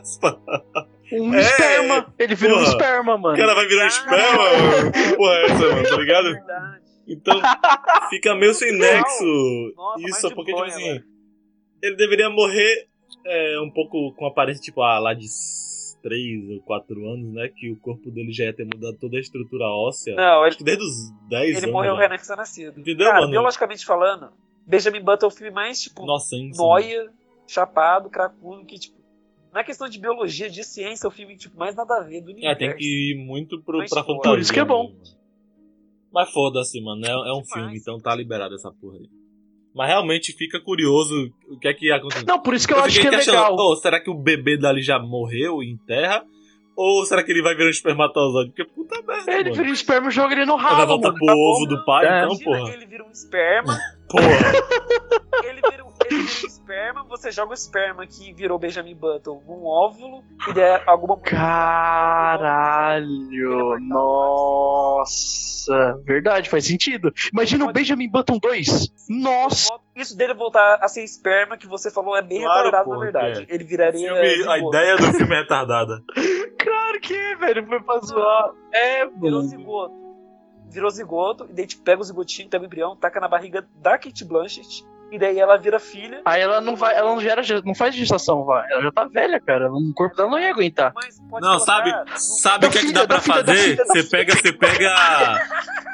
aspas. 0.00 0.34
Um 1.12 1.34
É, 1.34 1.40
esperma. 1.40 2.14
Ele 2.18 2.34
vira 2.34 2.54
um 2.54 2.58
porra. 2.58 2.68
esperma, 2.70 3.14
O 3.14 3.18
mano. 3.18 3.36
cara 3.38 3.54
vai 3.54 3.66
virar 3.66 3.84
Ah. 3.84 3.86
esperma, 3.86 4.42
mano. 4.42 4.92
Que 4.92 5.16
porra 5.16 5.34
é 5.34 5.44
essa, 5.46 5.54
mano, 5.74 5.88
tá 5.88 5.96
ligado? 5.96 6.24
Verdade. 6.32 6.80
Então, 7.10 7.40
fica 8.10 8.34
meio 8.34 8.52
sem 8.52 8.76
nexo 8.76 9.72
Nossa, 9.74 10.00
isso, 10.08 10.34
porque, 10.34 10.52
tipo 10.52 10.58
boa, 10.58 10.66
assim, 10.66 10.92
né? 10.92 11.02
ele 11.82 11.96
deveria 11.96 12.28
morrer 12.28 12.86
é, 13.26 13.58
um 13.60 13.70
pouco 13.70 14.12
com 14.14 14.26
aparência, 14.26 14.60
tipo, 14.62 14.82
ah, 14.82 14.98
lá 14.98 15.14
de 15.14 15.24
3 16.02 16.50
ou 16.50 16.60
4 16.62 16.94
anos, 17.10 17.32
né? 17.32 17.48
Que 17.48 17.70
o 17.72 17.76
corpo 17.76 18.10
dele 18.10 18.30
já 18.30 18.44
ia 18.44 18.52
ter 18.52 18.64
mudado 18.64 18.96
toda 19.00 19.16
a 19.16 19.20
estrutura 19.20 19.64
óssea. 19.64 20.14
Não, 20.14 20.40
ele, 20.40 20.48
Acho 20.48 20.58
que 20.58 20.64
desde 20.64 20.84
os 20.84 21.10
10 21.30 21.48
ele 21.48 21.58
anos. 21.58 21.70
morreu 21.72 21.96
já. 21.96 22.06
recém-nascido. 22.08 22.78
Entendeu, 22.80 23.06
Cara, 23.06 23.20
mano? 23.20 23.30
biologicamente 23.32 23.86
falando, 23.86 24.28
Benjamin 24.66 25.00
Button 25.02 25.26
é 25.26 25.28
o 25.28 25.30
filme 25.32 25.50
mais, 25.52 25.80
tipo, 25.80 26.04
Nossa, 26.04 26.36
hein? 26.36 26.50
noia, 26.56 27.06
chapado, 27.48 28.08
cracudo, 28.10 28.64
que, 28.64 28.78
tipo, 28.78 28.96
não 29.52 29.60
é 29.60 29.64
questão 29.64 29.88
de 29.88 29.98
biologia, 29.98 30.48
de 30.50 30.62
ciência, 30.62 31.06
é 31.06 31.08
o 31.08 31.10
filme, 31.10 31.36
tipo, 31.36 31.56
mais 31.58 31.74
nada 31.74 31.96
a 31.96 32.02
ver 32.02 32.20
do 32.20 32.30
universo. 32.32 32.50
É, 32.50 32.54
tem 32.68 32.76
que 32.76 32.84
ir 33.12 33.16
muito 33.16 33.60
pro, 33.62 33.78
Mas 33.78 33.90
pra 33.90 34.02
fantasia. 34.04 34.30
Por 34.30 34.38
isso 34.38 34.52
que 34.52 34.60
é 34.60 34.64
bom. 34.64 34.88
mesmo. 34.90 35.18
Mas 36.12 36.30
foda-se, 36.30 36.80
mano. 36.80 37.04
É, 37.04 37.10
é 37.10 37.14
um 37.14 37.42
Demais. 37.42 37.52
filme, 37.52 37.76
então 37.78 37.98
tá 38.00 38.14
liberado 38.14 38.54
essa 38.54 38.70
porra 38.72 38.96
aí. 38.96 39.08
Mas 39.74 39.88
realmente 39.88 40.32
fica 40.32 40.58
curioso 40.60 41.30
o 41.50 41.58
que 41.58 41.68
é 41.68 41.74
que 41.74 41.90
aconteceu. 41.92 42.24
Não, 42.26 42.40
por 42.40 42.54
isso 42.54 42.66
que 42.66 42.74
eu, 42.74 42.78
acho 42.78 42.96
fiquei 42.96 43.10
que 43.10 43.14
é 43.16 43.18
legal. 43.18 43.54
"Oh, 43.56 43.76
será 43.76 44.00
que 44.00 44.10
o 44.10 44.14
bebê 44.14 44.56
dali 44.56 44.82
já 44.82 44.98
morreu 44.98 45.62
em 45.62 45.76
terra? 45.86 46.24
Ou 46.74 47.04
será 47.04 47.22
que 47.22 47.30
ele 47.30 47.42
vai 47.42 47.54
virar 47.54 47.66
um 47.66 47.70
espermatozoide? 47.70 48.50
Porque 48.50 48.64
puta 48.64 49.00
merda, 49.02 49.30
Ele 49.32 49.42
mano. 49.50 49.54
vira 49.56 49.68
um 49.68 49.72
esperma 49.72 50.08
e 50.08 50.10
joga 50.12 50.32
ele 50.34 50.46
no 50.46 50.54
Ele 50.54 50.62
vai 50.62 50.72
ralo, 50.72 50.86
voltar 50.86 51.08
mano. 51.08 51.18
pro 51.18 51.26
Tá 51.26 51.34
ovo 51.34 51.58
bom. 51.60 51.66
do 51.76 51.84
pai, 51.84 52.06
É. 52.06 52.08
então, 52.24 52.28
Imagina, 52.30 52.58
porra. 52.58 52.72
ele 52.74 52.86
vira 52.86 53.04
um 53.04 53.10
esperma, 53.10 53.78
Porra. 54.08 54.24
ele 55.44 55.60
vira, 55.70 55.84
um- 55.84 55.92
ele 56.10 56.22
vira 56.22 56.44
um 56.44 56.46
esperma, 56.48 57.04
você 57.04 57.30
joga 57.30 57.50
o 57.50 57.54
esperma 57.54 58.06
que 58.06 58.32
virou 58.32 58.58
Benjamin 58.58 58.94
Button 58.94 59.42
num 59.46 59.64
óvulo, 59.66 60.22
e 60.48 60.52
daí 60.52 60.80
alguma 60.86 61.16
Caralho, 62.38 63.78
nossa, 64.88 66.00
verdade, 66.04 66.48
faz 66.48 66.64
sentido. 66.66 67.12
Imagina 67.32 67.64
o 67.66 67.72
Benjamin 67.72 68.08
Button 68.10 68.38
2. 68.38 68.88
Nossa, 69.08 69.68
Isso 69.94 70.16
dele 70.16 70.32
voltar 70.34 70.78
a 70.80 70.88
ser 70.88 71.02
esperma, 71.04 71.56
que 71.56 71.66
você 71.66 71.90
falou, 71.90 72.16
é 72.16 72.22
bem 72.22 72.40
Claro, 72.42 72.66
retardado, 72.66 72.84
pô, 72.90 72.94
na 72.96 73.00
verdade. 73.00 73.44
que 73.46 73.52
Ele 73.52 73.64
viraria. 73.64 74.14
Filme- 74.14 74.48
a 74.48 74.58
ideia 74.58 74.96
do 74.96 75.12
filme 75.12 75.34
é 75.34 75.40
retardada. 75.40 76.02
claro 76.58 77.00
que 77.00 77.14
é, 77.14 77.36
velho, 77.36 77.66
foi 77.66 77.80
pra 77.82 77.98
zoar. 77.98 78.52
É, 78.72 79.06
Virou 79.06 79.20
mano. 79.42 79.42
zigoto. 79.42 80.07
Virou 80.70 80.90
zigoto, 80.90 81.46
e 81.50 81.52
daí 81.54 81.66
tipo, 81.66 81.82
pega 81.82 82.00
o 82.00 82.04
zigotinho, 82.04 82.48
pega 82.48 82.62
o 82.62 82.66
embrião, 82.66 82.94
taca 82.96 83.18
na 83.20 83.28
barriga 83.28 83.66
da 83.76 83.96
Kate 83.98 84.24
Blanchett, 84.24 84.84
e 85.10 85.18
daí 85.18 85.38
ela 85.38 85.56
vira 85.56 85.78
filha. 85.80 86.20
Aí 86.24 86.42
ela 86.42 86.60
não 86.60 86.76
vai, 86.76 86.94
ela 86.94 87.08
não 87.10 87.20
gera, 87.20 87.40
não 87.64 87.74
faz 87.74 87.94
gestação, 87.94 88.44
vai. 88.44 88.70
Ela 88.70 88.82
já 88.82 88.92
tá 88.92 89.04
velha, 89.06 89.40
cara. 89.40 89.72
O 89.72 89.94
corpo 89.94 90.14
dela 90.14 90.28
não 90.28 90.38
ia 90.38 90.50
aguentar. 90.50 90.92
Mas 90.94 91.18
pode 91.30 91.42
Não, 91.46 91.54
colocar 91.54 91.64
sabe, 91.64 91.90
no- 91.90 92.18
sabe 92.18 92.66
o 92.66 92.70
que 92.70 92.78
é 92.78 92.80
que 92.82 92.92
dá 92.92 93.06
pra 93.06 93.20
filha, 93.20 93.36
fazer? 93.36 93.76
da 93.76 93.84
Você 93.86 94.02
pega, 94.04 94.34
você 94.36 94.52
pega 94.52 94.94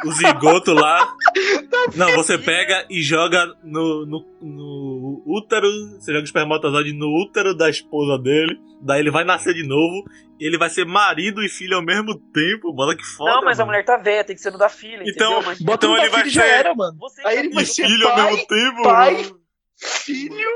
o 0.05 0.13
zigoto 0.13 0.73
lá. 0.73 1.15
Não, 1.95 2.13
você 2.17 2.37
pega 2.37 2.85
e 2.91 3.01
joga 3.03 3.47
no, 3.63 4.05
no, 4.05 4.25
no 4.43 5.23
útero. 5.27 5.69
Você 6.01 6.11
joga 6.13 6.23
o 6.23 6.25
espermatozoide 6.25 6.93
no 6.93 7.07
útero 7.23 7.57
da 7.57 7.71
esposa 7.71 8.19
dele. 8.21 8.59
Daí 8.81 8.99
ele 9.01 9.13
vai 9.13 9.23
nascer 9.25 9.55
de 9.55 9.63
novo. 9.67 10.05
Ele 10.39 10.59
vai 10.59 10.69
ser 10.69 10.85
marido 10.85 11.43
e 11.43 11.49
filho 11.49 11.77
ao 11.77 11.83
mesmo 11.83 12.19
tempo. 12.33 12.75
Mano, 12.75 12.97
que 12.97 13.05
foda. 13.05 13.31
Não, 13.37 13.43
mas 13.45 13.59
a 13.59 13.63
mano. 13.63 13.73
mulher 13.73 13.85
tá 13.85 13.97
velha, 13.97 14.25
tem 14.25 14.35
que 14.35 14.43
ser 14.43 14.51
no 14.51 14.59
da 14.59 14.69
filha, 14.69 15.03
Então, 15.07 15.33
entendeu? 15.33 15.43
Mas 15.47 15.61
Bota 15.61 15.87
Então 15.87 15.91
no 15.91 15.97
da 15.97 16.03
ele 16.03 16.11
vai 16.11 16.27
e 16.27 16.31
ser- 16.31 16.41
era, 16.45 16.75
mano. 16.75 16.99
você 16.99 17.23
Aí 17.27 17.39
ele 17.39 17.49
E 17.49 17.55
vai 17.55 17.65
filho, 17.65 17.75
ser 17.75 17.87
filho 17.89 18.09
ao 18.09 18.15
pai, 18.15 18.31
mesmo 18.33 18.47
tempo. 18.47 18.83
pai. 18.83 19.15
mano. 19.23 19.41
Filho? 19.77 20.51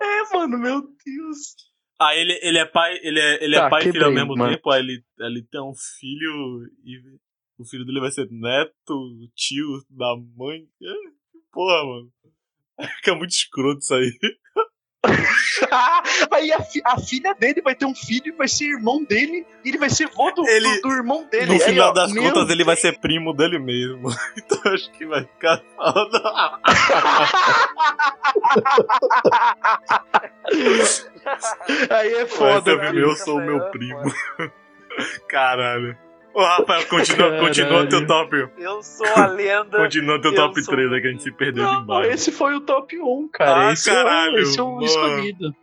É, 0.00 0.36
mano, 0.36 0.58
meu 0.58 0.80
Deus. 0.80 1.38
Aí 2.00 2.18
ele, 2.20 2.38
ele 2.42 2.58
é 2.58 2.64
pai, 2.66 2.98
ele 3.02 3.20
é, 3.20 3.44
ele 3.44 3.56
Tá, 3.56 3.66
é 3.66 3.70
pai 3.70 3.80
e 3.80 3.84
filho 3.92 4.04
ao 4.04 4.10
quebrei, 4.10 4.14
mesmo 4.24 4.36
mano. 4.36 4.54
tempo. 4.56 4.70
Aí 4.70 4.80
ele, 4.80 5.04
ele 5.20 5.42
tem 5.50 5.60
um 5.60 5.72
filho 6.00 6.68
e 6.84 6.98
o 7.58 7.64
filho 7.64 7.84
dele 7.84 8.00
vai 8.00 8.10
ser 8.10 8.28
neto, 8.30 9.28
tio 9.34 9.66
da 9.90 10.14
mãe. 10.36 10.60
É, 10.82 10.92
Porra, 11.52 11.84
mano. 11.84 12.12
Fica 12.98 13.14
muito 13.14 13.30
escroto 13.30 13.78
isso 13.78 13.94
aí. 13.94 14.10
Aí 16.30 16.52
a, 16.52 16.60
fi- 16.62 16.82
a 16.84 16.98
filha 16.98 17.34
dele 17.34 17.60
vai 17.62 17.74
ter 17.74 17.84
um 17.86 17.94
filho 17.94 18.28
e 18.28 18.32
vai 18.32 18.48
ser 18.48 18.64
irmão 18.66 19.02
dele. 19.04 19.46
E 19.64 19.68
ele 19.68 19.78
vai 19.78 19.90
ser 19.90 20.08
vô 20.08 20.30
do, 20.32 20.46
Ele- 20.48 20.80
do, 20.80 20.88
do 20.88 20.94
irmão 20.94 21.26
dele. 21.30 21.52
No 21.54 21.60
final 21.60 21.92
das 21.92 22.12
meu 22.12 22.22
contas, 22.24 22.50
ele 22.50 22.64
vai 22.64 22.76
ser 22.76 22.98
primo 22.98 23.32
dele 23.32 23.58
mesmo. 23.58 24.08
Então 24.36 24.72
acho 24.72 24.90
que 24.92 25.06
vai 25.06 25.22
ficar 25.24 25.62
foda. 25.76 26.22
Aí 31.90 32.14
é 32.14 32.26
Foda, 32.26 32.54
foda, 32.54 32.70
eu, 32.72 32.92
né? 32.92 33.02
eu 33.02 33.16
sou 33.16 33.38
o 33.38 33.44
meu 33.44 33.60
primo. 33.70 34.02
Caralho. 35.28 35.96
Ô, 36.34 36.42
Rafael, 36.42 36.86
continua, 36.88 37.18
Caralho. 37.28 37.46
continua 37.46 37.86
teu 37.88 38.06
top. 38.06 38.48
Eu 38.58 38.82
sou 38.82 39.06
a 39.16 39.26
lenda. 39.26 39.78
Continua 39.78 40.20
teu 40.20 40.32
Eu 40.32 40.36
top 40.36 40.62
sou 40.62 40.74
3 40.74 40.92
aí 40.92 41.00
que 41.00 41.06
a 41.06 41.10
gente 41.12 41.22
se 41.22 41.32
perdeu 41.32 41.62
Não, 41.64 41.80
demais. 41.82 42.12
esse 42.12 42.32
foi 42.32 42.54
o 42.54 42.60
top 42.60 42.98
1, 43.00 43.28
cara. 43.32 43.68
Ah, 43.68 43.72
esse 43.72 43.88
caralho, 43.90 44.36
é, 44.36 44.40
o- 44.40 44.42
esse 44.42 44.58
é 44.58 44.62
o 44.62 44.70
mano. 44.72 44.84
escolhido. 44.84 45.54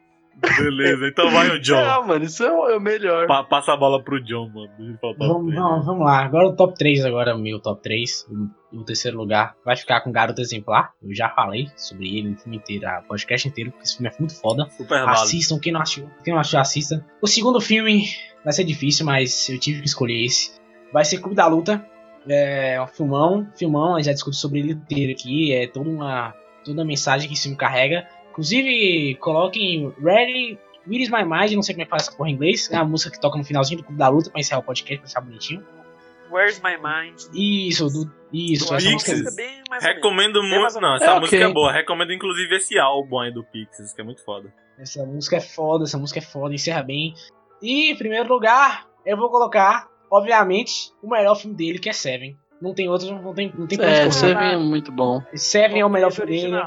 Beleza, 0.58 1.08
então 1.08 1.30
vai 1.30 1.50
o 1.52 1.60
John. 1.62 1.76
É, 1.76 2.04
mano, 2.08 2.26
isso 2.26 2.44
é 2.44 2.52
o, 2.52 2.68
é 2.70 2.76
o 2.76 2.82
melhor. 2.82 3.28
Pa- 3.28 3.44
passa 3.44 3.74
a 3.74 3.78
bola 3.78 4.02
pro 4.04 4.20
John, 4.24 4.50
mano. 4.50 4.72
O 4.80 4.98
top 4.98 5.16
Vamos, 5.20 5.46
três. 5.52 5.62
vamos, 5.62 5.86
vamos 5.86 6.06
lá. 6.06 6.20
Agora 6.26 6.48
o 6.48 6.56
top 6.56 6.74
3, 6.76 7.06
agora 7.06 7.38
meu 7.38 7.60
top 7.60 7.80
3. 7.84 8.26
O, 8.74 8.80
o 8.80 8.84
terceiro 8.84 9.18
lugar 9.18 9.56
vai 9.64 9.76
ficar 9.78 10.02
com 10.02 10.12
Garoto 10.12 10.42
Exemplar. 10.42 10.94
Eu 11.04 11.14
já 11.14 11.30
falei 11.30 11.68
sobre 11.76 12.18
ele 12.18 12.30
no 12.30 12.38
filme 12.38 12.58
inteiro, 12.58 12.88
o 12.88 13.08
podcast 13.08 13.48
inteiro, 13.48 13.70
porque 13.72 13.84
esse 13.84 13.98
filme 13.98 14.10
é 14.10 14.16
muito 14.20 14.34
foda. 14.40 14.68
Super. 14.72 15.08
Assistam, 15.10 15.60
quem 15.60 15.72
não 15.74 15.82
assistiu, 15.82 16.10
quem 16.24 16.34
não 16.34 16.40
assistiu, 16.40 16.60
assista. 16.60 17.06
O 17.22 17.28
segundo 17.28 17.62
filme 17.62 18.06
vai 18.44 18.54
ser 18.54 18.64
difícil, 18.64 19.06
mas 19.06 19.48
eu 19.48 19.60
tive 19.60 19.82
que 19.82 19.88
escolher 19.88 20.26
esse. 20.26 20.60
Vai 20.92 21.06
ser 21.06 21.20
Clube 21.20 21.36
da 21.36 21.48
Luta. 21.48 21.86
É 22.28 22.80
um 22.82 22.88
filmão, 22.88 23.48
filmão, 23.56 23.96
a 23.96 23.98
gente 23.98 24.06
já 24.06 24.14
discutiu 24.14 24.40
sobre 24.40 24.60
ele 24.60 24.74
inteiro 24.74 25.12
aqui. 25.12 25.54
É 25.54 25.68
toda 25.68 25.90
uma, 25.90 26.34
toda 26.64 26.82
a 26.84 26.86
mensagem 26.86 27.28
que 27.28 27.34
esse 27.34 27.44
filme 27.44 27.58
carrega. 27.58 28.08
Inclusive, 28.32 29.16
coloquem 29.20 29.92
Ready, 30.02 30.58
Where 30.88 31.02
is 31.04 31.10
My 31.10 31.24
Mind, 31.24 31.52
não 31.54 31.62
sei 31.64 31.74
como 31.76 31.82
é 31.82 31.86
que 31.86 31.90
fala 31.90 32.02
essa 32.02 32.12
porra 32.12 32.30
em 32.30 32.34
inglês. 32.34 32.70
É 32.72 32.78
a 32.78 32.84
música 32.86 33.12
que 33.12 33.20
toca 33.20 33.38
no 33.38 33.44
finalzinho 33.44 33.80
do 33.80 33.84
Clube 33.84 33.98
da 34.00 34.08
Luta 34.08 34.30
pra 34.30 34.40
encerrar 34.40 34.60
o 34.60 34.64
podcast, 34.64 35.00
pra 35.00 35.08
ficar 35.08 35.22
bonitinho. 35.22 35.66
Where's 36.32 36.62
My 36.62 36.78
Mind? 36.78 37.20
Isso, 37.34 37.88
do, 37.90 38.10
isso, 38.32 38.74
essa 38.74 38.88
a 38.88 38.92
música. 38.92 39.12
música 39.12 39.32
bem 39.36 39.64
mais. 39.70 39.84
Recomendo 39.84 40.40
Bem 40.42 40.50
muito. 40.50 40.80
Não, 40.80 40.96
essa 40.96 41.06
É, 41.12 41.20
música 41.20 41.36
ok. 41.38 41.42
é 41.50 41.54
boa. 41.54 41.72
Recomendo 41.74 42.14
inclusive 42.14 42.56
esse 42.56 42.80
álbum 42.80 43.20
aí 43.20 43.34
do 43.34 43.44
Pixies, 43.44 43.92
que 43.94 44.00
é 44.00 44.04
muito 44.04 44.24
foda. 44.24 44.54
Essa 44.80 45.06
música 45.06 45.36
é 45.38 45.42
foda, 45.42 45.84
essa 45.84 45.98
música 45.98 46.20
é 46.20 46.22
foda, 46.22 46.54
encerra 46.56 46.84
bem. 46.84 47.14
E 47.62 47.92
em 47.92 47.98
primeiro 47.98 48.30
lugar, 48.30 48.88
eu 49.06 49.18
vou 49.18 49.30
colocar, 49.30 49.90
obviamente, 50.12 50.92
o 51.02 51.10
melhor 51.10 51.36
filme 51.36 51.56
dele, 51.56 51.80
que 51.80 51.90
é 51.90 51.94
Seven. 51.94 52.38
Não 52.62 52.74
tem 52.76 52.88
outro, 52.90 53.10
não 53.22 53.34
tem, 53.34 53.52
não 53.58 53.66
tem 53.66 53.80
É, 53.82 54.06
você 54.10 54.34
correr. 54.34 54.54
é 54.54 54.58
muito 54.58 54.92
bom. 54.92 55.20
Seven 55.34 55.80
é 55.80 55.86
o 55.86 55.90
melhor 55.90 56.12
filme 56.12 56.32
dele. 56.32 56.62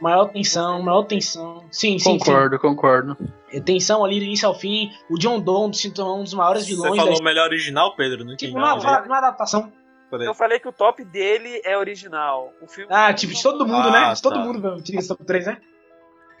Maior 0.00 0.26
tensão, 0.32 0.82
maior 0.82 1.04
tensão. 1.04 1.64
Sim, 1.70 1.96
sim, 1.98 2.18
Concordo, 2.18 2.58
concordo. 2.58 3.16
sim. 3.50 3.60
Tensão 3.62 4.04
ali 4.04 4.18
do 4.18 4.24
início 4.24 4.48
ao 4.48 4.54
fim. 4.54 4.90
O 5.10 5.16
John 5.18 5.40
Donne 5.40 5.74
se 5.74 5.90
tornou 5.92 6.18
um 6.20 6.24
dos 6.24 6.34
maiores 6.34 6.64
Você 6.64 6.70
vilões 6.74 6.96
falou 6.96 7.18
da 7.18 7.24
melhor 7.24 7.46
original, 7.48 7.94
Pedro? 7.96 8.24
Não 8.24 8.32
entendi. 8.34 8.46
Tipo, 8.52 8.58
uma, 8.58 8.76
nada. 8.76 9.06
uma 9.06 9.18
adaptação. 9.18 9.72
Eu 10.12 10.34
falei 10.34 10.58
que 10.60 10.68
o 10.68 10.72
top 10.72 11.04
dele 11.04 11.60
é 11.64 11.78
original. 11.78 12.52
O 12.60 12.66
filme 12.66 12.92
Ah, 12.92 13.12
tipo, 13.14 13.32
de 13.32 13.42
todo 13.42 13.66
mundo, 13.66 13.88
Ah, 13.88 14.08
né? 14.08 14.14
De 14.14 14.20
todo 14.22 14.34
tá. 14.34 14.40
mundo 14.44 14.82
tira 14.82 14.98
esse 14.98 15.08
top 15.08 15.24
3, 15.24 15.46
né? 15.46 15.56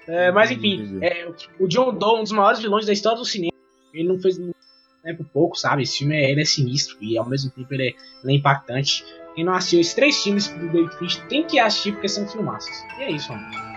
É, 0.08 0.30
mas 0.32 0.50
enfim, 0.50 0.98
é, 1.00 1.28
o 1.60 1.66
John 1.68 1.94
Doe, 1.94 2.18
um 2.20 2.22
dos 2.24 2.32
maiores 2.32 2.58
vilões 2.60 2.84
da 2.84 2.92
história 2.92 3.16
do 3.18 3.24
cinema. 3.24 3.52
Ele 3.94 4.08
não 4.08 4.18
fez 4.18 4.38
né, 5.04 5.12
por 5.12 5.26
pouco, 5.26 5.56
sabe? 5.56 5.82
Esse 5.82 5.98
filme 5.98 6.16
é, 6.16 6.30
ele 6.30 6.42
é 6.42 6.44
sinistro 6.44 6.96
e 7.00 7.16
ao 7.18 7.28
mesmo 7.28 7.50
tempo 7.50 7.72
ele 7.74 7.88
é, 7.88 7.92
ele 8.22 8.32
é 8.32 8.36
impactante. 8.36 9.04
Quem 9.34 9.44
não 9.44 9.54
assistiu 9.54 9.80
esses 9.80 9.94
três 9.94 10.22
filmes 10.22 10.48
do 10.48 10.68
David 10.70 10.96
Fincher 10.98 11.26
tem 11.26 11.46
que 11.46 11.58
assistir 11.58 11.92
porque 11.92 12.08
são 12.08 12.26
filmaços. 12.28 12.74
E 12.98 13.02
é 13.02 13.10
isso, 13.10 13.32
mano. 13.32 13.71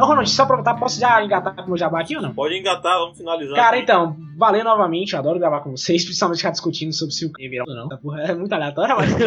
Ô, 0.00 0.06
Ronald, 0.06 0.30
só 0.30 0.44
aproveitar, 0.44 0.74
posso 0.74 0.98
já 0.98 1.22
engatar 1.22 1.54
com 1.54 1.62
o 1.62 1.68
meu 1.68 1.76
jabá 1.76 2.00
aqui 2.00 2.16
ou 2.16 2.22
não? 2.22 2.32
Pode 2.32 2.56
engatar, 2.56 2.98
vamos 2.98 3.18
finalizar. 3.18 3.54
Cara, 3.54 3.76
aqui. 3.76 3.82
então, 3.82 4.16
valeu 4.36 4.64
novamente, 4.64 5.12
eu 5.12 5.18
adoro 5.18 5.38
gravar 5.38 5.60
com 5.60 5.72
vocês, 5.72 6.04
principalmente 6.04 6.38
ficar 6.38 6.50
discutindo 6.50 6.92
sobre 6.92 7.14
se 7.14 7.26
o 7.26 7.32
virar 7.36 7.64
ou 7.68 7.74
não. 7.74 7.86
Essa 7.86 7.98
porra 7.98 8.22
é 8.22 8.34
muito 8.34 8.52
aleatória, 8.52 8.96
mas. 8.96 9.10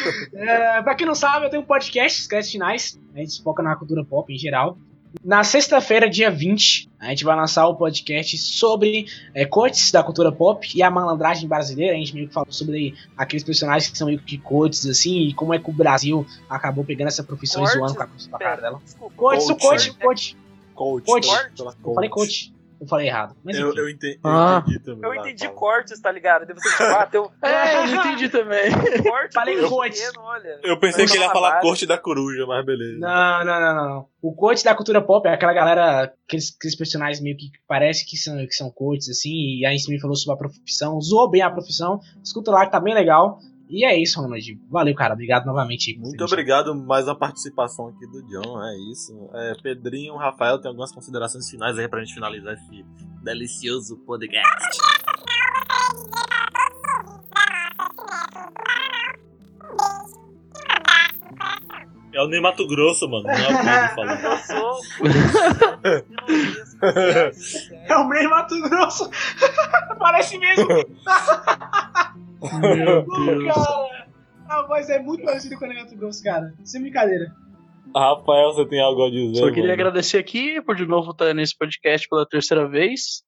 é, 0.34 0.82
pra 0.82 0.94
quem 0.94 1.06
não 1.06 1.14
sabe, 1.14 1.46
eu 1.46 1.50
tenho 1.50 1.62
um 1.62 1.66
podcast, 1.66 2.26
Créditos 2.28 2.52
Finais, 2.52 3.00
a 3.14 3.18
gente 3.18 3.42
foca 3.42 3.62
na 3.62 3.76
cultura 3.76 4.04
pop 4.04 4.32
em 4.32 4.38
geral. 4.38 4.78
Na 5.24 5.42
sexta-feira, 5.42 6.08
dia 6.08 6.30
20, 6.30 6.88
a 6.98 7.08
gente 7.08 7.24
vai 7.24 7.34
lançar 7.34 7.66
o 7.66 7.74
podcast 7.74 8.38
sobre 8.38 9.06
é, 9.34 9.44
cortes 9.44 9.90
da 9.90 10.02
cultura 10.02 10.30
pop 10.30 10.68
e 10.74 10.82
a 10.82 10.90
malandragem 10.90 11.48
brasileira. 11.48 11.94
A 11.94 11.98
gente 11.98 12.14
meio 12.14 12.28
que 12.28 12.34
falou 12.34 12.52
sobre 12.52 12.94
aqueles 13.16 13.42
personagens 13.42 13.90
que 13.90 13.98
são 13.98 14.06
meio 14.06 14.20
que 14.20 14.38
cortes, 14.38 14.86
assim, 14.86 15.22
e 15.22 15.34
como 15.34 15.52
é 15.52 15.58
que 15.58 15.68
o 15.68 15.72
Brasil 15.72 16.24
acabou 16.48 16.84
pegando 16.84 17.08
essa 17.08 17.24
profissão 17.24 17.62
e 17.62 17.66
Cortes? 17.66 17.78
zoando 17.78 17.94
com 17.96 18.02
a, 18.02 18.06
com 18.06 18.36
a 18.36 18.38
cara 18.38 18.60
dela. 18.60 18.80
desculpa. 18.84 19.14
Cortes, 19.16 19.48
o 19.48 19.56
Coach, 19.56 19.90
coach, 19.92 19.96
coach. 20.00 20.36
Coach. 20.74 21.04
Coach. 21.06 21.52
pela 21.56 21.74
Eu 21.84 21.94
falei 21.94 22.08
coach. 22.08 22.52
Eu 22.80 22.86
falei 22.86 23.08
errado. 23.08 23.36
Mas 23.44 23.58
Eu, 23.58 23.74
eu 23.74 23.88
entendi, 23.90 24.18
eu 24.24 24.30
Ah. 24.30 24.62
entendi 24.66 24.78
também. 24.80 25.04
Eu 25.10 25.14
entendi 25.14 25.44
fala. 25.44 25.56
cortes, 25.56 26.00
tá 26.00 26.10
ligado? 26.10 26.46
Deve 26.46 26.60
ser 26.60 26.70
tipo, 26.70 26.82
ah, 26.84 27.06
teu 27.06 27.30
É, 27.44 27.76
eu 27.76 27.84
entendi 27.94 28.28
também. 28.30 28.70
corte 29.02 29.34
Falei 29.34 29.60
olha. 30.18 30.60
Eu 30.62 30.78
pensei 30.78 31.04
que 31.06 31.12
ele 31.12 31.24
ia 31.24 31.30
falar 31.30 31.60
corte 31.60 31.86
da 31.86 31.98
coruja, 31.98 32.46
mas 32.46 32.64
beleza. 32.64 32.98
Não, 32.98 33.44
não, 33.44 33.60
não, 33.60 33.74
não. 33.74 34.06
O 34.22 34.34
coach 34.34 34.64
da 34.64 34.74
cultura 34.74 35.00
pop 35.02 35.26
é 35.28 35.32
aquela 35.34 35.52
galera, 35.52 36.12
aqueles, 36.26 36.54
aqueles 36.56 36.76
personagens 36.76 37.20
meio 37.22 37.36
que 37.36 37.50
parece 37.68 38.06
que 38.06 38.16
são, 38.16 38.36
que 38.46 38.52
são 38.52 38.70
coaches, 38.70 39.08
assim, 39.10 39.58
e 39.60 39.66
a 39.66 39.70
me 39.70 40.00
falou 40.00 40.16
sobre 40.16 40.34
a 40.34 40.38
profissão, 40.38 41.00
zoou 41.00 41.30
bem 41.30 41.42
a 41.42 41.50
profissão, 41.50 42.00
escuta 42.22 42.50
lá 42.50 42.64
que 42.66 42.72
tá 42.72 42.80
bem 42.80 42.94
legal. 42.94 43.38
E 43.70 43.84
é 43.84 43.96
isso, 43.96 44.20
Ronald. 44.20 44.60
Valeu, 44.68 44.94
cara. 44.96 45.14
Obrigado 45.14 45.46
novamente. 45.46 45.96
Muito 45.96 46.24
obrigado, 46.24 46.74
mais 46.74 47.06
uma 47.06 47.14
participação 47.14 47.86
aqui 47.86 48.04
do 48.04 48.20
John, 48.26 48.60
é 48.60 48.76
isso. 48.90 49.30
É, 49.32 49.54
Pedrinho, 49.62 50.16
Rafael, 50.16 50.60
tem 50.60 50.68
algumas 50.68 50.90
considerações 50.90 51.48
finais 51.48 51.78
aí 51.78 51.86
pra 51.88 52.00
gente 52.00 52.12
finalizar 52.12 52.54
esse 52.54 52.84
delicioso 53.22 53.96
podcast. 53.98 54.76
É 62.12 62.20
o 62.20 62.26
Ney 62.26 62.40
Mato 62.40 62.66
Grosso, 62.66 63.08
mano, 63.08 63.22
não 63.22 63.30
é 63.30 63.36
o 63.36 63.56
Pedro 63.56 63.94
falando. 63.94 64.24
Eu 64.24 64.38
sou. 64.38 64.80
É 66.82 67.96
o 67.96 68.08
Ney 68.08 68.26
Mato 68.26 68.60
Grosso. 68.62 69.08
Parece 69.98 70.38
mesmo. 70.38 70.66
Meu 72.60 73.02
Deus. 73.06 73.54
cara. 73.54 74.06
A 74.48 74.66
voz 74.66 74.90
é 74.90 74.98
muito 74.98 75.24
parecida 75.24 75.56
com 75.56 75.64
o 75.64 75.68
Ney 75.68 75.78
Mato 75.78 75.96
Grosso, 75.96 76.22
cara. 76.24 76.52
Sem 76.64 76.80
brincadeira. 76.82 77.26
Rafael, 77.94 78.52
você 78.52 78.66
tem 78.66 78.80
algo 78.80 79.04
a 79.06 79.10
dizer? 79.10 79.36
Só 79.36 79.46
queria 79.48 79.62
mano? 79.62 79.72
agradecer 79.74 80.18
aqui 80.18 80.60
por 80.62 80.74
de 80.76 80.86
novo 80.86 81.10
estar 81.12 81.32
nesse 81.34 81.56
podcast 81.56 82.08
pela 82.08 82.26
terceira 82.26 82.68
vez. 82.68 83.22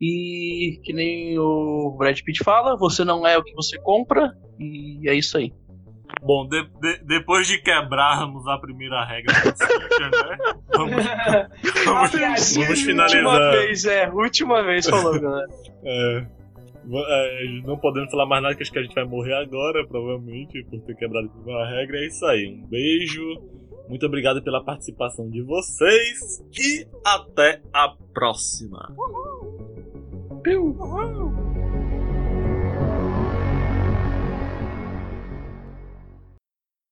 E 0.00 0.78
que 0.84 0.92
nem 0.92 1.38
o 1.38 1.94
Brad 1.98 2.18
Pitt 2.20 2.44
fala, 2.44 2.76
você 2.76 3.02
não 3.04 3.26
é 3.26 3.38
o 3.38 3.42
que 3.42 3.54
você 3.54 3.78
compra. 3.78 4.32
E 4.58 5.08
é 5.08 5.14
isso 5.14 5.38
aí. 5.38 5.50
Bom, 6.22 6.46
de- 6.46 6.68
de- 6.80 7.04
depois 7.04 7.46
de 7.46 7.58
quebrarmos 7.62 8.46
a 8.46 8.58
primeira 8.58 9.04
regra 9.04 9.32
né? 9.42 10.36
Vamos, 10.74 11.04
vamos, 11.84 11.84
vamos 11.84 12.56
Última 12.56 12.76
finalizar. 12.76 13.52
vez, 13.52 13.84
é. 13.86 14.08
Última 14.10 14.62
vez 14.62 14.86
falou, 14.88 15.18
galera. 15.20 15.46
É, 15.84 16.26
não 17.64 17.78
podemos 17.78 18.10
falar 18.10 18.26
mais 18.26 18.42
nada, 18.42 18.54
que 18.54 18.62
acho 18.62 18.72
que 18.72 18.78
a 18.78 18.82
gente 18.82 18.94
vai 18.94 19.04
morrer 19.04 19.34
agora, 19.34 19.86
provavelmente, 19.86 20.62
por 20.64 20.80
ter 20.80 20.94
quebrado 20.96 21.30
a 21.50 21.68
regra. 21.68 21.98
É 21.98 22.06
isso 22.06 22.24
aí. 22.26 22.46
Um 22.46 22.66
beijo. 22.66 23.22
Muito 23.88 24.04
obrigado 24.06 24.42
pela 24.42 24.64
participação 24.64 25.28
de 25.30 25.42
vocês. 25.42 26.44
E 26.58 26.86
até 27.04 27.60
a 27.72 27.94
próxima. 28.12 28.94